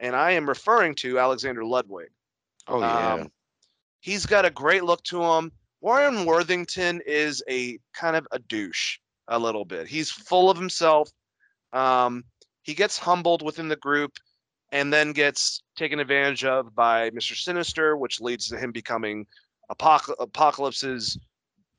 and 0.00 0.14
I 0.14 0.32
am 0.32 0.48
referring 0.48 0.94
to 0.96 1.18
Alexander 1.18 1.64
Ludwig. 1.64 2.10
Oh 2.68 2.80
yeah. 2.80 3.14
Um, 3.14 3.32
he's 4.00 4.26
got 4.26 4.44
a 4.44 4.50
great 4.50 4.84
look 4.84 5.02
to 5.04 5.22
him. 5.22 5.52
Warren 5.80 6.24
Worthington 6.24 7.00
is 7.06 7.42
a 7.48 7.78
kind 7.92 8.16
of 8.16 8.26
a 8.32 8.38
douche 8.38 8.98
a 9.28 9.38
little 9.38 9.64
bit. 9.64 9.86
He's 9.86 10.10
full 10.10 10.50
of 10.50 10.56
himself. 10.56 11.10
Um, 11.72 12.24
he 12.62 12.74
gets 12.74 12.98
humbled 12.98 13.42
within 13.42 13.68
the 13.68 13.76
group 13.76 14.18
and 14.72 14.92
then 14.92 15.12
gets 15.12 15.62
taken 15.76 16.00
advantage 16.00 16.44
of 16.44 16.74
by 16.74 17.10
Mr. 17.10 17.36
Sinister, 17.36 17.96
which 17.96 18.20
leads 18.20 18.48
to 18.48 18.58
him 18.58 18.72
becoming 18.72 19.26
Apoc- 19.70 20.14
Apocalypse's 20.18 21.18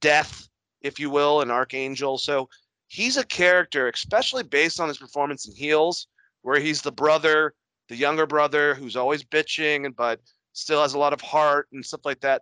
death, 0.02 0.48
if 0.82 1.00
you 1.00 1.10
will, 1.10 1.42
an 1.42 1.52
archangel. 1.52 2.18
So 2.18 2.50
he's 2.88 3.18
a 3.18 3.26
character, 3.26 3.88
especially 3.90 4.44
based 4.44 4.80
on 4.80 4.88
his 4.88 4.98
performance 4.98 5.48
in 5.48 5.56
Heels, 5.56 6.08
where 6.42 6.60
he's 6.60 6.82
the 6.82 6.92
brother, 6.92 7.54
the 7.90 7.96
younger 7.96 8.26
brother 8.26 8.76
who's 8.76 8.96
always 8.96 9.24
bitching, 9.24 9.96
but 9.96 10.20
still 10.54 10.82
has 10.82 10.94
a 10.94 11.00
lot 11.00 11.14
of 11.14 11.22
heart 11.22 11.68
and 11.72 11.86
stuff 11.86 12.06
like 12.06 12.20
that. 12.22 12.42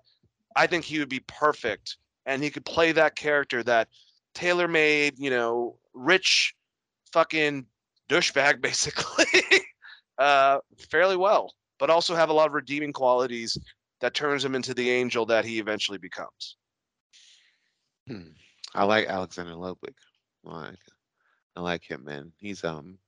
I 0.56 0.68
think 0.68 0.86
he 0.86 1.00
would 1.00 1.10
be 1.10 1.24
perfect, 1.28 1.98
and 2.26 2.44
he 2.44 2.50
could 2.50 2.66
play 2.66 2.92
that 2.94 3.16
character, 3.16 3.62
that 3.64 3.90
tailor-made, 4.34 5.18
you 5.18 5.30
know, 5.30 5.78
rich, 5.94 6.54
fucking 7.12 7.66
douchebag, 8.10 8.62
basically, 8.62 9.62
uh, 10.18 10.60
fairly 10.90 11.18
well, 11.18 11.54
but 11.80 11.90
also 11.90 12.16
have 12.16 12.30
a 12.30 12.34
lot 12.34 12.48
of 12.48 12.54
redeeming 12.54 12.94
qualities 12.94 13.58
that 14.02 14.14
turns 14.14 14.44
him 14.46 14.56
into 14.56 14.74
the 14.74 14.90
angel 14.90 15.26
that 15.26 15.46
he 15.46 15.60
eventually 15.60 15.98
becomes. 15.98 16.58
Hmm. 18.08 18.30
I 18.74 18.84
like 18.84 19.08
Alexander 19.08 19.56
Ludwig. 19.56 19.96
I 20.46 20.50
like, 20.50 20.80
I 21.56 21.62
like 21.62 21.90
him, 21.90 22.04
man. 22.06 22.32
He's 22.38 22.64
um, 22.64 23.00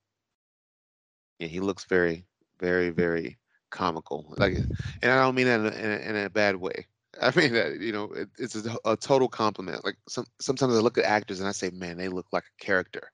yeah, 1.40 1.48
he 1.48 1.60
looks 1.60 1.86
very, 1.86 2.26
very, 2.60 2.90
very 2.90 3.38
comical. 3.72 4.34
Like, 4.38 4.56
and 5.02 5.12
I 5.12 5.22
don't 5.24 5.36
mean 5.36 5.48
that 5.48 5.60
in 5.60 5.66
a, 5.66 5.70
in 5.70 5.92
a, 5.92 6.10
in 6.10 6.26
a 6.26 6.30
bad 6.30 6.56
way. 6.58 6.88
I 7.22 7.32
mean 7.36 7.54
that 7.54 7.80
you 7.80 7.92
know 7.92 8.06
it, 8.14 8.30
it's 8.38 8.56
a, 8.56 8.76
a 8.86 8.96
total 8.96 9.28
compliment. 9.28 9.84
Like 9.84 9.96
some 10.08 10.26
sometimes 10.40 10.76
I 10.76 10.80
look 10.80 10.98
at 10.98 11.06
actors 11.06 11.40
and 11.40 11.48
I 11.50 11.52
say, 11.52 11.70
man, 11.72 11.98
they 11.98 12.10
look 12.10 12.28
like 12.32 12.44
a 12.44 12.64
character. 12.64 13.12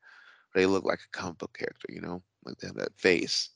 They 0.53 0.65
look 0.65 0.83
like 0.85 0.99
a 0.99 1.17
comic 1.17 1.37
book 1.39 1.53
character. 1.57 1.87
You 1.89 2.01
know, 2.01 2.21
like 2.45 2.57
they 2.57 2.67
have 2.67 2.75
that 2.77 2.95
face. 2.97 3.49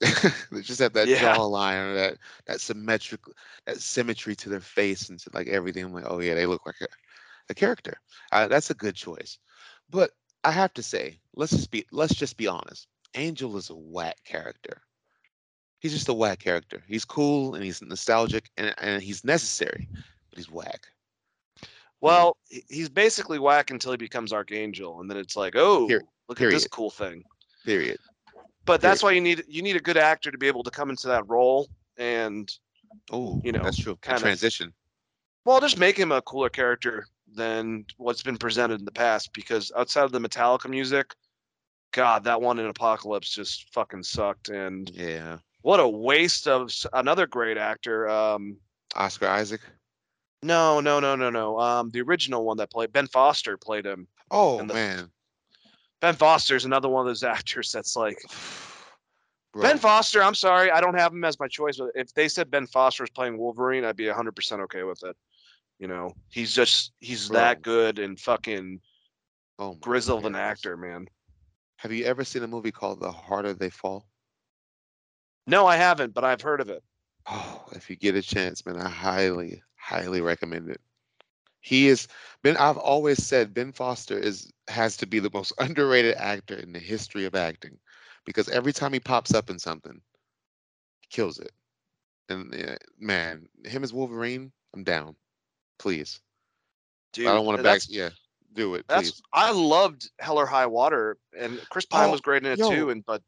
they 0.00 0.60
just 0.60 0.80
have 0.80 0.92
that 0.94 1.10
Yeah. 1.10 1.12
jawline 1.12 1.90
or 1.90 1.94
that 1.94 2.18
that 2.46 2.60
symmetric 2.60 3.20
that 3.66 3.80
symmetry 3.80 4.34
to 4.36 4.48
their 4.48 4.60
face 4.60 5.08
and 5.08 5.18
to 5.20 5.30
like 5.34 5.48
everything. 5.48 5.84
I'm 5.84 5.92
like, 5.92 6.04
oh 6.06 6.20
yeah, 6.20 6.34
they 6.34 6.46
look 6.46 6.64
like 6.66 6.76
a, 6.82 6.86
a 7.50 7.54
character. 7.54 8.00
Uh, 8.32 8.48
that's 8.48 8.70
a 8.70 8.74
good 8.74 8.94
choice. 8.94 9.38
But 9.90 10.10
I 10.44 10.50
have 10.52 10.72
to 10.74 10.82
say, 10.82 11.18
let's 11.34 11.52
just 11.52 11.70
be 11.70 11.84
let's 11.92 12.14
just 12.14 12.36
be 12.36 12.46
honest. 12.46 12.86
Angel 13.14 13.56
is 13.56 13.70
a 13.70 13.74
whack 13.76 14.18
character. 14.24 14.82
He's 15.80 15.92
just 15.92 16.08
a 16.08 16.14
whack 16.14 16.40
character. 16.40 16.82
He's 16.86 17.04
cool 17.04 17.54
and 17.54 17.64
he's 17.64 17.80
nostalgic 17.80 18.50
and, 18.56 18.74
and 18.78 19.02
he's 19.02 19.24
necessary, 19.24 19.88
but 20.30 20.36
he's 20.38 20.50
whack. 20.50 20.86
Well, 22.00 22.36
he's 22.68 22.88
basically 22.88 23.38
whack 23.38 23.70
until 23.70 23.90
he 23.92 23.96
becomes 23.96 24.32
Archangel, 24.32 25.00
and 25.00 25.10
then 25.10 25.16
it's 25.16 25.36
like, 25.36 25.54
oh, 25.56 25.88
look 26.28 26.40
at 26.40 26.50
this 26.50 26.66
cool 26.68 26.90
thing. 26.90 27.24
Period. 27.64 27.98
But 28.66 28.80
that's 28.80 29.02
why 29.02 29.12
you 29.12 29.20
need 29.20 29.42
you 29.48 29.62
need 29.62 29.76
a 29.76 29.80
good 29.80 29.96
actor 29.96 30.30
to 30.30 30.38
be 30.38 30.46
able 30.46 30.62
to 30.62 30.70
come 30.70 30.90
into 30.90 31.08
that 31.08 31.28
role 31.28 31.68
and 31.96 32.52
Oh, 33.10 33.40
You 33.44 33.52
know, 33.52 33.62
that's 33.62 33.76
true. 33.76 33.94
kind 33.96 34.02
Kind 34.02 34.16
of- 34.16 34.22
transition. 34.22 34.72
well, 35.44 35.60
just 35.60 35.78
make 35.78 35.96
him 35.96 36.10
a 36.12 36.22
cooler 36.22 36.48
character 36.48 37.06
than 37.38 37.86
what's 37.96 38.22
been 38.22 38.36
presented 38.36 38.80
in 38.80 38.84
the 38.84 38.92
past. 38.92 39.32
Because 39.32 39.72
outside 39.76 40.04
of 40.04 40.12
the 40.12 40.20
Metallica 40.20 40.68
music, 40.68 41.14
God, 41.92 42.24
that 42.24 42.42
one 42.42 42.58
in 42.58 42.66
Apocalypse 42.66 43.30
just 43.34 43.72
fucking 43.72 44.02
sucked. 44.02 44.50
And 44.50 44.90
Yeah. 44.90 45.38
what 45.62 45.80
a 45.80 45.88
waste 45.88 46.46
of 46.46 46.70
another 46.92 47.26
great 47.26 47.56
actor. 47.56 48.08
Um, 48.08 48.58
Oscar 48.94 49.28
Isaac. 49.28 49.60
no, 50.42 50.80
no, 50.80 51.00
no, 51.00 51.16
no, 51.16 51.30
no. 51.30 51.58
Um, 51.58 51.90
the 51.90 52.00
original 52.02 52.44
one 52.44 52.58
that 52.58 52.70
played 52.70 52.92
Ben 52.92 53.06
Foster 53.06 53.56
played 53.56 53.86
him. 53.86 54.06
Oh 54.30 54.58
the- 54.58 54.74
man. 54.74 55.10
Ben 56.00 56.14
Foster's 56.14 56.64
another 56.64 56.88
one 56.88 57.00
of 57.00 57.06
those 57.08 57.24
actors 57.36 57.72
that's 57.72 57.96
like 57.96 58.18
Bro, 59.52 59.62
Ben 59.62 59.78
Foster. 59.78 60.22
I'm 60.22 60.34
sorry, 60.34 60.70
I 60.70 60.80
don't 60.80 60.94
have 60.98 61.12
him 61.12 61.24
as 61.24 61.40
my 61.40 61.48
choice. 61.48 61.78
But 61.78 61.90
if 61.94 62.12
they 62.14 62.28
said 62.28 62.50
Ben 62.50 62.66
Foster 62.66 63.02
was 63.02 63.10
playing 63.10 63.38
Wolverine, 63.38 63.84
I'd 63.84 63.96
be 63.96 64.06
100 64.06 64.36
percent 64.36 64.60
okay 64.62 64.82
with 64.84 65.02
it. 65.04 65.16
You 65.78 65.86
know, 65.86 66.14
he's 66.28 66.54
just 66.54 66.92
he's 66.98 67.28
that 67.28 67.62
good 67.62 67.98
and 67.98 68.18
fucking 68.18 68.80
oh 69.58 69.74
grizzled 69.74 70.26
an 70.26 70.34
actor, 70.34 70.76
man. 70.76 71.06
Have 71.76 71.92
you 71.92 72.04
ever 72.04 72.24
seen 72.24 72.42
a 72.42 72.48
movie 72.48 72.72
called 72.72 73.00
The 73.00 73.12
Harder 73.12 73.54
They 73.54 73.70
Fall? 73.70 74.08
No, 75.46 75.66
I 75.66 75.76
haven't, 75.76 76.14
but 76.14 76.24
I've 76.24 76.42
heard 76.42 76.60
of 76.60 76.68
it. 76.68 76.82
Oh, 77.30 77.64
if 77.72 77.88
you 77.88 77.96
get 77.96 78.16
a 78.16 78.22
chance, 78.22 78.66
man, 78.66 78.76
I 78.76 78.88
highly, 78.88 79.62
highly 79.76 80.20
recommend 80.20 80.68
it. 80.68 80.80
He 81.60 81.88
is 81.88 82.08
Ben. 82.42 82.56
I've 82.56 82.76
always 82.76 83.24
said 83.24 83.54
Ben 83.54 83.72
Foster 83.72 84.18
is 84.18 84.52
has 84.68 84.96
to 84.98 85.06
be 85.06 85.20
the 85.20 85.30
most 85.32 85.52
underrated 85.58 86.16
actor 86.16 86.56
in 86.56 86.72
the 86.72 86.78
history 86.78 87.24
of 87.24 87.34
acting, 87.34 87.78
because 88.24 88.48
every 88.48 88.72
time 88.72 88.92
he 88.92 89.00
pops 89.00 89.32
up 89.32 89.48
in 89.48 89.58
something, 89.58 90.00
he 91.00 91.06
kills 91.10 91.38
it. 91.38 91.52
And 92.28 92.52
uh, 92.54 92.76
man, 92.98 93.48
him 93.64 93.84
as 93.84 93.92
Wolverine, 93.92 94.50
I'm 94.74 94.84
down. 94.84 95.14
Please, 95.78 96.20
Dude, 97.12 97.26
I 97.26 97.34
don't 97.34 97.46
want 97.46 97.58
to 97.58 97.62
back. 97.62 97.82
Yeah, 97.88 98.10
do 98.54 98.74
it, 98.74 98.84
That's 98.88 99.10
please. 99.12 99.22
I 99.32 99.52
loved 99.52 100.10
Hell 100.18 100.38
or 100.38 100.46
High 100.46 100.66
Water, 100.66 101.16
and 101.38 101.60
Chris 101.70 101.84
Pine 101.84 102.08
Oh, 102.08 102.12
was 102.12 102.20
great 102.20 102.44
in 102.44 102.52
it 102.52 102.58
yo, 102.58 102.70
too. 102.70 102.90
And 102.90 103.04
but 103.06 103.22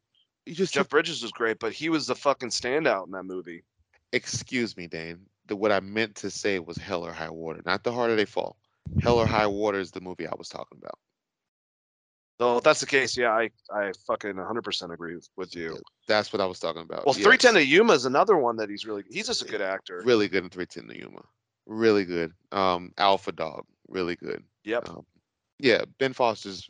Jeff 0.47 0.71
took, 0.71 0.89
Bridges 0.89 1.21
was 1.21 1.31
great, 1.31 1.59
but 1.59 1.71
he 1.73 1.89
was 1.89 2.07
the 2.07 2.15
fucking 2.15 2.49
standout 2.49 3.05
in 3.05 3.11
that 3.11 3.23
movie. 3.23 3.63
excuse 4.13 4.75
me, 4.77 4.87
Dane. 4.87 5.19
The, 5.47 5.55
what 5.55 5.71
I 5.71 5.79
meant 5.79 6.15
to 6.17 6.29
say 6.29 6.59
was 6.59 6.77
Hell 6.77 7.05
or 7.05 7.11
High 7.11 7.29
Water, 7.29 7.61
not 7.65 7.83
The 7.83 7.91
Harder 7.91 8.15
They 8.15 8.25
Fall. 8.25 8.57
Hell 9.01 9.17
or 9.17 9.25
High 9.25 9.47
Water 9.47 9.79
is 9.79 9.91
the 9.91 10.01
movie 10.01 10.27
I 10.27 10.33
was 10.37 10.49
talking 10.49 10.77
about. 10.77 10.97
So 12.39 12.57
if 12.57 12.63
that's 12.63 12.79
the 12.79 12.87
case, 12.87 13.15
yeah, 13.15 13.29
I 13.31 13.51
I 13.71 13.91
fucking 14.07 14.35
100 14.35 14.63
percent 14.63 14.91
agree 14.91 15.15
with, 15.15 15.29
with 15.37 15.55
you. 15.55 15.77
That's 16.07 16.33
what 16.33 16.41
I 16.41 16.45
was 16.45 16.59
talking 16.59 16.81
about. 16.81 17.05
Well, 17.05 17.13
yes. 17.15 17.23
310 17.23 17.53
to 17.53 17.65
Yuma 17.65 17.93
is 17.93 18.05
another 18.05 18.35
one 18.37 18.57
that 18.57 18.67
he's 18.69 18.83
really 18.85 19.03
he's 19.09 19.27
just 19.27 19.43
a 19.43 19.45
good 19.45 19.61
actor. 19.61 20.01
really 20.03 20.27
good 20.27 20.43
in 20.43 20.49
310 20.49 20.87
to 20.95 20.99
Yuma. 20.99 21.21
Really 21.65 22.05
good. 22.05 22.33
Um, 22.51 22.91
Alpha 22.97 23.31
Dog, 23.31 23.65
really 23.87 24.15
good. 24.15 24.43
Yep. 24.63 24.89
Um, 24.89 25.05
yeah, 25.59 25.83
Ben 25.99 26.13
Foster's 26.13 26.69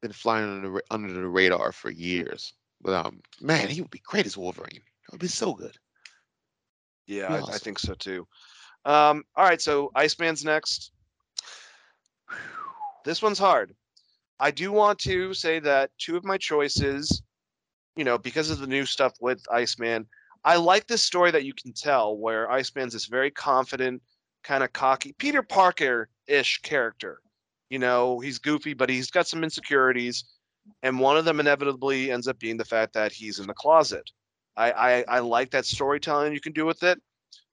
been 0.00 0.12
flying 0.12 0.44
under 0.44 0.70
the, 0.70 0.82
under 0.90 1.12
the 1.12 1.28
radar 1.28 1.72
for 1.72 1.90
years. 1.90 2.54
But 2.80 3.06
um, 3.06 3.20
man, 3.40 3.68
he 3.68 3.80
would 3.80 3.90
be 3.90 4.02
great 4.04 4.26
as 4.26 4.36
Wolverine. 4.36 4.80
That 5.06 5.12
would 5.12 5.20
be 5.20 5.28
so 5.28 5.54
good. 5.54 5.76
Yeah, 7.06 7.34
I, 7.34 7.54
I 7.54 7.58
think 7.58 7.78
so 7.78 7.94
too. 7.94 8.26
Um, 8.84 9.24
all 9.36 9.44
right, 9.44 9.60
so 9.60 9.90
Iceman's 9.94 10.44
next. 10.44 10.92
This 13.04 13.20
one's 13.20 13.38
hard. 13.38 13.74
I 14.40 14.50
do 14.50 14.72
want 14.72 14.98
to 15.00 15.34
say 15.34 15.58
that 15.58 15.90
two 15.98 16.16
of 16.16 16.24
my 16.24 16.38
choices, 16.38 17.22
you 17.96 18.04
know, 18.04 18.16
because 18.16 18.48
of 18.48 18.60
the 18.60 18.66
new 18.66 18.86
stuff 18.86 19.12
with 19.20 19.44
Iceman, 19.52 20.06
I 20.44 20.56
like 20.56 20.86
this 20.86 21.02
story 21.02 21.30
that 21.30 21.44
you 21.44 21.54
can 21.54 21.72
tell 21.72 22.16
where 22.16 22.50
Iceman's 22.50 22.92
this 22.92 23.06
very 23.06 23.30
confident, 23.30 24.02
kind 24.42 24.62
of 24.62 24.72
cocky, 24.72 25.14
Peter 25.18 25.42
Parker 25.42 26.08
ish 26.26 26.60
character. 26.60 27.20
You 27.70 27.78
know, 27.78 28.20
he's 28.20 28.38
goofy, 28.38 28.74
but 28.74 28.90
he's 28.90 29.10
got 29.10 29.26
some 29.26 29.42
insecurities. 29.42 30.24
And 30.82 31.00
one 31.00 31.16
of 31.16 31.24
them 31.24 31.40
inevitably 31.40 32.10
ends 32.10 32.28
up 32.28 32.38
being 32.38 32.56
the 32.56 32.64
fact 32.64 32.92
that 32.92 33.12
he's 33.12 33.38
in 33.38 33.46
the 33.46 33.54
closet. 33.54 34.10
I, 34.56 34.72
I, 34.72 35.04
I 35.08 35.18
like 35.20 35.50
that 35.50 35.66
storytelling 35.66 36.32
you 36.32 36.40
can 36.40 36.52
do 36.52 36.66
with 36.66 36.82
it. 36.82 37.00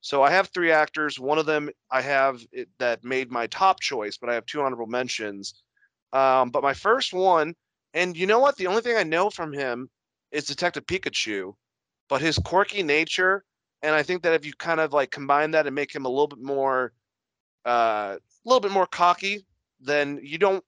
So 0.01 0.23
I 0.23 0.31
have 0.31 0.47
three 0.47 0.72
actors. 0.72 1.19
One 1.19 1.38
of 1.38 1.45
them 1.45 1.69
I 1.89 2.01
have 2.01 2.41
it, 2.51 2.69
that 2.80 3.03
made 3.03 3.31
my 3.31 3.47
top 3.47 3.80
choice, 3.80 4.18
but 4.18 4.30
I 4.30 4.34
have 4.34 4.45
two 4.45 4.61
honorable 4.61 4.88
mentions. 4.88 5.63
Um, 6.11 6.49
but 6.49 6.63
my 6.63 6.73
first 6.73 7.13
one, 7.13 7.53
and 7.93 8.18
you 8.18 8.27
know 8.27 8.39
what? 8.39 8.57
The 8.57 8.68
only 8.68 8.81
thing 8.81 8.97
I 8.97 9.03
know 9.03 9.30
from 9.30 9.53
him 9.53 9.89
is 10.31 10.45
Detective 10.45 10.85
Pikachu, 10.85 11.53
but 12.11 12.21
his 12.21 12.38
quirky 12.38 12.83
nature, 12.83 13.45
and 13.81 13.95
I 13.95 14.03
think 14.03 14.21
that 14.23 14.33
if 14.33 14.45
you 14.45 14.51
kind 14.51 14.81
of 14.81 14.91
like 14.91 15.11
combine 15.11 15.51
that 15.51 15.65
and 15.65 15.73
make 15.73 15.95
him 15.95 16.03
a 16.03 16.09
little 16.09 16.27
bit 16.27 16.41
more, 16.41 16.91
uh, 17.65 18.17
a 18.19 18.19
little 18.43 18.59
bit 18.59 18.71
more 18.71 18.85
cocky, 18.85 19.45
then 19.79 20.19
you 20.21 20.38
don't. 20.38 20.61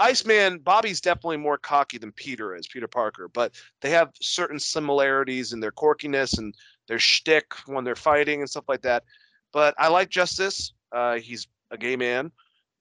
Iceman, 0.00 0.60
Bobby's 0.60 1.02
definitely 1.02 1.36
more 1.36 1.58
cocky 1.58 1.98
than 1.98 2.12
Peter 2.12 2.56
is, 2.56 2.66
Peter 2.66 2.88
Parker, 2.88 3.28
but 3.28 3.52
they 3.82 3.90
have 3.90 4.10
certain 4.22 4.58
similarities 4.58 5.52
in 5.52 5.60
their 5.60 5.70
quirkiness 5.70 6.38
and 6.38 6.54
their 6.88 6.98
shtick 6.98 7.52
when 7.66 7.84
they're 7.84 7.94
fighting 7.94 8.40
and 8.40 8.48
stuff 8.48 8.64
like 8.66 8.80
that. 8.82 9.04
But 9.52 9.74
I 9.78 9.88
like 9.88 10.08
Justice. 10.08 10.72
Uh, 10.92 11.16
he's 11.16 11.46
a 11.72 11.76
gay 11.76 11.94
man, 11.94 12.32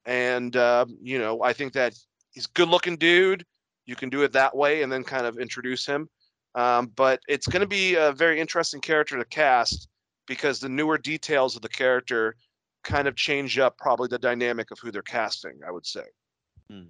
and 0.05 0.55
uh, 0.55 0.85
you 1.01 1.19
know 1.19 1.43
I 1.43 1.51
think 1.51 1.73
that 1.73 1.95
he's 2.31 2.47
good-looking 2.47 2.95
dude. 2.95 3.45
You 3.85 3.97
can 3.97 4.07
do 4.07 4.23
it 4.23 4.31
that 4.31 4.55
way, 4.55 4.83
and 4.83 4.91
then 4.91 5.03
kind 5.03 5.25
of 5.25 5.37
introduce 5.37 5.85
him. 5.85 6.07
Um, 6.55 6.91
but 6.95 7.19
it's 7.27 7.47
going 7.47 7.61
to 7.61 7.67
be 7.67 7.95
a 7.95 8.11
very 8.11 8.39
interesting 8.39 8.79
character 8.79 9.17
to 9.17 9.25
cast, 9.25 9.87
because 10.27 10.59
the 10.59 10.69
newer 10.69 10.97
details 10.97 11.55
of 11.55 11.61
the 11.61 11.69
character 11.69 12.35
kind 12.83 13.07
of 13.07 13.15
change 13.15 13.57
up 13.57 13.77
probably 13.77 14.07
the 14.07 14.19
dynamic 14.19 14.71
of 14.71 14.79
who 14.79 14.91
they're 14.91 15.01
casting. 15.01 15.59
I 15.67 15.71
would 15.71 15.85
say. 15.85 16.03
Hmm. 16.69 16.83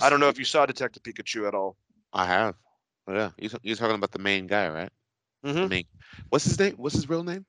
I 0.00 0.08
don't 0.08 0.20
know 0.20 0.28
if 0.28 0.38
you 0.38 0.44
saw 0.44 0.64
Detective 0.64 1.02
Pikachu 1.02 1.46
at 1.46 1.54
all. 1.54 1.76
I 2.12 2.24
have. 2.24 2.54
Yeah, 3.08 3.30
you're, 3.36 3.50
you're 3.62 3.76
talking 3.76 3.96
about 3.96 4.12
the 4.12 4.18
main 4.18 4.46
guy, 4.46 4.68
right? 4.68 4.90
Mm-hmm. 5.44 5.68
Main. 5.68 5.84
What's 6.30 6.44
his 6.44 6.58
name? 6.58 6.74
What's 6.76 6.94
his 6.94 7.08
real 7.08 7.24
name? 7.24 7.44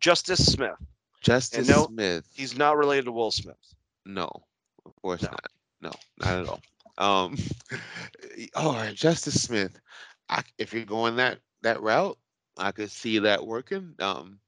Justice 0.00 0.44
Smith. 0.44 0.74
Justice 1.20 1.68
no, 1.68 1.86
Smith. 1.86 2.24
He's 2.34 2.56
not 2.56 2.76
related 2.76 3.04
to 3.04 3.12
Will 3.12 3.30
Smith. 3.30 3.56
No, 4.06 4.28
of 4.86 4.96
course 5.02 5.22
No. 5.22 5.28
not. 5.30 5.46
No, 5.80 5.92
not 6.18 6.38
at 6.38 6.48
all. 6.48 6.60
Um, 6.98 7.38
all 8.56 8.74
right, 8.74 8.94
Justice 8.94 9.42
Smith. 9.42 9.80
I, 10.30 10.42
if 10.58 10.74
you're 10.74 10.86
going 10.86 11.16
that 11.16 11.40
that 11.62 11.82
route, 11.82 12.18
I 12.58 12.72
could 12.72 12.90
see 12.90 13.20
that 13.20 13.46
working. 13.46 13.94
Um, 14.00 14.40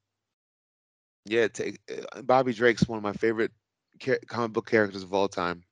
yeah, 1.27 1.49
take 1.49 1.81
uh, 2.17 2.23
Bobby 2.23 2.53
Drake's 2.53 2.89
one 2.89 2.97
of 2.99 3.03
my 3.03 3.13
favorite 3.13 3.53
comic 4.29 4.53
book 4.53 4.71
characters 4.71 5.03
of 5.03 5.15
all 5.15 5.29
time. 5.29 5.65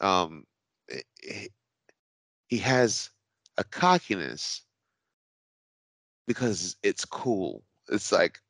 Um, 0.00 0.46
i- 0.92 1.02
i- 1.30 1.48
he 2.48 2.58
has 2.58 3.10
a 3.58 3.64
cockiness 3.64 4.62
because 6.26 6.76
it's 6.82 7.04
cool. 7.04 7.62
It's 7.88 8.12
like, 8.12 8.40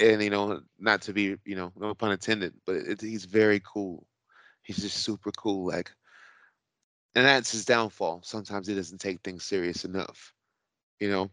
and 0.00 0.22
you 0.22 0.30
know, 0.30 0.60
not 0.78 1.02
to 1.02 1.12
be, 1.12 1.36
you 1.44 1.56
know, 1.56 1.72
no 1.78 1.94
pun 1.94 2.12
intended, 2.12 2.54
but 2.66 2.76
it, 2.76 3.00
he's 3.00 3.24
very 3.24 3.60
cool. 3.60 4.06
He's 4.62 4.78
just 4.78 4.98
super 5.04 5.32
cool. 5.32 5.66
Like, 5.68 5.92
and 7.14 7.24
that's 7.24 7.52
his 7.52 7.64
downfall. 7.64 8.20
Sometimes 8.24 8.66
he 8.66 8.74
doesn't 8.74 8.98
take 8.98 9.20
things 9.22 9.44
serious 9.44 9.84
enough, 9.84 10.34
you 11.00 11.10
know, 11.10 11.30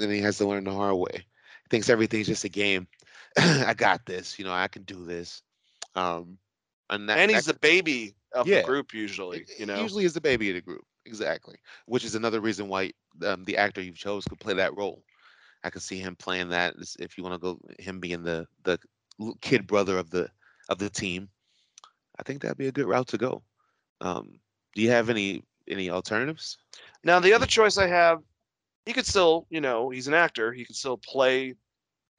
and 0.00 0.10
he 0.10 0.20
has 0.20 0.38
to 0.38 0.46
learn 0.46 0.64
the 0.64 0.72
hard 0.72 0.96
way. 0.96 1.14
He 1.14 1.68
thinks 1.70 1.88
everything's 1.88 2.26
just 2.28 2.44
a 2.44 2.48
game. 2.48 2.86
I 3.38 3.74
got 3.76 4.06
this, 4.06 4.38
you 4.38 4.44
know, 4.44 4.52
I 4.52 4.68
can 4.68 4.82
do 4.82 5.04
this. 5.04 5.42
Um, 5.94 6.38
and 6.90 7.08
that, 7.08 7.18
and 7.18 7.30
that 7.30 7.34
he's 7.34 7.46
the 7.46 7.54
baby 7.54 8.14
of 8.34 8.46
Yeah. 8.46 8.60
the 8.60 8.66
group 8.66 8.94
usually. 8.94 9.46
You 9.58 9.66
know. 9.66 9.80
usually 9.82 10.04
is 10.04 10.14
the 10.14 10.20
baby 10.20 10.50
of 10.50 10.54
the 10.56 10.60
group 10.60 10.84
exactly 11.04 11.56
which 11.86 12.04
is 12.04 12.14
another 12.14 12.40
reason 12.40 12.68
why 12.68 12.92
um, 13.24 13.44
the 13.44 13.56
actor 13.56 13.80
you 13.82 13.92
chose 13.92 14.24
could 14.24 14.38
play 14.38 14.54
that 14.54 14.76
role 14.76 15.02
i 15.64 15.70
could 15.70 15.82
see 15.82 15.98
him 15.98 16.14
playing 16.16 16.48
that 16.50 16.74
if 17.00 17.16
you 17.16 17.24
want 17.24 17.34
to 17.34 17.38
go 17.38 17.58
him 17.78 18.00
being 18.00 18.22
the 18.22 18.46
the 18.64 18.78
kid 19.40 19.66
brother 19.66 19.98
of 19.98 20.10
the 20.10 20.28
of 20.68 20.78
the 20.78 20.88
team 20.88 21.28
i 22.18 22.22
think 22.22 22.40
that'd 22.40 22.56
be 22.56 22.68
a 22.68 22.72
good 22.72 22.86
route 22.86 23.08
to 23.08 23.18
go 23.18 23.42
um 24.00 24.38
do 24.74 24.82
you 24.82 24.90
have 24.90 25.10
any 25.10 25.42
any 25.68 25.90
alternatives 25.90 26.58
Now 27.04 27.20
the 27.20 27.32
other 27.32 27.46
choice 27.46 27.78
I 27.78 27.86
have, 27.86 28.20
he 28.86 28.92
could 28.92 29.06
still, 29.06 29.46
you 29.50 29.60
know, 29.60 29.90
he's 29.90 30.08
an 30.08 30.14
actor. 30.14 30.52
He 30.52 30.64
could 30.64 30.76
still 30.76 30.98
play 30.98 31.54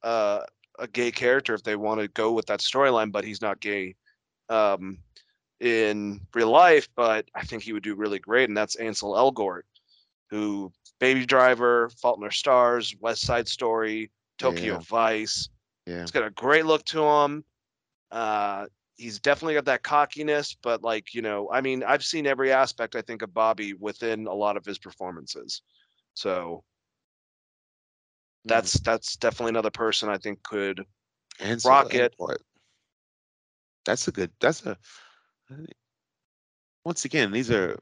uh, 0.03 0.41
a 0.79 0.87
gay 0.87 1.11
character 1.11 1.53
if 1.53 1.63
they 1.63 1.75
want 1.75 1.99
to 2.01 2.07
go 2.09 2.31
with 2.31 2.45
that 2.47 2.59
storyline, 2.59 3.11
but 3.11 3.23
he's 3.23 3.41
not 3.41 3.59
gay 3.59 3.95
um, 4.49 4.97
in 5.59 6.21
real 6.33 6.49
life. 6.49 6.87
But 6.95 7.25
I 7.35 7.43
think 7.43 7.63
he 7.63 7.73
would 7.73 7.83
do 7.83 7.95
really 7.95 8.19
great, 8.19 8.49
and 8.49 8.57
that's 8.57 8.75
Ansel 8.75 9.13
Elgort, 9.13 9.63
who 10.29 10.71
Baby 10.99 11.25
Driver, 11.25 11.89
Fault 12.01 12.17
in 12.17 12.23
Our 12.23 12.31
Stars, 12.31 12.95
West 12.99 13.23
Side 13.23 13.47
Story, 13.47 14.09
Tokyo 14.37 14.75
Yeah. 14.75 14.79
Vice. 14.79 15.49
yeah 15.85 16.01
He's 16.01 16.11
got 16.11 16.25
a 16.25 16.31
great 16.31 16.65
look 16.65 16.83
to 16.85 17.03
him. 17.03 17.43
Uh, 18.11 18.67
he's 18.95 19.19
definitely 19.19 19.55
got 19.55 19.65
that 19.65 19.83
cockiness, 19.83 20.55
but 20.61 20.83
like 20.83 21.13
you 21.13 21.21
know, 21.21 21.49
I 21.51 21.61
mean, 21.61 21.83
I've 21.83 22.03
seen 22.03 22.25
every 22.27 22.51
aspect 22.51 22.95
I 22.95 23.01
think 23.01 23.21
of 23.21 23.33
Bobby 23.33 23.73
within 23.73 24.27
a 24.27 24.33
lot 24.33 24.57
of 24.57 24.65
his 24.65 24.77
performances. 24.77 25.61
So 26.13 26.63
Mm. 28.47 28.49
that's 28.49 28.73
that's 28.81 29.15
definitely 29.17 29.51
another 29.51 29.71
person 29.71 30.09
I 30.09 30.17
think 30.17 30.43
could. 30.43 30.85
Ansel 31.39 31.71
Rocket. 31.71 32.13
Elgort. 32.17 32.37
that's 33.85 34.07
a 34.07 34.11
good 34.11 34.31
that's 34.39 34.65
a 34.65 34.77
once 36.85 37.05
again 37.05 37.31
these 37.31 37.51
are 37.51 37.77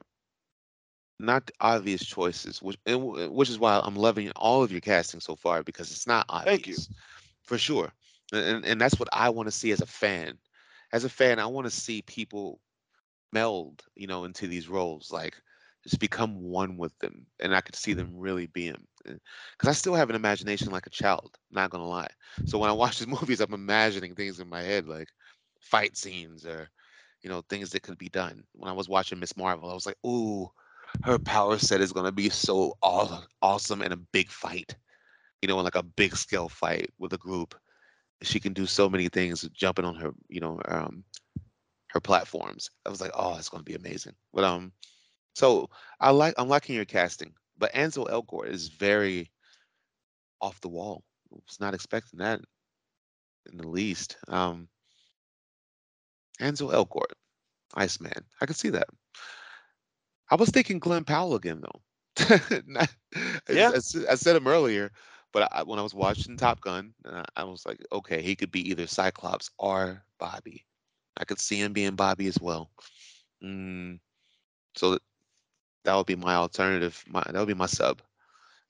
not 1.18 1.50
obvious 1.60 2.04
choices 2.04 2.60
which 2.62 2.76
which 2.86 3.50
is 3.50 3.58
why 3.58 3.80
i'm 3.84 3.94
loving 3.96 4.30
all 4.36 4.62
of 4.62 4.72
your 4.72 4.80
casting 4.80 5.20
so 5.20 5.36
far 5.36 5.62
because 5.62 5.90
it's 5.90 6.06
not 6.06 6.26
obvious 6.28 6.46
Thank 6.46 6.66
you. 6.66 6.76
for 7.44 7.58
sure 7.58 7.92
and, 8.32 8.44
and- 8.44 8.64
and 8.64 8.80
that's 8.80 8.98
what 8.98 9.08
i 9.12 9.28
want 9.28 9.46
to 9.46 9.52
see 9.52 9.70
as 9.72 9.80
a 9.80 9.86
fan 9.86 10.36
as 10.92 11.04
a 11.04 11.08
fan 11.08 11.38
i 11.38 11.46
want 11.46 11.66
to 11.66 11.70
see 11.70 12.02
people 12.02 12.60
meld 13.32 13.84
you 13.94 14.06
know 14.06 14.24
into 14.24 14.46
these 14.46 14.68
roles 14.68 15.10
like 15.12 15.34
just 15.84 15.98
become 16.00 16.42
one 16.42 16.76
with 16.76 16.96
them 16.98 17.26
and 17.40 17.54
i 17.54 17.60
could 17.60 17.74
see 17.76 17.92
them 17.92 18.10
really 18.14 18.46
being 18.46 18.76
eh, 19.06 19.14
because 19.52 19.68
i 19.68 19.72
still 19.72 19.94
have 19.94 20.10
an 20.10 20.16
imagination 20.16 20.70
like 20.70 20.86
a 20.86 20.90
child 20.90 21.36
not 21.50 21.70
gonna 21.70 21.86
lie. 21.86 22.08
So 22.46 22.58
when 22.58 22.70
i 22.70 22.72
watch 22.72 22.98
these 22.98 23.08
movies 23.20 23.40
i'm 23.40 23.54
imagining 23.54 24.14
things 24.14 24.40
in 24.40 24.48
my 24.48 24.62
head 24.62 24.86
like 24.86 25.08
fight 25.60 25.96
scenes 25.96 26.46
or 26.46 26.68
you 27.22 27.30
know 27.30 27.42
things 27.48 27.70
that 27.70 27.82
could 27.82 27.98
be 27.98 28.08
done. 28.08 28.44
When 28.52 28.68
i 28.70 28.72
was 28.74 28.88
watching 28.88 29.18
miss 29.18 29.36
marvel 29.36 29.70
i 29.70 29.74
was 29.74 29.86
like 29.86 29.98
ooh 30.06 30.50
her 31.04 31.18
power 31.18 31.58
set 31.58 31.80
is 31.80 31.92
to 31.92 32.12
be 32.12 32.28
so 32.28 32.76
aw- 32.82 33.24
awesome 33.40 33.82
in 33.82 33.92
a 33.92 33.96
big 33.96 34.30
fight 34.30 34.76
you 35.42 35.48
know 35.48 35.58
in 35.58 35.64
like 35.64 35.74
a 35.76 35.82
big 35.82 36.16
scale 36.16 36.48
fight 36.48 36.90
with 36.98 37.12
a 37.12 37.18
group 37.18 37.54
she 38.22 38.40
can 38.40 38.52
do 38.52 38.66
so 38.66 38.88
many 38.88 39.08
things 39.08 39.48
jumping 39.54 39.84
on 39.84 39.94
her 39.96 40.12
you 40.28 40.40
know 40.40 40.60
um 40.66 41.04
her 41.88 42.00
platforms. 42.00 42.70
I 42.86 42.90
was 42.90 43.00
like 43.00 43.12
oh 43.14 43.36
it's 43.38 43.48
going 43.48 43.62
to 43.64 43.70
be 43.70 43.76
amazing. 43.76 44.14
But 44.32 44.44
um 44.44 44.72
so 45.34 45.68
i 46.00 46.10
like 46.10 46.34
i'm 46.38 46.48
liking 46.48 46.74
your 46.74 46.84
casting 46.84 47.32
but 47.58 47.74
ansel 47.74 48.06
elgort 48.06 48.48
is 48.48 48.68
very 48.68 49.30
off 50.40 50.60
the 50.60 50.68
wall. 50.68 51.04
Was 51.30 51.60
not 51.60 51.74
expecting 51.74 52.18
that 52.18 52.40
in 53.50 53.56
the 53.58 53.68
least. 53.68 54.16
Um 54.28 54.68
ansel 56.40 56.70
elgort 56.70 57.12
iceman 57.74 58.24
i 58.40 58.46
could 58.46 58.56
see 58.56 58.70
that. 58.70 58.88
I 60.30 60.36
was 60.36 60.50
thinking 60.50 60.78
Glen 60.78 61.04
Powell 61.04 61.34
again, 61.34 61.60
though. 61.62 61.82
I- 62.78 62.88
Yeah. 63.48 63.70
I, 63.74 63.80
I 64.10 64.14
said 64.14 64.36
him 64.36 64.46
earlier, 64.46 64.90
but 65.32 65.48
I, 65.52 65.62
when 65.62 65.78
I 65.78 65.82
was 65.82 65.94
watching 65.94 66.36
Top 66.36 66.60
Gun, 66.60 66.92
uh, 67.04 67.24
I 67.36 67.44
was 67.44 67.64
like, 67.66 67.84
okay, 67.90 68.22
he 68.22 68.36
could 68.36 68.52
be 68.52 68.68
either 68.70 68.86
Cyclops 68.86 69.50
or 69.58 70.02
Bobby. 70.18 70.64
I 71.16 71.24
could 71.24 71.40
see 71.40 71.56
him 71.56 71.72
being 71.72 71.96
Bobby 71.96 72.26
as 72.26 72.38
well. 72.40 72.70
Mm, 73.42 73.98
so 74.74 74.98
that, 75.84 75.94
would 75.94 76.06
be 76.06 76.16
my 76.16 76.34
alternative. 76.34 77.02
My 77.08 77.22
that 77.24 77.34
would 77.34 77.48
be 77.48 77.54
my 77.54 77.66
sub. 77.66 78.00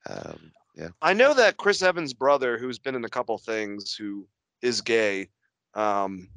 Um, 0.08 0.52
yeah. 0.74 0.88
I 1.02 1.12
know 1.12 1.34
that 1.34 1.58
Chris 1.58 1.82
Evans' 1.82 2.14
brother, 2.14 2.58
who's 2.58 2.78
been 2.78 2.94
in 2.94 3.04
a 3.04 3.10
couple 3.10 3.36
things, 3.38 3.94
who 3.94 4.26
is 4.62 4.80
gay, 4.80 5.28
um, 5.74 6.28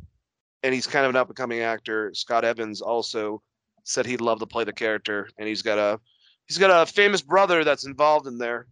and 0.63 0.73
he's 0.73 0.87
kind 0.87 1.05
of 1.05 1.11
an 1.11 1.15
up 1.15 1.27
and 1.27 1.37
coming 1.37 1.61
actor. 1.61 2.11
Scott 2.13 2.43
Evans 2.43 2.81
also 2.81 3.41
said 3.83 4.05
he'd 4.05 4.21
love 4.21 4.39
to 4.39 4.45
play 4.45 4.63
the 4.63 4.73
character, 4.73 5.29
and 5.37 5.47
he's 5.47 5.61
got 5.61 5.77
a 5.77 5.99
he's 6.47 6.57
got 6.57 6.83
a 6.83 6.91
famous 6.91 7.21
brother 7.21 7.63
that's 7.63 7.85
involved 7.85 8.27
in 8.27 8.37
there, 8.37 8.67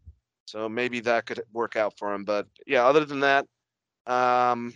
so 0.46 0.68
maybe 0.70 1.00
that 1.02 1.26
could 1.26 1.42
work 1.52 1.76
out 1.76 1.98
for 1.98 2.14
him. 2.14 2.24
But 2.26 2.48
yeah, 2.68 2.86
other 2.86 3.06
than 3.06 3.22
that, 3.22 3.46
um, 4.06 4.74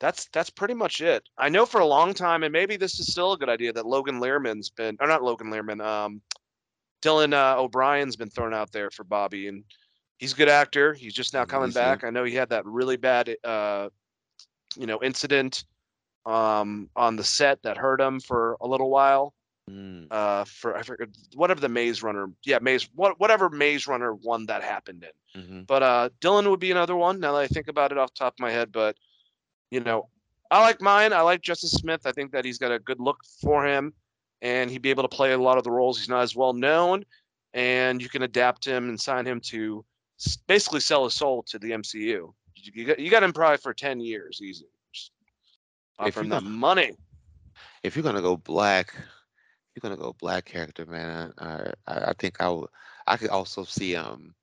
that's 0.00 0.28
that's 0.32 0.50
pretty 0.50 0.74
much 0.74 1.00
it. 1.00 1.28
I 1.36 1.48
know 1.48 1.66
for 1.66 1.80
a 1.80 1.86
long 1.86 2.14
time, 2.14 2.42
and 2.42 2.52
maybe 2.52 2.76
this 2.76 3.00
is 3.00 3.10
still 3.10 3.32
a 3.32 3.38
good 3.38 3.48
idea 3.48 3.72
that 3.72 3.86
Logan 3.86 4.20
Lerman's 4.20 4.70
been, 4.70 4.96
or 5.00 5.06
not 5.06 5.22
Logan 5.22 5.50
Lerman, 5.50 5.84
um, 5.84 6.20
Dylan 7.02 7.32
uh, 7.32 7.60
O'Brien's 7.60 8.16
been 8.16 8.30
thrown 8.30 8.54
out 8.54 8.72
there 8.72 8.90
for 8.90 9.04
Bobby, 9.04 9.48
and 9.48 9.64
he's 10.18 10.32
a 10.32 10.36
good 10.36 10.48
actor. 10.48 10.94
He's 10.94 11.14
just 11.14 11.34
now 11.34 11.44
coming 11.44 11.70
good. 11.70 11.74
back. 11.74 12.04
I 12.04 12.10
know 12.10 12.24
he 12.24 12.34
had 12.34 12.50
that 12.50 12.64
really 12.66 12.96
bad, 12.96 13.34
uh, 13.44 13.88
you 14.76 14.86
know, 14.86 15.00
incident 15.02 15.64
um, 16.26 16.90
on 16.94 17.16
the 17.16 17.24
set 17.24 17.62
that 17.62 17.76
hurt 17.76 18.00
him 18.00 18.20
for 18.20 18.56
a 18.60 18.66
little 18.66 18.90
while. 18.90 19.34
Mm, 19.68 20.06
Uh, 20.10 20.44
for 20.44 20.76
I 20.76 20.82
forget 20.82 21.08
whatever 21.34 21.60
the 21.60 21.68
Maze 21.68 22.02
Runner, 22.02 22.30
yeah, 22.44 22.58
Maze, 22.60 22.88
what 22.94 23.18
whatever 23.20 23.48
Maze 23.50 23.86
Runner 23.86 24.14
one 24.14 24.46
that 24.46 24.62
happened 24.62 25.04
in. 25.34 25.42
mhm. 25.42 25.66
But 25.66 25.82
uh, 25.82 26.08
Dylan 26.20 26.48
would 26.50 26.60
be 26.60 26.70
another 26.70 26.96
one. 26.96 27.20
Now 27.20 27.32
that 27.32 27.40
I 27.42 27.46
think 27.48 27.68
about 27.68 27.92
it 27.92 27.98
off 27.98 28.14
the 28.14 28.18
top 28.18 28.34
of 28.34 28.40
my 28.40 28.50
head, 28.50 28.72
but 28.72 28.96
you 29.70 29.80
know, 29.80 30.08
I 30.50 30.60
like 30.62 30.80
mine. 30.80 31.12
I 31.12 31.20
like 31.20 31.42
Justice 31.42 31.72
Smith. 31.72 32.06
I 32.06 32.12
think 32.12 32.32
that 32.32 32.44
he's 32.44 32.58
got 32.58 32.72
a 32.72 32.78
good 32.78 33.00
look 33.00 33.18
for 33.42 33.66
him, 33.66 33.92
and 34.40 34.70
he'd 34.70 34.82
be 34.82 34.90
able 34.90 35.02
to 35.02 35.08
play 35.16 35.32
a 35.32 35.38
lot 35.38 35.58
of 35.58 35.64
the 35.64 35.70
roles. 35.70 35.98
He's 35.98 36.08
not 36.08 36.22
as 36.22 36.34
well 36.34 36.54
known, 36.54 37.04
and 37.52 38.00
you 38.00 38.08
can 38.08 38.22
adapt 38.22 38.64
him 38.64 38.88
and 38.88 38.98
sign 39.00 39.26
him 39.26 39.40
to 39.52 39.84
basically 40.46 40.80
sell 40.80 41.04
his 41.04 41.14
soul 41.14 41.42
to 41.44 41.58
the 41.58 41.72
MCU. 41.72 42.32
You, 42.56 42.84
got, 42.84 42.98
you 42.98 43.10
got 43.10 43.22
him 43.22 43.32
probably 43.32 43.58
for 43.58 43.74
ten 43.74 44.00
years 44.00 44.40
easy. 44.42 44.66
Just 44.92 45.12
If 46.00 46.06
offer 46.06 46.20
him 46.20 46.26
you 46.26 46.30
that 46.30 46.42
got- 46.42 46.50
money. 46.50 46.92
if 47.82 47.94
you're 47.94 48.02
gonna 48.02 48.22
go 48.22 48.36
black, 48.36 48.94
you're 49.82 49.90
gonna 49.90 50.02
go 50.02 50.14
black 50.18 50.46
character, 50.46 50.86
man. 50.86 51.32
I 51.38 51.72
I, 51.86 52.10
I 52.10 52.14
think 52.18 52.40
I 52.40 52.48
would. 52.50 52.70
I 53.06 53.16
could 53.16 53.30
also 53.30 53.64
see 53.64 53.96
um, 53.96 54.34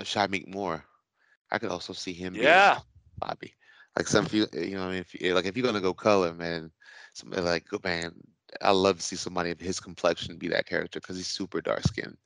Shameik 0.00 0.48
Moore. 0.48 0.84
I 1.50 1.58
could 1.58 1.70
also 1.70 1.92
see 1.92 2.12
him. 2.12 2.40
Yeah, 2.40 2.80
Bobby. 3.18 3.54
Like 3.96 4.08
some 4.08 4.26
few, 4.26 4.46
you 4.52 4.76
know, 4.76 4.90
if 4.90 5.14
you, 5.14 5.34
like 5.34 5.46
if 5.46 5.56
you're 5.56 5.66
gonna 5.66 5.80
go 5.80 5.94
color, 5.94 6.32
man, 6.34 6.72
somebody 7.14 7.42
like 7.42 7.66
good 7.66 7.84
man, 7.84 8.12
I 8.62 8.70
love 8.72 8.96
to 8.98 9.02
see 9.02 9.16
somebody 9.16 9.50
of 9.50 9.60
his 9.60 9.80
complexion 9.80 10.38
be 10.38 10.48
that 10.48 10.66
character 10.66 11.00
because 11.00 11.16
he's 11.16 11.28
super 11.28 11.60
dark 11.62 11.82
skinned, 11.82 12.16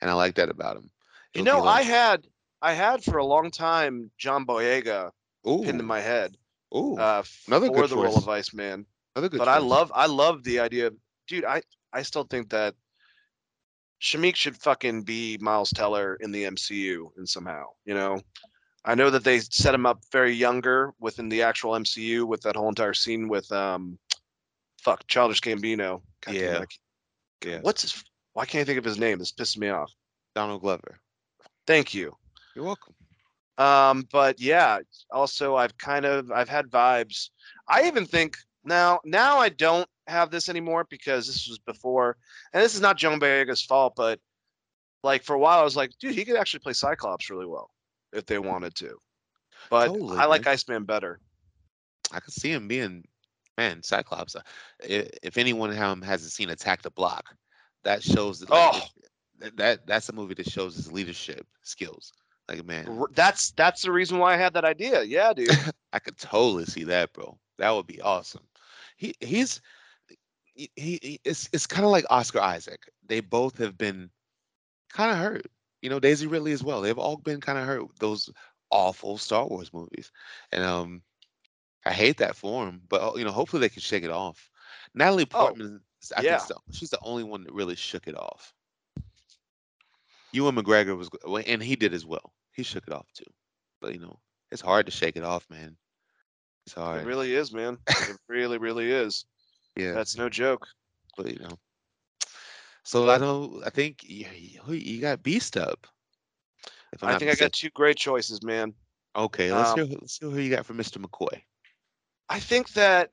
and 0.00 0.10
I 0.10 0.14
like 0.14 0.34
that 0.36 0.50
about 0.50 0.76
him. 0.76 0.90
you 1.34 1.42
It'll 1.42 1.48
be 1.48 1.60
know, 1.60 1.64
I 1.64 1.82
had 1.82 2.28
I 2.62 2.72
had 2.74 3.04
for 3.04 3.18
a 3.18 3.24
long 3.26 3.50
time 3.50 4.10
John 4.18 4.46
Boyega 4.46 5.12
Ooh, 5.46 5.62
pinned 5.62 5.80
in 5.80 5.86
my 5.86 6.00
head 6.00 6.36
ooh, 6.74 6.96
uh, 6.96 7.22
another 7.46 7.70
for 7.72 7.86
good 7.86 7.88
the 7.88 7.98
role 7.98 8.16
choice. 8.16 8.18
of 8.18 8.28
Iceman. 8.28 8.86
another 9.14 9.28
good. 9.28 9.42
but 9.42 9.48
I 9.48 9.58
love 9.58 9.92
I 9.94 10.06
love 10.06 10.44
the 10.44 10.60
idea 10.60 10.88
of 10.88 10.96
dude, 11.28 11.44
I 11.44 11.62
I 11.92 12.02
still 12.02 12.24
think 12.24 12.50
that 12.50 12.74
Shameik 14.00 14.36
should 14.36 14.56
fucking 14.56 15.02
be 15.02 15.38
Miles 15.40 15.70
Teller 15.70 16.16
in 16.20 16.32
the 16.32 16.44
MCU 16.44 17.10
and 17.16 17.28
somehow, 17.28 17.66
you 17.84 17.94
know. 17.94 18.20
I 18.84 18.94
know 18.94 19.10
that 19.10 19.24
they 19.24 19.40
set 19.40 19.74
him 19.74 19.86
up 19.86 20.02
very 20.12 20.32
younger 20.32 20.94
within 20.98 21.28
the 21.28 21.42
actual 21.42 21.72
MCU 21.72 22.26
with 22.26 22.40
that 22.42 22.56
whole 22.56 22.68
entire 22.68 22.94
scene 22.94 23.28
with 23.28 23.50
um 23.52 23.98
fuck 24.80 25.06
Childish 25.06 25.40
Gambino. 25.40 26.02
God 26.22 26.34
Yeah. 26.34 26.64
Yeah, 27.44 27.60
What's 27.60 27.82
his 27.82 28.04
why 28.32 28.46
can't 28.46 28.62
I 28.62 28.64
think 28.64 28.78
of 28.78 28.84
his 28.84 28.98
name? 28.98 29.18
This 29.18 29.32
pisses 29.32 29.58
me 29.58 29.68
off. 29.68 29.92
Donald 30.34 30.60
Glover. 30.60 30.98
Thank 31.66 31.94
you. 31.94 32.16
You're 32.54 32.64
welcome. 32.64 32.94
Um, 33.58 34.06
but 34.12 34.40
yeah, 34.40 34.78
also 35.10 35.56
I've 35.56 35.76
kind 35.78 36.04
of 36.04 36.30
I've 36.30 36.48
had 36.48 36.70
vibes. 36.70 37.30
I 37.68 37.86
even 37.86 38.06
think 38.06 38.36
now 38.64 39.00
now 39.04 39.38
I 39.38 39.48
don't 39.48 39.88
have 40.08 40.30
this 40.30 40.48
anymore 40.48 40.86
because 40.88 41.26
this 41.26 41.46
was 41.48 41.58
before, 41.58 42.16
and 42.52 42.62
this 42.62 42.74
is 42.74 42.80
not 42.80 42.96
John 42.96 43.20
Boyega's 43.20 43.62
fault, 43.62 43.94
but 43.96 44.18
like 45.04 45.22
for 45.22 45.34
a 45.34 45.38
while 45.38 45.60
I 45.60 45.64
was 45.64 45.76
like, 45.76 45.92
dude, 46.00 46.14
he 46.14 46.24
could 46.24 46.36
actually 46.36 46.60
play 46.60 46.72
Cyclops 46.72 47.30
really 47.30 47.46
well 47.46 47.70
if 48.12 48.26
they 48.26 48.38
wanted 48.38 48.74
to. 48.76 48.96
But 49.70 49.88
Totally, 49.88 50.18
I 50.18 50.24
like 50.26 50.44
man. 50.44 50.52
Iceman 50.52 50.84
better. 50.84 51.20
I 52.12 52.20
could 52.20 52.32
see 52.32 52.50
him 52.50 52.68
being, 52.68 53.04
man, 53.58 53.82
Cyclops. 53.82 54.34
uh, 54.34 54.40
If 54.80 55.36
anyone 55.36 55.70
hasn't 55.72 56.32
seen 56.32 56.50
Attack 56.50 56.82
the 56.82 56.90
Block, 56.90 57.34
that 57.84 58.02
shows 58.02 58.40
that, 58.40 58.50
like, 58.50 58.74
Oh. 58.74 58.80
that 59.40 59.56
that 59.56 59.86
that's 59.86 60.08
a 60.08 60.12
movie 60.12 60.34
that 60.34 60.50
shows 60.50 60.74
his 60.76 60.90
leadership 60.90 61.46
skills. 61.62 62.12
Like 62.48 62.64
man, 62.64 63.04
That's 63.14 63.50
that's 63.52 63.82
the 63.82 63.92
reason 63.92 64.16
why 64.18 64.32
I 64.32 64.38
had 64.38 64.54
that 64.54 64.64
idea. 64.64 65.02
Yeah, 65.02 65.34
dude. 65.34 65.50
I 65.92 65.98
could 65.98 66.16
totally 66.16 66.64
see 66.64 66.84
that, 66.84 67.12
bro. 67.12 67.38
That 67.58 67.70
would 67.72 67.86
be 67.86 68.00
awesome. 68.00 68.40
He 68.96 69.14
he's 69.20 69.60
he, 70.58 71.00
he 71.02 71.20
it's 71.24 71.48
it's 71.52 71.66
kind 71.66 71.84
of 71.86 71.92
like 71.92 72.04
Oscar 72.10 72.40
Isaac. 72.40 72.90
They 73.06 73.20
both 73.20 73.58
have 73.58 73.78
been 73.78 74.10
kind 74.92 75.12
of 75.12 75.18
hurt. 75.18 75.46
You 75.82 75.90
know, 75.90 76.00
Daisy 76.00 76.26
Ridley 76.26 76.52
as 76.52 76.64
well. 76.64 76.82
They've 76.82 76.98
all 76.98 77.16
been 77.16 77.40
kind 77.40 77.58
of 77.58 77.66
hurt 77.66 77.84
those 78.00 78.30
awful 78.70 79.18
Star 79.18 79.46
Wars 79.46 79.72
movies, 79.72 80.12
and 80.52 80.64
um, 80.64 81.02
I 81.86 81.92
hate 81.92 82.18
that 82.18 82.36
for 82.36 82.66
them. 82.66 82.82
But 82.88 83.02
uh, 83.02 83.16
you 83.16 83.24
know, 83.24 83.32
hopefully 83.32 83.60
they 83.60 83.70
can 83.70 83.82
shake 83.82 84.04
it 84.04 84.10
off. 84.10 84.50
Natalie 84.94 85.26
Oh, 85.34 85.52
Portman, 85.52 85.82
I 86.16 86.22
yeah. 86.22 86.38
think 86.38 86.40
so. 86.40 86.56
she's 86.72 86.90
the 86.90 86.98
only 87.02 87.24
one 87.24 87.44
that 87.44 87.52
really 87.54 87.76
shook 87.76 88.06
it 88.08 88.16
off. 88.16 88.54
Ewan 90.32 90.56
McGregor 90.56 90.96
was, 90.96 91.10
and 91.46 91.62
he 91.62 91.76
did 91.76 91.94
as 91.94 92.06
well. 92.06 92.34
He 92.52 92.62
shook 92.62 92.86
it 92.88 92.92
off 92.94 93.12
too. 93.12 93.24
But 93.80 93.94
you 93.94 94.00
know, 94.00 94.20
it's 94.50 94.62
hard 94.62 94.86
to 94.86 94.92
shake 94.92 95.16
it 95.16 95.24
off, 95.24 95.48
man. 95.50 95.76
It's 96.66 96.74
hard. 96.74 97.00
It 97.00 97.02
really 97.04 97.34
is, 97.34 97.52
man. 97.52 97.78
It 98.06 98.16
really, 98.28 98.58
really 98.58 98.90
is. 98.90 99.24
Yeah. 99.78 99.92
That's 99.92 100.18
no 100.18 100.28
joke. 100.28 100.66
but 101.16 101.32
you 101.32 101.38
know. 101.38 101.58
So 102.82 103.08
I 103.08 103.18
don't 103.18 103.52
know. 103.52 103.62
I 103.64 103.70
think 103.70 104.02
you, 104.08 104.26
you, 104.66 105.00
got 105.00 105.22
Beast 105.22 105.56
up. 105.56 105.86
I 107.02 107.18
think 107.18 107.30
I 107.30 107.34
got 107.34 107.52
two 107.52 107.70
great 107.70 107.96
choices, 107.96 108.42
man. 108.42 108.72
Okay, 109.14 109.52
let's 109.52 109.70
um, 109.70 109.76
hear. 109.78 109.98
Let's 110.00 110.18
hear 110.18 110.30
who 110.30 110.38
you 110.38 110.50
got 110.50 110.66
for 110.66 110.74
Mr. 110.74 110.96
McCoy. 110.98 111.42
I 112.28 112.40
think 112.40 112.72
that 112.72 113.10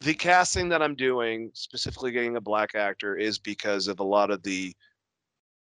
the 0.00 0.14
casting 0.14 0.70
that 0.70 0.82
I'm 0.82 0.94
doing, 0.94 1.50
specifically 1.54 2.10
getting 2.10 2.36
a 2.36 2.40
black 2.40 2.74
actor, 2.74 3.16
is 3.16 3.38
because 3.38 3.86
of 3.86 4.00
a 4.00 4.04
lot 4.04 4.30
of 4.30 4.42
the 4.42 4.74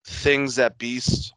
things 0.07 0.57
that 0.57 0.79
Beast 0.79 1.35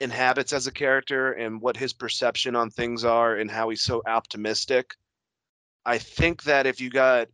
inhabits 0.00 0.52
as 0.52 0.66
a 0.66 0.72
character 0.72 1.32
and 1.34 1.60
what 1.60 1.76
his 1.76 1.92
perception 1.92 2.56
on 2.56 2.70
things 2.70 3.04
are 3.04 3.36
and 3.36 3.50
how 3.50 3.68
he's 3.68 3.82
so 3.82 4.02
optimistic. 4.06 4.94
I 5.84 5.98
think 5.98 6.44
that 6.44 6.66
if 6.66 6.80
you 6.80 6.90
got 6.90 7.28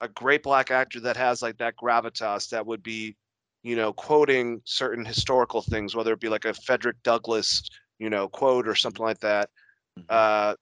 a 0.00 0.08
great 0.08 0.42
black 0.42 0.70
actor 0.70 1.00
that 1.00 1.16
has 1.16 1.42
like 1.42 1.58
that 1.58 1.76
gravitas 1.76 2.48
that 2.50 2.66
would 2.66 2.82
be, 2.82 3.16
you 3.62 3.76
know, 3.76 3.92
quoting 3.92 4.60
certain 4.64 5.04
historical 5.04 5.62
things, 5.62 5.94
whether 5.94 6.12
it 6.12 6.20
be 6.20 6.28
like 6.28 6.44
a 6.44 6.54
Frederick 6.54 6.96
Douglass, 7.04 7.62
you 7.98 8.10
know, 8.10 8.28
quote 8.28 8.66
or 8.66 8.74
something 8.74 9.04
like 9.04 9.20
that, 9.20 9.50
Mhm. 9.98 10.04
uh, 10.08 10.54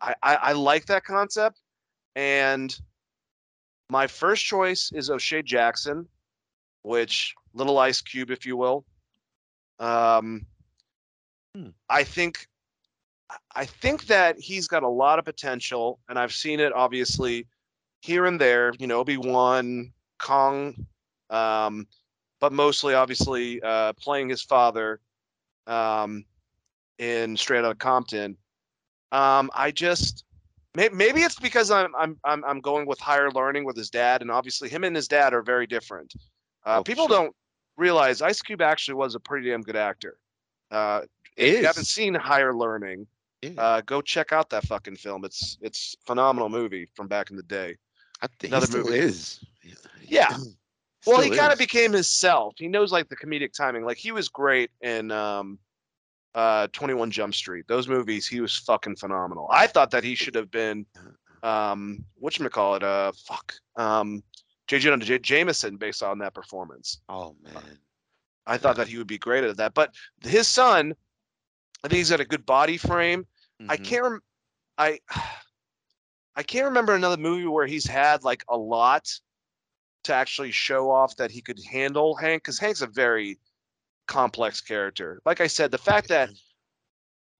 I, 0.00 0.14
I, 0.22 0.34
I 0.36 0.52
like 0.52 0.86
that 0.86 1.04
concept. 1.04 1.60
And 2.14 2.78
my 3.88 4.06
first 4.06 4.44
choice 4.44 4.92
is 4.92 5.10
O'Shea 5.10 5.42
Jackson, 5.42 6.08
which 6.82 7.34
little 7.54 7.78
Ice 7.78 8.00
Cube, 8.00 8.30
if 8.30 8.46
you 8.46 8.56
will. 8.56 8.84
Um, 9.80 10.46
Hmm. 11.56 11.70
I 11.88 12.04
think 12.04 12.46
I 13.54 13.64
think 13.64 14.06
that 14.06 14.38
he's 14.38 14.66
got 14.68 14.82
a 14.82 14.88
lot 14.88 15.18
of 15.18 15.24
potential, 15.24 15.98
and 16.08 16.18
I've 16.18 16.32
seen 16.32 16.60
it 16.60 16.72
obviously 16.72 17.46
here 18.00 18.26
and 18.26 18.40
there. 18.40 18.72
You 18.78 18.86
know, 18.86 18.98
Obi 19.00 19.16
Wan, 19.16 19.92
Kong, 20.18 20.74
um, 21.30 21.86
but 22.40 22.52
mostly 22.52 22.94
obviously 22.94 23.60
uh, 23.62 23.92
playing 23.94 24.28
his 24.28 24.42
father 24.42 25.00
um, 25.66 26.24
in 26.98 27.36
Straight 27.36 27.64
Outta 27.64 27.74
Compton. 27.76 28.36
Um, 29.12 29.50
I 29.54 29.70
just 29.70 30.24
may- 30.74 30.88
maybe 30.90 31.22
it's 31.22 31.38
because 31.38 31.70
I'm 31.70 31.94
I'm 31.96 32.18
I'm 32.24 32.60
going 32.60 32.86
with 32.86 32.98
higher 33.00 33.30
learning 33.30 33.64
with 33.64 33.76
his 33.76 33.90
dad, 33.90 34.22
and 34.22 34.30
obviously 34.30 34.68
him 34.68 34.84
and 34.84 34.94
his 34.96 35.08
dad 35.08 35.34
are 35.34 35.42
very 35.42 35.66
different. 35.66 36.14
Uh, 36.64 36.78
Oh, 36.78 36.82
people 36.84 37.06
sure. 37.08 37.16
don't 37.16 37.36
realize 37.76 38.22
Ice 38.22 38.42
Cube 38.42 38.60
actually 38.60 38.94
was 38.94 39.14
a 39.14 39.20
pretty 39.20 39.48
damn 39.50 39.62
good 39.62 39.76
actor. 39.76 40.18
Uh, 40.70 41.02
if 41.36 41.54
Is. 41.54 41.60
you 41.60 41.66
haven't 41.66 41.86
seen 41.86 42.14
Higher 42.14 42.54
Learning, 42.54 43.06
Yeah, 43.42 43.50
uh, 43.58 43.80
go 43.82 44.02
check 44.02 44.32
out 44.32 44.50
that 44.50 44.64
fucking 44.66 44.96
film. 44.96 45.24
It's 45.24 45.58
it's 45.60 45.96
phenomenal 46.04 46.48
movie 46.48 46.88
from 46.94 47.08
back 47.08 47.30
in 47.30 47.36
the 47.36 47.42
day. 47.42 47.76
I 48.22 48.26
think 48.38 48.52
another 48.52 48.78
movie. 48.78 48.98
is. 48.98 49.40
Yeah. 50.06 50.36
Well, 51.06 51.22
he 51.22 51.30
kind 51.30 51.52
of 51.52 51.58
became 51.58 51.92
himself. 51.92 52.54
He 52.58 52.68
knows 52.68 52.92
like 52.92 53.08
the 53.08 53.16
comedic 53.16 53.54
timing. 53.54 53.84
Like 53.84 53.96
he 53.96 54.12
was 54.12 54.28
great 54.28 54.70
in 54.82 55.10
um, 55.10 55.58
uh, 56.34 56.68
Twenty 56.72 56.92
One 56.92 57.10
Jump 57.10 57.34
Street. 57.34 57.66
Those 57.68 57.88
movies, 57.88 58.26
he 58.26 58.40
was 58.40 58.56
fucking 58.56 58.96
phenomenal. 58.96 59.48
I 59.50 59.66
thought 59.66 59.90
that 59.92 60.04
he 60.04 60.14
should 60.14 60.34
have 60.34 60.50
been 60.50 60.84
um, 61.42 62.04
what 62.16 62.38
you 62.38 62.48
call 62.50 62.74
it? 62.74 62.82
Uh, 62.82 63.12
fuck. 63.26 63.54
Um, 63.76 64.22
J. 64.66 64.78
Jonah 64.78 65.04
J. 65.04 65.18
Jameson 65.18 65.76
based 65.76 66.02
on 66.02 66.18
that 66.18 66.34
performance. 66.34 67.00
Oh 67.08 67.34
man. 67.42 67.78
I 68.46 68.58
thought 68.58 68.76
that 68.76 68.88
he 68.88 68.98
would 68.98 69.06
be 69.06 69.18
great 69.18 69.44
at 69.44 69.56
that. 69.58 69.74
But 69.74 69.94
his 70.22 70.48
son, 70.48 70.94
I 71.82 71.88
think 71.88 71.98
he's 71.98 72.10
got 72.10 72.20
a 72.20 72.24
good 72.24 72.44
body 72.44 72.76
frame. 72.76 73.26
I 73.68 73.76
Mhm. 73.76 73.84
can't. 73.84 74.02
Rem- 74.02 74.22
I 74.78 75.00
I 76.36 76.42
can't 76.42 76.66
remember 76.66 76.94
another 76.94 77.16
movie 77.16 77.46
where 77.46 77.66
he's 77.66 77.86
had 77.86 78.24
like 78.24 78.44
a 78.48 78.56
lot 78.56 79.08
to 80.04 80.14
actually 80.14 80.52
show 80.52 80.90
off 80.90 81.16
that 81.16 81.30
he 81.30 81.42
could 81.42 81.62
handle 81.64 82.14
Hank, 82.14 82.42
because 82.42 82.58
Hank's 82.58 82.80
a 82.80 82.86
very 82.86 83.38
complex 84.06 84.60
character. 84.60 85.20
Like 85.26 85.40
I 85.40 85.46
said, 85.46 85.70
the 85.70 85.78
fact 85.78 86.08
that 86.08 86.30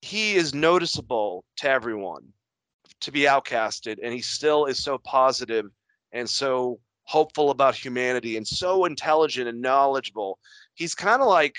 he 0.02 0.34
is 0.34 0.52
noticeable 0.52 1.44
to 1.56 1.68
everyone, 1.68 2.32
to 3.00 3.10
be 3.10 3.20
outcasted, 3.20 3.98
and 4.02 4.12
he 4.12 4.20
still 4.20 4.66
is 4.66 4.82
so 4.82 4.98
positive 4.98 5.70
and 6.12 6.28
so 6.28 6.80
hopeful 7.04 7.50
about 7.50 7.74
humanity 7.74 8.36
and 8.36 8.46
so 8.46 8.84
intelligent 8.84 9.48
and 9.48 9.60
knowledgeable. 9.62 10.38
He's 10.74 10.94
kind 10.94 11.22
of 11.22 11.28
like, 11.28 11.56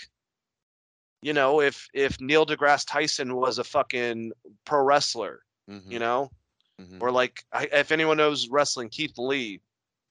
you 1.22 1.34
know, 1.34 1.62
if 1.62 1.88
if 1.94 2.20
Neil 2.20 2.46
deGrasse 2.46 2.86
Tyson 2.88 3.36
was 3.36 3.58
a 3.60 3.64
fucking 3.64 4.32
pro 4.66 4.82
wrestler, 4.84 5.44
Mhm. 5.70 5.92
you 5.92 6.00
know, 6.00 6.32
Mhm. 6.80 7.02
or 7.02 7.12
like 7.12 7.44
I, 7.54 7.66
if 7.72 7.92
anyone 7.92 8.18
knows 8.18 8.48
wrestling, 8.50 8.90
Keith 8.90 9.18
Lee 9.18 9.62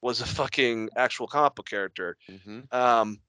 was 0.01 0.21
a 0.21 0.25
fucking 0.25 0.89
actual 0.95 1.27
comic 1.27 1.55
book 1.55 1.69
character. 1.69 2.17
Mhm. 2.29 2.73
Um, 2.73 3.21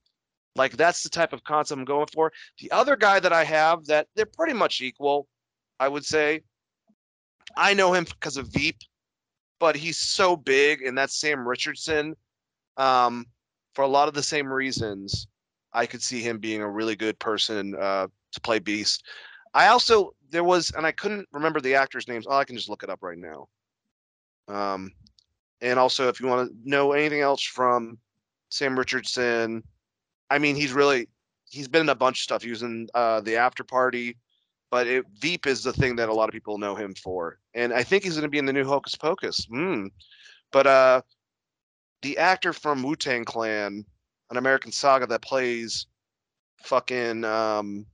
like 0.55 0.77
that's 0.77 1.03
the 1.03 1.09
type 1.09 1.33
of 1.33 1.45
concept 1.45 1.79
I'm 1.79 1.85
going 1.85 2.07
for. 2.13 2.33
The 2.59 2.71
other 2.71 2.97
guy 2.97 3.21
that 3.21 3.33
I 3.33 3.45
have 3.45 3.87
that 3.87 4.09
they're 4.15 4.27
pretty 4.27 4.53
much 4.55 4.81
equal, 4.81 5.29
I 5.81 5.89
would 5.89 6.05
say. 6.05 6.43
I 7.57 7.75
know 7.75 7.93
him 7.93 8.05
because 8.05 8.37
of 8.37 8.49
Veep, 8.49 8.79
but 9.59 9.77
he's 9.77 9.99
so 9.99 10.37
big, 10.37 10.83
and 10.83 10.97
that's 10.97 11.17
Sam 11.17 11.47
Richardson. 11.47 12.17
Um, 12.77 13.27
for 13.75 13.83
a 13.83 13.89
lot 13.89 14.09
of 14.09 14.15
the 14.15 14.23
same 14.23 14.51
reasons, 14.51 15.27
I 15.73 15.86
could 15.86 16.03
see 16.03 16.20
him 16.20 16.39
being 16.39 16.61
a 16.61 16.69
really 16.69 16.97
good 16.97 17.19
person 17.19 17.74
uh, 17.74 18.09
to 18.32 18.40
play 18.40 18.59
Beast. 18.59 19.07
I 19.55 19.69
also 19.69 20.15
there 20.31 20.44
was, 20.44 20.73
and 20.77 20.86
I 20.86 20.93
couldn't 20.93 21.28
remember 21.32 21.61
the 21.61 21.74
actors' 21.74 22.09
names. 22.09 22.27
Oh, 22.28 22.36
I 22.36 22.44
can 22.44 22.57
just 22.57 22.69
look 22.69 22.82
it 22.82 22.90
up 22.90 23.03
right 23.03 23.19
now. 23.19 23.49
Um, 24.49 24.90
and 25.61 25.78
also, 25.78 26.09
if 26.09 26.20
you 26.20 26.27
want 26.27 26.49
to 26.49 26.57
know 26.65 26.93
anything 26.93 27.20
else 27.20 27.43
from 27.43 27.99
Sam 28.51 28.77
Richardson, 28.77 29.62
I 30.31 30.39
mean, 30.39 30.57
he's 30.57 30.73
really 30.73 31.09
he's 31.49 31.69
been 31.69 31.82
in 31.82 31.89
a 31.90 31.94
bunch 31.94 32.19
of 32.19 32.23
stuff. 32.23 32.43
He 32.43 32.51
was 32.51 32.62
in 32.62 32.89
uh, 32.94 33.20
the 33.20 33.36
After 33.36 33.62
Party, 33.62 34.16
but 34.70 34.86
it, 34.86 35.05
Veep 35.20 35.47
is 35.47 35.62
the 35.62 35.73
thing 35.73 35.97
that 35.97 36.09
a 36.09 36.15
lot 36.15 36.28
of 36.28 36.32
people 36.32 36.59
know 36.59 36.74
him 36.74 36.94
for, 36.94 37.39
and 37.55 37.73
I 37.73 37.82
think 37.82 38.05
he's 38.05 38.15
going 38.15 38.23
to 38.23 38.28
be 38.28 38.39
in 38.39 38.47
the 38.47 38.53
new 38.53 38.65
Hocus 38.65 38.97
Pocus. 38.97 39.47
Mm. 39.47 39.90
But 40.51 40.66
uh, 40.66 41.03
the 42.01 42.19
actor 42.19 42.53
from 42.53 42.82
Wu 42.82 42.97
Tang 42.97 43.24
Clan, 43.24 43.85
an 44.33 44.39
American 44.39 44.73
Saga 44.73 45.07
that 45.07 45.21
plays 45.21 45.87
fucking 46.63 47.23
um, 47.23 47.85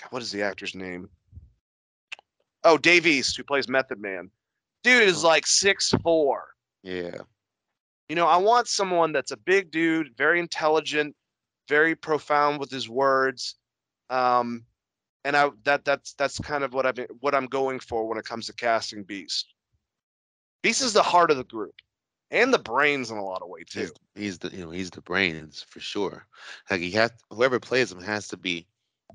God, 0.00 0.12
what 0.12 0.22
is 0.22 0.30
the 0.30 0.42
actor's 0.42 0.74
name? 0.74 1.08
Oh, 2.62 2.76
Dave 2.76 3.06
East, 3.06 3.36
who 3.36 3.42
plays 3.42 3.68
Method 3.68 3.98
Man. 4.00 4.30
Dude 4.82 5.02
is 5.02 5.24
Oh. 5.24 5.28
like 5.28 5.46
six 5.46 5.92
four. 6.02 6.48
Yeah. 6.82 7.16
You 8.10 8.16
know, 8.16 8.26
I 8.26 8.36
want 8.36 8.68
someone 8.68 9.12
that's 9.12 9.30
a 9.30 9.36
big 9.38 9.70
dude, 9.70 10.14
very 10.16 10.38
intelligent, 10.38 11.16
very 11.70 11.94
profound 11.94 12.60
with 12.60 12.70
his 12.70 12.86
words. 12.86 13.56
Um, 14.10 14.66
and 15.24 15.34
I 15.34 15.48
that 15.64 15.86
that's 15.86 16.12
that's 16.14 16.38
kind 16.38 16.64
of 16.64 16.74
what 16.74 16.84
I've 16.84 16.96
been, 16.96 17.08
what 17.20 17.34
I'm 17.34 17.46
going 17.46 17.80
for 17.80 18.06
when 18.06 18.18
it 18.18 18.26
comes 18.26 18.44
to 18.46 18.52
casting 18.52 19.04
Beast. 19.04 19.54
Beast 20.62 20.82
is 20.82 20.92
the 20.92 21.02
heart 21.02 21.30
of 21.30 21.38
the 21.38 21.44
group 21.44 21.74
and 22.34 22.52
the 22.52 22.58
brains 22.58 23.10
in 23.10 23.16
a 23.16 23.24
lot 23.24 23.42
of 23.42 23.48
ways 23.48 23.66
too. 23.70 23.80
He's, 23.80 23.92
he's 24.14 24.38
the 24.38 24.50
you 24.50 24.64
know 24.64 24.70
he's 24.70 24.90
the 24.90 25.00
brains 25.00 25.64
for 25.68 25.80
sure. 25.80 26.26
Like 26.70 26.80
he 26.80 26.90
has 26.92 27.12
whoever 27.30 27.60
plays 27.60 27.90
him 27.92 28.02
has 28.02 28.28
to 28.28 28.36
be, 28.36 28.66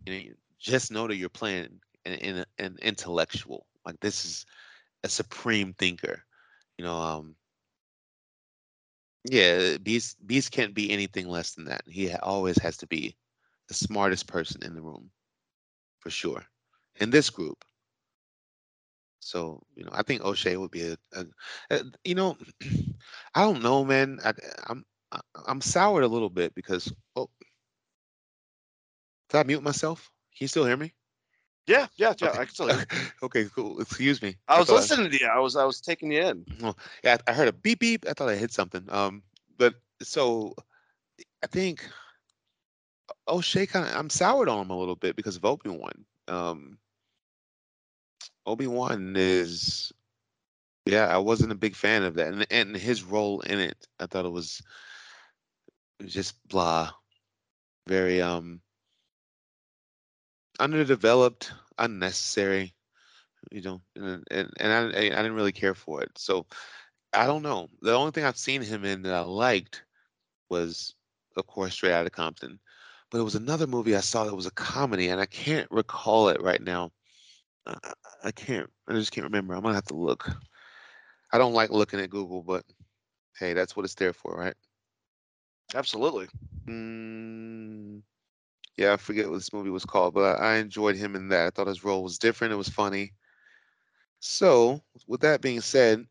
you 0.06 0.14
know, 0.14 0.36
just 0.58 0.92
know 0.92 1.08
that 1.08 1.18
you're 1.18 1.30
playing 1.30 1.68
an, 2.06 2.14
an, 2.14 2.46
an 2.58 2.78
intellectual. 2.82 3.66
Like 3.86 4.00
this 4.00 4.26
is 4.26 4.46
a 5.04 5.10
supreme 5.10 5.74
thinker. 5.74 6.24
You 6.78 6.86
know, 6.86 6.96
um, 6.96 7.36
yeah, 9.26 9.78
Beast 9.78 10.26
Beast 10.26 10.52
can't 10.52 10.74
be 10.74 10.90
anything 10.90 11.28
less 11.28 11.54
than 11.54 11.66
that. 11.66 11.82
He 11.88 12.12
always 12.14 12.58
has 12.60 12.78
to 12.78 12.88
be 12.88 13.18
the 13.68 13.74
smartest 13.74 14.28
person 14.28 14.64
in 14.64 14.74
the 14.76 14.82
room, 14.82 15.12
for 16.00 16.10
sure. 16.10 16.44
In 17.02 17.10
this 17.10 17.30
group. 17.30 17.66
So 19.20 19.62
you 19.76 19.84
know, 19.86 19.92
I 19.94 20.04
think 20.04 20.24
O'Shea 20.24 20.58
would 20.58 20.72
be 20.72 20.84
a, 20.84 20.98
a, 21.14 21.26
a 21.72 21.82
you 22.04 22.16
know, 22.16 22.38
I 23.36 23.42
don't 23.42 23.62
know, 23.64 23.84
man. 23.86 24.20
I, 24.24 24.34
I'm 24.68 24.86
I- 25.12 25.22
I'm 25.48 25.62
soured 25.62 26.04
a 26.04 26.08
little 26.08 26.30
bit 26.30 26.54
because 26.56 26.94
oh, 27.16 27.30
did 29.30 29.38
I 29.38 29.44
mute 29.44 29.64
myself? 29.64 30.12
Can 30.38 30.44
you 30.46 30.48
still 30.48 30.66
hear 30.66 30.78
me? 30.78 30.94
Yeah, 31.68 31.88
yeah, 31.98 32.14
yeah. 32.20 32.32
Okay. 32.32 32.40
I 32.40 32.46
can 32.46 32.54
tell 32.56 32.70
you. 32.72 32.80
okay, 33.24 33.46
cool. 33.56 33.80
Excuse 33.82 34.22
me. 34.22 34.36
I 34.48 34.60
was 34.60 34.68
thought 34.68 34.72
listening 34.72 35.12
to 35.12 35.20
you. 35.20 35.28
I 35.28 35.40
was 35.40 35.56
I 35.56 35.66
was 35.66 35.82
taking 35.82 36.12
you 36.12 36.22
in. 36.22 36.46
yeah, 37.04 37.18
I 37.28 37.32
I 37.32 37.34
heard 37.34 37.48
a 37.48 37.54
beep 37.54 37.80
beep. 37.80 38.06
I 38.08 38.14
thought 38.14 38.30
I 38.30 38.36
hit 38.36 38.52
something. 38.52 38.86
Um, 38.90 39.24
but 39.58 39.76
so 40.02 40.56
I 41.44 41.48
think 41.48 41.86
O'Shea 43.28 43.66
kind 43.68 43.88
of 43.88 43.96
I'm 43.96 44.10
soured 44.10 44.50
on 44.50 44.62
him 44.62 44.70
a 44.72 44.78
little 44.78 44.96
bit 44.96 45.16
because 45.16 45.36
of 45.38 45.46
Obi 45.46 45.70
Wan. 45.70 46.06
Um, 46.28 46.80
Obi 48.50 48.68
Wan 48.68 49.16
is, 49.16 49.94
yeah, 50.86 51.08
I 51.08 51.18
wasn't 51.20 51.52
a 51.52 51.56
big 51.56 51.76
fan 51.76 52.04
of 52.04 52.16
that, 52.16 52.34
and 52.34 52.48
and 52.52 52.76
his 52.76 53.04
role 53.04 53.42
in 53.42 53.60
it, 53.60 53.88
I 54.00 54.08
thought 54.08 54.26
it 54.26 54.30
was, 54.32 54.62
just 56.06 56.36
blah, 56.50 56.92
very 57.88 58.22
um 58.22 58.62
underdeveloped, 60.60 61.52
unnecessary, 61.78 62.74
you 63.52 63.62
know, 63.62 63.82
and 63.96 64.24
and, 64.32 64.52
and 64.60 64.74
I 64.74 64.88
I 64.88 65.22
didn't 65.24 65.36
really 65.36 65.52
care 65.52 65.76
for 65.76 66.02
it. 66.04 66.12
So 66.18 66.46
I 67.14 67.26
don't 67.28 67.44
know. 67.44 67.70
The 67.82 67.94
only 67.96 68.12
thing 68.12 68.26
I've 68.26 68.38
seen 68.38 68.62
him 68.62 68.86
in 68.86 69.04
that 69.04 69.14
I 69.14 69.22
liked 69.22 69.86
was, 70.50 70.96
of 71.38 71.48
course, 71.48 71.74
Straight 71.74 71.94
Outta 71.94 72.10
Compton. 72.12 72.60
But 73.12 73.20
it 73.20 73.24
was 73.24 73.36
another 73.36 73.68
movie 73.68 73.96
I 73.96 74.02
saw 74.02 74.26
that 74.26 74.36
was 74.36 74.48
a 74.48 74.52
comedy, 74.52 75.10
and 75.10 75.22
I 75.22 75.28
can't 75.28 75.70
recall 75.72 76.30
it 76.30 76.42
right 76.42 76.62
now. 76.62 76.92
I, 77.66 77.78
I- 78.26 78.32
can't. 78.32 78.70
I 78.88 78.94
just 78.94 79.12
can't 79.12 79.26
remember. 79.26 79.54
I'm 79.54 79.62
gonna 79.62 79.76
have 79.76 79.86
to 79.86 79.96
look. 79.96 80.30
I 81.32 81.38
don't 81.38 81.54
like 81.54 81.70
looking 81.70 82.00
at 82.00 82.10
Google, 82.10 82.42
but 82.44 82.66
hey, 83.40 83.54
that's 83.54 83.76
what 83.76 83.86
it's 83.86 83.96
there 83.96 84.14
for, 84.14 84.36
right? 84.36 84.56
Absolutely. 85.76 86.28
Mm, 86.68 88.02
yeah, 88.78 88.94
I 88.94 88.98
forget 88.98 89.30
what 89.30 89.36
this 89.38 89.54
movie 89.54 89.70
was 89.70 89.86
called, 89.86 90.14
but 90.14 90.40
I, 90.40 90.54
I 90.54 90.56
enjoyed 90.58 90.96
him 90.96 91.16
in 91.16 91.28
that. 91.30 91.48
I 91.48 91.50
thought 91.52 91.68
his 91.68 91.84
role 91.84 92.04
was 92.04 92.18
different. 92.18 92.54
It 92.54 92.58
was 92.58 92.70
funny. 92.70 93.14
So, 94.22 94.82
with 95.08 95.22
that 95.22 95.42
being 95.42 95.62
said, 95.62 96.06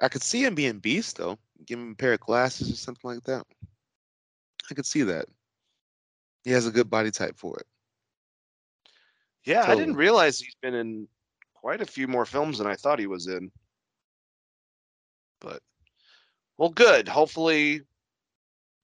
I 0.00 0.08
could 0.08 0.22
see 0.22 0.44
him 0.44 0.54
being 0.54 0.78
Beast 0.80 1.16
though. 1.16 1.38
Give 1.66 1.78
him 1.78 1.92
a 1.92 1.94
pair 1.96 2.14
of 2.14 2.20
glasses 2.20 2.70
or 2.70 2.76
something 2.76 3.10
like 3.10 3.22
that. 3.24 3.46
I 4.70 4.74
could 4.74 4.86
see 4.86 5.02
that. 5.02 5.26
He 6.44 6.50
has 6.52 6.66
a 6.66 6.70
good 6.72 6.90
body 6.90 7.10
type 7.10 7.36
for 7.36 7.58
it. 7.58 7.66
Yeah, 9.48 9.64
I 9.66 9.74
didn't 9.76 9.96
realize 9.96 10.38
he's 10.38 10.56
been 10.60 10.74
in 10.74 11.08
quite 11.54 11.80
a 11.80 11.86
few 11.86 12.06
more 12.06 12.26
films 12.26 12.58
than 12.58 12.66
I 12.66 12.74
thought 12.74 12.98
he 12.98 13.06
was 13.06 13.28
in. 13.28 13.50
But 15.40 15.62
well, 16.58 16.68
good. 16.68 17.08
Hopefully, 17.08 17.80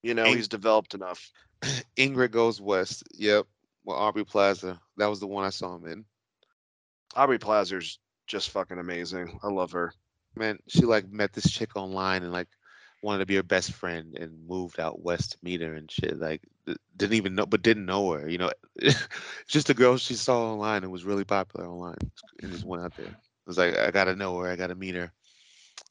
you 0.01 0.15
know, 0.15 0.25
he's 0.25 0.47
developed 0.47 0.95
enough. 0.95 1.31
Ingrid 1.97 2.31
Goes 2.31 2.59
West. 2.59 3.03
Yep. 3.13 3.45
Well, 3.83 3.97
Aubrey 3.97 4.25
Plaza. 4.25 4.79
That 4.97 5.05
was 5.05 5.19
the 5.19 5.27
one 5.27 5.45
I 5.45 5.51
saw 5.51 5.75
him 5.75 5.85
in. 5.85 6.05
Aubrey 7.15 7.37
Plaza's 7.37 7.99
just 8.25 8.49
fucking 8.49 8.79
amazing. 8.79 9.39
I 9.43 9.49
love 9.49 9.71
her. 9.73 9.93
Man, 10.35 10.57
she 10.67 10.81
like 10.81 11.07
met 11.11 11.31
this 11.31 11.51
chick 11.51 11.75
online 11.75 12.23
and 12.23 12.31
like 12.31 12.47
wanted 13.05 13.19
to 13.19 13.25
be 13.25 13.35
her 13.35 13.43
best 13.43 13.71
friend 13.71 14.17
and 14.17 14.47
moved 14.47 14.79
out 14.79 15.01
west 15.01 15.33
to 15.33 15.37
meet 15.43 15.61
her 15.61 15.75
and 15.75 15.89
shit. 15.89 16.19
Like 16.19 16.41
didn't 16.97 17.13
even 17.15 17.35
know, 17.35 17.45
but 17.45 17.61
didn't 17.61 17.85
know 17.85 18.11
her. 18.11 18.27
You 18.27 18.39
know, 18.39 18.51
just 19.47 19.69
a 19.69 19.73
girl 19.73 19.97
she 19.97 20.15
saw 20.15 20.51
online 20.51 20.83
and 20.83 20.91
was 20.91 21.05
really 21.05 21.23
popular 21.23 21.67
online 21.67 21.97
and 22.41 22.51
just 22.51 22.65
went 22.65 22.83
out 22.83 22.95
there. 22.97 23.05
It 23.05 23.47
was 23.47 23.57
like 23.57 23.77
I 23.77 23.91
gotta 23.91 24.15
know 24.15 24.37
her. 24.39 24.49
I 24.49 24.55
gotta 24.55 24.75
meet 24.75 24.95
her. 24.95 25.11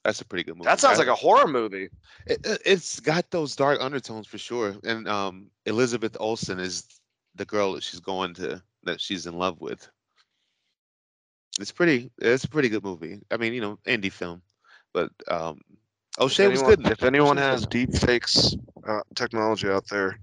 That's 0.05 0.21
a 0.21 0.25
pretty 0.25 0.45
good 0.45 0.57
movie. 0.57 0.67
That 0.67 0.81
sounds 0.81 0.99
like 0.99 1.09
a 1.09 1.15
horror 1.15 1.47
movie. 1.47 1.89
It, 2.27 2.41
it's 2.67 3.01
got 3.01 3.31
those 3.31 3.57
dark 3.57 3.81
undertones 3.81 4.27
for 4.27 4.37
sure. 4.37 4.77
And 4.85 5.09
um, 5.09 5.51
Elizabeth 5.65 6.17
Olsen 6.21 6.59
is 6.59 6.85
the 7.35 7.47
girl 7.47 7.73
that 7.73 7.83
she's 7.83 8.01
going 8.01 8.35
to 8.35 8.63
that 8.83 9.01
she's 9.01 9.27
in 9.27 9.39
love 9.39 9.61
with. 9.61 9.89
It's 11.61 11.73
pretty. 11.73 12.11
It's 12.19 12.45
a 12.45 12.49
pretty 12.49 12.69
good 12.69 12.83
movie. 12.85 13.21
I 13.31 13.37
mean, 13.37 13.55
you 13.55 13.61
know, 13.61 13.79
indie 13.87 14.13
film, 14.13 14.43
but 14.93 15.11
um, 15.29 15.61
O'Shea 16.19 16.49
was 16.49 16.61
anyone, 16.61 16.77
good. 16.77 16.91
If 16.93 17.03
anyone 17.03 17.37
has 17.37 17.67
deep 17.67 17.93
fakes 17.95 18.55
uh, 18.87 19.01
technology 19.15 19.69
out 19.69 19.89
there. 19.89 20.19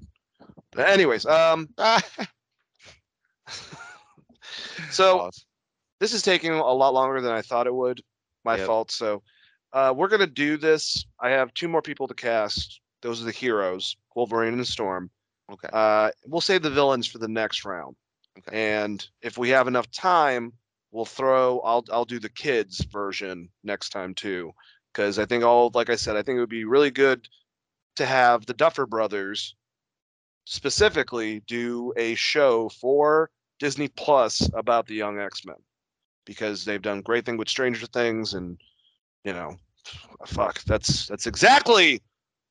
But 0.72 0.88
anyways, 0.90 1.26
um, 1.26 1.68
so 4.90 5.30
this 6.00 6.14
is 6.14 6.22
taking 6.22 6.52
a 6.54 6.74
lot 6.74 6.94
longer 6.94 7.22
than 7.22 7.32
I 7.32 7.42
thought 7.42 7.68
it 7.68 7.74
would. 7.76 8.02
My 8.44 8.58
Yep. 8.58 8.66
fault. 8.68 8.92
So 8.92 9.22
uh, 9.74 9.94
we're 9.96 10.08
gonna 10.08 10.28
do 10.28 10.58
this. 10.58 11.06
I 11.20 11.30
have 11.30 11.54
two 11.54 11.68
more 11.68 11.82
people 11.82 12.08
to 12.08 12.14
cast. 12.14 12.80
Those 13.02 13.22
are 13.22 13.26
the 13.26 13.32
heroes, 13.32 13.96
Wolverine 14.16 14.54
and 14.54 14.68
Storm. 14.68 15.10
okay. 15.52 15.70
Uh, 15.72 16.12
we'll 16.26 16.42
save 16.42 16.62
the 16.62 16.70
villains 16.70 17.08
for 17.08 17.18
the 17.18 17.28
next 17.28 17.66
round. 17.66 17.96
okay. 18.38 18.74
And 18.74 19.06
if 19.22 19.38
we 19.38 19.50
have 19.50 19.68
enough 19.68 19.90
time, 19.92 20.54
we'll 20.92 21.06
throw. 21.06 21.60
I'll 21.60 21.84
I'll 21.92 22.06
do 22.06 22.20
the 22.20 22.30
kids 22.30 22.84
version 22.86 23.50
next 23.64 23.90
time 23.90 24.14
too, 24.14 24.54
because 24.92 25.20
I 25.20 25.26
think 25.26 25.44
all 25.44 25.72
like 25.74 25.90
I 25.90 25.96
said, 25.96 26.16
I 26.16 26.22
think 26.22 26.38
it 26.38 26.42
would 26.42 26.50
be 26.50 26.66
really 26.66 26.92
good 26.92 27.28
to 27.96 28.06
have 28.06 28.46
the 28.46 28.54
Duffer 28.54 28.86
Brothers 28.86 29.56
specifically 30.46 31.42
do 31.48 31.94
a 31.98 32.16
show 32.16 32.70
for 32.70 33.30
Disney 33.60 33.88
Plus 33.90 34.50
about 34.54 34.88
the 34.88 34.96
Young 34.96 35.20
X 35.20 35.46
Men, 35.46 35.56
because 36.26 36.66
they've 36.66 36.82
done 36.82 37.02
great 37.02 37.26
thing 37.26 37.38
with 37.38 37.50
Stranger 37.50 37.86
Things, 37.88 38.34
and 38.34 38.58
you 39.24 39.34
know, 39.34 39.56
fuck, 40.26 40.62
that's 40.64 41.08
that's 41.08 41.28
exactly 41.28 42.02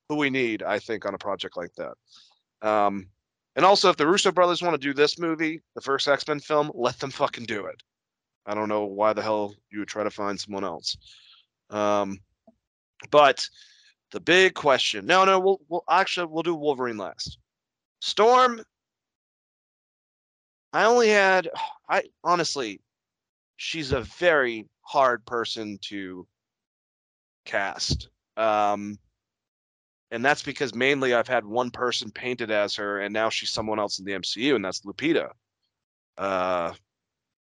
who 0.08 0.16
we 0.16 0.30
need, 0.30 0.62
I 0.62 0.78
think, 0.78 1.06
on 1.06 1.14
a 1.14 1.18
project 1.18 1.56
like 1.56 1.72
that. 1.74 2.68
Um, 2.68 3.08
and 3.56 3.64
also, 3.64 3.90
if 3.90 3.96
the 3.96 4.06
Russo 4.06 4.30
brothers 4.30 4.62
want 4.62 4.74
to 4.74 4.78
do 4.78 4.94
this 4.94 5.18
movie, 5.18 5.60
the 5.74 5.80
first 5.80 6.08
X 6.08 6.26
Men 6.28 6.40
film, 6.40 6.70
let 6.74 6.98
them 6.98 7.10
fucking 7.10 7.46
do 7.46 7.66
it. 7.66 7.82
I 8.46 8.54
don't 8.54 8.68
know 8.68 8.84
why 8.84 9.12
the 9.12 9.22
hell 9.22 9.54
you 9.70 9.80
would 9.80 9.88
try 9.88 10.02
to 10.02 10.10
find 10.10 10.38
someone 10.38 10.64
else. 10.64 10.96
Um, 11.68 12.18
but 13.10 13.46
the 14.12 14.20
big 14.20 14.54
question, 14.54 15.06
no, 15.06 15.24
no, 15.24 15.38
we'll, 15.38 15.60
we'll 15.68 15.84
actually 15.88 16.26
we'll 16.26 16.42
do 16.42 16.54
Wolverine 16.54 16.98
last. 16.98 17.38
Storm. 18.00 18.62
I 20.72 20.84
only 20.84 21.08
had, 21.08 21.48
I 21.88 22.04
honestly, 22.22 22.80
she's 23.56 23.92
a 23.92 24.02
very 24.02 24.68
hard 24.82 25.24
person 25.26 25.78
to 25.82 26.26
cast. 27.44 28.08
Um, 28.36 28.98
and 30.10 30.24
that's 30.24 30.42
because 30.42 30.74
mainly 30.74 31.14
I've 31.14 31.28
had 31.28 31.44
one 31.44 31.70
person 31.70 32.10
painted 32.10 32.50
as 32.50 32.74
her, 32.76 33.00
and 33.00 33.12
now 33.12 33.28
she's 33.28 33.50
someone 33.50 33.78
else 33.78 33.98
in 33.98 34.04
the 34.04 34.12
MCU, 34.12 34.56
and 34.56 34.64
that's 34.64 34.80
Lupita. 34.80 35.30
Uh, 36.18 36.72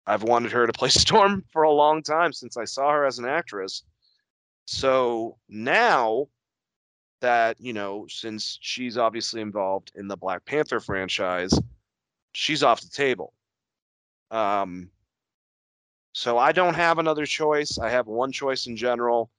I've 0.06 0.24
wanted 0.24 0.52
her 0.52 0.66
to 0.66 0.74
play 0.74 0.90
Storm 0.90 1.44
for 1.52 1.64
a 1.64 1.72
long 1.72 2.02
time 2.02 2.34
since 2.34 2.58
I 2.58 2.66
saw 2.66 2.92
her 2.92 3.06
as 3.06 3.20
an 3.20 3.26
actress. 3.26 3.84
So 4.68 5.38
now 5.48 6.28
that 7.22 7.60
you 7.60 7.74
know, 7.74 8.06
since 8.10 8.60
she's 8.62 8.98
obviously 8.98 9.42
involved 9.42 9.92
in 9.96 10.08
the 10.08 10.18
Black 10.18 10.46
Panther 10.46 10.80
franchise, 10.80 11.58
she's 12.34 12.64
off 12.64 12.82
the 12.82 12.90
table. 12.90 13.34
Um, 14.30 14.92
so 16.14 16.38
I 16.38 16.52
don't 16.52 16.74
have 16.74 17.00
another 17.00 17.26
choice. 17.26 17.80
I 17.80 17.90
have 17.90 18.08
one 18.08 18.32
choice 18.32 18.68
in 18.68 18.76
general. 18.76 19.32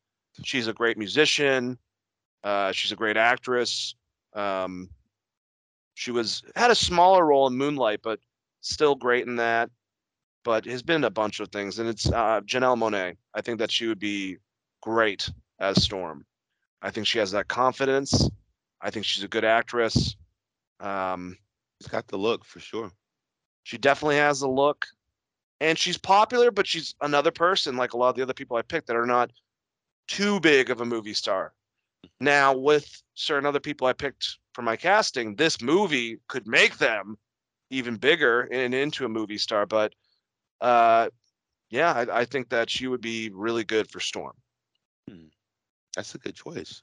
She's 0.44 0.66
a 0.66 0.72
great 0.72 0.96
musician. 0.96 1.78
Uh, 2.42 2.72
she's 2.72 2.92
a 2.92 2.96
great 2.96 3.16
actress. 3.16 3.94
Um, 4.34 4.88
She 5.94 6.10
was 6.10 6.42
had 6.56 6.70
a 6.70 6.74
smaller 6.74 7.26
role 7.26 7.46
in 7.48 7.55
Moonlight, 7.55 8.00
but 8.02 8.20
still 8.60 8.94
great 8.94 9.26
in 9.26 9.36
that. 9.36 9.70
But 10.44 10.64
has 10.64 10.82
been 10.82 11.05
a 11.05 11.10
bunch 11.10 11.40
of 11.40 11.48
things, 11.50 11.78
and 11.80 11.88
it's 11.88 12.06
uh, 12.06 12.40
Janelle 12.46 12.78
Monáe. 12.78 13.16
I 13.34 13.40
think 13.42 13.59
that 13.59 13.70
she 13.70 13.86
would 13.88 13.98
be 13.98 14.38
great 14.80 15.30
as 15.59 15.82
Storm. 15.82 16.24
I 16.82 16.90
think 16.90 17.06
she 17.06 17.18
has 17.18 17.32
that 17.32 17.48
confidence. 17.48 18.28
I 18.80 18.90
think 18.90 19.05
she's 19.05 19.24
a 19.24 19.28
good 19.28 19.44
actress. 19.44 20.16
Um, 20.80 21.36
She's 21.80 21.88
got 21.88 22.09
the 22.09 22.16
look 22.16 22.44
for 22.44 22.59
sure. 22.60 22.90
she 23.62 23.78
definitely 23.78 24.16
has 24.16 24.40
the 24.40 24.48
look, 24.48 24.86
and 25.60 25.78
she's 25.78 25.96
popular, 25.96 26.50
but 26.50 26.66
she's 26.66 26.94
another 27.00 27.30
person 27.30 27.76
like 27.76 27.92
a 27.92 27.96
lot 27.96 28.09
of 28.10 28.14
the 28.16 28.22
other 28.22 28.34
people 28.34 28.56
I 28.56 28.62
picked 28.62 28.88
that 28.88 28.96
are 28.96 29.06
not 29.06 29.30
too 30.09 30.40
big 30.40 30.70
of 30.70 30.80
a 30.80 30.84
movie 30.84 31.14
star. 31.14 31.52
Now, 32.20 32.56
with 32.56 33.02
certain 33.14 33.46
other 33.46 33.60
people 33.60 33.86
I 33.86 33.92
picked 33.92 34.38
for 34.55 34.62
my 34.62 34.76
casting, 34.76 35.36
this 35.36 35.60
movie 35.60 36.18
could 36.28 36.46
make 36.48 36.78
them 36.78 37.16
even 37.70 37.96
bigger 37.96 38.42
and 38.50 38.74
into 38.74 39.05
a 39.05 39.09
movie 39.09 39.38
star. 39.38 39.66
But 39.66 39.92
uh, 40.60 41.10
yeah, 41.70 41.92
I, 41.92 42.20
I 42.20 42.24
think 42.24 42.48
that 42.48 42.70
she 42.70 42.86
would 42.88 43.00
be 43.00 43.30
really 43.32 43.64
good 43.64 43.90
for 43.90 44.00
Storm. 44.00 44.34
That's 45.97 46.14
a 46.14 46.18
good 46.18 46.35
choice. 46.35 46.82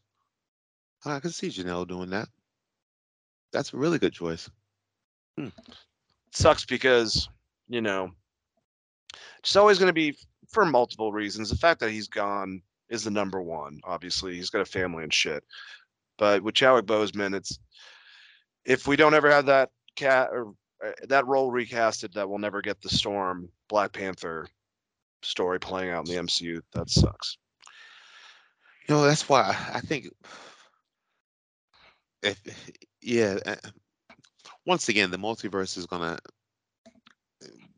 I 1.05 1.19
can 1.19 1.31
see 1.31 1.49
Janelle 1.49 1.87
doing 1.87 2.09
that. 2.09 2.27
That's 3.51 3.73
a 3.73 3.77
really 3.77 3.99
good 3.99 4.13
choice. 4.13 4.49
sucks 6.35 6.65
because 6.65 7.29
you 7.67 7.81
know 7.81 8.11
it's 9.39 9.55
always 9.55 9.79
going 9.79 9.87
to 9.87 9.93
be 9.93 10.15
for 10.49 10.65
multiple 10.65 11.11
reasons 11.11 11.49
the 11.49 11.55
fact 11.55 11.79
that 11.79 11.91
he's 11.91 12.07
gone 12.07 12.61
is 12.89 13.03
the 13.03 13.11
number 13.11 13.41
one 13.41 13.79
obviously 13.85 14.35
he's 14.35 14.49
got 14.49 14.61
a 14.61 14.65
family 14.65 15.03
and 15.03 15.13
shit 15.13 15.43
but 16.17 16.43
with 16.43 16.55
Chadwick 16.55 16.85
Boseman 16.85 17.33
it's 17.35 17.57
if 18.65 18.87
we 18.87 18.95
don't 18.95 19.13
ever 19.13 19.29
have 19.29 19.45
that 19.45 19.69
cat 19.95 20.29
or 20.31 20.53
uh, 20.85 20.91
that 21.07 21.25
role 21.25 21.51
recasted 21.51 22.13
that 22.13 22.29
we'll 22.29 22.37
never 22.37 22.61
get 22.61 22.81
the 22.81 22.89
storm 22.89 23.49
black 23.69 23.93
panther 23.93 24.47
story 25.23 25.59
playing 25.59 25.89
out 25.89 26.07
in 26.07 26.15
the 26.15 26.21
mcu 26.21 26.59
that 26.73 26.89
sucks 26.89 27.37
Know, 28.87 29.03
that's 29.03 29.27
why 29.27 29.55
I 29.73 29.79
think 29.81 30.09
if 32.21 32.39
yeah, 33.01 33.37
uh, 33.45 33.55
once 34.65 34.89
again, 34.89 35.11
the 35.11 35.17
multiverse 35.17 35.77
is 35.77 35.85
gonna 35.85 36.19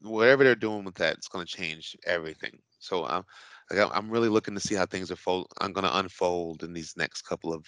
whatever 0.01 0.43
they're 0.43 0.55
doing 0.55 0.83
with 0.83 0.95
that, 0.95 1.15
it's 1.15 1.27
gonna 1.27 1.45
change 1.45 1.95
everything. 2.05 2.59
So 2.79 3.05
I'm 3.05 3.23
I'm- 3.71 4.09
really 4.09 4.29
looking 4.29 4.53
to 4.55 4.59
see 4.59 4.75
how 4.75 4.85
things 4.85 5.11
are 5.11 5.15
fold. 5.15 5.47
I'm 5.59 5.73
gonna 5.73 5.91
unfold 5.93 6.63
in 6.63 6.73
these 6.73 6.95
next 6.97 7.23
couple 7.23 7.53
of 7.53 7.65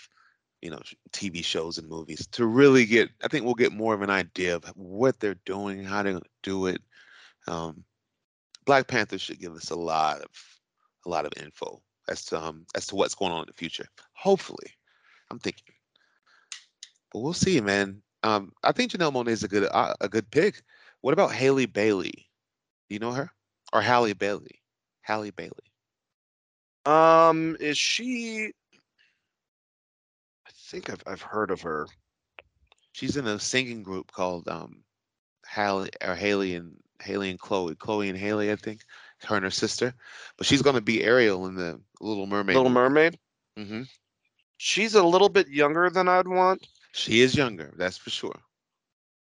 you 0.62 0.70
know 0.70 0.80
TV 1.12 1.44
shows 1.44 1.78
and 1.78 1.88
movies 1.88 2.28
to 2.34 2.46
really 2.46 2.86
get. 2.86 3.10
I 3.24 3.28
think 3.28 3.46
we'll 3.46 3.56
get 3.56 3.74
more 3.74 3.94
of 3.94 4.02
an 4.02 4.10
idea 4.10 4.56
of 4.56 4.66
what 4.76 5.20
they're 5.20 5.36
doing, 5.46 5.84
how 5.84 6.04
gonna 6.04 6.22
do 6.44 6.68
it. 6.68 6.82
Um, 7.48 7.84
Black 8.66 8.88
Panther 8.88 9.18
should 9.18 9.40
give 9.40 9.56
us 9.56 9.72
a 9.72 9.76
lot 9.76 10.22
of 10.22 10.32
a 11.06 11.10
lot 11.10 11.26
of 11.26 11.34
info 11.38 11.82
as 12.10 12.26
to 12.26 12.42
um 12.42 12.66
as 12.76 12.88
to 12.88 12.96
what's 12.96 13.16
going 13.16 13.32
on 13.32 13.42
in 13.42 13.48
the 13.48 13.54
future. 13.54 13.88
Hopefully, 14.14 14.68
I'm 15.32 15.40
thinking, 15.40 15.74
but 17.12 17.20
we'll 17.20 17.34
see, 17.34 17.60
man. 17.62 18.02
Um, 18.24 18.52
I 18.64 18.72
think 18.72 18.92
Janelle 18.92 19.14
Monae 19.14 19.30
is 19.30 19.44
a 19.44 19.48
good 19.48 19.68
uh, 19.72 19.94
a 20.02 20.10
good 20.10 20.30
pick. 20.32 20.62
What 21.02 21.14
about 21.14 21.32
Haley 21.32 21.66
Bailey? 21.66 22.30
Do 22.90 22.96
you 22.96 23.00
know 23.00 23.14
her 23.14 23.32
or 23.74 23.82
Halle 23.82 24.14
Bailey? 24.14 24.62
Halle 25.02 25.32
Bailey. 25.32 25.52
um 26.86 27.58
is 27.60 27.78
she 27.78 28.52
i 30.48 30.52
think 30.70 30.90
i've, 30.90 31.04
I've 31.08 31.22
heard 31.22 31.52
of 31.52 31.62
her 31.62 31.88
She's 32.92 33.16
in 33.18 33.28
a 33.28 33.40
singing 33.40 33.82
group 33.84 34.12
called 34.12 34.48
um 34.50 34.84
Halle 35.46 35.88
or 36.06 36.16
Haley 36.16 36.56
and 36.56 36.76
Haley 37.02 37.30
and 37.30 37.40
Chloe. 37.40 37.76
Chloe 37.76 38.10
and 38.10 38.18
Haley, 38.18 38.52
I 38.52 38.56
think. 38.56 38.82
Her 39.26 39.36
and 39.36 39.44
her 39.46 39.52
sister. 39.52 39.94
But 40.38 40.48
she's 40.48 40.62
gonna 40.62 40.82
be 40.82 41.04
Ariel 41.04 41.46
in 41.48 41.56
the 41.56 41.80
Little 42.02 42.26
Mermaid. 42.28 42.56
little 42.56 42.72
mermaid 42.72 43.18
hmm 43.58 43.82
she's 44.58 44.96
a 44.96 45.04
little 45.04 45.28
bit 45.30 45.48
younger 45.50 45.90
than 45.90 46.08
i'd 46.08 46.28
want 46.28 46.66
She 46.94 47.22
is 47.22 47.36
younger, 47.36 47.74
that's 47.78 47.98
for 47.98 48.10
sure. 48.10 48.40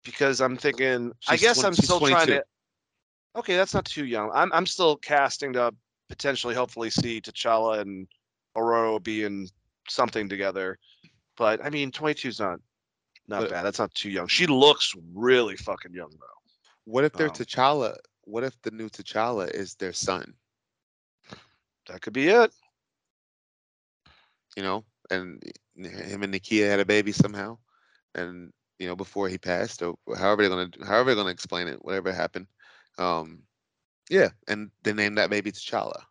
because 0.04 0.42
I'm 0.42 0.58
thinking. 0.58 1.12
I 1.28 1.38
guess 1.38 1.58
20 1.62 1.68
I'm 1.68 1.74
she's 1.76 1.86
still 1.86 2.00
trying 2.00 2.28
to. 2.28 2.44
Okay, 3.36 3.56
that's 3.56 3.74
not 3.74 3.86
too 3.86 4.06
young. 4.06 4.30
I'm 4.34 4.52
I'm 4.54 4.66
still 4.66 4.96
casting 4.98 5.54
to 5.54 5.72
potentially, 6.10 6.54
hopefully, 6.56 6.90
see 6.90 7.22
T'Challa 7.22 7.80
and 7.80 8.08
Ororo 8.56 9.02
being 9.02 9.50
something 9.90 10.30
together. 10.30 10.78
But 11.38 11.64
I 11.66 11.70
mean, 11.70 11.92
22 11.92 12.28
is 12.30 12.40
not 12.40 12.60
not 13.28 13.42
But- 13.42 13.50
bad. 13.52 13.64
That's 13.64 13.80
not 13.80 13.94
too 13.94 14.10
young. 14.10 14.28
She 14.28 14.46
looks 14.48 14.94
really 15.14 15.56
fucking 15.58 15.94
young 15.94 16.12
though. 16.12 16.40
What 16.86 17.04
if 17.04 17.14
their 17.14 17.28
Um, 17.30 17.34
T'Challa? 17.36 17.96
What 18.26 18.44
if 18.44 18.62
the 18.62 18.72
new 18.72 18.90
T'Challa 18.90 19.50
is 19.50 19.76
their 19.76 19.94
son? 19.94 20.36
That 21.88 22.02
could 22.02 22.14
be 22.14 22.28
it. 22.30 22.52
You 24.56 24.64
know, 24.64 24.86
and 25.10 25.42
him 25.76 26.24
and 26.24 26.34
Nakia 26.34 26.70
had 26.70 26.80
a 26.80 26.86
baby 26.86 27.12
somehow, 27.12 27.58
and 28.16 28.52
you 28.80 28.88
know 28.88 28.96
before 28.96 29.28
he 29.30 29.38
passed, 29.38 29.82
or 29.84 29.98
however 30.18 30.48
they're 30.48 30.50
gonna 30.50 30.86
however 30.88 31.10
they're 31.10 31.24
gonna 31.24 31.32
explain 31.32 31.68
it, 31.68 31.84
whatever 31.84 32.12
happened. 32.14 32.48
Um, 32.98 33.44
yeah, 34.10 34.30
and 34.48 34.72
they 34.84 34.94
named 34.94 35.18
that 35.18 35.30
baby 35.30 35.52
T'Challa, 35.52 36.04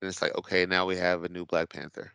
and 0.00 0.08
it's 0.08 0.22
like 0.22 0.34
okay, 0.36 0.66
now 0.66 0.86
we 0.86 0.96
have 0.96 1.24
a 1.24 1.28
new 1.28 1.46
Black 1.46 1.70
Panther. 1.70 2.12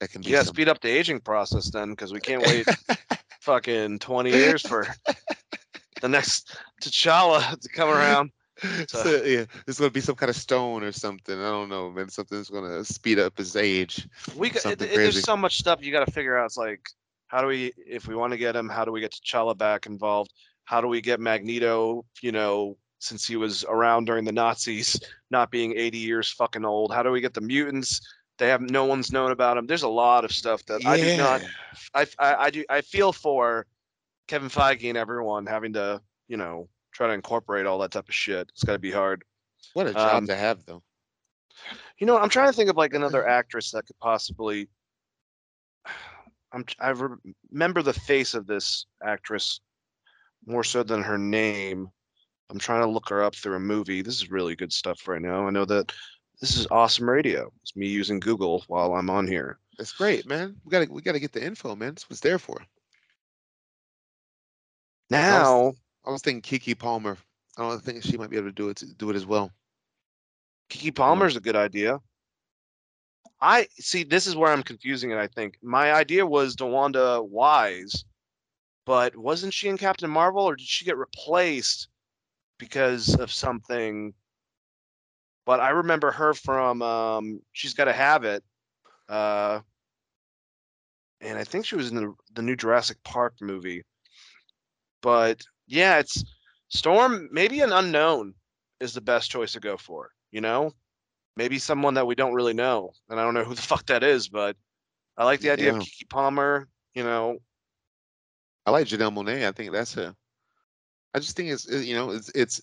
That 0.00 0.10
can 0.10 0.22
be 0.24 0.34
Yeah, 0.34 0.42
speed 0.42 0.68
up 0.68 0.80
the 0.80 0.90
aging 0.90 1.20
process 1.20 1.70
then, 1.70 1.90
because 1.90 2.12
we 2.12 2.20
can't 2.20 2.42
wait 2.42 2.68
fucking 3.40 3.98
20 4.00 4.32
years 4.32 4.62
for 4.62 4.88
the 6.00 6.08
next 6.08 6.56
T'Challa 6.82 7.58
to 7.60 7.68
come 7.68 7.88
around. 7.88 8.30
so, 8.88 9.22
yeah, 9.24 9.44
there's 9.64 9.78
gonna 9.78 9.90
be 9.90 10.00
some 10.00 10.14
kind 10.14 10.28
of 10.28 10.36
stone 10.36 10.82
or 10.82 10.92
something. 10.92 11.38
I 11.38 11.48
don't 11.50 11.68
know, 11.70 11.90
man. 11.90 12.08
Something 12.10 12.38
that's 12.38 12.50
gonna 12.50 12.84
speed 12.84 13.18
up 13.18 13.38
his 13.38 13.56
age. 13.56 14.06
we 14.36 14.50
got, 14.50 14.62
it, 14.72 14.82
it- 14.82 14.94
there's 14.96 15.14
so 15.24 15.36
much 15.36 15.58
stuff 15.58 15.82
you 15.82 15.92
got 15.92 16.04
to 16.04 16.12
figure 16.12 16.36
out. 16.36 16.46
It's 16.46 16.56
like, 16.58 16.82
how 17.28 17.40
do 17.40 17.46
we, 17.46 17.72
if 17.86 18.06
we 18.06 18.14
want 18.14 18.32
to 18.32 18.36
get 18.36 18.56
him, 18.56 18.68
how 18.68 18.84
do 18.84 18.92
we 18.92 19.00
get 19.00 19.12
T'Challa 19.12 19.56
back 19.56 19.86
involved? 19.86 20.32
How 20.64 20.80
do 20.80 20.88
we 20.88 21.00
get 21.00 21.20
Magneto, 21.20 22.04
you 22.20 22.32
know, 22.32 22.76
since 22.98 23.26
he 23.26 23.36
was 23.36 23.64
around 23.64 24.04
during 24.04 24.24
the 24.24 24.32
Nazis, 24.32 25.00
not 25.30 25.50
being 25.50 25.72
80 25.76 25.98
years 25.98 26.30
fucking 26.30 26.64
old? 26.64 26.92
How 26.92 27.02
do 27.02 27.10
we 27.10 27.20
get 27.22 27.32
the 27.34 27.40
mutants? 27.40 28.00
They 28.38 28.48
have 28.48 28.60
no 28.62 28.84
one's 28.84 29.10
known 29.12 29.30
about 29.32 29.56
him. 29.56 29.66
There's 29.66 29.82
a 29.84 29.88
lot 29.88 30.24
of 30.24 30.32
stuff 30.32 30.64
that 30.66 30.84
I 30.86 30.96
do 30.98 31.16
not. 31.16 31.42
I, 31.94 32.06
I 32.18 32.34
I 32.46 32.50
do 32.50 32.64
I 32.70 32.80
feel 32.82 33.12
for 33.12 33.66
Kevin 34.30 34.48
Feige 34.48 34.88
and 34.88 34.96
everyone 34.96 35.44
having 35.44 35.72
to, 35.72 36.00
you 36.28 36.36
know, 36.36 36.68
try 36.92 37.08
to 37.08 37.12
incorporate 37.12 37.66
all 37.66 37.80
that 37.80 37.90
type 37.90 38.08
of 38.08 38.14
shit. 38.14 38.48
It's 38.50 38.62
got 38.62 38.74
to 38.74 38.78
be 38.78 38.92
hard. 38.92 39.24
What 39.72 39.88
a 39.88 39.92
job 39.92 40.18
Um, 40.18 40.26
to 40.28 40.36
have, 40.36 40.64
though. 40.66 40.84
You 41.98 42.06
know, 42.06 42.16
I'm 42.16 42.28
trying 42.28 42.46
to 42.46 42.52
think 42.52 42.70
of 42.70 42.76
like 42.76 42.94
another 42.94 43.26
actress 43.26 43.72
that 43.72 43.86
could 43.86 43.98
possibly. 43.98 44.68
I'm 46.52 46.64
I 46.78 46.90
re- 46.90 47.16
remember 47.50 47.82
the 47.82 47.92
face 47.92 48.34
of 48.34 48.46
this 48.46 48.86
actress 49.04 49.60
more 50.46 50.62
so 50.62 50.84
than 50.84 51.02
her 51.02 51.18
name. 51.18 51.88
I'm 52.50 52.58
trying 52.60 52.82
to 52.82 52.88
look 52.88 53.08
her 53.08 53.24
up 53.24 53.34
through 53.34 53.56
a 53.56 53.60
movie. 53.60 54.00
This 54.00 54.14
is 54.14 54.30
really 54.30 54.54
good 54.54 54.72
stuff 54.72 55.08
right 55.08 55.20
now. 55.20 55.48
I 55.48 55.50
know 55.50 55.64
that 55.64 55.92
this 56.40 56.56
is 56.56 56.68
awesome 56.70 57.10
radio. 57.10 57.52
It's 57.62 57.74
me 57.74 57.88
using 57.88 58.20
Google 58.20 58.64
while 58.68 58.94
I'm 58.94 59.10
on 59.10 59.26
here. 59.26 59.58
That's 59.76 59.92
great, 59.92 60.26
man. 60.28 60.54
We 60.64 60.70
gotta 60.70 60.86
we 60.88 61.02
gotta 61.02 61.20
get 61.20 61.32
the 61.32 61.44
info, 61.44 61.74
man. 61.74 61.90
That's 61.90 62.04
what 62.04 62.12
it's 62.12 62.20
there 62.20 62.38
for. 62.38 62.64
Now, 65.10 65.74
I 66.06 66.10
was 66.10 66.22
thinking 66.22 66.58
Keke 66.60 66.78
Palmer. 66.78 67.18
I 67.58 67.62
don't 67.62 67.82
think 67.82 68.02
she 68.04 68.16
might 68.16 68.30
be 68.30 68.36
able 68.36 68.48
to 68.48 68.52
do 68.52 68.68
it 68.68 68.82
do 68.96 69.10
it 69.10 69.16
as 69.16 69.26
well. 69.26 69.50
Keke 70.70 70.94
Palmer's 70.94 71.36
a 71.36 71.40
good 71.40 71.56
idea. 71.56 72.00
I 73.40 73.66
see. 73.78 74.04
This 74.04 74.26
is 74.26 74.36
where 74.36 74.52
I'm 74.52 74.62
confusing 74.62 75.10
it. 75.10 75.18
I 75.18 75.26
think 75.26 75.58
my 75.62 75.92
idea 75.92 76.24
was 76.24 76.54
DeWanda 76.56 77.26
Wise, 77.26 78.04
but 78.86 79.16
wasn't 79.16 79.52
she 79.52 79.68
in 79.68 79.78
Captain 79.78 80.10
Marvel, 80.10 80.44
or 80.44 80.56
did 80.56 80.66
she 80.66 80.84
get 80.84 80.96
replaced 80.96 81.88
because 82.58 83.14
of 83.16 83.32
something? 83.32 84.14
But 85.46 85.58
I 85.60 85.70
remember 85.70 86.12
her 86.12 86.34
from 86.34 86.82
um, 86.82 87.40
She's 87.52 87.74
Got 87.74 87.86
to 87.86 87.92
Have 87.92 88.24
It, 88.24 88.44
uh, 89.08 89.60
and 91.20 91.38
I 91.38 91.44
think 91.44 91.64
she 91.66 91.76
was 91.76 91.90
in 91.90 91.96
the 91.96 92.14
the 92.34 92.42
new 92.42 92.56
Jurassic 92.56 93.02
Park 93.04 93.34
movie. 93.40 93.82
But 95.02 95.42
yeah, 95.66 95.98
it's 95.98 96.24
Storm. 96.68 97.28
Maybe 97.32 97.60
an 97.60 97.72
unknown 97.72 98.34
is 98.80 98.94
the 98.94 99.00
best 99.00 99.30
choice 99.30 99.52
to 99.52 99.60
go 99.60 99.76
for. 99.76 100.10
You 100.30 100.40
know, 100.40 100.72
maybe 101.36 101.58
someone 101.58 101.94
that 101.94 102.06
we 102.06 102.14
don't 102.14 102.34
really 102.34 102.54
know, 102.54 102.92
and 103.08 103.18
I 103.18 103.24
don't 103.24 103.34
know 103.34 103.44
who 103.44 103.54
the 103.54 103.62
fuck 103.72 103.86
that 103.86 104.02
is, 104.02 104.28
but 104.28 104.56
I 105.16 105.24
like 105.24 105.40
the 105.40 105.50
idea 105.50 105.72
Yeah. 105.72 105.78
of 105.78 105.82
Keke 105.82 106.08
Palmer. 106.08 106.68
You 106.94 107.04
know, 107.04 107.38
I 108.66 108.70
like 108.70 108.86
Janelle 108.86 109.14
Monáe. 109.14 109.46
I 109.46 109.52
think 109.52 109.72
that's 109.72 109.96
a. 109.96 110.14
I 111.14 111.18
just 111.18 111.36
think 111.36 111.50
it's 111.50 111.66
you 111.68 111.94
know 111.94 112.10
it's 112.10 112.30
it's 112.34 112.60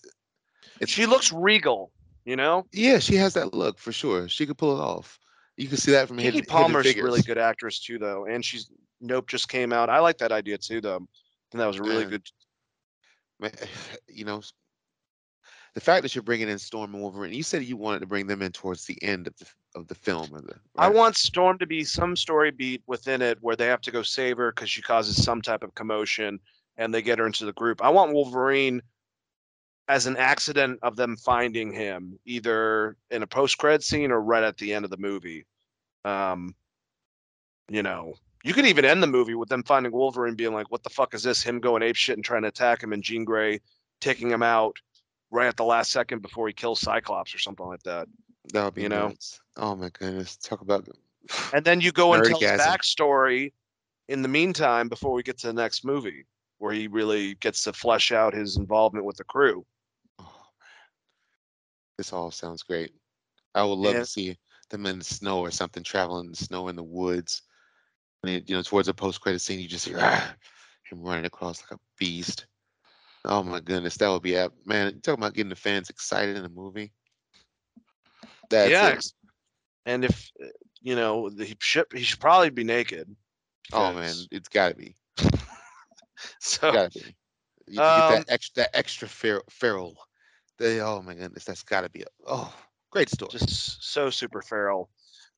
It's- 0.80 0.88
she 0.88 1.06
looks 1.06 1.32
regal. 1.32 1.92
You 2.24 2.36
know, 2.36 2.66
yeah 2.72 2.98
she 2.98 3.14
has 3.16 3.32
that 3.34 3.54
look 3.54 3.78
for 3.78 3.90
sure. 3.90 4.28
She 4.28 4.44
could 4.46 4.58
pull 4.58 4.76
it 4.78 4.82
off. 4.82 5.18
You 5.56 5.66
can 5.66 5.78
see 5.78 5.92
that 5.92 6.08
from 6.08 6.18
Keke 6.18 6.22
hidden, 6.24 6.34
Hidden 6.40 6.50
Palmer's 6.50 6.86
a 6.94 7.02
really 7.02 7.22
good 7.22 7.38
actress 7.38 7.80
too, 7.80 7.98
though, 7.98 8.26
and 8.26 8.44
she's 8.44 8.70
Nope 9.00 9.28
just 9.28 9.48
came 9.48 9.72
out. 9.72 9.88
I 9.88 10.00
like 10.00 10.18
that 10.18 10.30
idea 10.32 10.58
too, 10.58 10.80
though. 10.82 11.06
And 11.52 11.60
that 11.60 11.66
was 11.66 11.78
a 11.78 11.82
really 11.82 12.04
Yeah. 12.04 12.10
good. 12.10 12.30
You 14.08 14.24
know, 14.24 14.42
the 15.74 15.80
fact 15.80 16.02
that 16.02 16.14
you're 16.14 16.22
bringing 16.22 16.48
in 16.48 16.58
Storm 16.58 16.92
and 16.92 17.02
Wolverine, 17.02 17.32
you 17.32 17.44
said 17.44 17.62
you 17.62 17.76
wanted 17.76 18.00
to 18.00 18.06
bring 18.06 18.26
them 18.26 18.42
in 18.42 18.50
towards 18.50 18.84
the 18.84 19.00
end 19.02 19.28
of 19.28 19.36
the 19.36 19.46
of 19.76 19.86
the 19.86 19.94
film. 19.94 20.34
Of 20.34 20.44
the, 20.44 20.56
I 20.76 20.88
want 20.88 21.16
Storm 21.16 21.58
to 21.58 21.66
be 21.66 21.84
some 21.84 22.16
story 22.16 22.50
beat 22.50 22.82
within 22.86 23.22
it 23.22 23.38
where 23.40 23.54
they 23.54 23.66
have 23.66 23.80
to 23.82 23.90
go 23.90 24.02
save 24.02 24.38
her 24.38 24.50
because 24.50 24.70
she 24.70 24.82
causes 24.82 25.22
some 25.22 25.40
type 25.40 25.62
of 25.62 25.74
commotion 25.74 26.40
and 26.78 26.92
they 26.92 27.02
get 27.02 27.18
her 27.18 27.26
into 27.26 27.44
the 27.44 27.52
group. 27.52 27.82
I 27.82 27.90
want 27.90 28.12
Wolverine 28.12 28.82
as 29.88 30.06
an 30.06 30.16
accident 30.16 30.78
of 30.82 30.96
them 30.96 31.16
finding 31.16 31.72
him 31.72 32.18
either 32.24 32.96
in 33.10 33.22
a 33.22 33.26
post 33.26 33.58
cred 33.58 33.82
scene 33.82 34.10
or 34.10 34.20
right 34.20 34.42
at 34.42 34.56
the 34.56 34.74
end 34.74 34.84
of 34.84 34.90
the 34.90 34.96
movie. 34.96 35.46
Um, 36.04 36.54
you 37.68 37.82
know, 37.82 38.14
you 38.44 38.54
could 38.54 38.66
even 38.66 38.84
end 38.84 39.02
the 39.02 39.06
movie 39.06 39.34
with 39.34 39.48
them 39.48 39.62
finding 39.62 39.92
Wolverine 39.92 40.34
being 40.34 40.52
like, 40.52 40.70
"What 40.70 40.82
the 40.82 40.90
fuck 40.90 41.14
is 41.14 41.22
this?" 41.22 41.42
Him 41.42 41.60
going 41.60 41.82
ape 41.82 41.96
shit 41.96 42.16
and 42.16 42.24
trying 42.24 42.42
to 42.42 42.48
attack 42.48 42.82
him, 42.82 42.92
and 42.92 43.02
Jean 43.02 43.24
Grey 43.24 43.60
taking 44.00 44.30
him 44.30 44.42
out 44.42 44.76
right 45.30 45.46
at 45.46 45.56
the 45.56 45.64
last 45.64 45.90
second 45.90 46.22
before 46.22 46.46
he 46.46 46.54
kills 46.54 46.80
Cyclops 46.80 47.34
or 47.34 47.38
something 47.38 47.66
like 47.66 47.82
that. 47.82 48.08
that 48.52 48.64
would 48.64 48.74
be 48.74 48.82
you 48.82 48.88
know. 48.88 49.12
Oh 49.56 49.74
my 49.76 49.90
goodness, 49.90 50.36
talk 50.36 50.60
about 50.60 50.88
And 51.52 51.64
then 51.64 51.80
you 51.80 51.92
go 51.92 52.14
and 52.14 52.24
tell 52.24 52.40
his 52.40 52.50
backstory 52.50 53.52
in 54.08 54.22
the 54.22 54.28
meantime 54.28 54.88
before 54.88 55.12
we 55.12 55.22
get 55.22 55.38
to 55.38 55.48
the 55.48 55.52
next 55.52 55.84
movie, 55.84 56.24
where 56.58 56.72
he 56.72 56.86
really 56.88 57.34
gets 57.36 57.64
to 57.64 57.72
flesh 57.72 58.12
out 58.12 58.32
his 58.34 58.56
involvement 58.56 59.04
with 59.04 59.16
the 59.16 59.24
crew. 59.24 59.66
Oh 60.18 60.24
man, 60.24 60.88
this 61.98 62.12
all 62.12 62.30
sounds 62.30 62.62
great. 62.62 62.92
I 63.54 63.64
would 63.64 63.78
love 63.78 63.94
Yeah. 63.94 64.00
to 64.00 64.06
see 64.06 64.38
them 64.70 64.86
in 64.86 64.98
the 64.98 65.04
snow 65.04 65.40
or 65.40 65.50
something, 65.50 65.82
traveling 65.82 66.26
in 66.26 66.30
the 66.30 66.36
snow 66.36 66.68
in 66.68 66.76
the 66.76 66.82
woods. 66.82 67.42
And 68.22 68.32
it, 68.32 68.48
you 68.48 68.56
know, 68.56 68.62
towards 68.62 68.88
a 68.88 68.94
post-credit 68.94 69.40
scene, 69.40 69.60
you 69.60 69.68
just 69.68 69.86
hear 69.86 69.98
"Ah," 70.00 70.34
him 70.90 71.02
running 71.02 71.24
across 71.26 71.62
like 71.62 71.78
a 71.78 71.80
beast. 71.98 72.46
Oh 73.24 73.42
my 73.42 73.60
goodness, 73.60 73.96
that 73.98 74.08
would 74.08 74.22
be 74.22 74.36
ep- 74.36 74.52
man. 74.64 75.00
Talking 75.00 75.20
about 75.22 75.34
getting 75.34 75.50
the 75.50 75.56
fans 75.56 75.90
excited 75.90 76.36
in 76.36 76.44
a 76.44 76.48
movie. 76.48 76.92
That's 78.50 78.70
yeah. 78.70 78.88
it. 78.90 79.12
And 79.86 80.04
if 80.04 80.30
uh, 80.42 80.46
you 80.80 80.96
know, 80.96 81.28
the- 81.30 81.44
he 81.44 81.56
should 81.60 81.86
he 81.92 82.02
should 82.02 82.20
probably 82.20 82.50
be 82.50 82.64
naked. 82.64 83.14
Oh 83.72 83.92
man, 83.92 84.14
it's 84.30 84.48
got 84.48 84.70
to 84.70 84.74
be. 84.74 84.96
So 86.40 86.72
Gotta 86.72 86.90
be. 86.90 87.14
You 87.68 87.80
Um, 87.80 88.08
get 88.08 88.26
that 88.26 88.32
extra, 88.32 88.62
that 88.62 88.76
extra 88.76 89.08
fer- 89.08 89.44
feral. 89.50 89.96
They, 90.58 90.80
oh 90.80 91.00
my 91.02 91.14
goodness, 91.14 91.44
that's 91.44 91.62
got 91.62 91.82
to 91.82 91.90
be. 91.90 92.02
A, 92.02 92.06
oh, 92.26 92.52
great 92.90 93.08
story. 93.08 93.30
just 93.30 93.84
so 93.84 94.10
super 94.10 94.42
feral. 94.42 94.90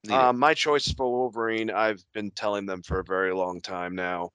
Um, 0.09 0.39
my 0.39 0.55
choice 0.55 0.91
for 0.93 1.11
Wolverine, 1.11 1.71
I've 1.71 2.03
been 2.15 2.31
telling 2.31 2.65
them 2.65 2.83
for 2.83 3.01
a 3.01 3.05
very 3.05 3.35
long 3.35 3.61
time 3.61 3.95
now. 3.95 4.31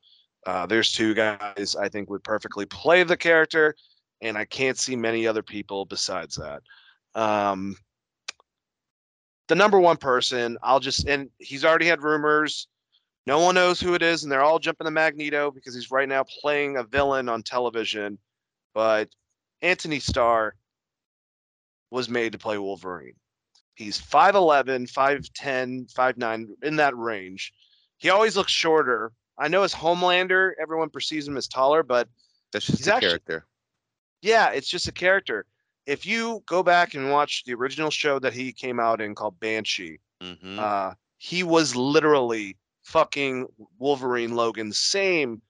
Uh, 0.46 0.66
there's 0.68 0.92
two 0.92 1.16
guys 1.16 1.76
I 1.80 1.90
think 1.90 2.10
would 2.10 2.24
perfectly 2.24 2.66
play 2.68 3.02
the 3.04 3.18
character, 3.18 3.76
and 4.22 4.38
I 4.38 4.46
can't 4.46 4.78
see 4.78 4.96
many 4.96 5.26
other 5.26 5.42
people 5.42 5.86
besides 5.86 6.36
that. 6.36 6.62
Um, 7.20 7.76
the 9.48 9.56
number 9.56 9.80
one 9.80 9.98
person, 9.98 10.58
I'll 10.62 10.80
just 10.80 11.08
and 11.08 11.30
he's 11.40 11.66
already 11.66 11.88
had 11.88 12.04
rumors. 12.04 12.68
No 13.26 13.40
one 13.40 13.56
knows 13.56 13.80
who 13.80 13.96
it 13.96 14.04
is, 14.04 14.22
and 14.22 14.32
they're 14.32 14.44
all 14.44 14.60
jumping 14.60 14.86
to 14.86 14.92
Magneto 14.92 15.50
because 15.50 15.74
he's 15.74 15.90
right 15.90 16.08
now 16.08 16.24
playing 16.42 16.78
a 16.78 16.84
villain 16.84 17.28
on 17.28 17.42
television. 17.42 18.20
But 18.76 19.10
Antony 19.64 20.00
Starr 20.00 20.56
was 21.90 22.08
made 22.08 22.34
to 22.34 22.38
play 22.38 22.60
Wolverine. 22.60 23.16
He's 23.76 24.00
5'11, 24.00 24.90
5'10, 24.92 25.94
5'9, 25.94 26.48
in 26.64 26.76
that 26.78 26.96
range. 26.98 27.54
He 27.98 28.10
always 28.10 28.36
looks 28.38 28.52
shorter. 28.52 29.12
I 29.38 29.48
know 29.50 29.64
as 29.64 29.74
Homelander, 29.74 30.52
everyone 30.62 30.90
perceives 30.90 31.28
him 31.28 31.38
as 31.38 31.48
taller, 31.48 31.84
but 31.84 32.08
that's 32.52 32.68
just 32.68 32.86
the 32.86 32.94
actually- 32.94 33.10
character. 33.10 33.46
yeah, 34.22 34.50
it's 34.52 34.70
just 34.70 34.88
a 34.88 34.92
character. 34.94 35.46
If 35.86 36.06
you 36.06 36.42
go 36.48 36.64
back 36.64 36.94
and 36.96 37.12
watch 37.12 37.44
the 37.46 37.54
original 37.54 37.92
show 37.92 38.18
that 38.20 38.34
he 38.34 38.52
came 38.52 38.80
out 38.80 39.02
in 39.02 39.14
called 39.14 39.40
Banshee, 39.40 40.00
hmm 40.22 40.58
uh, 40.60 40.94
he 41.18 41.44
was 41.44 41.76
literally 41.76 42.58
fucking 42.84 43.48
Wolverine 43.78 44.36
Logan. 44.36 44.72
Same, 44.72 45.42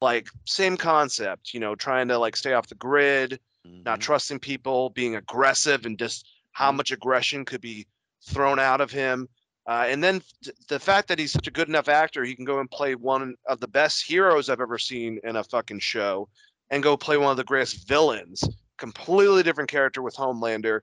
like, 0.00 0.28
same 0.44 0.76
concept, 0.76 1.54
you 1.54 1.60
know, 1.60 1.74
trying 1.74 2.08
to 2.08 2.18
like 2.18 2.36
stay 2.36 2.54
off 2.54 2.66
the 2.68 2.74
grid, 2.74 3.38
not 3.64 4.00
trusting 4.00 4.38
people, 4.40 4.90
being 4.90 5.16
aggressive, 5.16 5.86
and 5.86 5.98
just 5.98 6.26
how 6.58 6.72
much 6.72 6.90
aggression 6.90 7.44
could 7.44 7.60
be 7.60 7.86
thrown 8.20 8.58
out 8.58 8.80
of 8.80 8.90
him. 8.90 9.28
Uh, 9.68 9.86
and 9.86 10.02
then 10.02 10.20
th- 10.42 10.56
the 10.68 10.80
fact 10.80 11.06
that 11.06 11.16
he's 11.16 11.30
such 11.30 11.46
a 11.46 11.52
good 11.52 11.68
enough 11.68 11.88
actor, 11.88 12.24
he 12.24 12.34
can 12.34 12.44
go 12.44 12.58
and 12.58 12.68
play 12.68 12.96
one 12.96 13.36
of 13.46 13.60
the 13.60 13.68
best 13.68 14.04
heroes 14.04 14.50
I've 14.50 14.60
ever 14.60 14.76
seen 14.76 15.20
in 15.22 15.36
a 15.36 15.44
fucking 15.44 15.78
show, 15.78 16.28
and 16.70 16.82
go 16.82 16.96
play 16.96 17.16
one 17.16 17.30
of 17.30 17.36
the 17.36 17.44
greatest 17.44 17.86
villains. 17.86 18.42
Completely 18.76 19.44
different 19.44 19.70
character 19.70 20.02
with 20.02 20.16
Homelander. 20.16 20.80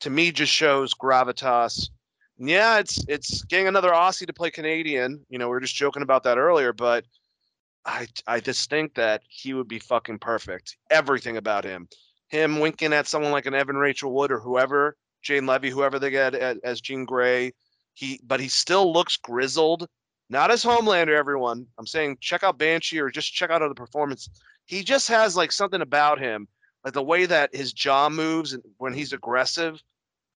To 0.00 0.10
me, 0.10 0.30
just 0.30 0.52
shows 0.52 0.92
gravitas. 0.92 1.88
And 2.38 2.50
yeah, 2.50 2.78
it's 2.78 3.02
it's 3.08 3.44
getting 3.44 3.68
another 3.68 3.92
Aussie 3.92 4.26
to 4.26 4.32
play 4.34 4.50
Canadian. 4.50 5.24
You 5.30 5.38
know, 5.38 5.46
we 5.46 5.52
were 5.52 5.60
just 5.60 5.74
joking 5.74 6.02
about 6.02 6.24
that 6.24 6.36
earlier, 6.36 6.74
but 6.74 7.06
I 7.86 8.08
I 8.26 8.40
just 8.40 8.68
think 8.68 8.94
that 8.96 9.22
he 9.28 9.54
would 9.54 9.68
be 9.68 9.78
fucking 9.78 10.18
perfect. 10.18 10.76
Everything 10.90 11.38
about 11.38 11.64
him 11.64 11.88
him 12.28 12.60
winking 12.60 12.92
at 12.92 13.06
someone 13.06 13.32
like 13.32 13.46
an 13.46 13.54
Evan 13.54 13.76
Rachel 13.76 14.12
Wood 14.12 14.32
or 14.32 14.40
whoever, 14.40 14.96
Jane 15.24 15.46
Levy, 15.46 15.70
whoever 15.70 15.98
they 15.98 16.10
get 16.10 16.34
as, 16.34 16.80
Jean 16.80 17.04
Grey. 17.04 17.52
He, 17.94 18.20
but 18.24 18.40
he 18.40 18.48
still 18.48 18.92
looks 18.92 19.16
grizzled. 19.16 19.88
Not 20.30 20.50
as 20.50 20.64
Homelander, 20.64 21.16
everyone. 21.16 21.66
I'm 21.78 21.86
saying 21.86 22.18
check 22.20 22.42
out 22.42 22.58
Banshee 22.58 23.00
or 23.00 23.10
just 23.10 23.32
check 23.32 23.50
out 23.50 23.62
other 23.62 23.74
performance. 23.74 24.28
He 24.66 24.82
just 24.82 25.08
has 25.08 25.36
like 25.36 25.52
something 25.52 25.80
about 25.80 26.18
him, 26.18 26.48
like 26.84 26.94
the 26.94 27.02
way 27.02 27.26
that 27.26 27.54
his 27.54 27.72
jaw 27.72 28.08
moves 28.08 28.52
and 28.52 28.62
when 28.78 28.92
he's 28.92 29.12
aggressive. 29.12 29.82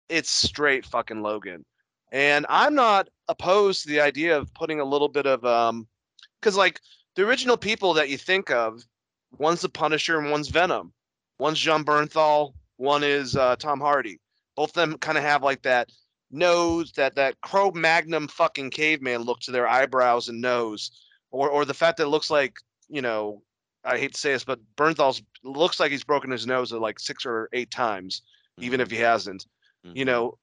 It's 0.08 0.30
straight 0.30 0.86
fucking 0.86 1.22
Logan. 1.22 1.64
And 2.12 2.46
I'm 2.48 2.74
not 2.74 3.08
opposed 3.28 3.82
to 3.82 3.88
the 3.88 4.00
idea 4.00 4.36
of 4.36 4.52
putting 4.54 4.80
a 4.80 4.84
little 4.84 5.08
bit 5.08 5.26
of 5.26 5.44
um, 5.44 5.86
because 6.40 6.56
like 6.56 6.80
the 7.14 7.26
original 7.26 7.56
people 7.56 7.94
that 7.94 8.08
you 8.08 8.18
think 8.18 8.50
of, 8.50 8.84
one's 9.38 9.62
the 9.62 9.68
Punisher 9.68 10.18
and 10.18 10.30
one's 10.30 10.48
Venom. 10.48 10.92
One's 11.38 11.58
Jon 11.58 11.84
Bernthal, 11.84 12.54
one 12.76 13.02
is 13.02 13.36
uh, 13.36 13.56
Tom 13.56 13.80
Hardy. 13.80 14.18
Both 14.56 14.70
of 14.70 14.74
them 14.74 14.98
kind 14.98 15.18
of 15.18 15.24
have 15.24 15.42
like 15.42 15.62
that 15.62 15.90
nose, 16.30 16.92
that 16.92 17.14
that 17.16 17.40
Cro 17.40 17.70
Magnum 17.72 18.28
fucking 18.28 18.70
caveman 18.70 19.22
look 19.22 19.40
to 19.40 19.50
their 19.50 19.68
eyebrows 19.68 20.28
and 20.28 20.40
nose, 20.40 20.90
or 21.30 21.48
or 21.48 21.64
the 21.64 21.74
fact 21.74 21.98
that 21.98 22.04
it 22.04 22.10
looks 22.10 22.30
like 22.30 22.58
you 22.88 23.02
know, 23.02 23.42
I 23.84 23.98
hate 23.98 24.14
to 24.14 24.20
say 24.20 24.32
this, 24.32 24.44
but 24.44 24.60
Bernthal's 24.76 25.22
looks 25.42 25.80
like 25.80 25.90
he's 25.90 26.04
broken 26.04 26.30
his 26.30 26.46
nose 26.46 26.72
like 26.72 26.98
six 26.98 27.26
or 27.26 27.48
eight 27.52 27.70
times, 27.70 28.22
even 28.58 28.80
if 28.80 28.90
he 28.90 28.96
hasn't. 28.96 29.46
Mm-hmm. 29.86 29.96
You 29.96 30.04
know, 30.04 30.38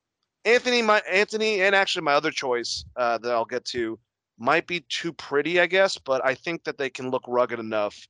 Anthony, 0.46 0.82
my 0.82 1.02
Anthony, 1.10 1.62
and 1.62 1.76
actually 1.76 2.04
my 2.04 2.14
other 2.14 2.32
choice 2.32 2.86
uh, 2.96 3.18
that 3.20 3.32
I'll 3.32 3.46
get 3.46 3.66
to 3.66 4.00
might 4.38 4.68
be 4.68 4.86
too 4.90 5.14
pretty, 5.14 5.60
I 5.60 5.68
guess, 5.68 5.98
but 5.98 6.26
I 6.26 6.36
think 6.36 6.64
that 6.64 6.78
they 6.78 6.90
can 6.90 7.10
look 7.10 7.24
rugged 7.28 7.60
enough. 7.60 8.08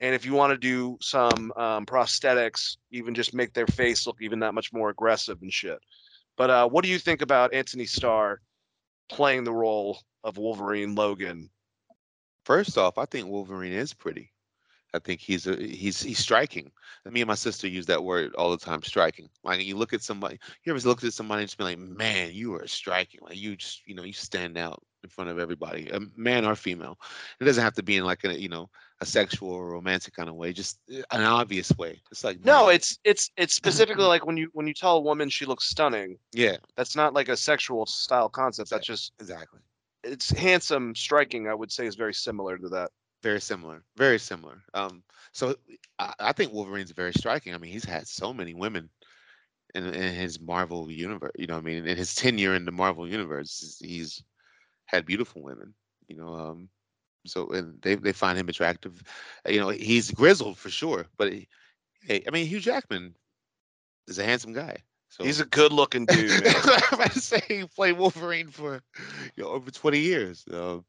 And 0.00 0.14
if 0.14 0.26
you 0.26 0.34
want 0.34 0.52
to 0.52 0.58
do 0.58 0.98
some 1.00 1.52
um, 1.56 1.86
prosthetics, 1.86 2.76
even 2.90 3.14
just 3.14 3.34
make 3.34 3.52
their 3.52 3.66
face 3.66 4.06
look 4.06 4.16
even 4.20 4.40
that 4.40 4.54
much 4.54 4.72
more 4.72 4.90
aggressive 4.90 5.40
and 5.40 5.52
shit. 5.52 5.78
But 6.36 6.50
uh, 6.50 6.68
what 6.68 6.84
do 6.84 6.90
you 6.90 6.98
think 6.98 7.22
about 7.22 7.54
Antony 7.54 7.86
Starr 7.86 8.40
playing 9.08 9.44
the 9.44 9.52
role 9.52 10.00
of 10.24 10.36
Wolverine 10.36 10.94
Logan? 10.94 11.48
First 12.44 12.76
off, 12.76 12.98
I 12.98 13.06
think 13.06 13.28
Wolverine 13.28 13.72
is 13.72 13.94
pretty. 13.94 14.30
I 14.92 15.00
think 15.00 15.20
he's 15.20 15.46
a 15.46 15.56
he's 15.56 16.00
he's 16.00 16.20
striking. 16.20 16.70
Me 17.04 17.20
and 17.20 17.28
my 17.28 17.34
sister 17.34 17.66
use 17.66 17.86
that 17.86 18.04
word 18.04 18.32
all 18.36 18.52
the 18.52 18.56
time, 18.56 18.82
striking. 18.82 19.28
Like 19.42 19.64
you 19.64 19.76
look 19.76 19.92
at 19.92 20.02
somebody, 20.02 20.38
you 20.62 20.72
ever 20.72 20.88
look 20.88 21.02
at 21.02 21.12
somebody 21.12 21.42
and 21.42 21.48
just 21.48 21.58
be 21.58 21.64
like, 21.64 21.78
man, 21.78 22.32
you 22.32 22.54
are 22.54 22.66
striking. 22.68 23.20
Like 23.22 23.36
you 23.36 23.56
just, 23.56 23.82
you 23.86 23.96
know, 23.96 24.04
you 24.04 24.12
stand 24.12 24.56
out 24.56 24.82
in 25.04 25.10
front 25.10 25.30
of 25.30 25.38
everybody, 25.38 25.88
a 25.90 26.00
man 26.16 26.44
or 26.44 26.56
female. 26.56 26.98
It 27.40 27.44
doesn't 27.44 27.62
have 27.62 27.74
to 27.74 27.82
be 27.82 27.96
in 27.98 28.04
like 28.04 28.24
a, 28.24 28.40
you 28.40 28.48
know, 28.48 28.68
a 29.00 29.06
sexual 29.06 29.50
or 29.50 29.70
romantic 29.70 30.14
kind 30.14 30.28
of 30.28 30.34
way, 30.34 30.52
just 30.52 30.80
uh, 30.92 31.02
an 31.12 31.22
obvious 31.22 31.70
way. 31.78 32.00
It's 32.10 32.24
like 32.24 32.44
No, 32.44 32.66
man, 32.66 32.76
it's 32.76 32.98
it's 33.04 33.30
it's 33.36 33.54
specifically 33.54 34.04
like 34.14 34.26
when 34.26 34.36
you 34.36 34.48
when 34.52 34.66
you 34.66 34.74
tell 34.74 34.96
a 34.96 35.00
woman 35.00 35.28
she 35.28 35.44
looks 35.46 35.68
stunning. 35.68 36.18
yeah, 36.32 36.56
That's 36.76 36.96
not 36.96 37.14
like 37.14 37.28
a 37.28 37.36
sexual 37.36 37.86
style 37.86 38.28
concept. 38.28 38.70
That's 38.70 38.86
just 38.86 39.12
exactly. 39.20 39.60
it's 40.02 40.30
handsome, 40.30 40.94
striking. 40.94 41.48
I 41.48 41.54
would 41.54 41.70
say 41.70 41.86
is 41.86 41.94
very 41.94 42.14
similar 42.14 42.58
to 42.58 42.68
that. 42.70 42.90
Very 43.22 43.40
similar. 43.40 43.82
Very 43.96 44.18
similar. 44.18 44.62
Um, 44.74 45.02
so 45.32 45.54
I, 45.98 46.12
I 46.20 46.32
think 46.32 46.52
Wolverine's 46.52 46.90
very 46.92 47.12
striking. 47.12 47.54
I 47.54 47.58
mean, 47.58 47.72
he's 47.72 47.84
had 47.84 48.06
so 48.06 48.34
many 48.34 48.54
women 48.54 48.90
in, 49.74 49.86
in 49.86 50.14
his 50.14 50.40
Marvel 50.40 50.90
universe. 50.90 51.32
You 51.36 51.46
know, 51.46 51.54
what 51.54 51.64
I 51.64 51.66
mean, 51.66 51.86
in 51.86 51.96
his 51.96 52.14
tenure 52.14 52.54
in 52.54 52.64
the 52.64 52.72
Marvel 52.72 53.08
universe, 53.08 53.78
he's 53.80 54.22
had 54.94 55.06
beautiful 55.06 55.42
women. 55.42 55.74
You 56.08 56.16
know, 56.16 56.34
um, 56.34 56.68
so 57.26 57.50
and 57.50 57.80
they 57.82 57.94
they 57.94 58.12
find 58.12 58.38
him 58.38 58.48
attractive. 58.48 59.02
You 59.48 59.60
know, 59.60 59.68
he's 59.68 60.10
grizzled 60.10 60.58
for 60.58 60.70
sure, 60.70 61.06
but 61.16 61.32
he, 61.32 61.48
hey, 62.02 62.24
I 62.26 62.30
mean, 62.30 62.46
Hugh 62.46 62.60
Jackman 62.60 63.14
is 64.08 64.18
a 64.18 64.24
handsome 64.24 64.52
guy. 64.52 64.78
So 65.08 65.24
He's 65.24 65.40
a 65.40 65.46
good 65.46 65.72
looking 65.72 66.06
dude. 66.06 66.46
I'm 66.46 66.94
about 66.94 67.12
to 67.12 67.20
say 67.20 67.40
he 67.48 67.64
played 67.64 67.98
Wolverine 67.98 68.48
for 68.48 68.82
you 69.36 69.44
know 69.44 69.50
over 69.50 69.70
20 69.70 69.98
years. 69.98 70.46
Uh, 70.48 70.80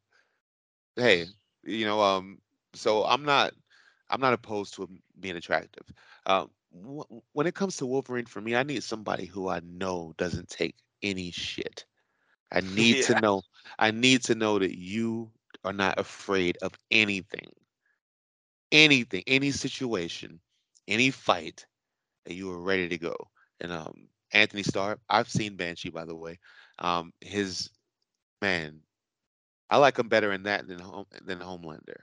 hey, 0.96 1.26
you 1.64 1.86
know, 1.86 2.02
um, 2.02 2.40
so 2.74 3.04
I'm 3.06 3.24
not. 3.26 3.54
I'm 4.10 4.22
not 4.22 4.34
opposed 4.34 4.76
to 4.76 4.84
him 4.84 5.02
being 5.20 5.36
attractive. 5.36 5.92
Um, 6.26 6.50
wh- 6.72 7.12
when 7.36 7.48
it 7.48 7.56
comes 7.56 7.78
to 7.78 7.86
Wolverine, 7.88 8.26
for 8.26 8.42
me, 8.42 8.56
I 8.56 8.64
need 8.64 8.84
somebody 8.84 9.26
who 9.26 9.50
I 9.50 9.62
know 9.64 10.14
doesn't 10.18 10.50
take 10.50 10.76
any 11.02 11.32
shit. 11.32 11.86
I 12.52 12.62
need 12.76 12.98
Yeah. 12.98 13.02
to 13.16 13.22
know. 13.22 13.42
I 13.80 13.92
need 13.92 14.24
to 14.26 14.36
know 14.36 14.60
that 14.60 14.78
you 14.78 15.32
are 15.64 15.74
not 15.74 16.00
afraid 16.00 16.58
of 16.62 16.74
anything, 16.92 17.50
anything, 18.72 19.24
any 19.28 19.52
situation, 19.52 20.40
any 20.88 21.12
fight, 21.12 21.66
that 22.26 22.34
you 22.36 22.52
are 22.52 22.60
ready 22.62 22.88
to 22.90 22.98
go. 22.98 23.16
And 23.62 23.72
um, 23.72 24.08
Antony 24.32 24.64
Starr, 24.64 25.00
I've 25.10 25.30
seen 25.30 25.56
Banshee, 25.56 25.90
by 25.90 26.06
the 26.06 26.16
way. 26.16 26.40
Um, 26.80 27.12
his 27.22 27.70
man, 28.42 28.80
I 29.70 29.78
like 29.78 29.98
him 29.98 30.10
better 30.10 30.32
in 30.34 30.44
that 30.44 30.68
than 30.68 30.80
home 30.80 31.06
than 31.26 31.40
Homelander. 31.40 31.98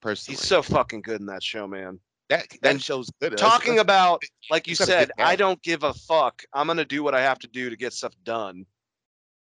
Personally, 0.00 0.36
He's 0.36 0.46
so 0.46 0.62
fucking 0.62 1.02
good 1.02 1.20
in 1.20 1.26
that 1.26 1.42
show, 1.42 1.66
man. 1.66 1.98
that 2.28 2.46
that 2.62 2.70
and 2.72 2.82
shows 2.82 3.10
good. 3.20 3.36
Talking 3.36 3.76
that's- 3.76 3.82
about, 3.82 4.22
like 4.50 4.66
you 4.66 4.72
he's 4.72 4.78
got 4.80 4.88
a 4.88 4.90
good 4.92 4.98
said, 4.98 5.10
I 5.18 5.36
don't 5.36 5.62
give 5.62 5.82
a 5.84 5.94
fuck. 5.94 6.42
I'm 6.52 6.66
gonna 6.66 6.84
do 6.84 7.02
what 7.02 7.14
I 7.14 7.22
have 7.22 7.38
to 7.40 7.48
do 7.48 7.70
to 7.70 7.76
get 7.76 7.92
stuff 7.92 8.12
done. 8.24 8.66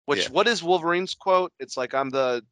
Which 0.06 0.24
Yeah. 0.26 0.30
what 0.32 0.48
is 0.48 0.62
Wolverine's 0.64 1.16
quote? 1.16 1.52
It's 1.60 1.78
like 1.78 1.94
I'm 1.94 2.10
the. 2.10 2.44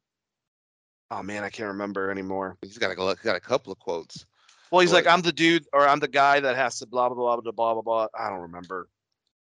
Oh 1.10 1.22
man, 1.22 1.44
I 1.44 1.50
can't 1.50 1.68
remember 1.68 2.10
anymore. 2.10 2.56
he's 2.62 2.78
got 2.78 2.96
a 2.96 3.06
he's 3.08 3.16
got 3.20 3.36
a 3.36 3.40
couple 3.40 3.72
of 3.72 3.78
quotes. 3.78 4.24
Well, 4.70 4.80
he's 4.80 4.92
like 4.92 5.06
I'm 5.06 5.20
the 5.20 5.32
dude, 5.32 5.66
or 5.74 5.86
I'm 5.86 6.00
the 6.00 6.08
guy 6.08 6.40
that 6.40 6.56
has 6.56 6.78
to 6.78 6.86
blah 6.86 7.08
blah 7.10 7.16
blah 7.16 7.36
blah 7.40 7.52
blah 7.52 7.72
blah 7.74 7.82
blah. 7.82 8.06
I 8.18 8.30
don't 8.30 8.40
remember. 8.40 8.88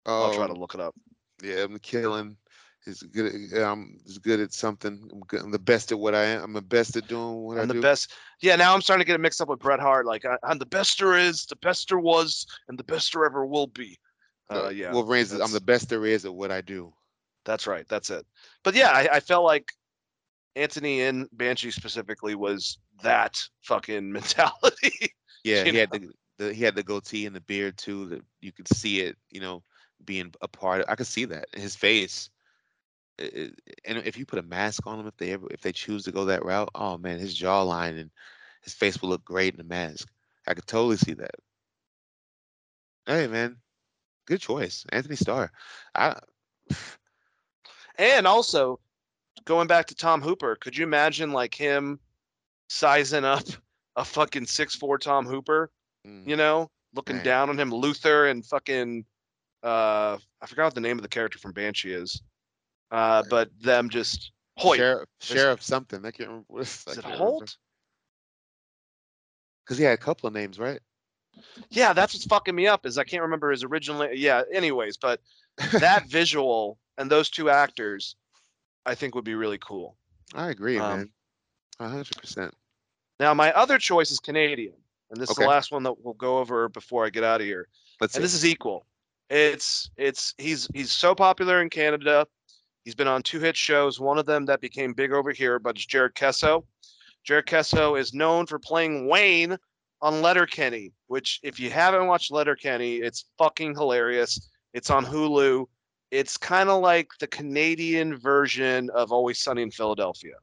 I'll 0.06 0.34
try 0.34 0.48
to 0.48 0.54
Um, 0.54 0.60
look 0.60 0.74
it 0.74 0.80
up. 0.80 0.96
Yeah, 1.44 1.64
I'm 1.64 1.78
killing. 1.80 2.38
He's 2.86 3.04
good. 3.04 3.34
At, 3.52 3.62
um, 3.64 3.98
he's 4.06 4.18
good 4.18 4.40
at 4.40 4.54
something. 4.54 5.10
I'm, 5.12 5.20
good, 5.28 5.42
I'm 5.42 5.52
the 5.52 5.60
best 5.60 5.92
at 5.92 6.00
what 6.00 6.16
I 6.16 6.24
am. 6.24 6.44
I'm 6.44 6.54
the 6.54 6.62
best 6.62 6.96
at 6.96 7.10
doing 7.10 7.44
what 7.44 7.58
I 7.58 7.64
I'm 7.64 7.68
the 7.68 7.82
best. 7.82 8.14
Yeah, 8.42 8.56
now 8.56 8.74
I'm 8.74 8.82
starting 8.82 9.02
to 9.04 9.06
get 9.06 9.16
it 9.16 9.20
mixed 9.22 9.42
up 9.42 9.50
with 9.50 9.60
Bret 9.60 9.82
Hart. 9.82 10.06
Like 10.06 10.24
I, 10.24 10.38
I'm 10.44 10.58
the 10.60 10.66
best 10.66 10.98
there 11.00 11.18
is, 11.18 11.46
the 11.46 11.58
best 11.58 11.90
there 11.90 12.00
was, 12.00 12.48
and 12.70 12.80
the 12.80 12.86
best 12.86 13.12
there 13.12 13.26
ever 13.26 13.46
will 13.46 13.68
be. 13.68 14.00
Uh, 14.50 14.68
Uh, 14.68 14.70
yeah, 14.70 14.94
Wolverine's. 14.94 15.34
I'm 15.34 15.52
the 15.52 15.60
best 15.60 15.90
there 15.90 16.06
is 16.06 16.24
at 16.24 16.34
what 16.34 16.50
I 16.52 16.62
do. 16.62 16.94
That's 17.48 17.66
right. 17.66 17.88
That's 17.88 18.10
it. 18.10 18.28
But 18.64 18.76
yeah, 18.76 18.90
I, 18.92 19.08
I 19.14 19.20
felt 19.22 19.46
like 19.46 19.72
Anthony 20.58 21.02
and 21.02 21.30
Banshee 21.32 21.72
specifically 21.72 22.36
was 22.36 22.78
that 23.02 23.38
fucking 23.62 24.12
mentality. 24.12 25.14
Yeah, 25.46 25.64
he 25.64 25.78
had 25.78 25.90
the, 25.92 26.10
the 26.38 26.54
he 26.54 26.64
had 26.64 26.76
the 26.76 26.84
goatee 26.84 27.26
and 27.26 27.36
the 27.36 27.40
beard 27.42 27.78
too. 27.78 28.08
That 28.10 28.22
you 28.42 28.52
could 28.52 28.68
see 28.68 29.00
it. 29.00 29.18
You 29.32 29.40
know, 29.40 29.64
being 30.06 30.34
a 30.42 30.48
part. 30.50 30.82
Of, 30.82 30.88
I 30.90 30.96
could 30.96 31.08
see 31.08 31.24
that 31.26 31.48
in 31.54 31.62
his 31.62 31.76
face. 31.76 32.30
It- 33.18 33.34
it- 33.34 33.80
and 33.86 33.98
if 34.00 34.18
you 34.18 34.26
put 34.26 34.40
a 34.40 34.44
mask 34.44 34.86
on 34.86 35.00
him, 35.00 35.08
if 35.08 35.16
they 35.18 35.32
ever 35.32 35.48
if 35.50 35.62
they 35.62 35.72
choose 35.72 36.04
to 36.04 36.12
go 36.12 36.26
that 36.26 36.44
route, 36.44 36.70
oh 36.76 36.98
man, 36.98 37.18
his 37.18 37.40
jawline 37.40 37.98
and 37.98 38.12
his 38.62 38.74
face 38.74 39.02
will 39.02 39.10
look 39.10 39.24
great 39.24 39.54
in 39.54 39.58
the 39.58 39.64
mask. 39.64 40.10
I 40.46 40.54
could 40.54 40.68
totally 40.68 40.98
see 40.98 41.14
that. 41.14 41.36
Hey 43.06 43.28
man, 43.28 43.56
good 44.26 44.42
choice, 44.42 44.86
Antony 44.92 45.16
Starr. 45.16 45.50
I 45.96 46.20
and 47.98 48.28
also, 48.28 48.80
going 49.46 49.68
back 49.68 49.88
to 49.88 49.96
Tom 49.96 50.22
Hopper, 50.22 50.56
could 50.56 50.78
you 50.78 50.84
imagine 50.84 51.32
like 51.32 51.54
him 51.56 52.00
sizing 52.70 53.26
up 53.26 53.44
a 53.96 54.04
fucking 54.06 54.46
six 54.46 54.76
four 54.76 54.98
Tom 54.98 55.26
Hopper? 55.26 55.72
mm, 56.06 56.28
You 56.28 56.36
know, 56.36 56.70
looking 56.94 57.18
Man. 57.18 57.26
down 57.26 57.50
on 57.50 57.60
him, 57.60 57.72
Luther 57.72 58.28
and 58.28 58.46
fucking 58.46 59.06
uh, 59.64 60.18
I 60.42 60.46
forgot 60.46 60.66
what 60.66 60.76
the 60.76 60.82
name 60.82 60.98
of 60.98 61.02
the 61.04 61.10
character 61.10 61.40
from 61.40 61.52
Banshee 61.52 61.94
is. 61.94 62.22
Uh, 62.92 63.24
but 63.30 63.50
them 63.60 63.90
just 63.90 64.32
Hoyt. 64.58 64.78
sheriff 64.78 65.10
sheriff 65.20 65.62
something. 65.62 66.00
I 66.06 66.12
can't 66.12 66.30
remember. 66.30 66.46
What 66.48 66.62
it's, 66.62 66.88
Is 66.88 66.98
it 66.98 67.04
Holt? 67.04 67.58
Because 69.66 69.78
he 69.78 69.84
had 69.84 69.94
a 69.94 69.98
couple 69.98 70.28
of 70.28 70.34
names, 70.34 70.58
right? 70.60 70.80
Yeah, 71.70 71.94
that's 71.94 72.14
what's 72.14 72.26
fucking 72.26 72.56
me 72.56 72.68
up 72.68 72.86
is 72.86 72.98
I 72.98 73.04
can't 73.04 73.22
remember 73.24 73.52
his 73.52 73.64
original. 73.64 74.08
Yeah. 74.12 74.44
Anyways, 74.54 74.98
but 74.98 75.22
that 75.74 76.08
visual 76.08 76.78
and 76.98 77.10
those 77.10 77.30
two 77.30 77.50
actors, 77.50 78.16
I 78.86 78.96
think 78.96 79.16
would 79.16 79.24
be 79.26 79.36
really 79.36 79.58
cool. 79.60 79.98
I 80.34 80.50
agree, 80.50 80.78
Um, 80.78 80.98
man. 81.80 81.90
Hundred 81.90 82.08
percent. 82.18 82.54
Now, 83.20 83.34
my 83.34 83.52
other 83.54 83.78
choice 83.78 84.12
is 84.12 84.20
Canadian, 84.20 84.74
and 85.12 85.20
this 85.22 85.30
is 85.30 85.36
the 85.36 85.48
last 85.48 85.72
one 85.72 85.84
that 85.84 85.94
we'll 86.04 86.14
go 86.16 86.40
over 86.40 86.70
before 86.70 87.06
I 87.06 87.10
get 87.10 87.24
out 87.24 87.42
of 87.42 87.48
here. 87.48 87.68
Let's 88.02 88.14
see. 88.14 88.18
And 88.18 88.24
this 88.24 88.34
is 88.34 88.46
equal. 88.46 88.86
It's 89.30 89.90
it's 89.98 90.34
he's 90.38 90.68
he's 90.74 90.92
so 90.92 91.14
popular 91.14 91.62
in 91.62 91.70
Canada. 91.70 92.26
He's 92.86 92.96
been 92.96 93.08
on 93.08 93.22
two 93.22 93.40
hit 93.40 93.58
shows. 93.58 94.00
One 94.00 94.18
of 94.18 94.26
them 94.26 94.46
that 94.46 94.62
became 94.62 94.94
big 94.94 95.12
over 95.12 95.32
here, 95.32 95.60
but 95.60 95.76
it's 95.76 95.86
Jared 95.86 96.16
Keeso. 96.16 96.64
Jared 97.26 97.46
Keeso 97.46 98.00
is 98.00 98.14
known 98.14 98.46
for 98.46 98.58
playing 98.60 99.08
Wayne 99.08 99.58
on 100.02 100.22
Letterkenny, 100.22 100.94
which 101.08 101.40
if 101.44 101.60
you 101.60 101.70
haven't 101.70 102.08
watched 102.08 102.32
Letterkenny, 102.32 102.98
it's 102.98 103.26
fucking 103.38 103.74
hilarious. 103.76 104.50
It's 104.74 104.90
on 104.90 105.06
Hulu. 105.06 105.66
It's 106.12 106.38
kind 106.38 106.70
of 106.70 106.82
like 106.82 107.10
the 107.20 107.28
Canadian 107.28 108.18
version 108.18 108.90
of 108.92 109.12
Always 109.12 109.40
Sunny 109.40 109.62
in 109.62 109.72
Philadelphia, 109.72 110.36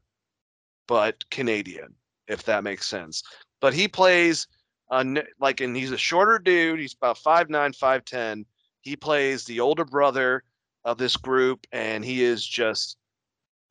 but 0.87 1.29
Canadian, 1.31 1.95
if 2.29 2.43
that 2.45 2.65
makes 2.65 2.87
sense. 2.87 3.23
But 3.61 3.73
he 3.73 3.89
plays 3.89 4.47
uh, 4.91 5.05
like, 5.41 5.61
and 5.61 5.77
he's 5.77 5.93
a 5.93 5.99
shorter 5.99 6.39
dude. 6.39 6.81
He's 6.81 6.95
about 6.95 7.19
five 7.19 7.49
nine, 7.49 7.73
five 7.73 8.05
ten. 8.05 8.45
He 8.83 8.97
plays 8.97 9.45
the 9.45 9.61
older 9.61 9.85
brother 9.85 10.43
of 10.85 10.99
this 10.99 11.17
group, 11.17 11.67
and 11.73 12.05
he 12.05 12.23
is 12.23 12.47
just, 12.47 12.99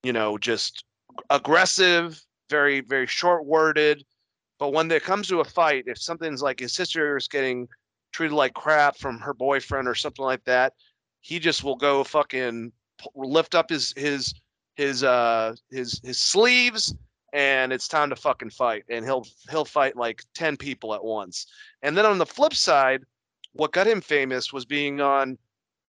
you 0.02 0.12
know, 0.12 0.38
just 0.38 0.84
aggressive, 1.30 2.20
very, 2.50 2.82
very 2.82 3.06
short 3.06 3.46
worded. 3.46 4.04
But 4.58 4.74
when 4.74 4.90
it 4.92 5.04
comes 5.04 5.28
to 5.28 5.42
a 5.42 5.46
fight, 5.46 5.84
if 5.88 6.00
something's 6.00 6.42
like 6.42 6.60
his 6.60 6.74
sister 6.74 7.16
is 7.18 7.28
getting 7.28 7.68
treated 8.12 8.34
like 8.34 8.54
crap 8.54 8.98
from 8.98 9.20
her 9.20 9.34
boyfriend 9.34 9.88
or 9.88 9.96
something 9.96 10.26
like 10.26 10.44
that, 10.46 10.74
he 11.24 11.40
just 11.40 11.64
will 11.64 11.78
go 11.78 12.04
fucking 12.04 12.72
lift 13.16 13.56
up 13.56 13.70
his 13.70 13.94
his 13.98 14.34
his 14.76 15.04
uh 15.04 15.56
his 15.72 16.00
his 16.04 16.20
sleeves 16.20 16.94
and 17.32 17.74
it's 17.74 17.88
time 17.88 18.10
to 18.10 18.16
fucking 18.16 18.50
fight 18.50 18.84
and 18.90 19.04
he'll 19.06 19.26
he'll 19.50 19.66
fight 19.66 19.96
like 19.96 20.24
10 20.36 20.58
people 20.58 20.94
at 20.94 21.04
once 21.04 21.48
and 21.82 21.98
then 21.98 22.06
on 22.06 22.20
the 22.20 22.26
flip 22.26 22.54
side 22.54 23.02
what 23.54 23.72
got 23.72 23.88
him 23.88 24.02
famous 24.02 24.54
was 24.54 24.66
being 24.66 25.02
on 25.02 25.38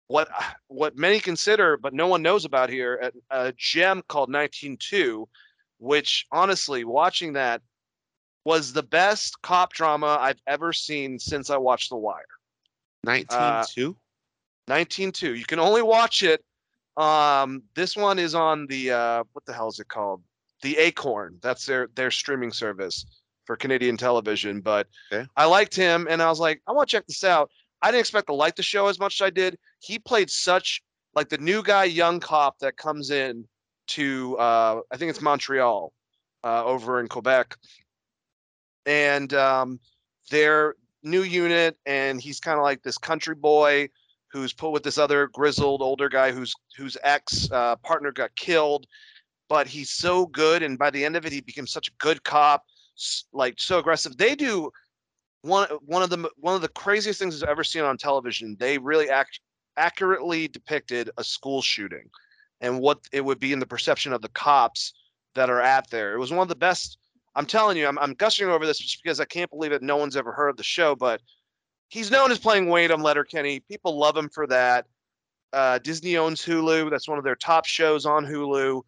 what 0.08 0.30
what 0.68 0.96
many 0.96 1.20
consider 1.20 1.78
but 1.78 1.94
no 1.94 2.08
one 2.08 2.22
knows 2.22 2.46
about 2.46 2.70
here 2.70 3.12
a, 3.32 3.46
a 3.48 3.54
gem 3.58 4.02
called 4.08 4.30
192 4.30 5.28
which 5.80 6.26
honestly 6.32 6.86
watching 6.86 7.34
that 7.34 7.62
was 8.46 8.72
the 8.72 8.84
best 8.84 9.42
cop 9.42 9.74
drama 9.74 10.18
i've 10.22 10.42
ever 10.48 10.72
seen 10.72 11.18
since 11.18 11.50
i 11.50 11.58
watched 11.58 11.90
the 11.90 11.98
wire 11.98 12.24
192? 13.04 13.90
uh. 13.90 14.03
192 14.68 15.35
you 15.35 15.45
can 15.45 15.60
only 15.60 15.81
watch 15.81 16.23
it 16.23 16.44
um 16.98 17.64
this 17.76 17.98
one 17.98 18.19
is 18.19 18.34
on 18.35 18.65
the 18.68 18.91
uh 18.91 19.23
what 19.34 19.45
the 19.45 19.53
hell 19.53 19.68
is 19.68 19.80
it 19.80 19.88
called? 19.88 20.22
The 20.61 20.77
acorn. 20.77 21.38
That's 21.41 21.65
their 21.65 21.90
their 21.95 22.11
streaming 22.11 22.52
service 22.52 23.06
for 23.45 23.57
canadian 23.57 23.98
television 23.98 24.61
but 24.61 24.88
Okay. 25.11 25.27
i 25.35 25.44
liked 25.44 25.76
him 25.76 26.07
and 26.10 26.22
i 26.22 26.30
was 26.30 26.40
like 26.40 26.61
i 26.68 26.72
want 26.72 26.88
to 26.88 26.95
check 26.95 27.06
this 27.07 27.23
out. 27.26 27.49
I 27.81 27.88
didn't 27.91 27.99
expect 28.02 28.27
to 28.27 28.34
like 28.34 28.56
the 28.56 28.64
show 28.64 28.88
as 28.88 28.99
much 28.99 29.19
as 29.19 29.26
i 29.26 29.30
did. 29.30 29.57
He 29.80 29.99
played 29.99 30.30
such 30.30 30.81
like 31.14 31.27
the 31.27 31.38
new 31.40 31.61
guy 31.61 31.84
young 31.84 32.19
cop 32.22 32.60
that 32.60 32.77
comes 32.77 33.10
in 33.11 33.45
to 33.88 34.38
uh 34.38 34.80
i 34.91 34.98
think 34.98 35.10
it's 35.10 35.22
montreal 35.22 35.91
uh 36.45 36.64
over 36.64 36.99
in 37.02 37.07
quebec. 37.10 37.57
And 38.85 39.34
um 39.34 39.80
their 40.30 40.76
new 41.03 41.23
unit 41.23 41.76
and 41.85 42.22
he's 42.22 42.40
kind 42.40 42.57
of 42.57 42.64
like 42.64 42.81
this 42.84 42.98
country 42.98 43.35
boy 43.35 43.90
who's 44.34 44.52
put 44.52 44.72
with 44.72 44.84
this 44.84 44.98
other 44.98 45.28
grizzled 45.28 45.82
older 45.82 46.10
guy 46.10 46.32
whose 46.32 46.54
whose 46.76 46.98
ex 47.04 47.50
uh, 47.52 47.76
partner 47.78 48.12
got 48.12 48.36
killed 48.36 48.86
but 49.48 49.68
he's 49.68 49.92
so 49.92 50.26
good 50.26 50.64
and 50.64 50.78
by 50.78 50.90
the 50.90 51.06
end 51.06 51.16
of 51.16 51.26
it 51.26 51.32
he 51.32 51.40
becomes 51.40 51.72
such 51.72 51.88
a 51.88 51.94
good 52.00 52.24
cop 52.24 52.66
like 53.32 53.56
so 53.58 53.80
aggressive. 53.80 54.18
They 54.18 54.36
do 54.36 54.72
one 55.42 55.68
one 55.86 56.04
of 56.04 56.10
the 56.10 56.30
one 56.38 56.56
of 56.56 56.62
the 56.62 56.70
craziest 56.70 57.20
things 57.20 57.42
i've 57.42 57.50
ever 57.50 57.64
seen 57.64 57.84
on 57.84 57.98
television. 57.98 58.56
They 58.60 58.78
really 58.78 59.10
act 59.10 59.40
accurately 59.78 60.48
depicted 60.48 61.10
a 61.18 61.24
school 61.24 61.62
shooting 61.62 62.10
and 62.62 62.80
what 62.80 63.00
it 63.12 63.26
would 63.26 63.40
be 63.40 63.52
in 63.52 63.60
the 63.60 63.66
perception 63.66 64.14
of 64.14 64.22
the 64.22 64.30
cops 64.30 64.94
that 65.36 65.50
are 65.50 65.62
at 65.62 65.90
there. 65.90 66.14
It 66.14 66.20
was 66.20 66.32
one 66.32 66.44
of 66.44 66.50
the 66.50 66.56
best 66.56 66.98
i'm 67.36 67.46
telling 67.46 67.78
you 67.78 67.88
i'm, 67.88 67.98
I'm 68.00 68.14
gushing 68.14 68.48
over 68.48 68.66
this 68.66 68.78
just 68.78 69.02
because 69.04 69.20
i 69.20 69.26
can't 69.26 69.50
believe 69.50 69.72
that 69.72 69.82
no 69.82 69.98
one's 69.98 70.16
ever 70.16 70.32
heard 70.32 70.50
of 70.50 70.58
the 70.58 70.64
show 70.64 70.96
but 70.96 71.22
he's 71.94 72.10
known 72.10 72.32
as 72.32 72.40
playing 72.40 72.68
Wade 72.70 72.90
on 72.90 73.02
Letterkenny. 73.02 73.60
People 73.60 73.98
love 73.98 74.18
him 74.18 74.28
for 74.28 74.48
that. 74.48 74.88
Uh, 75.53 75.78
Disney 75.78 76.18
owns 76.18 76.41
Hulu. 76.41 76.90
That's 76.90 77.07
one 77.07 77.20
of 77.20 77.24
their 77.24 77.36
top 77.36 77.68
shows 77.68 78.07
on 78.07 78.26
Hulu. 78.26 78.82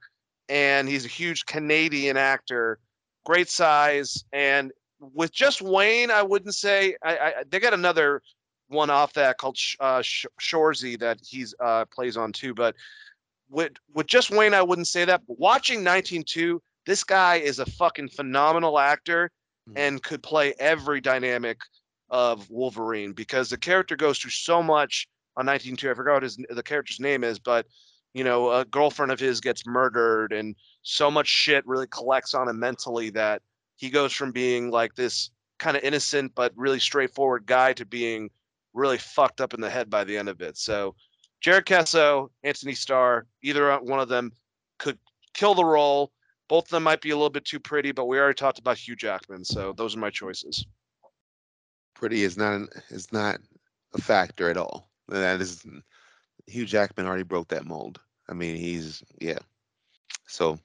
And 0.49 0.89
he's 0.89 1.05
a 1.05 1.07
huge 1.07 1.45
Canadian 1.45 2.17
actor, 2.17 2.79
great 3.23 3.47
size. 3.47 4.23
And 4.33 4.71
with 4.99 5.31
just 5.31 5.61
Wayne, 5.61 6.09
I 6.09 6.23
wouldn't 6.23 6.55
say 6.55 6.95
I, 7.03 7.17
I 7.17 7.33
they 7.47 7.59
got 7.59 7.75
another 7.75 8.23
one 8.69 8.89
off 8.89 9.13
that 9.13 9.37
called 9.37 9.57
Sh- 9.57 9.75
uh, 9.79 10.01
Sh- 10.01 10.25
Shoresy 10.41 10.97
that 10.99 11.19
he's 11.21 11.53
uh, 11.59 11.85
plays 11.93 12.17
on 12.17 12.31
too. 12.31 12.55
But 12.55 12.75
with 13.49 13.73
with 13.93 14.07
just 14.07 14.31
Wayne, 14.31 14.55
I 14.55 14.63
wouldn't 14.63 14.87
say 14.87 15.05
that. 15.05 15.21
But 15.27 15.39
watching 15.39 15.79
192, 15.79 16.59
this 16.87 17.03
guy 17.03 17.35
is 17.35 17.59
a 17.59 17.65
fucking 17.67 18.09
phenomenal 18.09 18.79
actor. 18.79 19.29
Mhm. 19.67 19.73
and 19.77 20.03
could 20.03 20.21
play 20.21 20.53
every 20.59 21.01
dynamic 21.01 21.57
of 22.09 22.49
Wolverine 22.49 23.13
because 23.13 23.49
the 23.49 23.57
character 23.57 23.95
goes 23.95 24.19
through 24.19 24.31
so 24.31 24.61
much 24.61 25.07
on 25.37 25.45
192. 25.45 25.89
I 25.89 25.93
forgot 25.93 26.13
what 26.13 26.23
his 26.23 26.37
the 26.49 26.63
character's 26.63 26.99
name 26.99 27.23
is, 27.23 27.39
but 27.39 27.65
you 28.13 28.23
know, 28.23 28.51
a 28.51 28.63
girlfriend 28.65 29.11
of 29.11 29.19
his 29.19 29.41
gets 29.41 29.67
murdered 29.67 30.31
and 30.31 30.55
so 30.83 31.11
much 31.11 31.27
shit 31.27 31.67
really 31.67 31.87
collects 31.87 32.33
on 32.33 32.47
him 32.47 32.59
mentally 32.59 33.09
that 33.09 33.41
he 33.75 33.89
goes 33.89 34.13
from 34.13 34.31
being 34.31 34.71
like 34.71 34.95
this 34.95 35.31
kind 35.57 35.75
of 35.75 35.83
innocent 35.83 36.33
but 36.35 36.53
really 36.55 36.79
straightforward 36.79 37.45
guy 37.45 37.73
to 37.73 37.85
being 37.85 38.29
really 38.73 38.97
fucked 38.97 39.41
up 39.41 39.53
in 39.53 39.61
the 39.61 39.69
head 39.69 39.89
by 39.89 40.03
the 40.03 40.17
end 40.17 40.29
of 40.29 40.41
it. 40.41 40.57
So 40.57 40.95
Jared 41.41 41.65
Keeso, 41.65 42.29
Antony 42.43 42.73
Starr, 42.73 43.25
either 43.43 43.75
one 43.79 43.99
of 43.99 44.09
them 44.09 44.31
could 44.77 44.97
kill 45.33 45.53
the 45.53 45.65
role. 45.65 46.11
Both 46.47 46.65
of 46.65 46.69
them 46.71 46.83
might 46.83 47.01
be 47.01 47.09
a 47.09 47.15
little 47.15 47.29
bit 47.29 47.45
too 47.45 47.59
pretty, 47.59 47.91
but 47.91 48.05
we 48.05 48.17
already 48.17 48.35
talked 48.35 48.59
about 48.59 48.77
Hugh 48.77 48.95
Jackman, 48.95 49.43
so 49.43 49.73
those 49.73 49.95
are 49.95 49.99
my 49.99 50.09
choices. 50.09 50.65
Pretty 51.95 52.23
is 52.23 52.37
not 52.37 52.53
an, 52.53 52.67
is 52.89 53.11
not 53.11 53.39
a 53.93 54.01
factor 54.01 54.49
at 54.49 54.57
all. 54.57 54.89
That 55.07 55.41
is 55.41 55.65
Hugh 56.47 56.65
Jackman 56.65 57.07
already 57.07 57.23
broke 57.23 57.47
that 57.49 57.65
mold. 57.65 57.99
I 58.29 58.33
mean, 58.33 58.55
he's 58.55 59.03
yeah. 59.19 59.39
So, 60.27 60.59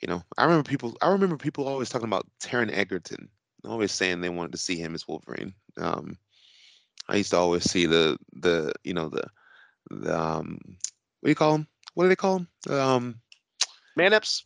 you 0.00 0.08
know, 0.08 0.22
I 0.36 0.44
remember 0.44 0.68
people. 0.68 0.96
I 1.00 1.10
remember 1.10 1.36
people 1.36 1.66
always 1.66 1.88
talking 1.88 2.08
about 2.08 2.26
Taron 2.40 2.72
Egerton, 2.72 3.28
always 3.64 3.92
saying 3.92 4.20
they 4.20 4.28
wanted 4.28 4.52
to 4.52 4.58
see 4.58 4.76
him 4.76 4.94
as 4.94 5.06
Wolverine. 5.06 5.54
Um, 5.76 6.18
I 7.08 7.16
used 7.16 7.30
to 7.30 7.38
always 7.38 7.70
see 7.70 7.86
the 7.86 8.18
the 8.32 8.72
you 8.84 8.94
know 8.94 9.08
the 9.08 9.24
the 9.90 10.18
um 10.18 10.58
what 11.20 11.26
do 11.26 11.30
you 11.30 11.34
call 11.34 11.54
him? 11.54 11.66
What 11.94 12.04
do 12.04 12.08
they 12.08 12.16
call 12.16 12.38
him? 12.38 12.48
Um, 12.70 13.20
Manips, 13.98 14.44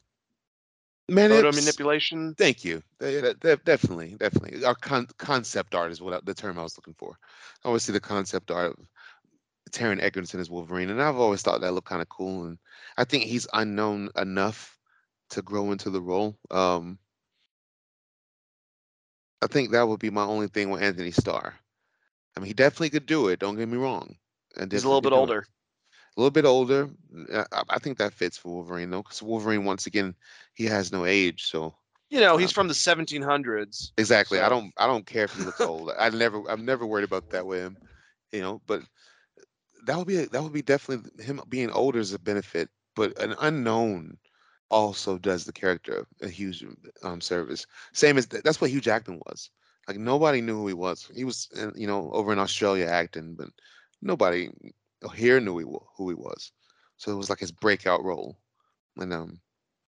man, 1.15 1.31
photo 1.31 1.53
manipulation. 1.53 2.35
Thank 2.35 2.65
you. 2.65 2.83
Yeah, 3.01 3.21
that- 3.21 3.41
that- 3.41 3.65
definitely, 3.65 4.15
definitely. 4.19 4.65
Our 4.65 4.75
con- 4.75 5.09
concept 5.19 5.75
art 5.75 5.93
is 5.93 6.01
what 6.01 6.15
I, 6.15 6.21
the 6.25 6.35
term 6.35 6.59
I 6.59 6.63
was 6.63 6.77
looking 6.77 6.95
for. 6.95 7.17
I 7.65 7.69
always 7.69 7.83
see 7.83 7.93
the 7.93 8.01
concept 8.01 8.51
art 8.51 8.73
of 8.79 8.87
Taron 9.71 10.03
Egerton 10.03 10.41
as 10.41 10.51
Wolverine, 10.51 10.91
and 10.91 11.01
I've 11.03 11.17
always 11.17 11.43
thought 11.43 11.61
that 11.61 11.73
looked 11.73 11.89
kind 11.89 12.03
of 12.03 12.09
cool. 12.09 12.45
And 12.45 12.59
I 12.97 13.05
think 13.05 13.25
he's 13.25 13.47
unknown 13.53 14.11
enough 14.17 14.79
to 15.31 15.43
grow 15.43 15.73
into 15.73 15.91
the 15.91 16.01
role. 16.03 16.37
Um, 16.51 16.99
I 19.41 19.47
think 19.47 19.71
that 19.71 19.89
would 19.89 20.01
be 20.01 20.11
my 20.11 20.25
only 20.25 20.49
thing 20.49 20.71
with 20.71 20.83
Antony 20.83 21.11
Starr. 21.11 21.55
I 22.37 22.41
mean, 22.41 22.47
he 22.47 22.55
definitely 22.55 22.91
could 22.91 23.07
do 23.07 23.29
it. 23.29 23.41
Don't 23.41 23.57
get 23.57 23.69
me 23.69 23.77
wrong. 23.79 24.17
and 24.57 24.71
He's 24.71 24.85
a 24.85 24.89
little 24.89 25.01
bit 25.01 25.13
older. 25.13 25.41
it. 25.41 25.49
A 26.17 26.21
little 26.21 26.31
bit 26.31 26.45
older. 26.45 26.91
Uh, 27.33 27.45
I, 27.53 27.63
I 27.71 27.79
think 27.79 27.99
that 27.99 28.13
fits 28.13 28.37
for 28.39 28.49
Wolverine 28.51 28.91
though, 28.91 29.03
because 29.03 29.23
Wolverine, 29.23 29.65
once 29.65 29.87
again, 29.87 30.15
he 30.55 30.65
has 30.67 30.93
no 30.93 31.05
age. 31.05 31.45
So 31.45 31.75
You 32.11 32.21
know, 32.21 32.37
he's 32.37 32.51
Um, 32.51 32.55
from 32.55 32.69
the 32.69 32.75
1700s. 32.75 33.93
Exactly. 33.99 34.41
I 34.41 34.49
don't 34.49 34.73
I 34.77 34.87
don't 34.87 35.07
care 35.07 35.25
if 35.25 35.35
he 35.35 35.43
looks 35.43 35.65
old. 35.65 35.91
I 35.99 36.11
never 36.11 36.43
I'm 36.51 36.65
never 36.65 36.87
worried 36.87 37.05
about 37.05 37.29
that 37.31 37.47
with 37.47 37.61
him. 37.61 37.79
You 38.33 38.41
know, 38.41 38.63
but 38.67 38.83
that 39.85 39.97
would 39.97 40.07
be 40.07 40.17
a, 40.17 40.27
that 40.29 40.43
would 40.43 40.53
be 40.53 40.63
definitely 40.63 41.11
him 41.25 41.41
being 41.49 41.71
older 41.71 41.99
is 41.99 42.13
a 42.13 42.19
benefit, 42.19 42.69
but 42.95 43.19
an 43.21 43.35
unknown 43.41 44.19
also 44.71 45.19
does 45.19 45.45
the 45.45 45.53
character 45.53 46.07
a 46.23 46.29
huge 46.29 46.65
um 47.03 47.21
service. 47.21 47.67
Same 47.93 48.19
as 48.19 48.27
that's 48.27 48.61
what 48.61 48.71
Hugh 48.71 48.81
Jackman 48.81 49.21
was. 49.27 49.51
Like 49.89 49.99
nobody 49.99 50.41
knew 50.41 50.57
who 50.57 50.67
he 50.69 50.75
was. 50.75 51.11
He 51.15 51.25
was 51.25 51.49
uh, 51.59 51.71
you 51.75 51.87
know 51.87 52.11
over 52.13 52.33
in 52.33 52.39
Australia 52.39 52.87
acting, 52.87 53.35
but 53.35 53.49
nobody 54.03 54.51
here 55.11 55.41
knew 55.41 55.59
he, 55.59 55.65
who 55.97 56.09
he 56.09 56.15
was. 56.15 56.53
So 56.97 57.12
it 57.12 57.16
was 57.16 57.31
like 57.31 57.41
his 57.41 57.53
breakout 57.53 58.05
role. 58.05 58.39
And 58.97 59.12
um 59.12 59.41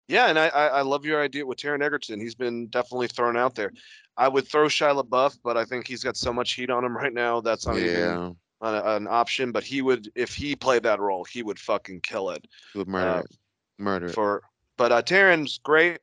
Yeah, 0.08 0.26
and 0.26 0.38
I, 0.38 0.48
I 0.48 0.66
I 0.66 0.82
love 0.82 1.04
your 1.04 1.22
idea 1.22 1.46
with 1.46 1.58
Taron 1.58 1.82
Egerton. 1.82 2.20
He's 2.20 2.34
been 2.34 2.66
definitely 2.68 3.08
thrown 3.08 3.36
out 3.36 3.54
there. 3.54 3.72
I 4.16 4.26
would 4.28 4.48
throw 4.48 4.66
Shia 4.66 5.00
LaBeouf, 5.00 5.38
but 5.44 5.56
I 5.56 5.64
think 5.64 5.86
he's 5.86 6.02
got 6.02 6.16
so 6.16 6.32
much 6.32 6.54
heat 6.54 6.70
on 6.70 6.84
him 6.84 6.96
right 6.96 7.14
now 7.14 7.40
that's 7.40 7.66
not 7.66 7.76
even 7.76 7.94
yeah, 7.94 8.30
an, 8.60 8.74
an 8.74 9.06
option. 9.08 9.52
But 9.52 9.62
he 9.62 9.80
would, 9.80 10.10
if 10.16 10.34
he 10.34 10.56
played 10.56 10.82
that 10.82 10.98
role, 10.98 11.24
he 11.24 11.44
would 11.44 11.58
fucking 11.58 12.00
kill 12.00 12.30
it. 12.30 12.44
he 12.72 12.80
would 12.80 12.88
murder 12.88 13.10
uh, 13.10 13.20
it. 13.20 13.36
Murder 13.78 14.06
it. 14.06 14.14
For 14.14 14.42
but 14.76 14.92
uh, 14.92 15.02
Taron's 15.02 15.58
great, 15.58 16.00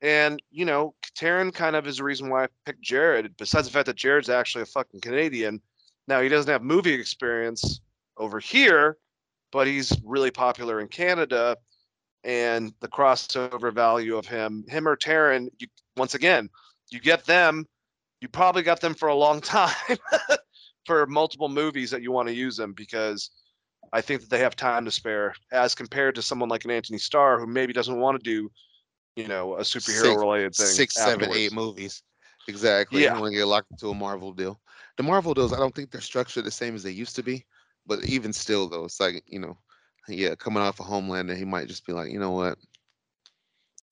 and 0.00 0.42
you 0.50 0.64
know 0.64 0.94
Taron 1.16 1.52
kind 1.52 1.76
of 1.76 1.86
is 1.86 1.98
the 1.98 2.04
reason 2.04 2.30
why 2.30 2.44
I 2.44 2.48
picked 2.64 2.80
Jared. 2.80 3.36
Besides 3.36 3.66
the 3.66 3.72
fact 3.72 3.86
that 3.86 3.96
Jared's 3.96 4.30
actually 4.30 4.62
a 4.62 4.66
fucking 4.66 5.00
Canadian. 5.00 5.60
Now 6.08 6.20
he 6.20 6.28
doesn't 6.28 6.50
have 6.50 6.62
movie 6.62 6.94
experience 6.94 7.80
over 8.16 8.38
here, 8.38 8.96
but 9.50 9.66
he's 9.66 9.92
really 10.04 10.30
popular 10.30 10.80
in 10.80 10.88
Canada. 10.88 11.56
And 12.24 12.72
the 12.80 12.88
crossover 12.88 13.72
value 13.72 14.16
of 14.16 14.26
him, 14.26 14.64
him 14.68 14.86
or 14.86 14.96
Taron, 14.96 15.48
you, 15.58 15.66
once 15.96 16.14
again, 16.14 16.48
you 16.90 17.00
get 17.00 17.24
them, 17.24 17.66
you 18.20 18.28
probably 18.28 18.62
got 18.62 18.80
them 18.80 18.94
for 18.94 19.08
a 19.08 19.14
long 19.14 19.40
time 19.40 19.74
for 20.86 21.06
multiple 21.06 21.48
movies 21.48 21.90
that 21.90 22.02
you 22.02 22.12
want 22.12 22.28
to 22.28 22.34
use 22.34 22.56
them 22.56 22.72
because 22.72 23.30
I 23.92 24.00
think 24.00 24.20
that 24.20 24.30
they 24.30 24.38
have 24.38 24.56
time 24.56 24.84
to 24.84 24.90
spare 24.90 25.34
as 25.50 25.74
compared 25.74 26.14
to 26.14 26.22
someone 26.22 26.48
like 26.48 26.64
an 26.64 26.70
Antony 26.70 26.98
Starr 26.98 27.38
who 27.38 27.46
maybe 27.46 27.72
doesn't 27.72 27.98
want 27.98 28.22
to 28.22 28.30
do, 28.30 28.50
you 29.16 29.28
know, 29.28 29.56
a 29.56 29.60
superhero 29.60 30.18
related 30.18 30.54
thing. 30.54 30.66
six, 30.66 30.94
seven, 30.94 31.30
eight 31.34 31.52
movies. 31.52 32.02
Exactly. 32.48 33.02
Yeah. 33.02 33.14
You 33.14 33.20
want 33.20 33.32
to 33.32 33.38
get 33.38 33.46
locked 33.46 33.70
into 33.70 33.90
a 33.90 33.94
Marvel 33.94 34.32
deal. 34.32 34.60
The 34.96 35.02
Marvel 35.02 35.34
deals, 35.34 35.52
I 35.52 35.58
don't 35.58 35.74
think 35.74 35.90
they're 35.90 36.00
structured 36.00 36.44
the 36.44 36.50
same 36.50 36.74
as 36.74 36.82
they 36.82 36.90
used 36.90 37.16
to 37.16 37.22
be. 37.22 37.44
But 37.86 38.04
even 38.04 38.32
still, 38.32 38.68
though, 38.68 38.84
it's 38.84 39.00
like 39.00 39.22
you 39.26 39.40
know, 39.40 39.58
yeah, 40.08 40.34
coming 40.34 40.62
off 40.62 40.80
a 40.80 40.82
of 40.82 40.88
Homelander, 40.88 41.36
he 41.36 41.44
might 41.44 41.68
just 41.68 41.86
be 41.86 41.92
like, 41.92 42.10
you 42.10 42.18
know 42.18 42.30
what, 42.32 42.58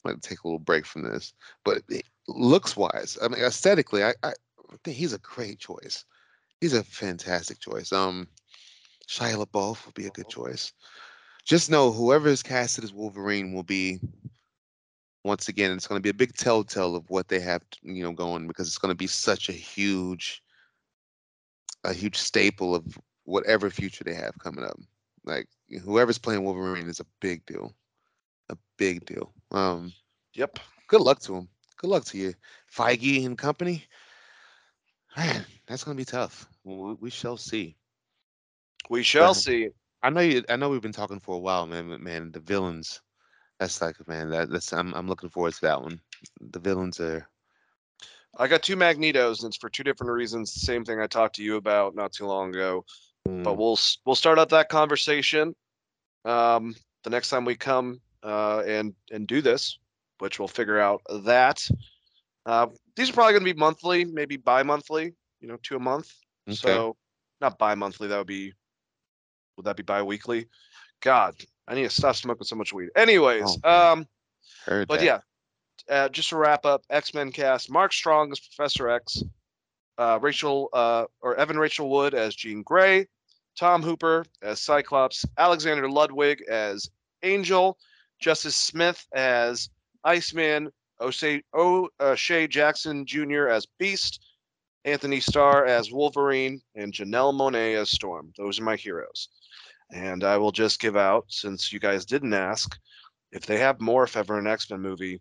might 0.04 0.20
take 0.22 0.42
a 0.42 0.46
little 0.46 0.58
break 0.58 0.86
from 0.86 1.02
this. 1.02 1.32
But 1.64 1.82
looks 2.28 2.76
wise, 2.76 3.18
I 3.22 3.28
mean, 3.28 3.42
aesthetically, 3.42 4.04
I, 4.04 4.14
I 4.22 4.32
think 4.84 4.96
he's 4.96 5.12
a 5.12 5.18
great 5.18 5.58
choice. 5.58 6.04
He's 6.60 6.74
a 6.74 6.84
fantastic 6.84 7.58
choice. 7.58 7.92
Um, 7.92 8.28
Shia 9.08 9.44
LaBeouf 9.44 9.86
would 9.86 9.94
be 9.94 10.06
a 10.06 10.10
good 10.10 10.28
choice. 10.28 10.72
Just 11.44 11.70
know 11.70 11.90
whoever 11.90 12.28
is 12.28 12.42
casted 12.42 12.84
as 12.84 12.92
Wolverine 12.92 13.52
will 13.52 13.62
be 13.62 13.98
once 15.24 15.48
again, 15.48 15.72
it's 15.72 15.86
going 15.86 15.98
to 15.98 16.02
be 16.02 16.10
a 16.10 16.14
big 16.14 16.34
telltale 16.34 16.96
of 16.96 17.08
what 17.10 17.28
they 17.28 17.40
have, 17.40 17.62
you 17.82 18.02
know, 18.02 18.12
going 18.12 18.46
because 18.46 18.66
it's 18.66 18.78
going 18.78 18.92
to 18.92 18.96
be 18.96 19.06
such 19.06 19.48
a 19.48 19.52
huge, 19.52 20.42
a 21.84 21.92
huge 21.92 22.16
staple 22.16 22.74
of 22.74 22.98
whatever 23.24 23.70
future 23.70 24.04
they 24.04 24.14
have 24.14 24.38
coming 24.38 24.64
up. 24.64 24.78
Like 25.24 25.48
whoever's 25.84 26.18
playing 26.18 26.44
Wolverine 26.44 26.88
is 26.88 27.00
a 27.00 27.06
big 27.20 27.44
deal, 27.46 27.74
a 28.48 28.56
big 28.76 29.04
deal. 29.06 29.32
Um, 29.50 29.92
Yep. 30.34 30.58
good 30.86 31.00
luck 31.00 31.20
to 31.20 31.36
him. 31.36 31.48
Good 31.76 31.90
luck 31.90 32.04
to 32.06 32.18
you, 32.18 32.34
Feige 32.74 33.24
and 33.24 33.38
company. 33.38 33.84
Man, 35.16 35.44
that's 35.66 35.84
to 35.84 35.94
be 35.94 36.04
tough. 36.04 36.48
We, 36.64 36.94
we 36.94 37.10
shall 37.10 37.36
see. 37.36 37.76
We 38.88 39.02
shall 39.02 39.30
Uh, 39.30 39.34
see. 39.34 39.68
I 40.02 40.10
know 40.10 40.20
you. 40.20 40.44
I 40.48 40.56
know 40.56 40.68
we've 40.70 40.80
been 40.80 40.92
talking 40.92 41.20
for 41.20 41.34
a 41.34 41.38
while, 41.40 41.66
man. 41.66 41.88
but 41.88 42.00
Man, 42.00 42.30
the 42.32 42.40
villains. 42.40 43.00
That's 43.58 43.80
like, 43.82 43.96
man. 44.08 44.30
That, 44.30 44.50
that's. 44.50 44.72
I'm. 44.72 44.94
I'm 44.94 45.08
looking 45.08 45.30
forward 45.30 45.54
to 45.54 45.60
that 45.62 45.82
one. 45.82 46.00
The 46.40 46.58
villains 46.58 47.00
are. 47.00 47.28
I 48.38 48.46
got 48.46 48.62
two 48.62 48.76
Magnetos, 48.76 49.40
and 49.40 49.48
it's 49.48 49.56
for 49.56 49.68
two 49.68 49.82
different 49.82 50.12
reasons. 50.12 50.54
The 50.54 50.60
same 50.60 50.84
thing 50.84 51.00
I 51.00 51.06
talked 51.06 51.36
to 51.36 51.42
you 51.42 51.56
about 51.56 51.94
not 51.94 52.12
too 52.12 52.26
long 52.26 52.50
ago. 52.50 52.84
But 53.24 53.32
mm, 53.32 53.56
we'll 53.56 53.78
we'll 54.04 54.14
start 54.16 54.38
up 54.38 54.48
that 54.50 54.68
conversation 54.68 55.54
um, 56.24 56.74
the 57.04 57.10
next 57.10 57.30
time 57.30 57.44
we 57.44 57.54
come 57.54 58.00
uh, 58.22 58.60
and 58.66 58.94
and 59.10 59.26
do 59.26 59.40
this, 59.42 59.78
which 60.18 60.38
we'll 60.38 60.48
figure 60.48 60.78
out 60.78 61.02
that. 61.24 61.66
Uh, 62.46 62.66
these 62.96 63.10
are 63.10 63.12
probably 63.12 63.32
going 63.34 63.44
to 63.44 63.54
be 63.54 63.58
monthly, 63.58 64.04
maybe 64.04 64.36
bi-monthly. 64.36 65.14
You 65.40 65.48
know, 65.48 65.58
two 65.62 65.76
a 65.76 65.80
month. 65.80 66.12
Okay. 66.48 66.56
So 66.56 66.96
not 67.40 67.58
bi-monthly. 67.58 68.08
That 68.08 68.18
would 68.18 68.26
be. 68.26 68.52
Would 69.56 69.66
that 69.66 69.76
be 69.76 69.82
bi-weekly? 69.82 70.48
God, 71.00 71.34
I 71.68 71.74
need 71.74 71.82
to 71.82 71.90
stop 71.90 72.16
smoking 72.16 72.44
so 72.44 72.56
much 72.56 72.72
weed. 72.72 72.88
Anyways, 72.96 73.58
Oh, 73.62 73.92
um, 73.92 74.06
heard 74.64 74.88
but 74.88 75.00
that. 75.00 75.04
yeah, 75.04 75.20
uh, 75.94 76.08
just 76.08 76.30
to 76.30 76.36
wrap 76.36 76.64
up, 76.64 76.82
X 76.88 77.12
Men 77.12 77.30
cast: 77.30 77.70
Mark 77.70 77.92
Strong 77.92 78.32
as 78.32 78.40
Professor 78.40 78.88
X, 78.88 79.22
uh, 79.98 80.18
Rachel 80.20 80.68
uh, 80.72 81.04
or 81.20 81.36
Evan 81.36 81.58
Rachel 81.58 81.90
Wood 81.90 82.14
as 82.14 82.34
Jean 82.34 82.62
Grey, 82.62 83.06
Tom 83.58 83.82
Hopper 83.82 84.24
as 84.42 84.60
Cyclops, 84.60 85.24
Alexander 85.38 85.88
Ludwig 85.90 86.42
as 86.48 86.88
Angel, 87.22 87.76
Justice 88.18 88.56
Smith 88.56 89.06
as 89.14 89.68
Iceman, 90.04 90.70
O'Shea, 91.00 92.46
Jackson 92.46 93.06
Jr. 93.06 93.48
as 93.48 93.66
Beast, 93.78 94.20
Antony 94.84 95.20
Starr 95.20 95.66
as 95.66 95.92
Wolverine, 95.92 96.60
and 96.74 96.92
Janelle 96.92 97.34
Monáe 97.34 97.76
as 97.80 97.90
Storm. 97.90 98.32
Those 98.36 98.58
are 98.58 98.64
my 98.64 98.76
heroes. 98.76 99.28
And 99.92 100.24
I 100.24 100.36
will 100.38 100.52
just 100.52 100.80
give 100.80 100.96
out, 100.96 101.24
since 101.28 101.72
you 101.72 101.80
guys 101.80 102.04
didn't 102.04 102.32
ask, 102.32 102.78
if 103.32 103.46
they 103.46 103.58
have 103.58 103.78
Morph 103.78 104.16
ever 104.16 104.38
an 104.38 104.46
X 104.46 104.70
Men 104.70 104.80
movie, 104.80 105.20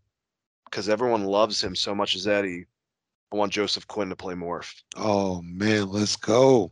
because 0.66 0.90
everyone 0.90 1.26
loves 1.26 1.64
him 1.64 1.76
so 1.76 1.96
much 1.96 2.16
as 2.16 2.28
Eddie, 2.28 2.66
I 3.32 3.36
want 3.36 3.54
Joseph 3.54 3.88
Quinn 3.88 4.10
to 4.10 4.16
play 4.16 4.34
Morph. 4.34 4.74
Oh 4.96 5.42
man, 5.44 5.90
let's 5.90 6.16
go. 6.16 6.72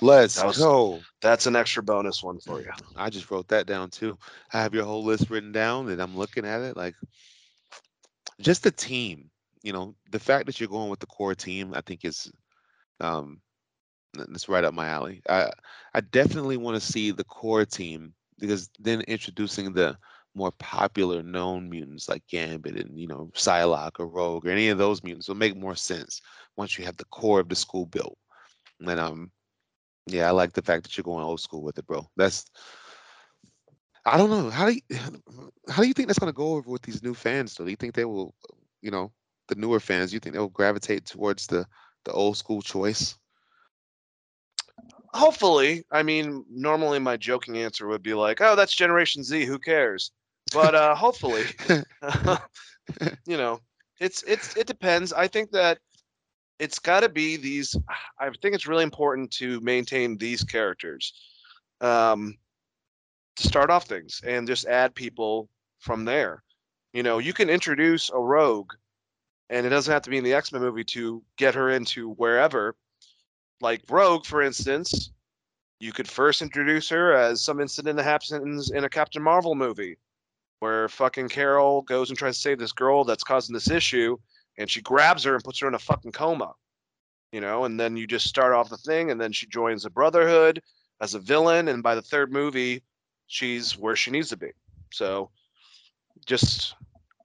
Let's 0.00 0.36
That 0.36 0.46
was- 0.46 0.58
go. 0.58 1.00
That's 1.20 1.46
an 1.46 1.56
extra 1.56 1.82
bonus 1.82 2.22
one 2.22 2.38
for 2.40 2.60
you. 2.60 2.70
I 2.96 3.10
just 3.10 3.30
wrote 3.30 3.48
that 3.48 3.66
down 3.66 3.90
too. 3.90 4.16
I 4.52 4.62
have 4.62 4.74
your 4.74 4.84
whole 4.84 5.04
list 5.04 5.30
written 5.30 5.50
down, 5.52 5.88
and 5.88 6.00
I'm 6.00 6.16
looking 6.16 6.44
at 6.44 6.60
it 6.60 6.76
like 6.76 6.94
just 8.40 8.62
the 8.62 8.70
team. 8.70 9.30
you 9.64 9.72
know, 9.72 9.96
the 10.12 10.20
fact 10.20 10.46
that 10.46 10.60
you're 10.60 10.68
going 10.68 10.88
with 10.88 11.00
the 11.00 11.06
core 11.06 11.34
team, 11.34 11.74
I 11.74 11.80
think 11.80 12.04
is 12.04 12.30
um 13.00 13.40
that's 14.14 14.48
right 14.48 14.64
up 14.64 14.72
my 14.72 14.86
alley. 14.88 15.20
I 15.28 15.50
I 15.94 16.00
definitely 16.00 16.56
want 16.56 16.80
to 16.80 16.92
see 16.92 17.10
the 17.10 17.24
core 17.24 17.64
team 17.64 18.14
because 18.38 18.70
then 18.78 19.00
introducing 19.02 19.72
the 19.72 19.98
more 20.34 20.52
popular 20.58 21.22
known 21.22 21.68
mutants 21.68 22.08
like 22.08 22.22
Gambit 22.28 22.76
and 22.76 22.98
you 22.98 23.06
know 23.06 23.30
Psylocke 23.34 23.98
or 23.98 24.06
Rogue 24.06 24.46
or 24.46 24.50
any 24.50 24.68
of 24.68 24.78
those 24.78 25.02
mutants 25.02 25.28
will 25.28 25.34
make 25.34 25.56
more 25.56 25.74
sense 25.74 26.20
once 26.56 26.78
you 26.78 26.84
have 26.84 26.96
the 26.96 27.04
core 27.06 27.40
of 27.40 27.48
the 27.48 27.56
school 27.56 27.86
built. 27.86 28.16
And 28.80 29.00
um, 29.00 29.30
yeah, 30.06 30.28
I 30.28 30.30
like 30.30 30.52
the 30.52 30.62
fact 30.62 30.84
that 30.84 30.96
you're 30.96 31.04
going 31.04 31.24
old 31.24 31.40
school 31.40 31.62
with 31.62 31.78
it, 31.78 31.86
bro. 31.86 32.08
That's 32.16 32.44
I 34.04 34.16
don't 34.16 34.30
know 34.30 34.48
how 34.50 34.66
do 34.66 34.72
you 34.72 34.80
how 35.68 35.82
do 35.82 35.88
you 35.88 35.94
think 35.94 36.08
that's 36.08 36.18
gonna 36.18 36.32
go 36.32 36.54
over 36.54 36.70
with 36.70 36.82
these 36.82 37.02
new 37.02 37.14
fans? 37.14 37.54
though? 37.54 37.64
Do 37.64 37.70
you 37.70 37.76
think 37.76 37.94
they 37.94 38.04
will, 38.04 38.34
you 38.80 38.90
know, 38.90 39.12
the 39.48 39.54
newer 39.56 39.80
fans? 39.80 40.12
You 40.12 40.20
think 40.20 40.34
they'll 40.34 40.48
gravitate 40.48 41.04
towards 41.04 41.46
the 41.46 41.66
the 42.04 42.12
old 42.12 42.36
school 42.36 42.62
choice? 42.62 43.16
Hopefully, 45.14 45.84
I 45.90 46.02
mean, 46.02 46.44
normally 46.50 46.98
my 46.98 47.16
joking 47.16 47.58
answer 47.58 47.86
would 47.88 48.02
be 48.02 48.14
like, 48.14 48.40
"Oh, 48.40 48.54
that's 48.54 48.74
Generation 48.74 49.22
Z. 49.24 49.44
Who 49.46 49.58
cares?" 49.58 50.12
But 50.52 50.74
uh, 50.74 50.94
hopefully, 50.94 51.44
you 53.26 53.36
know, 53.36 53.60
it's 54.00 54.22
it's 54.24 54.56
it 54.56 54.66
depends. 54.66 55.12
I 55.12 55.28
think 55.28 55.50
that 55.52 55.78
it's 56.58 56.78
got 56.78 57.00
to 57.00 57.08
be 57.08 57.36
these. 57.36 57.76
I 58.18 58.30
think 58.42 58.54
it's 58.54 58.66
really 58.66 58.84
important 58.84 59.30
to 59.32 59.60
maintain 59.60 60.16
these 60.16 60.42
characters, 60.42 61.12
um, 61.80 62.36
to 63.36 63.48
start 63.48 63.70
off 63.70 63.84
things 63.84 64.20
and 64.26 64.46
just 64.46 64.66
add 64.66 64.94
people 64.94 65.48
from 65.78 66.04
there. 66.04 66.42
You 66.92 67.02
know, 67.02 67.18
you 67.18 67.32
can 67.32 67.50
introduce 67.50 68.10
a 68.10 68.18
rogue, 68.18 68.72
and 69.50 69.66
it 69.66 69.70
doesn't 69.70 69.92
have 69.92 70.02
to 70.02 70.10
be 70.10 70.18
in 70.18 70.24
the 70.24 70.34
X 70.34 70.52
Men 70.52 70.62
movie 70.62 70.84
to 70.84 71.22
get 71.36 71.54
her 71.54 71.70
into 71.70 72.10
wherever. 72.12 72.74
Like 73.60 73.82
Rogue, 73.88 74.24
for 74.24 74.40
instance, 74.40 75.10
you 75.80 75.92
could 75.92 76.08
first 76.08 76.42
introduce 76.42 76.88
her 76.88 77.12
as 77.12 77.42
some 77.42 77.60
incident 77.60 77.96
that 77.96 78.04
happens 78.04 78.70
in 78.70 78.84
a 78.84 78.88
Captain 78.88 79.22
Marvel 79.22 79.56
movie 79.56 79.96
where 80.60 80.88
fucking 80.88 81.28
Carol 81.28 81.82
goes 81.82 82.10
and 82.10 82.18
tries 82.18 82.36
to 82.36 82.40
save 82.40 82.58
this 82.58 82.72
girl 82.72 83.04
that's 83.04 83.24
causing 83.24 83.54
this 83.54 83.70
issue, 83.70 84.16
and 84.58 84.68
she 84.68 84.80
grabs 84.82 85.24
her 85.24 85.34
and 85.34 85.44
puts 85.44 85.60
her 85.60 85.68
in 85.68 85.74
a 85.74 85.78
fucking 85.78 86.12
coma. 86.12 86.52
You 87.32 87.40
know, 87.40 87.64
and 87.64 87.78
then 87.78 87.96
you 87.96 88.06
just 88.06 88.26
start 88.26 88.54
off 88.54 88.70
the 88.70 88.78
thing, 88.78 89.10
and 89.10 89.20
then 89.20 89.32
she 89.32 89.46
joins 89.46 89.82
the 89.82 89.90
Brotherhood 89.90 90.62
as 91.00 91.14
a 91.14 91.18
villain, 91.20 91.68
and 91.68 91.82
by 91.82 91.94
the 91.94 92.02
third 92.02 92.32
movie, 92.32 92.82
she's 93.26 93.76
where 93.76 93.96
she 93.96 94.10
needs 94.10 94.30
to 94.30 94.36
be. 94.36 94.50
So, 94.92 95.30
just, 96.24 96.74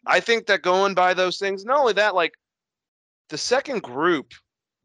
I 0.05 0.19
think 0.19 0.45
that 0.47 0.61
going 0.61 0.93
by 0.93 1.13
those 1.13 1.39
things, 1.39 1.63
not 1.63 1.79
only 1.79 1.93
that, 1.93 2.15
like 2.15 2.33
the 3.29 3.37
second 3.37 3.81
group, 3.81 4.33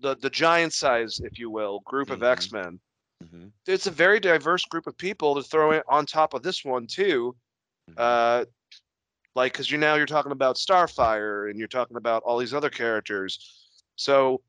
the 0.01 0.15
the 0.17 0.31
giant 0.31 0.73
size, 0.73 1.21
if 1.21 1.39
you 1.39 1.51
will, 1.51 1.81
group 1.81 2.11
of 2.11 2.21
Mhm. 2.21 2.31
X 2.31 2.53
Men, 2.53 2.81
Mhm, 3.25 3.51
it's 3.67 3.89
a 3.89 3.91
very 3.91 4.21
diverse 4.21 4.65
group 4.65 4.87
of 4.87 4.97
people 4.97 5.35
to 5.35 5.43
throw 5.43 5.73
in 5.73 5.83
on 5.89 6.07
top 6.07 6.33
of 6.33 6.43
this 6.43 6.65
one 6.65 6.87
too. 6.87 7.37
Uh 7.97 8.45
like 9.35 9.53
because 9.53 9.71
you 9.71 9.79
now 9.79 9.95
you're 9.95 10.07
talking 10.07 10.33
about 10.33 10.57
starfire 10.57 11.49
and 11.51 11.59
you're 11.59 11.69
talking 11.69 11.97
about 11.97 12.23
all 12.25 12.39
these 12.39 12.55
other 12.55 12.71
characters 12.71 13.83
so 13.97 14.41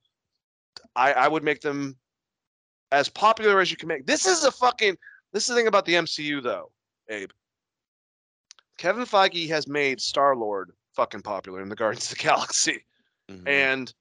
i 0.96 1.14
i 1.14 1.28
would 1.28 1.44
make 1.44 1.62
them 1.62 1.96
as 2.92 3.08
popular 3.10 3.60
as 3.60 3.70
you 3.72 3.78
can 3.78 3.88
make 3.88 4.06
this 4.06 4.26
is 4.26 4.44
a 4.44 4.52
fucking 4.52 4.98
this 5.32 5.44
is 5.44 5.50
the 5.50 5.56
thing 5.56 5.68
about 5.68 5.86
the 5.86 5.94
mcu 5.94 6.42
though 6.42 6.72
abe 7.10 7.30
kevin 8.78 9.04
feige 9.06 9.48
has 9.48 9.68
made 9.68 10.00
star 10.02 10.36
lord 10.36 10.72
fucking 10.96 11.22
popular 11.22 11.62
in 11.62 11.70
the 11.70 11.76
guardians 11.82 12.12
of 12.12 12.18
the 12.18 12.24
galaxy 12.24 12.84
Mhm. 13.30 13.48
and 13.48 13.94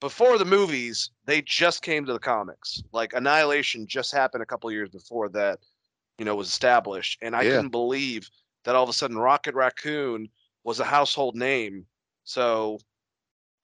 before 0.00 0.36
the 0.36 0.44
movies, 0.44 1.10
they 1.26 1.42
just 1.42 1.82
came 1.82 2.04
to 2.04 2.12
the 2.12 2.18
comics. 2.18 2.82
Like 2.90 3.12
Annihilation 3.12 3.86
just 3.86 4.10
happened 4.12 4.42
a 4.42 4.46
couple 4.46 4.68
years 4.72 4.88
before 4.90 5.28
that, 5.28 5.60
you 6.18 6.24
know, 6.24 6.34
was 6.34 6.48
established. 6.48 7.18
And 7.22 7.36
I 7.36 7.44
Yeah. 7.44 7.50
couldn't 7.52 7.68
believe 7.70 8.28
that 8.64 8.74
all 8.74 8.82
of 8.82 8.88
a 8.88 8.92
sudden 8.92 9.18
Rocket 9.18 9.54
Raccoon 9.54 10.28
was 10.64 10.80
a 10.80 10.84
household 10.84 11.36
name. 11.36 11.86
So 12.24 12.78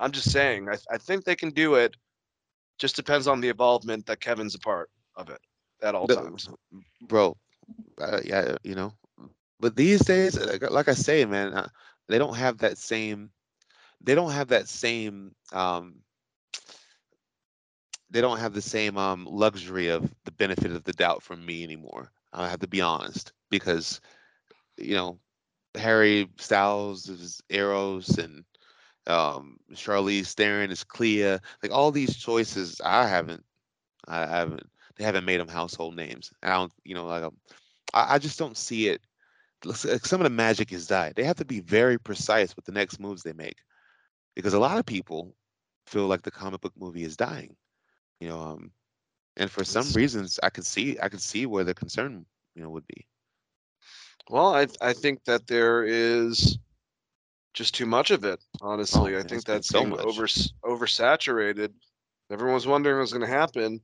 I'm 0.01 0.13
just 0.13 0.31
saying, 0.31 0.69
I, 0.69 0.77
I 0.93 0.99
think 0.99 1.25
they 1.25 1.37
can 1.37 1.51
do 1.51 1.75
it. 1.75 1.97
Just 2.79 2.97
depends 2.97 3.27
on 3.27 3.41
the 3.41 3.49
involvement 3.49 4.07
that 4.07 4.21
Kevin's 4.21 4.55
a 4.55 4.59
part 4.59 4.91
of 5.17 5.29
it 5.31 5.41
at 5.83 5.95
all 5.95 6.07
The- 6.07 6.17
times. 6.17 6.49
bro. 7.03 7.37
Uh, 8.01 8.21
yeah, 8.25 8.57
you 8.63 8.75
know, 8.77 8.93
but 9.59 9.75
these 9.75 10.01
days, 10.05 10.39
like, 10.39 10.71
like 10.71 10.89
I 10.89 10.95
say, 10.95 11.25
man, 11.25 11.53
uh, 11.53 11.69
they 12.09 12.19
don't 12.19 12.37
have 12.37 12.59
that 12.59 12.79
same. 12.79 13.31
They 14.01 14.15
don't 14.15 14.31
have 14.31 14.49
that 14.49 14.69
same. 14.69 15.35
Um, 15.53 16.03
they 18.11 18.21
don't 18.21 18.39
have 18.39 18.55
the 18.55 18.63
same 18.63 18.97
um 18.97 19.27
luxury 19.29 19.89
of 19.89 20.15
the 20.25 20.31
benefit 20.33 20.71
of 20.73 20.85
the 20.85 20.93
doubt 20.93 21.23
from 21.23 21.45
me 21.45 21.63
anymore. 21.65 22.11
I 22.33 22.49
have 22.49 22.61
to 22.61 22.69
be 22.69 22.81
honest 22.81 23.33
because, 23.51 24.01
you 24.79 24.95
know, 24.95 25.19
Harry 25.75 26.29
Styles 26.39 27.09
is 27.09 27.43
Eros 27.51 28.19
and 28.19 28.45
um 29.07 29.59
Charlize 29.75 30.35
Theron 30.35 30.71
is 30.71 30.85
Clea. 30.85 31.39
Like 31.63 31.73
all 31.73 31.91
these 31.91 32.17
choices, 32.17 32.81
I 32.85 33.07
haven't, 33.09 33.45
I 34.07 34.27
haven't, 34.27 34.65
they 34.97 35.05
haven't 35.05 35.25
made 35.25 35.41
them 35.41 35.49
household 35.49 35.97
names. 35.97 36.33
I 36.43 36.51
don't, 36.51 36.73
you 36.85 36.95
know, 36.95 37.07
like 37.07 37.23
um, 37.25 37.37
I, 37.95 38.15
I 38.15 38.19
just 38.19 38.39
don't 38.39 38.57
see 38.57 38.89
it. 38.89 39.01
like 39.65 40.07
Some 40.07 40.21
of 40.21 40.25
the 40.25 40.31
magic 40.31 40.73
is 40.73 40.87
died. 40.87 41.15
They 41.17 41.25
have 41.25 41.37
to 41.37 41.45
be 41.45 41.61
very 41.61 41.99
precise 41.99 42.55
with 42.57 42.65
the 42.65 42.73
next 42.73 43.01
moves 43.01 43.23
they 43.23 43.33
make, 43.33 43.57
because 44.37 44.55
a 44.55 44.59
lot 44.61 44.79
of 44.79 44.87
people 44.87 45.35
feel 45.87 46.07
like 46.07 46.23
the 46.23 46.31
comic 46.31 46.61
book 46.61 46.75
movie 46.79 47.05
is 47.05 47.17
dying. 47.17 47.57
You 48.21 48.29
know, 48.29 48.41
um, 48.41 48.73
and 49.37 49.51
for 49.51 49.65
some 49.65 49.87
reasons, 49.93 50.39
I 50.43 50.51
could 50.51 50.67
see, 50.67 50.99
I 51.03 51.09
could 51.09 51.23
see 51.23 51.47
where 51.47 51.65
the 51.65 51.75
concern, 51.75 52.27
you 52.55 52.63
know, 52.63 52.71
would 52.71 52.87
be. 52.87 53.07
Well, 54.31 54.55
I 54.55 54.67
I 54.81 54.93
think 54.93 55.25
that 55.25 55.47
there 55.47 55.85
is 55.85 56.59
just 57.55 57.75
too 57.75 57.87
much 57.87 58.11
of 58.11 58.25
it. 58.25 58.41
Oh, 58.63 58.69
honestly, 58.69 59.01
I 59.15 59.19
Oh, 59.19 59.23
there's 59.23 59.25
think 59.25 59.45
that's 59.45 59.69
so 59.69 59.81
over 59.81 60.27
oversaturated. 60.27 61.73
Everyone's 62.31 62.67
wondering 62.67 62.99
what's 62.99 63.13
going 63.13 63.27
to 63.27 63.27
happen, 63.27 63.81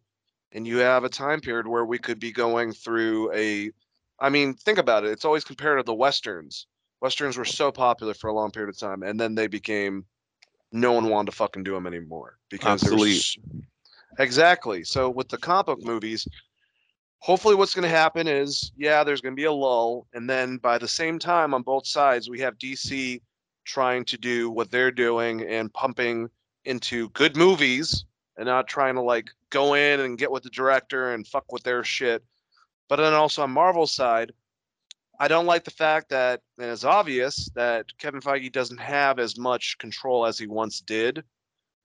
and 0.52 0.66
you 0.66 0.78
have 0.78 1.04
a 1.04 1.08
time 1.08 1.40
period 1.40 1.66
where 1.66 1.84
we 1.84 1.98
could 1.98 2.20
be 2.20 2.32
going 2.32 2.72
through 2.72 3.32
a. 3.32 3.70
I 4.20 4.28
mean, 4.28 4.54
think 4.54 4.78
about 4.78 5.04
it. 5.04 5.10
It's 5.10 5.24
always 5.24 5.44
compared 5.44 5.78
to 5.78 5.82
the 5.82 5.94
westerns. 5.94 6.66
Westerns 7.00 7.36
were 7.36 7.44
so 7.44 7.72
popular 7.72 8.14
for 8.14 8.28
a 8.28 8.34
long 8.34 8.50
period 8.50 8.68
of 8.68 8.78
time, 8.78 9.02
and 9.02 9.18
then 9.18 9.34
they 9.34 9.46
became. 9.46 10.04
No 10.72 10.92
one 10.92 11.08
wanted 11.08 11.30
to 11.30 11.36
fucking 11.36 11.62
do 11.62 11.72
them 11.72 11.86
anymore 11.86 12.38
because 12.50 12.82
Obsolete. 12.82 13.36
Exactly. 14.18 14.82
So 14.82 15.08
with 15.08 15.28
the 15.28 15.36
comic 15.36 15.66
book 15.66 15.84
movies, 15.84 16.26
hopefully 17.24 17.54
what's 17.54 17.74
going 17.74 17.82
to 17.82 17.88
happen 17.88 18.28
is 18.28 18.70
yeah 18.76 19.02
there's 19.02 19.22
going 19.22 19.34
to 19.34 19.40
be 19.40 19.46
a 19.46 19.52
lull 19.52 20.06
and 20.12 20.28
then 20.28 20.58
by 20.58 20.76
the 20.76 20.86
same 20.86 21.18
time 21.18 21.54
on 21.54 21.62
both 21.62 21.86
sides 21.86 22.28
we 22.28 22.38
have 22.38 22.58
dc 22.58 23.18
trying 23.64 24.04
to 24.04 24.18
do 24.18 24.50
what 24.50 24.70
they're 24.70 24.90
doing 24.90 25.40
and 25.40 25.72
pumping 25.72 26.28
into 26.66 27.08
good 27.10 27.34
movies 27.34 28.04
and 28.36 28.44
not 28.44 28.68
trying 28.68 28.94
to 28.94 29.00
like 29.00 29.30
go 29.48 29.72
in 29.72 30.00
and 30.00 30.18
get 30.18 30.30
with 30.30 30.42
the 30.42 30.50
director 30.50 31.14
and 31.14 31.26
fuck 31.26 31.50
with 31.50 31.62
their 31.62 31.82
shit. 31.82 32.22
But 32.90 32.96
then 32.96 33.14
also 33.14 33.42
on 33.42 33.50
marvel's 33.50 33.94
side 33.94 34.30
i 35.18 35.26
don't 35.26 35.46
like 35.46 35.64
the 35.64 35.70
fact 35.70 36.10
that 36.10 36.42
and 36.58 36.70
it's 36.70 36.84
obvious 36.84 37.48
that 37.54 37.86
kevin 37.96 38.20
feige 38.20 38.52
doesn't 38.52 38.80
have 38.80 39.18
as 39.18 39.38
much 39.38 39.78
control 39.78 40.26
as 40.26 40.38
he 40.38 40.46
once 40.46 40.80
did 40.80 41.24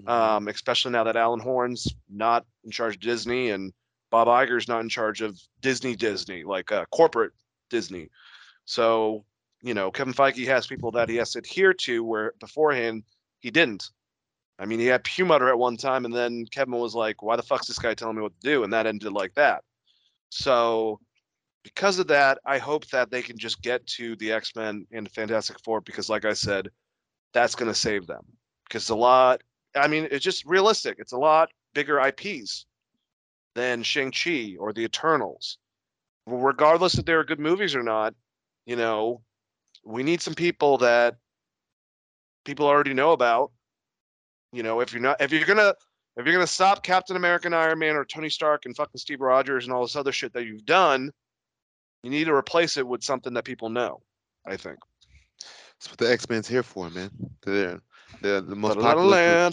um, 0.08 0.48
especially 0.48 0.92
now 0.92 1.04
that 1.04 1.18
Alan 1.18 1.42
Horn's 1.42 1.94
not 2.10 2.46
in 2.64 2.72
charge 2.72 2.96
of 2.96 3.02
Disney 3.02 3.50
and 3.50 3.74
Bob 4.10 4.28
Iger's 4.28 4.68
not 4.68 4.82
in 4.82 4.90
charge 4.90 5.22
of 5.22 5.40
Disney 5.62 5.96
Disney, 5.96 6.44
like 6.44 6.72
uh, 6.72 6.86
corporate 6.92 7.34
Disney. 7.70 8.10
So, 8.66 9.26
you 9.62 9.74
know, 9.74 9.92
Kevin 9.92 10.14
Feige 10.14 10.46
has 10.48 10.68
people 10.68 10.92
that 10.92 11.10
he 11.10 11.16
has 11.18 11.32
to 11.32 11.40
adhere 11.40 11.74
to 11.74 12.04
where 12.04 12.34
beforehand 12.40 13.04
he 13.40 13.52
didn't. 13.52 13.90
I 14.58 14.66
mean, 14.66 14.80
he 14.80 14.88
had 14.88 15.04
Perlmutter 15.04 15.50
at 15.50 15.58
one 15.58 15.78
time, 15.78 16.06
and 16.06 16.14
then 16.14 16.46
Kevin 16.52 16.76
was 16.76 16.94
like, 16.94 17.22
why 17.22 17.36
the 17.36 17.44
fuck's 17.44 17.68
this 17.68 17.80
guy 17.80 17.94
telling 17.94 18.18
me 18.18 18.22
what 18.22 18.40
to 18.42 18.50
do? 18.50 18.64
And 18.64 18.74
that 18.74 18.88
ended 18.88 19.14
like 19.14 19.34
that. 19.36 19.64
So, 20.30 21.00
because 21.64 22.00
of 22.00 22.08
that, 22.08 22.40
I 22.46 22.58
hope 22.58 22.86
that 22.88 23.10
they 23.10 23.22
can 23.22 23.38
just 23.38 23.62
get 23.62 23.86
to 23.88 24.16
the 24.18 24.32
X 24.32 24.56
Men 24.56 24.86
and 24.92 25.10
Fantastic 25.12 25.58
Four 25.64 25.82
because, 25.82 26.10
like 26.10 26.26
I 26.26 26.34
said, 26.34 26.70
that's 27.34 27.56
going 27.56 27.72
to 27.72 27.78
save 27.78 28.08
them. 28.08 28.26
Because 28.68 28.90
a 28.90 28.96
lot, 28.96 29.42
I 29.76 29.88
mean, 29.88 30.08
it's 30.12 30.24
just 30.24 30.46
realistic. 30.46 30.98
It's 31.00 31.14
a 31.14 31.18
lot 31.18 31.50
bigger 31.74 32.00
IPs 32.00 32.66
than 33.60 33.84
Shang-Chi 33.84 34.56
or 34.58 34.72
the 34.72 34.86
Eternals. 34.86 35.58
Regardless 36.26 36.98
if 36.98 37.04
they're 37.04 37.26
good 37.26 37.40
movies 37.40 37.76
or 37.76 37.84
not, 37.84 38.14
you 38.66 38.78
know, 38.78 39.22
we 39.84 40.02
need 40.02 40.22
some 40.22 40.34
people 40.34 40.78
that 40.78 41.18
people 42.46 42.68
already 42.68 42.94
know 42.94 43.12
about. 43.12 43.52
You 44.54 44.64
know, 44.64 44.80
if 44.80 44.94
you're 44.94 45.02
not, 45.02 45.20
if 45.20 45.34
you're 45.34 45.46
gonna, 45.46 45.74
if 46.16 46.26
you're 46.26 46.34
gonna 46.34 46.48
stop 46.48 46.84
Captain 46.84 47.18
America 47.18 47.48
and 47.48 47.56
Iron 47.56 47.80
Man 47.80 47.96
or 47.96 48.06
Tony 48.06 48.30
Stark 48.30 48.66
and 48.66 48.76
fucking 48.76 48.98
Steve 48.98 49.20
Rogers 49.20 49.66
and 49.66 49.74
all 49.74 49.82
this 49.82 49.96
other 49.98 50.12
shit 50.14 50.32
that 50.34 50.46
you've 50.46 50.66
done, 50.66 51.12
you 52.04 52.10
need 52.10 52.26
to 52.26 52.34
replace 52.34 52.78
it 52.78 52.88
with 52.88 53.04
something 53.04 53.34
that 53.34 53.44
people 53.44 53.70
know. 53.70 54.02
I 54.46 54.56
think. 54.56 54.80
That's 55.80 55.90
what 55.90 55.98
the 55.98 56.12
X 56.12 56.30
Men's 56.30 56.48
here 56.48 56.64
for, 56.64 56.90
man. 56.90 57.12
They're 57.44 57.82
The 58.22 58.42
the 58.42 58.56
most 58.56 58.80
popular. 58.80 59.50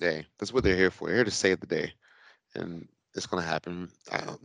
Hey, 0.00 0.26
that's 0.38 0.52
what 0.52 0.64
they're 0.64 0.76
here 0.76 0.90
for. 0.90 1.08
They're 1.08 1.16
here 1.16 1.24
to 1.24 1.30
save 1.30 1.60
the 1.60 1.66
day, 1.66 1.92
and 2.54 2.88
it's 3.14 3.26
gonna 3.26 3.42
happen. 3.42 3.90
Um, 4.10 4.38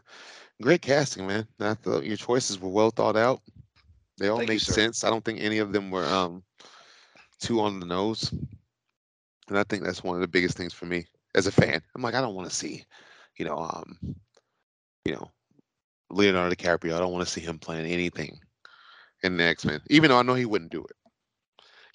great 0.61 0.81
casting, 0.81 1.27
man. 1.27 1.48
I 1.60 1.73
thought 1.76 2.06
your 2.06 2.18
choices 2.18 2.60
were 2.60 2.69
well 2.69 2.91
thought 2.91 3.15
out. 3.15 3.41
They 4.18 4.27
all 4.27 4.38
Thank 4.38 4.53
you, 4.53 4.53
made 4.53 4.61
sir. 4.61 4.73
sense. 4.73 5.03
I 5.03 5.10
don't 5.10 5.23
think 5.23 5.39
any 5.39 5.60
of 5.60 5.73
them 5.73 5.91
were 5.91 6.06
um 6.06 6.44
too 7.39 7.60
on 7.61 7.80
the 7.80 7.85
nose, 7.85 8.31
and 8.31 9.57
I 9.57 9.64
think 9.64 9.84
that's 9.84 10.03
one 10.03 10.15
of 10.15 10.22
the 10.22 10.27
biggest 10.27 10.57
things 10.57 10.73
for 10.73 10.85
me 10.85 11.06
as 11.35 11.48
a 11.48 11.52
fan. 11.52 11.81
I'm 11.95 12.02
like, 12.02 12.15
I 12.15 12.22
don't 12.22 12.35
want 12.35 12.49
to 12.49 12.56
see, 12.56 12.84
you 13.38 13.45
know, 13.45 13.57
um, 13.57 14.15
you 15.06 15.14
know, 15.14 15.31
Leonardo 16.10 16.56
DiCaprio. 16.56 16.95
I 16.95 16.99
don't 16.99 17.11
want 17.14 17.26
to 17.26 17.31
see 17.31 17.41
him 17.41 17.60
playing 17.60 17.85
anything 17.85 18.39
in 19.23 19.38
the 19.38 19.44
X 19.44 19.65
Men, 19.65 19.81
even 19.89 20.10
though 20.10 20.19
I 20.19 20.23
know 20.23 20.34
he 20.34 20.45
wouldn't 20.45 20.72
do 20.72 20.84
it. 20.84 20.95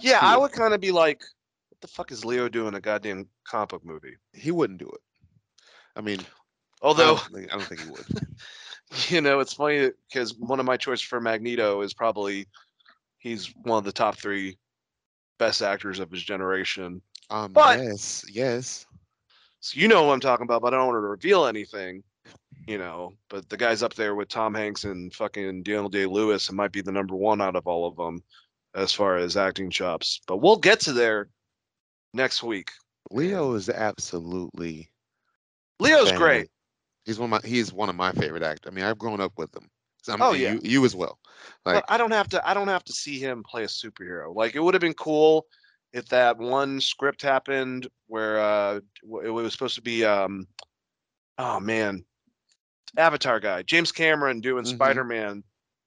Yeah, 0.00 0.20
I 0.22 0.36
would 0.36 0.52
kind 0.52 0.74
of 0.74 0.80
be 0.80 0.92
like, 0.92 1.22
what 1.68 1.80
the 1.80 1.88
fuck 1.88 2.10
is 2.12 2.24
Leo 2.24 2.48
doing 2.48 2.74
a 2.74 2.80
goddamn 2.80 3.28
comic 3.44 3.68
book 3.70 3.84
movie? 3.84 4.16
He 4.32 4.50
wouldn't 4.50 4.78
do 4.78 4.88
it. 4.88 5.00
I 5.96 6.00
mean, 6.00 6.20
I 6.82 6.86
Although, 6.86 7.16
don't 7.16 7.32
think, 7.32 7.52
I 7.52 7.56
don't 7.56 7.66
think 7.66 7.80
he 7.82 7.90
would. 7.90 8.26
you 9.08 9.20
know, 9.20 9.40
it's 9.40 9.54
funny 9.54 9.90
because 10.08 10.34
one 10.34 10.60
of 10.60 10.66
my 10.66 10.76
choices 10.76 11.02
for 11.02 11.20
Magneto 11.20 11.82
is 11.82 11.94
probably 11.94 12.46
he's 13.18 13.54
one 13.62 13.78
of 13.78 13.84
the 13.84 13.92
top 13.92 14.16
three 14.16 14.58
best 15.38 15.62
actors 15.62 16.00
of 16.00 16.10
his 16.10 16.22
generation. 16.22 17.00
Um, 17.30 17.52
But- 17.52 17.78
yes, 17.78 18.24
yes. 18.28 18.86
So 19.60 19.78
you 19.78 19.86
know 19.86 20.02
what 20.02 20.12
I'm 20.12 20.20
talking 20.20 20.42
about, 20.42 20.60
but 20.60 20.74
I 20.74 20.76
don't 20.76 20.88
want 20.88 20.96
to 20.96 21.00
reveal 21.00 21.46
anything. 21.46 22.02
You 22.66 22.78
know, 22.78 23.14
but 23.28 23.48
the 23.48 23.56
guy's 23.56 23.82
up 23.82 23.94
there 23.94 24.14
with 24.14 24.28
Tom 24.28 24.54
Hanks 24.54 24.84
and 24.84 25.12
fucking 25.12 25.64
Daniel 25.64 25.88
Day 25.88 26.06
Lewis 26.06 26.48
and 26.48 26.56
might 26.56 26.70
be 26.70 26.80
the 26.80 26.92
number 26.92 27.16
one 27.16 27.40
out 27.40 27.56
of 27.56 27.66
all 27.66 27.86
of 27.86 27.96
them 27.96 28.22
as 28.74 28.92
far 28.92 29.16
as 29.16 29.36
acting 29.36 29.68
chops. 29.68 30.20
But 30.28 30.36
we'll 30.38 30.56
get 30.56 30.78
to 30.80 30.92
there 30.92 31.28
next 32.14 32.42
week. 32.42 32.70
Leo 33.10 33.54
is 33.54 33.68
absolutely 33.68 34.88
Leo's 35.80 36.10
fan- 36.10 36.18
great. 36.18 36.50
He's 37.04 37.18
one 37.18 37.32
of 37.32 37.42
my 37.42 37.48
he's 37.48 37.72
one 37.72 37.88
of 37.88 37.96
my 37.96 38.12
favorite 38.12 38.42
actors. 38.42 38.70
I 38.70 38.74
mean, 38.74 38.84
I've 38.84 38.98
grown 38.98 39.20
up 39.20 39.32
with 39.36 39.54
him. 39.56 39.68
So 40.02 40.12
I'm, 40.12 40.22
Oh, 40.22 40.32
yeah. 40.32 40.52
you, 40.54 40.60
you 40.64 40.84
as 40.84 40.96
well. 40.96 41.18
Like 41.64 41.76
but 41.76 41.84
I 41.88 41.96
don't 41.96 42.10
have 42.12 42.28
to. 42.30 42.48
I 42.48 42.54
don't 42.54 42.68
have 42.68 42.84
to 42.84 42.92
see 42.92 43.18
him 43.18 43.42
play 43.42 43.64
a 43.64 43.68
superhero. 43.68 44.34
Like 44.34 44.54
it 44.56 44.60
would 44.60 44.74
have 44.74 44.80
been 44.80 44.94
cool 44.94 45.46
if 45.92 46.08
that 46.08 46.38
one 46.38 46.80
script 46.80 47.22
happened 47.22 47.86
where 48.06 48.38
uh 48.40 48.80
it 49.24 49.30
was 49.30 49.52
supposed 49.52 49.74
to 49.76 49.82
be 49.82 50.04
um 50.04 50.46
oh 51.38 51.60
man 51.60 52.04
Avatar 52.96 53.40
guy 53.40 53.62
James 53.62 53.92
Cameron 53.92 54.40
doing 54.40 54.64
Mhm. 54.64 54.68
Spider 54.74 55.04
Man 55.04 55.42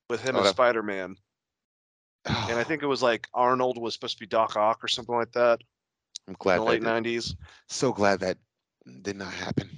with 0.09 0.21
him 0.21 0.35
Oh, 0.35 0.39
as 0.39 0.45
that- 0.45 0.51
Spider 0.55 0.83
Man, 0.83 1.15
and 2.25 2.59
I 2.59 2.63
think 2.67 2.83
it 2.83 2.87
was 2.87 3.01
like 3.03 3.27
Arnold 3.33 3.77
was 3.77 3.93
supposed 3.93 4.17
to 4.17 4.19
be 4.19 4.27
Doc 4.27 4.55
Ock 4.55 4.83
or 4.83 4.87
something 4.87 5.15
like 5.15 5.31
that 5.33 5.61
I'm 6.27 6.31
in 6.33 6.35
glad 6.39 6.57
the 6.59 6.63
late 6.63 6.79
did- 6.81 6.83
nineties. 6.83 7.35
so 7.67 7.91
glad 7.91 8.19
that 8.21 8.37
did 9.01 9.15
not 9.17 9.33
happen. 9.33 9.69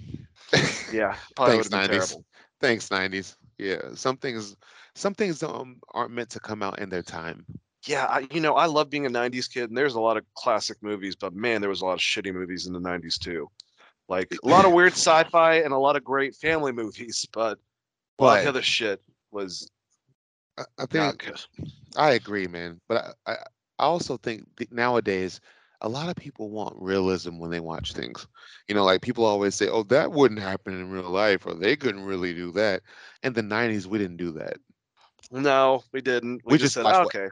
Yeah, 0.92 1.16
Thanks, 1.38 1.70
would 1.70 1.74
have 1.74 1.90
been 1.90 1.98
90s. 1.98 2.08
terrible. 2.08 2.26
Thanks, 2.60 2.92
nineties. 2.92 3.38
Yeah, 3.58 3.82
some 3.94 4.18
things 4.18 4.56
some 4.96 5.14
things 5.14 5.44
um 5.44 5.80
aren't 5.94 6.12
meant 6.12 6.30
to 6.32 6.40
come 6.40 6.64
out 6.64 6.80
in 6.80 6.90
their 6.90 7.04
time. 7.04 7.46
Yeah, 7.86 8.06
I, 8.06 8.28
you 8.32 8.42
know 8.42 8.56
I 8.56 8.66
love 8.66 8.90
being 8.90 9.06
a 9.06 9.10
'90s 9.10 9.48
kid, 9.48 9.70
and 9.70 9.78
there's 9.78 9.96
a 9.96 10.02
lot 10.02 10.18
of 10.18 10.26
classic 10.36 10.78
movies, 10.82 11.16
but 11.16 11.34
man, 11.34 11.62
there 11.62 11.70
was 11.70 11.82
a 11.82 11.86
lot 11.86 11.94
of 11.94 12.00
shitty 12.00 12.34
movies 12.34 12.66
in 12.66 12.74
the 12.74 12.80
'90s 12.80 13.18
too. 13.18 13.48
Like 14.10 14.34
a 14.44 14.48
lot 14.48 14.66
of 14.66 14.72
weird 14.72 14.94
sci-fi 14.94 15.56
and 15.56 15.74
a 15.74 15.78
lot 15.78 15.96
of 15.96 16.04
great 16.04 16.36
family 16.36 16.72
movies, 16.72 17.26
but 17.34 17.60
a 18.20 18.24
lot 18.24 18.40
of 18.40 18.48
other 18.48 18.62
shit 18.62 19.02
was 19.32 19.70
I, 20.58 20.64
I 20.80 20.86
think. 20.86 21.32
I 21.96 22.12
agree, 22.12 22.48
man. 22.48 22.80
But 22.88 23.16
I, 23.26 23.32
I, 23.32 23.36
I 23.80 23.86
also 23.86 24.18
think 24.18 24.46
nowadays 24.72 25.40
a 25.82 25.90
lot 25.90 26.10
of 26.10 26.16
people 26.16 26.49
want 26.49 26.76
realism 26.80 27.40
when 27.40 27.52
they 27.52 27.60
watch 27.60 27.94
things. 27.94 28.28
You 28.68 28.76
know, 28.76 28.84
like 28.84 29.02
people 29.02 29.26
always 29.26 29.56
say, 29.56 29.68
"Oh, 29.68 29.84
that 29.84 30.12
wouldn't 30.12 30.40
happen 30.41 30.74
in 30.74 30.91
real 30.91 31.10
life," 31.10 31.45
or 31.45 31.54
"They 31.54 31.76
couldn't 31.76 32.06
really 32.06 32.34
do 32.34 32.52
that." 32.54 32.82
In 33.24 33.34
the 33.34 33.44
'90s, 33.44 33.86
we 33.86 33.98
didn't 33.98 34.18
do 34.18 34.32
that. 34.34 34.58
No, 35.32 35.84
we 35.91 36.02
didn't. 36.02 36.41
We, 36.45 36.54
We 36.54 36.58
just, 36.58 36.74
just 36.74 36.74
said, 36.76 36.84
watched 36.86 37.16
okay. 37.16 37.30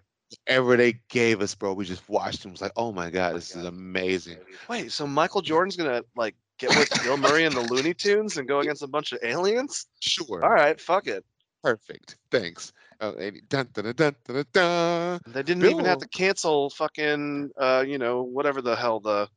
Whatever 0.48 0.76
they 0.76 0.94
gave 1.10 1.42
us, 1.42 1.54
bro, 1.56 1.74
we 1.74 1.86
just 1.86 2.08
watched 2.10 2.46
and 2.46 2.52
was 2.52 2.62
like, 2.62 2.74
"Oh 2.76 2.92
my 2.92 3.10
god, 3.10 3.34
oh 3.34 3.36
this 3.36 3.56
is 3.56 3.66
amazing." 3.66 4.38
Wait, 4.70 4.92
so 4.92 5.08
Michael 5.08 5.42
Jordan's 5.42 5.76
gonna 5.76 6.04
like 6.16 6.36
get 6.58 6.70
with 6.70 6.90
Bill 7.04 7.18
Murray 7.18 7.46
and 7.46 7.56
the 7.56 7.62
Looney 7.62 7.94
Tunes 7.94 8.38
and 8.38 8.48
go 8.48 8.60
against 8.62 8.84
a 8.84 8.88
bunch 8.88 9.12
of 9.12 9.20
aliens? 9.24 9.88
Sure, 10.02 10.44
All 10.44 10.52
right, 10.52 10.80
fuck 10.80 11.08
it. 11.08 11.26
perfect. 11.64 12.18
Thanks. 12.32 12.74
Oh, 13.02 13.12
dun, 13.12 13.42
dun, 13.50 13.68
dun, 13.74 13.94
dun, 13.96 14.16
dun, 14.26 14.46
dun. 14.54 15.20
They 15.28 15.44
didn't 15.44 15.66
even 15.66 15.86
have 15.86 16.00
to 16.00 16.08
cancel 16.08 16.70
fucking 16.70 17.52
uh, 17.58 17.84
you 17.86 17.98
know, 17.98 18.22
whatever 18.22 18.62
the 18.62 18.76
hell 18.76 19.00
the 19.00 19.28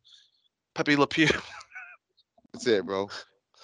Pepe 0.74 0.96
Le 0.96 1.06
Pew. 1.06 1.28
That's 2.52 2.66
it, 2.66 2.86
bro. 2.86 3.08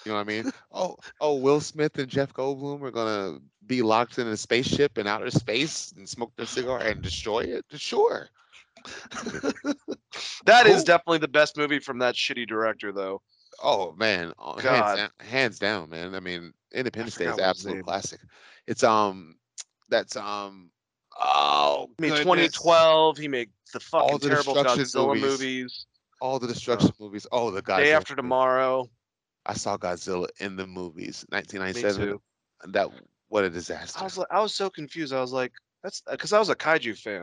You 0.05 0.11
know 0.11 0.17
what 0.17 0.21
I 0.21 0.23
mean? 0.25 0.51
Oh, 0.71 0.97
oh, 1.19 1.35
Will 1.35 1.59
Smith 1.59 1.97
and 1.97 2.07
Jeff 2.07 2.33
Goldblum 2.33 2.81
are 2.83 2.91
gonna 2.91 3.39
be 3.65 3.81
locked 3.81 4.19
in 4.19 4.27
a 4.27 4.37
spaceship 4.37 4.97
in 4.97 5.07
outer 5.07 5.31
space 5.31 5.93
and 5.97 6.07
smoke 6.07 6.35
their 6.35 6.45
cigar 6.45 6.79
and 6.81 7.01
destroy 7.01 7.41
it. 7.41 7.65
Sure. 7.71 8.27
That 10.45 10.67
is 10.67 10.77
Cool. 10.77 10.85
definitely 10.85 11.17
the 11.19 11.27
best 11.27 11.57
movie 11.57 11.79
from 11.79 11.99
that 11.99 12.15
shitty 12.15 12.47
director, 12.47 12.91
though. 12.91 13.21
Oh 13.63 13.93
man, 13.93 14.33
uh, 14.37 14.59
hands 14.59 14.95
down, 14.95 15.09
hands 15.19 15.59
down, 15.59 15.89
man. 15.89 16.13
I 16.13 16.19
mean, 16.19 16.53
Independence 16.73 17.15
Day 17.15 17.25
is 17.25 17.31
forgot 17.31 17.47
what 17.47 17.55
his 17.55 17.65
absolute 17.65 17.85
classic. 17.85 18.19
It's 18.67 18.83
um, 18.83 19.37
that's 19.89 20.15
um, 20.15 20.69
oh, 21.19 21.89
I 21.99 22.01
mean, 22.01 22.11
2012, 22.11 23.17
he 23.17 23.27
made 23.27 23.49
the 23.73 23.79
fucking 23.79 24.17
the 24.19 24.29
terrible 24.29 24.55
Godzilla 24.55 25.07
movies. 25.07 25.21
movies. 25.23 25.85
all 26.21 26.39
the 26.39 26.47
destruction 26.47 26.91
movies. 26.99 27.27
Oh, 27.31 27.51
the 27.51 27.61
Godzilla. 27.61 27.77
Day 27.77 27.93
After 27.93 28.13
movie. 28.13 28.21
Tomorrow. 28.23 28.89
I 29.45 29.53
saw 29.53 29.77
Godzilla 29.77 30.27
in 30.39 30.55
the 30.55 30.65
movies, 30.65 31.25
Me 31.31 31.37
1997. 31.37 32.07
too. 32.07 32.21
That 32.71 32.89
what 33.27 33.43
a 33.43 33.49
disaster. 33.49 33.99
I 33.99 34.03
was 34.03 34.17
like, 34.17 34.27
I 34.31 34.39
was 34.41 34.55
so 34.55 34.69
confused. 34.69 35.13
I 35.13 35.21
was 35.21 35.31
like, 35.33 35.51
that's 35.83 36.01
because 36.09 36.33
I 36.33 36.39
was 36.39 36.49
a 36.49 36.55
kaiju 36.55 36.97
fan. 36.97 37.21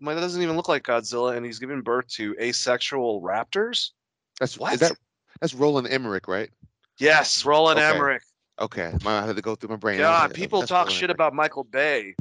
I'm 0.00 0.06
like, 0.06 0.14
that 0.16 0.22
doesn't 0.22 0.40
even 0.40 0.56
look 0.56 0.68
like 0.68 0.84
Godzilla, 0.84 1.36
and 1.36 1.44
he's 1.44 1.58
giving 1.58 1.82
birth 1.82 2.06
to 2.14 2.34
asexual 2.40 3.20
raptors. 3.20 3.90
that's 4.40 4.56
what? 4.58 4.78
That 4.80 4.92
that's 5.40 5.54
Roland 5.54 5.88
Emmerich, 5.88 6.26
right? 6.28 6.48
Yes, 6.98 7.44
Roland 7.44 7.78
Okay. 7.78 7.94
Emmerich. 7.96 8.22
Okay, 8.60 8.92
I 9.06 9.26
had 9.26 9.36
to 9.36 9.42
go 9.42 9.54
through 9.54 9.70
my 9.70 9.76
brain. 9.76 9.98
God, 9.98 10.34
people 10.34 10.60
that's 10.60 10.70
talk 10.70 10.90
shit 10.90 11.10
about 11.10 11.32
Michael 11.34 11.64
Bay. 11.64 12.14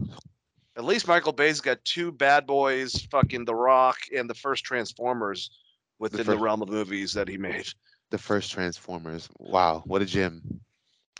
At 0.76 0.84
least 0.84 1.07
Michael 1.07 1.34
Bay's 1.34 1.59
got 1.59 1.84
two 1.84 2.11
bad 2.11 2.45
boys, 2.45 3.07
fucking 3.09 3.45
The 3.45 3.55
Rock, 3.55 3.97
and 4.15 4.30
the 4.30 4.35
first 4.35 4.64
Transformers 4.64 5.49
within 5.97 6.19
the, 6.19 6.23
first- 6.26 6.39
realm 6.39 6.61
of 6.61 6.69
movies 6.69 7.14
that 7.14 7.27
he 7.27 7.38
made. 7.38 7.68
the 8.11 8.18
first 8.19 8.51
Transformers. 8.51 9.27
Wow, 9.39 9.81
what 9.85 10.01
a 10.03 10.05
gem! 10.05 10.61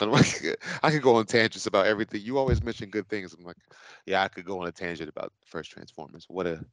I 0.00 0.90
could 0.90 1.02
go 1.02 1.16
on 1.16 1.26
tangents 1.26 1.66
about 1.66 1.86
everything. 1.86 2.20
You 2.22 2.38
always 2.38 2.62
mention 2.62 2.88
good 2.88 3.08
things. 3.08 3.34
I'm 3.34 3.44
like, 3.44 3.56
yeah, 4.06 4.22
I 4.22 4.28
could 4.28 4.44
go 4.44 4.60
on 4.60 4.68
a 4.68 4.72
tangent 4.72 5.08
about 5.08 5.32
the 5.40 5.46
first 5.46 5.72
Transformers. 5.72 6.24
What 6.28 6.46
a, 6.46 6.64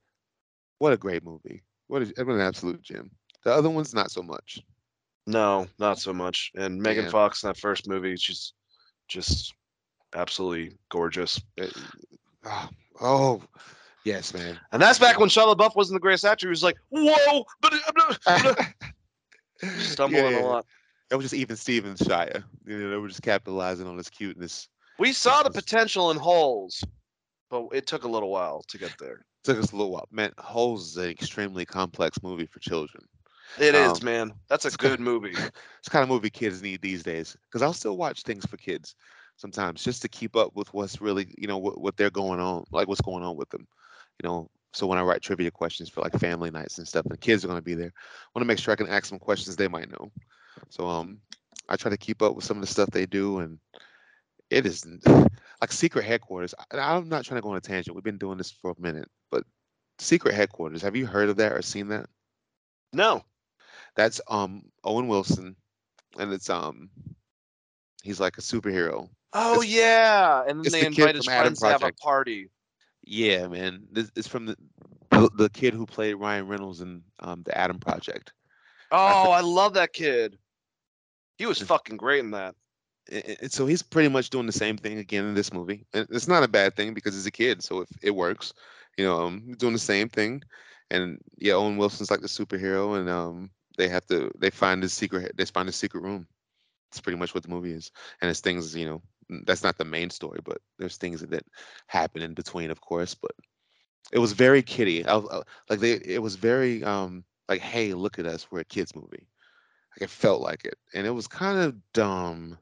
what 0.78 0.94
a 0.94 0.98
great 0.98 1.24
movie. 1.24 1.64
What, 1.88 2.04
a, 2.04 2.24
what 2.24 2.36
an 2.36 2.42
absolute 2.42 2.84
gem. 2.84 3.10
The 3.44 3.52
other 3.52 3.70
ones, 3.70 3.96
not 3.96 4.12
so 4.12 4.22
much. 4.22 4.62
No, 5.28 5.68
not 5.80 6.00
so 6.00 6.14
much. 6.14 6.52
And 6.56 6.82
Megan 6.82 7.06
Yeah. 7.06 7.12
Fox 7.12 7.44
in 7.44 7.48
that 7.50 7.58
first 7.58 7.88
movie, 7.88 8.16
she's 8.16 8.54
just 9.08 9.54
absolutely 10.14 10.78
gorgeous. 10.90 11.40
Uh, 11.60 11.68
ah, 12.46 12.70
oh, 13.02 13.42
yes, 14.04 14.34
man. 14.34 14.60
And 14.72 14.82
that's 14.82 15.00
back 15.00 15.20
when 15.20 15.30
Shia 15.30 15.56
LaBeouf 15.56 15.76
wasn't 15.76 15.96
the 15.96 16.02
greatest 16.02 16.26
actor. 16.26 16.48
He 16.48 16.52
was 16.52 16.64
like, 16.64 16.78
"Whoa!" 16.90 17.46
But 17.62 17.74
stumbling 19.80 20.24
Yeah, 20.26 20.30
yeah. 20.30 20.42
a 20.42 20.46
lot. 20.46 20.66
It 21.12 21.16
was 21.16 21.26
just 21.26 21.34
even 21.36 21.56
Stevens 21.56 22.02
Shia. 22.02 22.44
You 22.66 22.78
know, 22.80 22.90
they 22.90 22.98
were 22.98 23.08
just 23.08 23.22
capitalizing 23.22 23.88
on 23.88 23.98
his 23.98 24.10
cuteness. 24.10 24.68
We 24.98 25.12
saw 25.12 25.44
the 25.44 25.52
potential 25.52 26.12
in 26.12 26.18
holes, 26.18 26.84
but 27.50 27.68
it 27.74 27.86
took 27.86 28.04
a 28.04 28.08
little 28.08 28.30
while 28.30 28.64
to 28.68 28.78
get 28.78 28.94
there. 29.00 29.26
Took 29.44 29.60
us 29.60 29.72
a 29.72 29.76
little 29.76 29.92
while. 29.92 30.08
Man, 30.12 30.32
Holes 30.40 30.92
is 30.92 30.98
an 30.98 31.10
extremely 31.10 31.66
complex 31.66 32.18
movie 32.24 32.48
for 32.48 32.60
children. 32.60 33.04
It 33.60 33.76
is, 33.76 34.00
Um, 34.00 34.06
man. 34.06 34.34
That's 34.50 34.66
a 34.66 34.70
it's 34.70 34.78
kinda- 34.78 34.98
good 34.98 35.04
movie. 35.04 35.34
It's 35.80 35.86
the 35.86 35.92
kind 35.92 36.04
of 36.04 36.10
movie 36.10 36.30
kids 36.30 36.62
need 36.62 36.82
these 36.82 37.04
days. 37.04 37.38
Because 37.46 37.62
I'll 37.62 37.74
still 37.74 37.96
watch 37.98 38.24
things 38.24 38.46
for 38.46 38.58
kids 38.58 38.96
sometimes 39.38 39.84
just 39.84 40.02
to 40.02 40.08
keep 40.08 40.36
up 40.36 40.56
with 40.56 40.74
what's 40.74 41.00
really, 41.02 41.34
you 41.38 41.48
know, 41.48 41.58
what, 41.58 41.80
what 41.80 41.96
they're 41.98 42.10
going 42.10 42.40
on, 42.40 42.64
like 42.72 42.88
what's 42.88 43.02
going 43.02 43.24
on 43.24 43.36
with 43.36 43.50
them. 43.50 43.68
You 44.24 44.28
know, 44.28 44.50
so 44.74 44.88
when 44.88 44.98
I 44.98 45.04
write 45.04 45.22
trivia 45.22 45.52
questions 45.52 45.90
for 45.90 46.02
like 46.02 46.18
family 46.20 46.50
nights 46.50 46.78
and 46.80 46.88
stuff, 46.88 47.06
and 47.06 47.20
kids 47.22 47.44
are 47.44 47.48
going 47.48 47.60
to 47.60 47.64
be 47.64 47.76
there, 47.76 47.92
I 47.96 48.30
want 48.34 48.44
to 48.44 48.48
make 48.48 48.58
sure 48.60 48.72
I 48.72 48.78
can 48.78 48.88
ask 48.88 49.10
them 49.10 49.20
questions 49.20 49.56
they 49.56 49.68
might 49.68 49.92
know. 49.92 50.12
So 50.70 50.88
um, 50.88 51.20
I 51.70 51.76
try 51.76 51.92
to 51.92 51.98
keep 51.98 52.22
up 52.22 52.36
with 52.36 52.46
some 52.46 52.58
of 52.58 52.62
the 52.62 52.68
stuff 52.68 52.90
they 52.92 53.06
do, 53.06 53.40
and 53.40 53.60
it 54.50 54.66
is 54.66 54.86
like 55.62 55.72
Secret 55.72 56.04
Headquarters. 56.06 56.54
I, 56.72 56.78
I'm 56.80 57.10
not 57.10 57.26
trying 57.26 57.38
to 57.38 57.44
go 57.44 57.50
on 57.50 57.58
a 57.58 57.62
tangent. 57.62 57.96
We've 57.96 58.04
been 58.04 58.18
doing 58.18 58.38
this 58.38 58.52
for 58.52 58.72
a 58.72 58.82
minute, 58.82 59.10
but 59.32 59.44
Secret 60.00 60.34
Headquarters. 60.34 60.82
Have 60.82 60.96
you 60.96 61.06
heard 61.06 61.30
of 61.30 61.38
that 61.38 61.52
or 61.52 61.62
seen 61.62 61.90
that? 61.90 62.08
No. 62.94 63.24
That's 63.96 64.22
um 64.28 64.64
Owen 64.84 65.08
Wilson, 65.08 65.56
and 66.18 66.34
it's 66.34 66.50
um 66.50 66.90
he's 68.04 68.20
like 68.20 68.38
a 68.38 68.42
superhero. 68.42 69.10
Oh 69.34 69.62
It's- 69.62 69.68
yeah, 69.70 70.44
and 70.48 70.64
then 70.64 70.72
they 70.72 70.86
invite 70.86 71.16
his 71.16 71.26
friends 71.26 71.60
to 71.60 71.68
have 71.68 71.84
a 71.84 71.92
party. 71.94 72.50
Yeah, 73.04 73.48
man. 73.48 73.88
This 73.92 74.12
is 74.16 74.28
from 74.28 74.46
the 74.48 74.58
the, 75.12 75.30
the 75.38 75.50
kid 75.50 75.74
who 75.74 75.86
played 75.86 76.16
Ryan 76.16 76.48
Reynolds 76.48 76.82
in 76.82 77.04
um, 77.20 77.44
the 77.44 77.58
Adam 77.58 77.80
Project. 77.80 78.34
Oh, 78.92 79.32
I 79.32 79.42
love 79.42 79.74
that 79.76 79.94
kid. 79.94 80.38
He 81.38 81.46
was 81.46 81.62
fucking 81.62 81.98
great 81.98 82.20
in 82.20 82.32
that. 82.32 82.56
A- 83.12 83.46
a- 83.46 83.50
so 83.50 83.66
he's 83.66 83.82
pretty 83.84 84.10
much 84.10 84.30
doing 84.30 84.46
the 84.46 84.52
same 84.52 84.78
thing 84.78 84.98
again 85.00 85.26
in 85.26 85.34
this 85.36 85.54
movie. 85.54 85.86
And 85.94 86.08
it's 86.10 86.28
not 86.28 86.44
a 86.44 86.48
bad 86.48 86.76
thing 86.76 86.94
because 86.94 87.14
he's 87.14 87.26
a 87.26 87.32
kid, 87.32 87.64
so 87.64 87.82
if 87.82 87.90
it 88.02 88.12
works, 88.16 88.54
you 88.98 89.06
know, 89.06 89.26
um, 89.26 89.54
doing 89.58 89.74
the 89.74 89.80
same 89.80 90.10
thing. 90.10 90.42
And 90.92 91.20
yeah, 91.38 91.54
Owen 91.54 91.78
Wilson's 91.78 92.10
like 92.12 92.22
the 92.22 92.28
superhero, 92.28 92.98
and 93.00 93.10
um, 93.10 93.50
they 93.78 93.88
have 93.90 94.06
to 94.08 94.32
they 94.40 94.50
find 94.50 94.82
the 94.84 94.90
secret 94.90 95.36
they 95.38 95.46
find 95.46 95.68
the 95.68 95.74
secret 95.74 96.02
room. 96.04 96.28
It's 96.92 97.02
pretty 97.02 97.18
much 97.18 97.34
what 97.34 97.44
the 97.44 97.50
movie 97.50 97.72
is, 97.74 97.92
and 98.22 98.30
it's 98.30 98.40
things 98.42 98.76
you 98.76 98.86
know 98.86 99.02
that's 99.46 99.64
not 99.64 99.78
the 99.78 99.86
main 99.86 100.10
story, 100.10 100.40
but 100.44 100.58
there's 100.80 100.98
things 100.98 101.22
that 101.22 101.44
happen 101.88 102.22
in 102.22 102.34
between, 102.34 102.72
of 102.72 102.82
course. 102.82 103.14
But 103.16 103.32
it 104.12 104.20
was 104.20 104.34
very 104.34 104.62
kiddie. 104.64 105.06
I, 105.06 105.18
I- 105.18 105.42
like 105.70 105.80
they, 105.80 105.94
it 105.94 106.22
was 106.22 106.36
very 106.36 106.84
um 106.84 107.24
like, 107.50 107.62
hey, 107.62 107.94
look 107.94 108.20
at 108.20 108.26
us, 108.26 108.52
we're 108.52 108.62
a 108.62 108.66
kids 108.66 108.96
movie. 108.96 109.28
Like 109.94 110.04
it 110.04 110.10
felt 110.10 110.42
like 110.42 110.66
it, 110.66 110.76
and 110.94 111.06
it 111.08 111.12
was 111.12 111.28
kind 111.28 111.60
of 111.60 111.76
dumb 111.94 112.58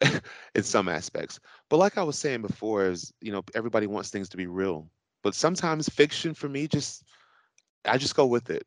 in 0.54 0.62
some 0.62 0.88
aspects. 0.88 1.40
But 1.68 1.78
like 1.78 1.98
I 1.98 2.02
was 2.02 2.18
saying 2.18 2.42
before, 2.42 2.86
is 2.86 3.12
you 3.20 3.32
know 3.32 3.42
everybody 3.54 3.86
wants 3.86 4.10
things 4.10 4.28
to 4.30 4.36
be 4.36 4.46
real, 4.46 4.90
but 5.22 5.34
sometimes 5.34 5.88
fiction 5.88 6.34
for 6.34 6.48
me 6.48 6.66
just 6.68 7.04
I 7.86 7.98
just 7.98 8.16
go 8.16 8.26
with 8.26 8.50
it. 8.50 8.66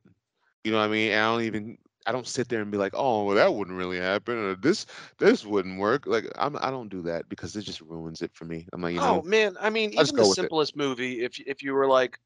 You 0.63 0.71
know 0.71 0.79
what 0.79 0.85
I 0.85 0.89
mean? 0.89 1.13
I 1.13 1.21
don't 1.21 1.41
even 1.43 1.77
I 2.05 2.11
don't 2.11 2.27
sit 2.27 2.49
there 2.49 2.61
and 2.61 2.71
be 2.71 2.77
like, 2.77 2.93
oh, 2.95 3.23
well, 3.23 3.35
that 3.35 3.53
wouldn't 3.53 3.77
really 3.77 3.99
happen, 3.99 4.37
or 4.37 4.55
this 4.55 4.85
this 5.19 5.45
wouldn't 5.45 5.79
work. 5.79 6.07
Like 6.07 6.25
I'm 6.37 6.57
I 6.59 6.71
don't 6.71 6.89
do 6.89 7.01
that 7.03 7.29
because 7.29 7.55
it 7.55 7.61
just 7.61 7.81
ruins 7.81 8.21
it 8.21 8.31
for 8.33 8.45
me. 8.45 8.67
I'm 8.73 8.81
like, 8.81 8.95
you 8.95 8.99
oh, 8.99 9.15
know, 9.15 9.21
oh 9.23 9.27
man, 9.27 9.55
I 9.59 9.69
mean, 9.69 9.93
even 9.93 10.15
the 10.15 10.23
it. 10.23 10.33
simplest 10.33 10.75
movie, 10.75 11.23
if 11.23 11.39
if 11.39 11.61
you 11.61 11.73
were 11.73 11.87
like, 11.87 12.17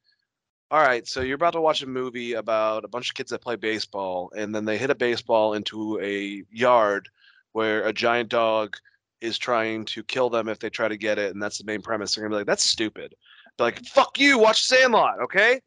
all 0.70 0.80
right, 0.80 1.06
so 1.06 1.20
you're 1.20 1.34
about 1.34 1.52
to 1.52 1.60
watch 1.60 1.82
a 1.82 1.86
movie 1.86 2.32
about 2.32 2.84
a 2.84 2.88
bunch 2.88 3.10
of 3.10 3.14
kids 3.14 3.30
that 3.30 3.42
play 3.42 3.56
baseball, 3.56 4.32
and 4.36 4.54
then 4.54 4.64
they 4.64 4.78
hit 4.78 4.90
a 4.90 4.94
baseball 4.94 5.54
into 5.54 6.00
a 6.00 6.42
yard 6.50 7.08
where 7.52 7.86
a 7.86 7.92
giant 7.92 8.30
dog 8.30 8.76
is 9.20 9.38
trying 9.38 9.84
to 9.86 10.02
kill 10.02 10.30
them 10.30 10.48
if 10.48 10.58
they 10.58 10.70
try 10.70 10.88
to 10.88 10.96
get 10.96 11.18
it, 11.18 11.32
and 11.32 11.42
that's 11.42 11.58
the 11.58 11.64
main 11.64 11.82
premise. 11.82 12.14
They're 12.14 12.24
gonna 12.24 12.34
be 12.34 12.38
like, 12.38 12.46
that's 12.46 12.64
stupid. 12.64 13.14
They're 13.56 13.66
like, 13.66 13.84
fuck 13.84 14.18
you, 14.18 14.38
watch 14.38 14.62
Sandlot, 14.64 15.20
okay? 15.20 15.60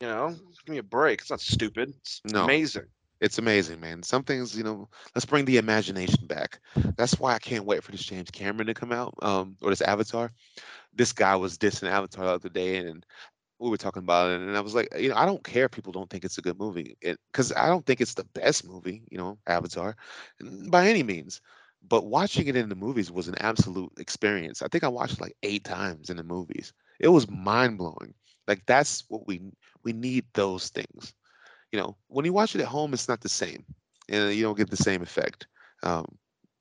You 0.00 0.08
know, 0.08 0.36
give 0.64 0.72
me 0.72 0.78
a 0.78 0.82
break. 0.82 1.20
It's 1.20 1.30
not 1.30 1.40
stupid. 1.40 1.92
It's 2.00 2.20
No. 2.24 2.44
amazing. 2.44 2.86
It's 3.20 3.38
amazing, 3.38 3.80
man. 3.80 4.02
Some 4.02 4.22
things, 4.22 4.56
you 4.56 4.64
know, 4.64 4.88
let's 5.14 5.26
bring 5.26 5.44
the 5.44 5.58
imagination 5.58 6.26
back. 6.26 6.58
That's 6.96 7.18
why 7.20 7.34
I 7.34 7.38
can't 7.38 7.66
wait 7.66 7.84
for 7.84 7.92
this 7.92 8.02
James 8.02 8.30
Cameron 8.30 8.66
to 8.68 8.74
come 8.74 8.92
out, 8.92 9.14
um, 9.20 9.56
or 9.60 9.68
this 9.70 9.82
Avatar. 9.82 10.32
This 10.94 11.12
guy 11.12 11.36
was 11.36 11.58
dissing 11.58 11.90
Avatar 11.90 12.24
the 12.24 12.32
other 12.32 12.48
day, 12.48 12.78
and 12.78 13.04
we 13.58 13.68
were 13.68 13.76
talking 13.76 14.02
about 14.02 14.30
it, 14.30 14.40
and 14.40 14.56
I 14.56 14.60
was 14.60 14.74
like, 14.74 14.88
you 14.98 15.10
know, 15.10 15.16
I 15.16 15.26
don't 15.26 15.44
care 15.44 15.66
if 15.66 15.70
people 15.70 15.92
don't 15.92 16.08
think 16.08 16.24
it's 16.24 16.38
a 16.38 16.42
good 16.42 16.58
movie, 16.58 16.96
because 17.02 17.52
I 17.52 17.66
don't 17.66 17.84
think 17.84 18.00
it's 18.00 18.14
the 18.14 18.24
best 18.24 18.66
movie, 18.66 19.02
you 19.10 19.18
know, 19.18 19.38
Avatar, 19.46 19.96
by 20.68 20.88
any 20.88 21.02
means. 21.02 21.42
But 21.86 22.06
watching 22.06 22.46
it 22.46 22.56
in 22.56 22.70
the 22.70 22.74
movies 22.74 23.10
was 23.10 23.28
an 23.28 23.36
absolute 23.38 23.92
experience. 23.98 24.62
I 24.62 24.68
think 24.68 24.82
I 24.82 24.88
watched 24.88 25.14
it 25.14 25.20
like 25.20 25.36
eight 25.42 25.64
times 25.64 26.08
in 26.08 26.16
the 26.16 26.22
movies. 26.22 26.72
It 27.00 27.08
was 27.08 27.28
mind 27.28 27.76
blowing. 27.76 28.14
Like 28.50 28.66
that's 28.66 29.04
what 29.08 29.26
we 29.28 29.40
we 29.84 29.94
need 29.94 30.26
those 30.34 30.68
things 30.70 31.14
you 31.72 31.78
know, 31.78 31.96
when 32.08 32.24
you 32.24 32.32
watch 32.32 32.54
it 32.54 32.60
at 32.60 32.66
home, 32.68 32.92
it's 32.92 33.08
not 33.08 33.20
the 33.20 33.28
same, 33.28 33.64
and 34.08 34.34
you 34.34 34.42
don't 34.42 34.56
get 34.56 34.70
the 34.70 34.76
same 34.76 35.02
effect. 35.02 35.46
Um, 35.82 36.04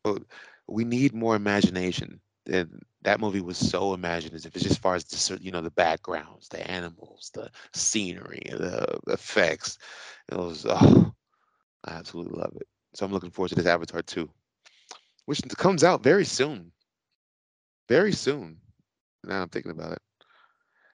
but 0.04 0.24
we 0.68 0.84
need 0.84 1.14
more 1.14 1.36
imagination, 1.36 2.20
and 2.52 2.82
that 3.02 3.20
movie 3.20 3.42
was 3.42 3.58
so 3.58 3.94
imaginative. 3.94 4.56
It's 4.56 4.64
just 4.64 4.78
as 4.78 4.78
far 4.78 4.96
as 4.96 5.04
the, 5.06 5.40
you 5.42 5.52
know 5.52 5.62
the 5.62 5.72
backgrounds, 5.72 6.50
the 6.50 6.70
animals, 6.70 7.32
the 7.34 7.50
scenery, 7.74 8.44
the 8.52 9.00
effects. 9.08 9.78
It 10.32 10.38
was 10.38 10.66
oh, 10.70 11.14
I 11.86 11.92
absolutely 11.92 12.40
love 12.40 12.54
it. 12.56 12.68
So 12.94 13.06
I'm 13.06 13.12
looking 13.12 13.32
forward 13.32 13.50
to 13.50 13.56
this 13.56 13.66
Avatar 13.66 14.02
2, 14.02 14.30
which 15.26 15.42
comes 15.58 15.84
out 15.84 16.04
very 16.04 16.26
soon. 16.26 16.72
Very 17.88 18.12
soon. 18.14 18.58
Now 19.24 19.42
I'm 19.42 19.50
thinking 19.50 19.72
about 19.72 19.94
it. 19.94 20.02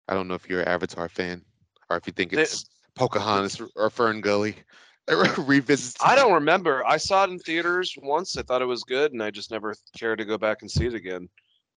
I 0.07 0.13
don't 0.13 0.27
know 0.27 0.33
if 0.35 0.49
you're 0.49 0.61
an 0.61 0.67
Avatar 0.67 1.09
fan 1.09 1.43
or 1.89 1.97
if 1.97 2.07
you 2.07 2.13
think 2.13 2.33
it's 2.33 2.65
Pocahontas 2.95 3.61
or- 3.75 3.89
Fern 3.89 4.21
Gully. 4.21 4.55
Revisits. 5.07 5.97
I 6.03 6.15
don't 6.15 6.33
remember. 6.33 6.83
I 6.85 6.97
saw 6.97 7.25
it 7.25 7.29
in 7.29 7.37
theaters 7.37 7.95
once. 8.01 8.37
I 8.37 8.41
thought 8.41 8.63
it 8.63 8.65
was 8.65 8.83
good, 8.83 9.13
and 9.13 9.21
I 9.21 9.29
just 9.29 9.51
never 9.51 9.75
cared 9.95 10.17
to 10.17 10.25
go 10.25 10.35
back 10.35 10.61
and 10.61 10.71
see 10.71 10.87
it 10.87 10.95
again. 10.95 11.29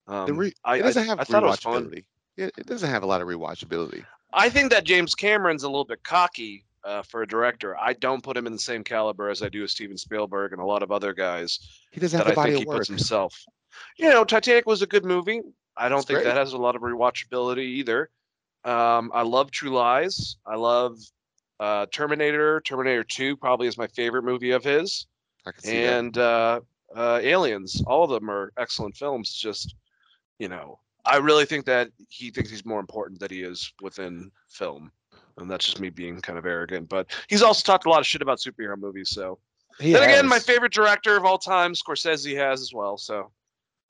Um, 0.07 0.37
re- 0.37 0.53
I, 0.63 0.77
it 0.77 0.83
doesn't 0.83 1.01
I, 1.01 1.05
have 1.07 1.19
I 1.19 1.23
thought 1.23 1.41
it 1.41 1.47
was 1.47 1.59
fun. 1.59 1.85
rewatchability. 1.85 2.03
It, 2.37 2.53
it 2.55 2.65
doesn't 2.67 2.87
have 2.89 3.01
a 3.01 3.07
lot 3.07 3.21
of 3.21 3.27
rewatchability. 3.27 4.05
I 4.31 4.49
think 4.49 4.69
that 4.71 4.83
James 4.83 5.15
Cameron's 5.15 5.63
a 5.63 5.67
little 5.67 5.85
bit 5.85 6.03
cocky 6.03 6.65
uh, 6.83 7.01
for 7.01 7.23
a 7.23 7.27
director. 7.27 7.75
I 7.79 7.93
don't 7.93 8.21
put 8.21 8.37
him 8.37 8.45
in 8.45 8.53
the 8.53 8.59
same 8.59 8.83
caliber 8.83 9.29
as 9.29 9.41
I 9.41 9.49
do 9.49 9.61
with 9.61 9.71
Steven 9.71 9.97
Spielberg 9.97 10.51
and 10.51 10.61
a 10.61 10.65
lot 10.65 10.83
of 10.83 10.91
other 10.91 11.11
guys 11.13 11.57
He 11.91 11.99
doesn't 11.99 12.15
have 12.17 12.27
the 12.27 12.33
I 12.33 12.35
body 12.35 12.51
think 12.51 12.59
he 12.59 12.63
of 12.65 12.67
work. 12.67 12.77
puts 12.77 12.89
himself. 12.89 13.43
You 13.97 14.09
know, 14.09 14.23
Titanic 14.23 14.67
was 14.67 14.83
a 14.83 14.87
good 14.87 15.03
movie. 15.03 15.41
I 15.77 15.89
don't 15.89 15.99
It's 15.99 16.07
think 16.07 16.17
great. 16.17 16.25
that 16.25 16.37
has 16.37 16.53
a 16.53 16.57
lot 16.57 16.75
of 16.75 16.81
rewatchability 16.81 17.65
either. 17.65 18.09
Um, 18.63 19.11
I 19.13 19.21
love 19.21 19.51
True 19.51 19.69
Lies. 19.71 20.37
I 20.45 20.55
love 20.55 20.97
uh, 21.59 21.85
Terminator. 21.91 22.61
Terminator 22.61 23.03
2 23.03 23.37
probably 23.37 23.67
is 23.67 23.77
my 23.77 23.87
favorite 23.87 24.23
movie 24.23 24.51
of 24.51 24.63
his. 24.63 25.05
I 25.45 25.51
can 25.51 25.61
see 25.61 25.83
that. 25.83 25.99
and 25.99 26.17
uh, 26.17 26.59
uh, 26.95 27.19
Aliens. 27.21 27.83
All 27.85 28.03
of 28.03 28.09
them 28.09 28.29
are 28.29 28.51
excellent 28.57 28.95
films. 28.95 29.31
Just 29.33 29.75
you 30.39 30.47
know, 30.49 30.79
I 31.05 31.17
really 31.17 31.45
think 31.45 31.65
that 31.65 31.89
he 32.09 32.31
thinks 32.31 32.49
he's 32.49 32.65
more 32.65 32.79
important 32.79 33.19
than 33.19 33.29
he 33.29 33.41
is 33.43 33.71
within 33.81 34.31
film, 34.49 34.91
and 35.37 35.49
that's 35.49 35.65
just 35.65 35.79
me 35.79 35.89
being 35.89 36.19
kind 36.21 36.39
of 36.39 36.45
arrogant. 36.45 36.89
But 36.89 37.11
he's 37.29 37.41
also 37.43 37.63
talked 37.63 37.85
a 37.85 37.89
lot 37.89 37.99
of 37.99 38.07
shit 38.07 38.21
about 38.23 38.39
superhero 38.39 38.77
movies. 38.77 39.09
So 39.11 39.37
He 39.79 39.93
then 39.93 40.03
again, 40.03 40.27
my 40.27 40.39
favorite 40.39 40.73
director 40.73 41.15
of 41.15 41.25
all 41.25 41.37
time, 41.37 41.73
Scorsese, 41.73 42.35
has 42.37 42.61
as 42.61 42.73
well. 42.73 42.97
So 42.97 43.29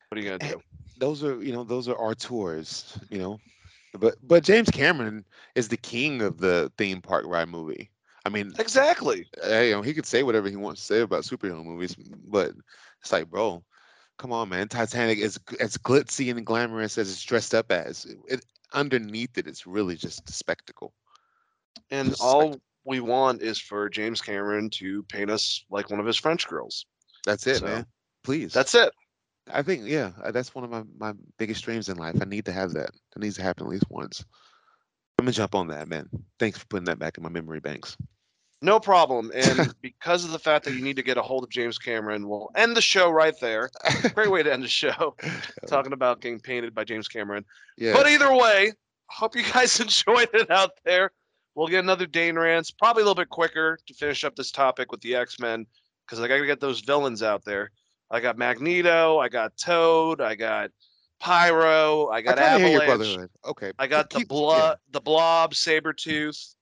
what 0.10 0.18
are 0.18 0.22
you 0.22 0.38
gonna 0.38 0.52
do? 0.52 0.62
Those 0.98 1.24
are 1.24 1.42
you 1.42 1.52
know 1.54 1.64
those 1.64 1.88
are 1.88 1.96
auteurs 1.96 2.98
you 3.10 3.20
know? 3.20 3.40
But 3.94 4.16
but 4.22 4.44
james 4.44 4.70
cameron 4.70 5.26
is 5.56 5.68
the 5.70 5.78
king 5.78 6.22
of 6.22 6.38
the 6.38 6.72
theme 6.78 7.02
park 7.02 7.26
ride 7.28 7.50
movie. 7.50 7.90
I 8.26 8.30
mean 8.30 8.60
Exactly. 8.60 9.28
you 9.44 9.52
um, 9.52 9.70
know 9.72 9.82
he 9.82 9.94
could 9.94 10.06
say 10.06 10.24
whatever 10.24 10.50
he 10.50 10.56
wants 10.56 10.82
to 10.82 10.88
say 10.88 11.02
about 11.02 11.24
superhero 11.24 11.64
movies 11.64 11.96
but 11.96 12.54
it's 13.02 13.12
like 13.12 13.30
bro 13.30 13.64
come 14.18 14.32
on 14.32 14.50
man. 14.50 14.68
Titanic 14.68 15.20
is 15.20 15.40
as 15.60 15.78
glitzy 15.78 16.32
and 16.32 16.46
glamorous 16.46 16.98
as 16.98 17.10
it's 17.10 17.24
dressed 17.24 17.54
up 17.54 17.72
as. 17.72 18.06
It, 18.28 18.46
underneath 18.74 19.38
it 19.38 19.48
it's 19.48 19.66
really 19.68 19.96
just 19.96 20.30
a 20.30 20.34
spectacle. 20.34 20.94
And 21.92 22.14
Just 22.14 22.20
all 22.20 22.60
we 22.86 23.00
want 23.00 23.42
is 23.42 23.60
for 23.60 23.90
James 23.90 24.22
Cameron 24.22 24.70
to 24.72 25.04
paint 25.04 25.30
us 25.30 25.66
like 25.70 25.90
one 25.90 26.00
of 26.00 26.06
his 26.06 26.18
French 26.18 26.48
girls. 26.48 26.86
that's 27.26 27.48
it 27.48 27.60
So, 27.60 27.66
man. 27.66 27.86
Please. 28.24 28.54
That's 28.54 28.74
it. 28.76 28.92
I 29.54 29.62
think 29.62 29.84
yeah 29.86 30.12
uh, 30.24 30.32
that's 30.32 30.56
one 30.56 30.64
of 30.64 30.70
my, 30.70 30.84
my 30.98 31.14
biggest 31.38 31.64
dreams 31.64 31.90
in 31.90 31.98
life 31.98 32.16
i 32.22 32.26
need 32.26 32.46
to 32.46 32.52
have 32.52 32.74
that 32.74 32.90
it 32.90 33.20
needs 33.20 33.36
to 33.36 33.44
happen 33.44 33.66
at 33.66 33.70
least 33.70 33.86
once 33.90 34.24
i'm 35.18 35.26
gonna 35.26 35.32
jump 35.32 35.56
on 35.56 35.68
that 35.68 35.88
man 35.88 36.10
thanks 36.40 36.58
for 36.58 36.66
putting 36.68 36.86
that 36.86 37.00
back 37.00 37.18
in 37.18 37.24
my 37.24 37.30
memory 37.30 37.60
banks 37.60 37.98
No 38.62 38.80
problem. 38.80 39.32
And 39.36 39.76
because 39.82 40.26
of 40.26 40.32
the 40.32 40.40
fact 40.40 40.66
that 40.66 40.74
you 40.74 40.82
need 40.82 40.96
to 40.96 41.04
get 41.04 41.18
a 41.18 41.22
hold 41.22 41.44
of 41.44 41.50
James 41.52 41.78
Cameron, 41.78 42.28
we'll 42.28 42.50
end 42.56 42.76
the 42.76 42.82
show 42.82 43.12
right 43.12 43.38
there. 43.40 43.70
Great 44.16 44.32
way 44.32 44.42
to 44.44 44.52
end 44.52 44.64
the 44.64 44.68
show, 44.68 45.16
talking 45.68 45.94
about 45.94 46.22
getting 46.22 46.40
painted 46.40 46.74
by 46.74 46.84
James 46.84 47.08
Cameron. 47.08 47.46
yeah 47.78 47.94
But 47.94 48.08
either 48.08 48.34
way, 48.34 48.72
hope 49.08 49.36
you 49.36 49.44
guys 49.44 49.80
enjoyed 49.86 50.30
it 50.34 50.50
out 50.50 50.72
there. 50.84 51.12
We'll 51.54 51.68
get 51.68 51.84
another 51.84 52.08
Dane 52.08 52.40
Rants, 52.40 52.72
probably 52.72 53.04
a 53.04 53.06
little 53.06 53.22
bit 53.22 53.30
quicker 53.30 53.78
to 53.86 53.94
finish 53.94 54.24
up 54.24 54.36
this 54.36 54.52
topic 54.52 54.92
with 54.92 55.02
the 55.02 55.16
X 55.16 55.40
Men, 55.40 55.68
because 56.06 56.20
I 56.20 56.28
got 56.28 56.38
to 56.38 56.46
get 56.46 56.60
those 56.60 56.80
villains 56.82 57.22
out 57.22 57.46
there. 57.46 57.72
I 58.12 58.20
got 58.20 58.38
Magneto, 58.38 59.20
I 59.20 59.30
got 59.30 59.58
Toad, 59.58 60.22
I 60.22 60.36
got 60.36 60.72
Pyro, 61.20 62.08
I 62.08 62.18
I 62.18 62.22
got 62.22 62.38
your 62.38 62.46
Avalanche. 62.48 62.86
brotherhood. 62.86 63.30
Okay. 63.46 63.72
I 63.80 63.88
got 63.88 64.10
the 64.10 64.20
keep- 64.20 64.32
yeah. 64.32 64.36
blood, 64.38 64.78
the 64.92 65.02
blob, 65.02 65.54
Sabretooth. 65.54 66.56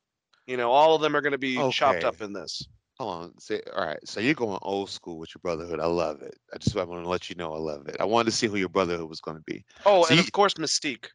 You 0.47 0.57
know, 0.57 0.71
all 0.71 0.95
of 0.95 1.01
them 1.01 1.15
are 1.15 1.21
going 1.21 1.31
to 1.31 1.37
be 1.37 1.55
chopped 1.71 2.03
up 2.03 2.21
in 2.21 2.33
this. 2.33 2.67
Hold 2.99 3.23
on. 3.23 3.39
Say, 3.39 3.61
all 3.75 3.85
right. 3.85 3.99
So 4.07 4.19
you're 4.19 4.33
going 4.35 4.59
old 4.61 4.89
school 4.89 5.17
with 5.17 5.33
your 5.33 5.39
brotherhood. 5.41 5.79
I 5.79 5.85
love 5.85 6.21
it. 6.21 6.35
I 6.53 6.57
just 6.57 6.75
want 6.75 6.89
to 7.03 7.09
let 7.09 7.29
you 7.29 7.35
know 7.35 7.53
I 7.53 7.57
love 7.57 7.87
it. 7.87 7.97
I 7.99 8.05
wanted 8.05 8.31
to 8.31 8.35
see 8.37 8.47
who 8.47 8.57
your 8.57 8.69
brotherhood 8.69 9.09
was 9.09 9.19
going 9.21 9.37
to 9.37 9.43
be. 9.43 9.65
Oh, 9.85 10.03
So 10.03 10.09
and 10.09 10.17
you- 10.17 10.23
of 10.23 10.31
course 10.31 10.53
Mystique. 10.55 11.07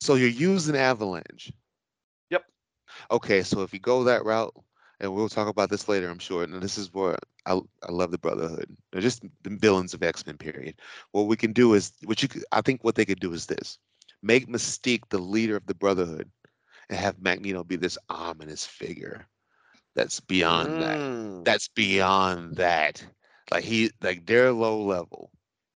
So 0.00 0.14
you're 0.16 0.28
using 0.28 0.74
Avalanche. 0.76 1.52
Yep. 2.30 2.44
Okay. 3.10 3.42
So 3.42 3.62
if 3.62 3.72
you 3.72 3.78
go 3.78 4.04
that 4.04 4.24
route, 4.24 4.52
and 5.02 5.12
we'll 5.12 5.28
talk 5.28 5.48
about 5.48 5.68
this 5.68 5.88
later, 5.88 6.08
I'm 6.08 6.20
sure. 6.20 6.44
And 6.44 6.62
this 6.62 6.78
is 6.78 6.94
where 6.94 7.16
I, 7.44 7.60
I 7.82 7.90
love 7.90 8.12
the 8.12 8.18
Brotherhood. 8.18 8.74
They're 8.90 9.02
just 9.02 9.22
the 9.42 9.50
villains 9.50 9.92
of 9.92 10.02
X 10.02 10.24
Men. 10.24 10.38
Period. 10.38 10.76
What 11.10 11.26
we 11.26 11.36
can 11.36 11.52
do 11.52 11.74
is, 11.74 11.92
what 12.04 12.22
you 12.22 12.28
could, 12.28 12.44
I 12.52 12.62
think, 12.62 12.84
what 12.84 12.94
they 12.94 13.04
could 13.04 13.20
do 13.20 13.32
is 13.32 13.46
this: 13.46 13.78
make 14.22 14.46
Mystique 14.46 15.08
the 15.10 15.18
leader 15.18 15.56
of 15.56 15.66
the 15.66 15.74
Brotherhood, 15.74 16.30
and 16.88 16.98
have 16.98 17.20
Magneto 17.20 17.64
be 17.64 17.76
this 17.76 17.98
ominous 18.08 18.64
figure 18.64 19.26
that's 19.94 20.20
beyond 20.20 20.80
that. 20.80 20.98
Mm. 20.98 21.44
that's 21.44 21.68
beyond 21.68 22.56
that. 22.56 23.04
Like 23.50 23.64
he 23.64 23.90
like 24.00 24.24
they're 24.24 24.52
low 24.52 24.82
level. 24.82 25.30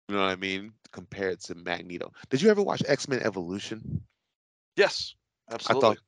You 0.08 0.16
know 0.16 0.22
what 0.22 0.30
I 0.30 0.36
mean? 0.36 0.72
Compared 0.92 1.40
to 1.40 1.54
Magneto. 1.54 2.12
Did 2.28 2.42
you 2.42 2.50
ever 2.50 2.62
watch 2.62 2.82
X 2.86 3.08
Men 3.08 3.20
Evolution? 3.20 4.02
Yes, 4.76 5.14
I 5.48 5.54
absolutely. 5.54 5.80
thought 5.80 5.98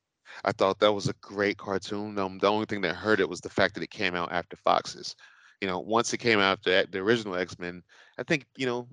I 0.44 0.52
thought 0.52 0.78
that 0.80 0.92
was 0.92 1.08
a 1.08 1.14
great 1.20 1.58
cartoon. 1.58 2.18
Um, 2.18 2.38
the 2.38 2.50
only 2.50 2.66
thing 2.66 2.80
that 2.82 2.94
hurt 2.96 3.20
it 3.20 3.28
was 3.28 3.40
the 3.40 3.48
fact 3.50 3.74
that 3.74 3.82
it 3.82 3.90
came 3.90 4.14
out 4.14 4.32
after 4.32 4.56
Fox's. 4.56 5.14
You 5.60 5.68
know, 5.68 5.80
once 5.80 6.12
it 6.12 6.18
came 6.18 6.38
out 6.38 6.58
after 6.58 6.86
the 6.86 6.98
original 6.98 7.36
X 7.36 7.58
Men, 7.58 7.82
I 8.18 8.22
think 8.22 8.46
you 8.56 8.66
know 8.66 8.88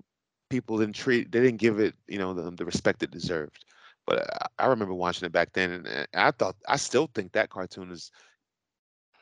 people 0.50 0.78
didn't 0.78 0.96
treat 0.96 1.32
they 1.32 1.40
didn't 1.42 1.60
give 1.60 1.80
it 1.80 1.96
you 2.08 2.20
know 2.20 2.34
the, 2.34 2.52
the 2.52 2.66
respect 2.66 3.04
it 3.04 3.12
deserved. 3.12 3.66
But 4.06 4.28
I, 4.60 4.66
I 4.66 4.68
remember 4.68 4.94
watching 4.94 5.26
it 5.26 5.32
back 5.32 5.54
then, 5.54 5.72
and 5.72 6.08
I 6.14 6.32
thought 6.32 6.56
I 6.68 6.78
still 6.78 7.10
think 7.14 7.32
that 7.34 7.50
cartoon 7.50 7.92
is 7.92 8.12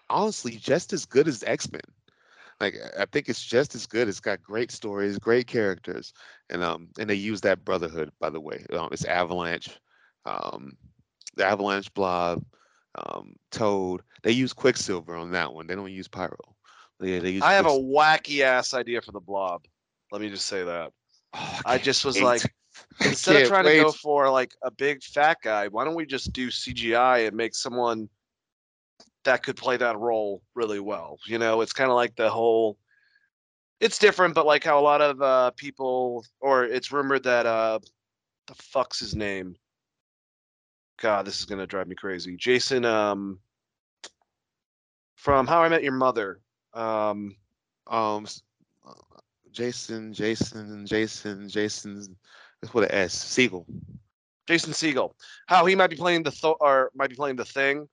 honestly 0.10 0.52
just 0.58 0.94
as 0.94 1.06
good 1.06 1.28
as 1.28 1.44
X 1.44 1.72
Men. 1.72 1.82
Like 2.60 2.76
I 2.98 3.06
think 3.06 3.28
it's 3.30 3.44
just 3.44 3.74
as 3.76 3.88
good. 3.88 4.08
It's 4.08 4.20
got 4.20 4.42
great 4.44 4.72
stories, 4.72 5.18
great 5.18 5.48
characters, 5.48 6.14
and 6.50 6.64
um 6.64 6.90
and 7.00 7.10
they 7.10 7.16
use 7.16 7.42
that 7.42 7.66
brotherhood. 7.66 8.12
By 8.20 8.30
the 8.30 8.42
way, 8.42 8.66
um, 8.74 8.90
it's 8.92 9.06
Avalanche, 9.06 9.80
um, 10.26 10.78
the 11.36 11.46
Avalanche 11.46 11.94
Blob, 11.94 12.44
um, 12.96 13.36
Toad. 13.52 14.02
They 14.24 14.32
use 14.32 14.54
Quicksilver 14.54 15.16
on 15.16 15.32
that 15.32 15.54
one. 15.54 15.68
They 15.68 15.76
don't 15.76 15.92
use 15.92 16.08
Pyro. 16.08 16.38
Yeah, 17.00 17.20
they 17.20 17.32
use. 17.32 17.42
I 17.42 17.54
have 17.54 17.66
a 17.66 17.70
wacky 17.70 18.42
ass 18.42 18.74
idea 18.74 19.02
for 19.02 19.12
the 19.12 19.20
blob. 19.20 19.66
Let 20.12 20.22
me 20.22 20.30
just 20.30 20.48
say 20.48 20.64
that. 20.64 20.92
Oh, 21.34 21.60
I 21.66 21.74
can't 21.74 21.84
just 21.84 22.06
was 22.06 22.16
wait. 22.16 22.24
like, 22.24 22.42
instead 23.06 23.42
of 23.42 23.48
trying 23.48 23.66
to 23.66 23.76
go 23.76 23.92
for 23.92 24.30
like 24.30 24.54
a 24.62 24.70
big 24.70 25.02
fat 25.02 25.38
guy, 25.44 25.68
why 25.68 25.84
don't 25.84 25.96
we 25.96 26.06
just 26.06 26.32
do 26.34 26.50
CGI 26.50 27.28
and 27.28 27.36
make 27.36 27.56
someone 27.56 28.10
that 29.24 29.44
could 29.44 29.56
play 29.56 29.78
that 29.78 29.98
role 29.98 30.42
really 30.54 30.80
well? 30.80 31.18
You 31.26 31.40
know, 31.40 31.62
it's 31.62 31.74
kind 31.74 31.90
of 31.90 31.96
like 31.96 32.16
the 32.16 32.30
whole. 32.30 32.78
It's 33.80 33.98
different, 33.98 34.36
but 34.36 34.46
like 34.46 34.64
how 34.64 34.80
a 34.80 34.82
lot 34.82 35.02
of 35.02 35.22
uh, 35.22 35.52
people, 35.52 36.24
or 36.40 36.66
it's 36.66 36.92
rumored 36.92 37.24
that 37.24 37.48
uh, 37.48 37.80
the 38.46 38.54
fuck's 38.54 39.00
his 39.00 39.16
name? 39.16 39.56
God, 41.02 41.26
this 41.26 41.40
is 41.40 41.46
gonna 41.46 41.66
drive 41.66 41.88
me 41.88 41.96
crazy. 41.96 42.38
Jason, 42.38 42.86
um, 42.86 43.40
from 45.16 45.48
How 45.48 45.64
I 45.64 45.70
Met 45.70 45.84
Your 45.84 45.94
Mother. 45.94 46.40
Um, 46.74 47.36
um 47.88 48.28
uh, 48.88 48.94
Jason, 49.52 50.14
Jason, 50.14 50.86
Jason, 50.86 51.50
Jason. 51.50 52.16
That's 52.62 52.74
what 52.74 52.84
an 52.84 52.92
S. 52.92 53.16
Segel. 53.16 53.66
Jason 54.48 54.74
Segel, 54.74 55.14
how 55.48 55.66
he 55.66 55.76
might 55.76 55.90
be 55.90 55.96
playing 55.96 56.22
the 56.22 56.32
Thor, 56.32 56.56
or 56.60 56.92
might 56.94 57.10
be 57.10 57.16
playing 57.16 57.36
the 57.36 57.46
Thing, 57.46 57.90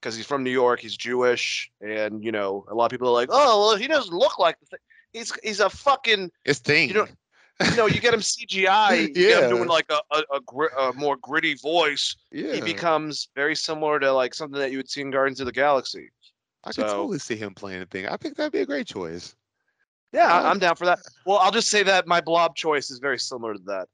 because 0.00 0.14
he's 0.14 0.26
from 0.26 0.44
New 0.44 0.50
York, 0.50 0.78
he's 0.78 0.96
Jewish, 0.96 1.68
and 1.80 2.22
you 2.22 2.30
know 2.30 2.64
a 2.70 2.74
lot 2.74 2.84
of 2.84 2.90
people 2.92 3.08
are 3.08 3.12
like, 3.12 3.28
oh, 3.32 3.66
well, 3.66 3.76
he 3.76 3.88
doesn't 3.88 4.14
look 4.14 4.38
like 4.38 4.58
the 4.60 4.66
Thing. 4.66 4.80
He's 5.12 5.32
he's 5.42 5.60
a 5.60 5.68
fucking, 5.68 6.30
It's 6.44 6.60
thing. 6.60 6.88
You 6.88 6.94
know, 6.94 7.08
you 7.70 7.76
know, 7.76 7.86
you 7.86 8.00
get 8.00 8.12
him 8.14 8.20
CGI, 8.20 9.08
you 9.08 9.14
get 9.14 9.44
him 9.44 9.50
doing 9.50 9.68
like 9.68 9.86
a 9.90 10.00
a, 10.14 10.36
a, 10.36 10.40
gri- 10.46 10.68
a 10.78 10.92
more 10.94 11.16
gritty 11.22 11.54
voice. 11.54 12.14
yeah. 12.30 12.54
He 12.54 12.60
becomes 12.60 13.28
very 13.34 13.54
similar 13.56 13.98
to 14.00 14.12
like 14.12 14.34
something 14.34 14.58
that 14.60 14.70
you 14.70 14.78
would 14.78 14.90
see 14.90 15.00
in 15.00 15.10
Guardians 15.10 15.40
of 15.40 15.46
the 15.46 15.52
Galaxy. 15.52 16.10
I 16.64 16.72
could 16.72 16.86
totally 16.86 17.18
see 17.18 17.36
him 17.36 17.54
playing 17.54 17.80
the 17.80 17.86
thing. 17.86 18.06
I 18.06 18.16
think 18.16 18.36
that'd 18.36 18.52
be 18.52 18.60
a 18.60 18.66
great 18.66 18.86
choice. 18.86 19.34
Yeah. 20.12 20.32
I- 20.32 20.48
I'm 20.50 20.58
down 20.58 20.76
for 20.76 20.84
that. 20.86 20.98
Well, 21.26 21.38
I'll 21.38 21.50
just 21.50 21.68
say 21.68 21.82
that 21.82 22.06
my 22.06 22.20
Blob 22.20 22.54
choice 22.54 22.90
is 22.90 22.98
very 22.98 23.18
similar 23.18 23.54
to 23.54 23.62
that. 23.66 23.88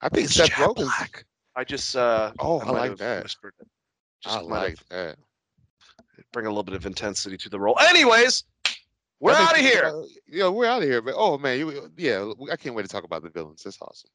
I 0.00 0.08
think 0.08 0.26
It's 0.26 0.34
Seth 0.34 0.50
Rogen's. 0.50 0.92
I 1.56 1.64
just 1.64 1.96
uh, 1.96 2.32
Oh, 2.38 2.60
I 2.60 2.64
might 2.66 2.72
like 2.90 2.96
that. 2.98 3.22
whispered 3.22 3.54
it. 3.60 3.66
Just 4.22 4.36
I 4.36 4.40
like 4.42 4.76
that. 4.90 5.16
bring 6.32 6.46
a 6.46 6.48
little 6.50 6.62
bit 6.62 6.74
of 6.74 6.84
intensity 6.86 7.36
to 7.38 7.48
the 7.48 7.58
role. 7.58 7.78
Anyways, 7.80 8.44
we're 9.20 9.32
out 9.32 9.52
of 9.52 9.60
here. 9.60 9.84
uh, 9.84 10.02
yeah, 10.28 10.48
we're 10.48 10.66
out 10.66 10.82
of 10.82 10.88
here. 10.88 11.00
But 11.02 11.14
oh 11.16 11.38
man, 11.38 11.58
you, 11.58 11.90
yeah, 11.96 12.32
I 12.50 12.56
can't 12.56 12.74
wait 12.74 12.82
to 12.82 12.88
talk 12.88 13.04
about 13.04 13.22
the 13.22 13.30
villains. 13.30 13.62
That's 13.62 13.80
awesome. 13.80 14.10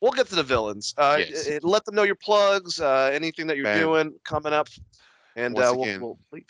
We'll 0.00 0.12
get 0.12 0.26
to 0.28 0.34
the 0.34 0.42
villains. 0.42 0.94
Uh, 0.98 1.16
Yes. 1.20 1.48
i- 1.48 1.54
i- 1.54 1.60
let 1.62 1.84
them 1.84 1.94
know 1.94 2.02
your 2.02 2.14
plugs, 2.16 2.80
uh, 2.80 3.10
anything 3.12 3.46
that 3.46 3.56
you're 3.56 3.64
Bam. 3.64 3.80
doing 3.80 4.14
coming 4.24 4.52
up, 4.52 4.68
and 5.36 5.54
Once 5.54 5.66
uh, 5.66 5.72
we'll, 5.74 5.82
again. 5.84 6.00
we'll 6.00 6.18
leave. 6.32 6.44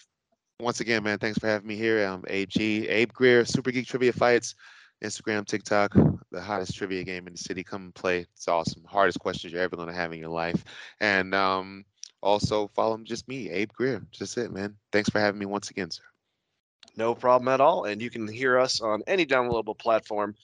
Once 0.60 0.80
again, 0.80 1.02
man, 1.02 1.18
thanks 1.18 1.38
for 1.38 1.46
having 1.46 1.66
me 1.66 1.76
here. 1.76 2.04
I'm 2.04 2.24
AG 2.28 2.60
Abe 2.88 3.12
Greer, 3.12 3.44
Super 3.44 3.70
Geek 3.70 3.86
Trivia 3.86 4.12
Fights, 4.12 4.54
Instagram, 5.02 5.44
TikTok, 5.46 5.92
the 6.30 6.40
hottest 6.40 6.76
trivia 6.76 7.02
game 7.04 7.26
in 7.26 7.34
the 7.34 7.38
city. 7.38 7.62
Come 7.64 7.82
and 7.84 7.94
play. 7.94 8.20
It's 8.34 8.48
awesome. 8.48 8.82
Hardest 8.84 9.18
questions 9.20 9.52
you're 9.52 9.62
ever 9.62 9.76
gonna 9.76 9.92
have 9.92 10.12
in 10.12 10.18
your 10.18 10.28
life. 10.30 10.64
And 11.00 11.34
um, 11.34 11.84
also 12.22 12.68
follow 12.68 12.96
just 12.98 13.28
me, 13.28 13.50
Abe 13.50 13.72
Greer. 13.72 14.04
Just 14.12 14.38
it, 14.38 14.50
man. 14.52 14.76
Thanks 14.92 15.10
for 15.10 15.20
having 15.20 15.38
me 15.38 15.46
once 15.46 15.70
again, 15.70 15.90
sir. 15.90 16.02
No 16.96 17.14
problem 17.14 17.48
at 17.48 17.60
all. 17.60 17.84
And 17.84 18.00
you 18.00 18.10
can 18.10 18.28
hear 18.28 18.58
us 18.58 18.80
on 18.80 19.02
any 19.06 19.26
downloadable 19.26 19.78
platform. 19.78 20.34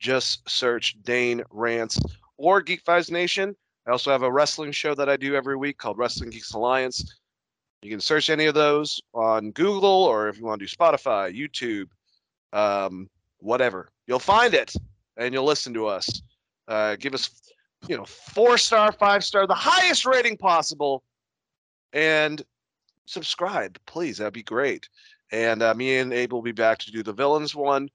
Just 0.00 0.48
search 0.48 0.96
Dane 1.02 1.42
Rants 1.50 2.00
or 2.36 2.60
Geek 2.60 2.84
Vibes 2.84 3.10
Nation. 3.10 3.54
I 3.86 3.90
also 3.90 4.10
have 4.10 4.22
a 4.22 4.32
wrestling 4.32 4.72
show 4.72 4.94
that 4.94 5.08
I 5.08 5.16
do 5.16 5.34
every 5.34 5.56
week 5.56 5.78
called 5.78 5.98
Wrestling 5.98 6.30
Geeks 6.30 6.54
Alliance. 6.54 7.18
You 7.82 7.90
can 7.90 8.00
search 8.00 8.30
any 8.30 8.46
of 8.46 8.54
those 8.54 9.00
on 9.12 9.50
Google 9.50 10.04
or 10.04 10.28
if 10.28 10.38
you 10.38 10.44
want 10.44 10.60
to 10.60 10.66
do 10.66 10.74
Spotify, 10.74 11.36
YouTube, 11.36 11.88
um, 12.52 13.10
whatever. 13.38 13.88
You'll 14.06 14.20
find 14.20 14.54
it 14.54 14.72
and 15.16 15.34
you'll 15.34 15.44
listen 15.44 15.74
to 15.74 15.86
us. 15.86 16.22
Uh, 16.68 16.96
give 16.96 17.12
us, 17.12 17.30
you 17.88 17.96
know, 17.96 18.04
four 18.04 18.56
star, 18.56 18.92
five 18.92 19.24
star, 19.24 19.46
the 19.46 19.54
highest 19.54 20.06
rating 20.06 20.36
possible, 20.36 21.02
and 21.92 22.42
subscribe, 23.06 23.78
please. 23.86 24.18
That'd 24.18 24.32
be 24.32 24.44
great. 24.44 24.88
And 25.32 25.62
uh, 25.62 25.74
me 25.74 25.98
and 25.98 26.12
Abe 26.12 26.32
will 26.32 26.42
be 26.42 26.52
back 26.52 26.78
to 26.80 26.92
do 26.92 27.02
the 27.02 27.12
villains 27.12 27.54
one 27.54 27.88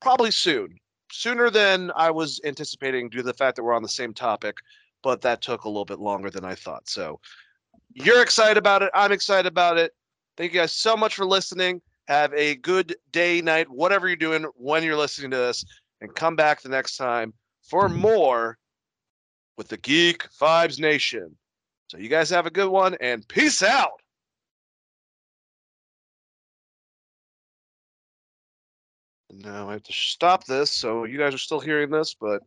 probably 0.00 0.30
soon, 0.30 0.76
sooner 1.10 1.50
than 1.50 1.90
I 1.96 2.10
was 2.10 2.40
anticipating 2.44 3.08
due 3.08 3.18
to 3.18 3.24
the 3.24 3.32
fact 3.32 3.56
that 3.56 3.64
we're 3.64 3.72
on 3.72 3.82
the 3.82 3.88
same 3.88 4.12
topic. 4.12 4.58
But 5.02 5.22
that 5.22 5.40
took 5.40 5.64
a 5.64 5.68
little 5.68 5.84
bit 5.84 6.00
longer 6.00 6.30
than 6.30 6.44
I 6.44 6.54
thought. 6.54 6.88
So 6.88 7.20
you're 7.94 8.22
excited 8.22 8.58
about 8.58 8.82
it. 8.82 8.90
I'm 8.94 9.12
excited 9.12 9.46
about 9.46 9.78
it. 9.78 9.92
Thank 10.36 10.52
you 10.52 10.60
guys 10.60 10.72
so 10.72 10.96
much 10.96 11.14
for 11.14 11.24
listening. 11.24 11.80
Have 12.08 12.32
a 12.34 12.56
good 12.56 12.94
day, 13.10 13.40
night, 13.40 13.68
whatever 13.70 14.06
you're 14.06 14.16
doing 14.16 14.44
when 14.54 14.84
you're 14.84 14.96
listening 14.96 15.30
to 15.30 15.36
this, 15.38 15.64
and 16.00 16.14
come 16.14 16.36
back 16.36 16.60
the 16.60 16.68
next 16.68 16.96
time 16.96 17.32
for 17.62 17.88
more 17.88 18.58
with 19.56 19.68
the 19.68 19.78
Geek 19.78 20.28
Vibes 20.40 20.78
Nation. 20.78 21.36
So 21.88 21.98
you 21.98 22.08
guys 22.08 22.30
have 22.30 22.46
a 22.46 22.50
good 22.50 22.68
one 22.68 22.96
and 23.00 23.26
peace 23.28 23.62
out. 23.62 24.00
Now 29.42 29.68
I 29.68 29.74
have 29.74 29.82
to 29.84 29.92
stop 29.92 30.44
this, 30.46 30.72
so 30.72 31.04
you 31.04 31.18
guys 31.18 31.34
are 31.34 31.38
still 31.38 31.60
hearing 31.60 31.90
this, 31.90 32.14
but 32.14 32.42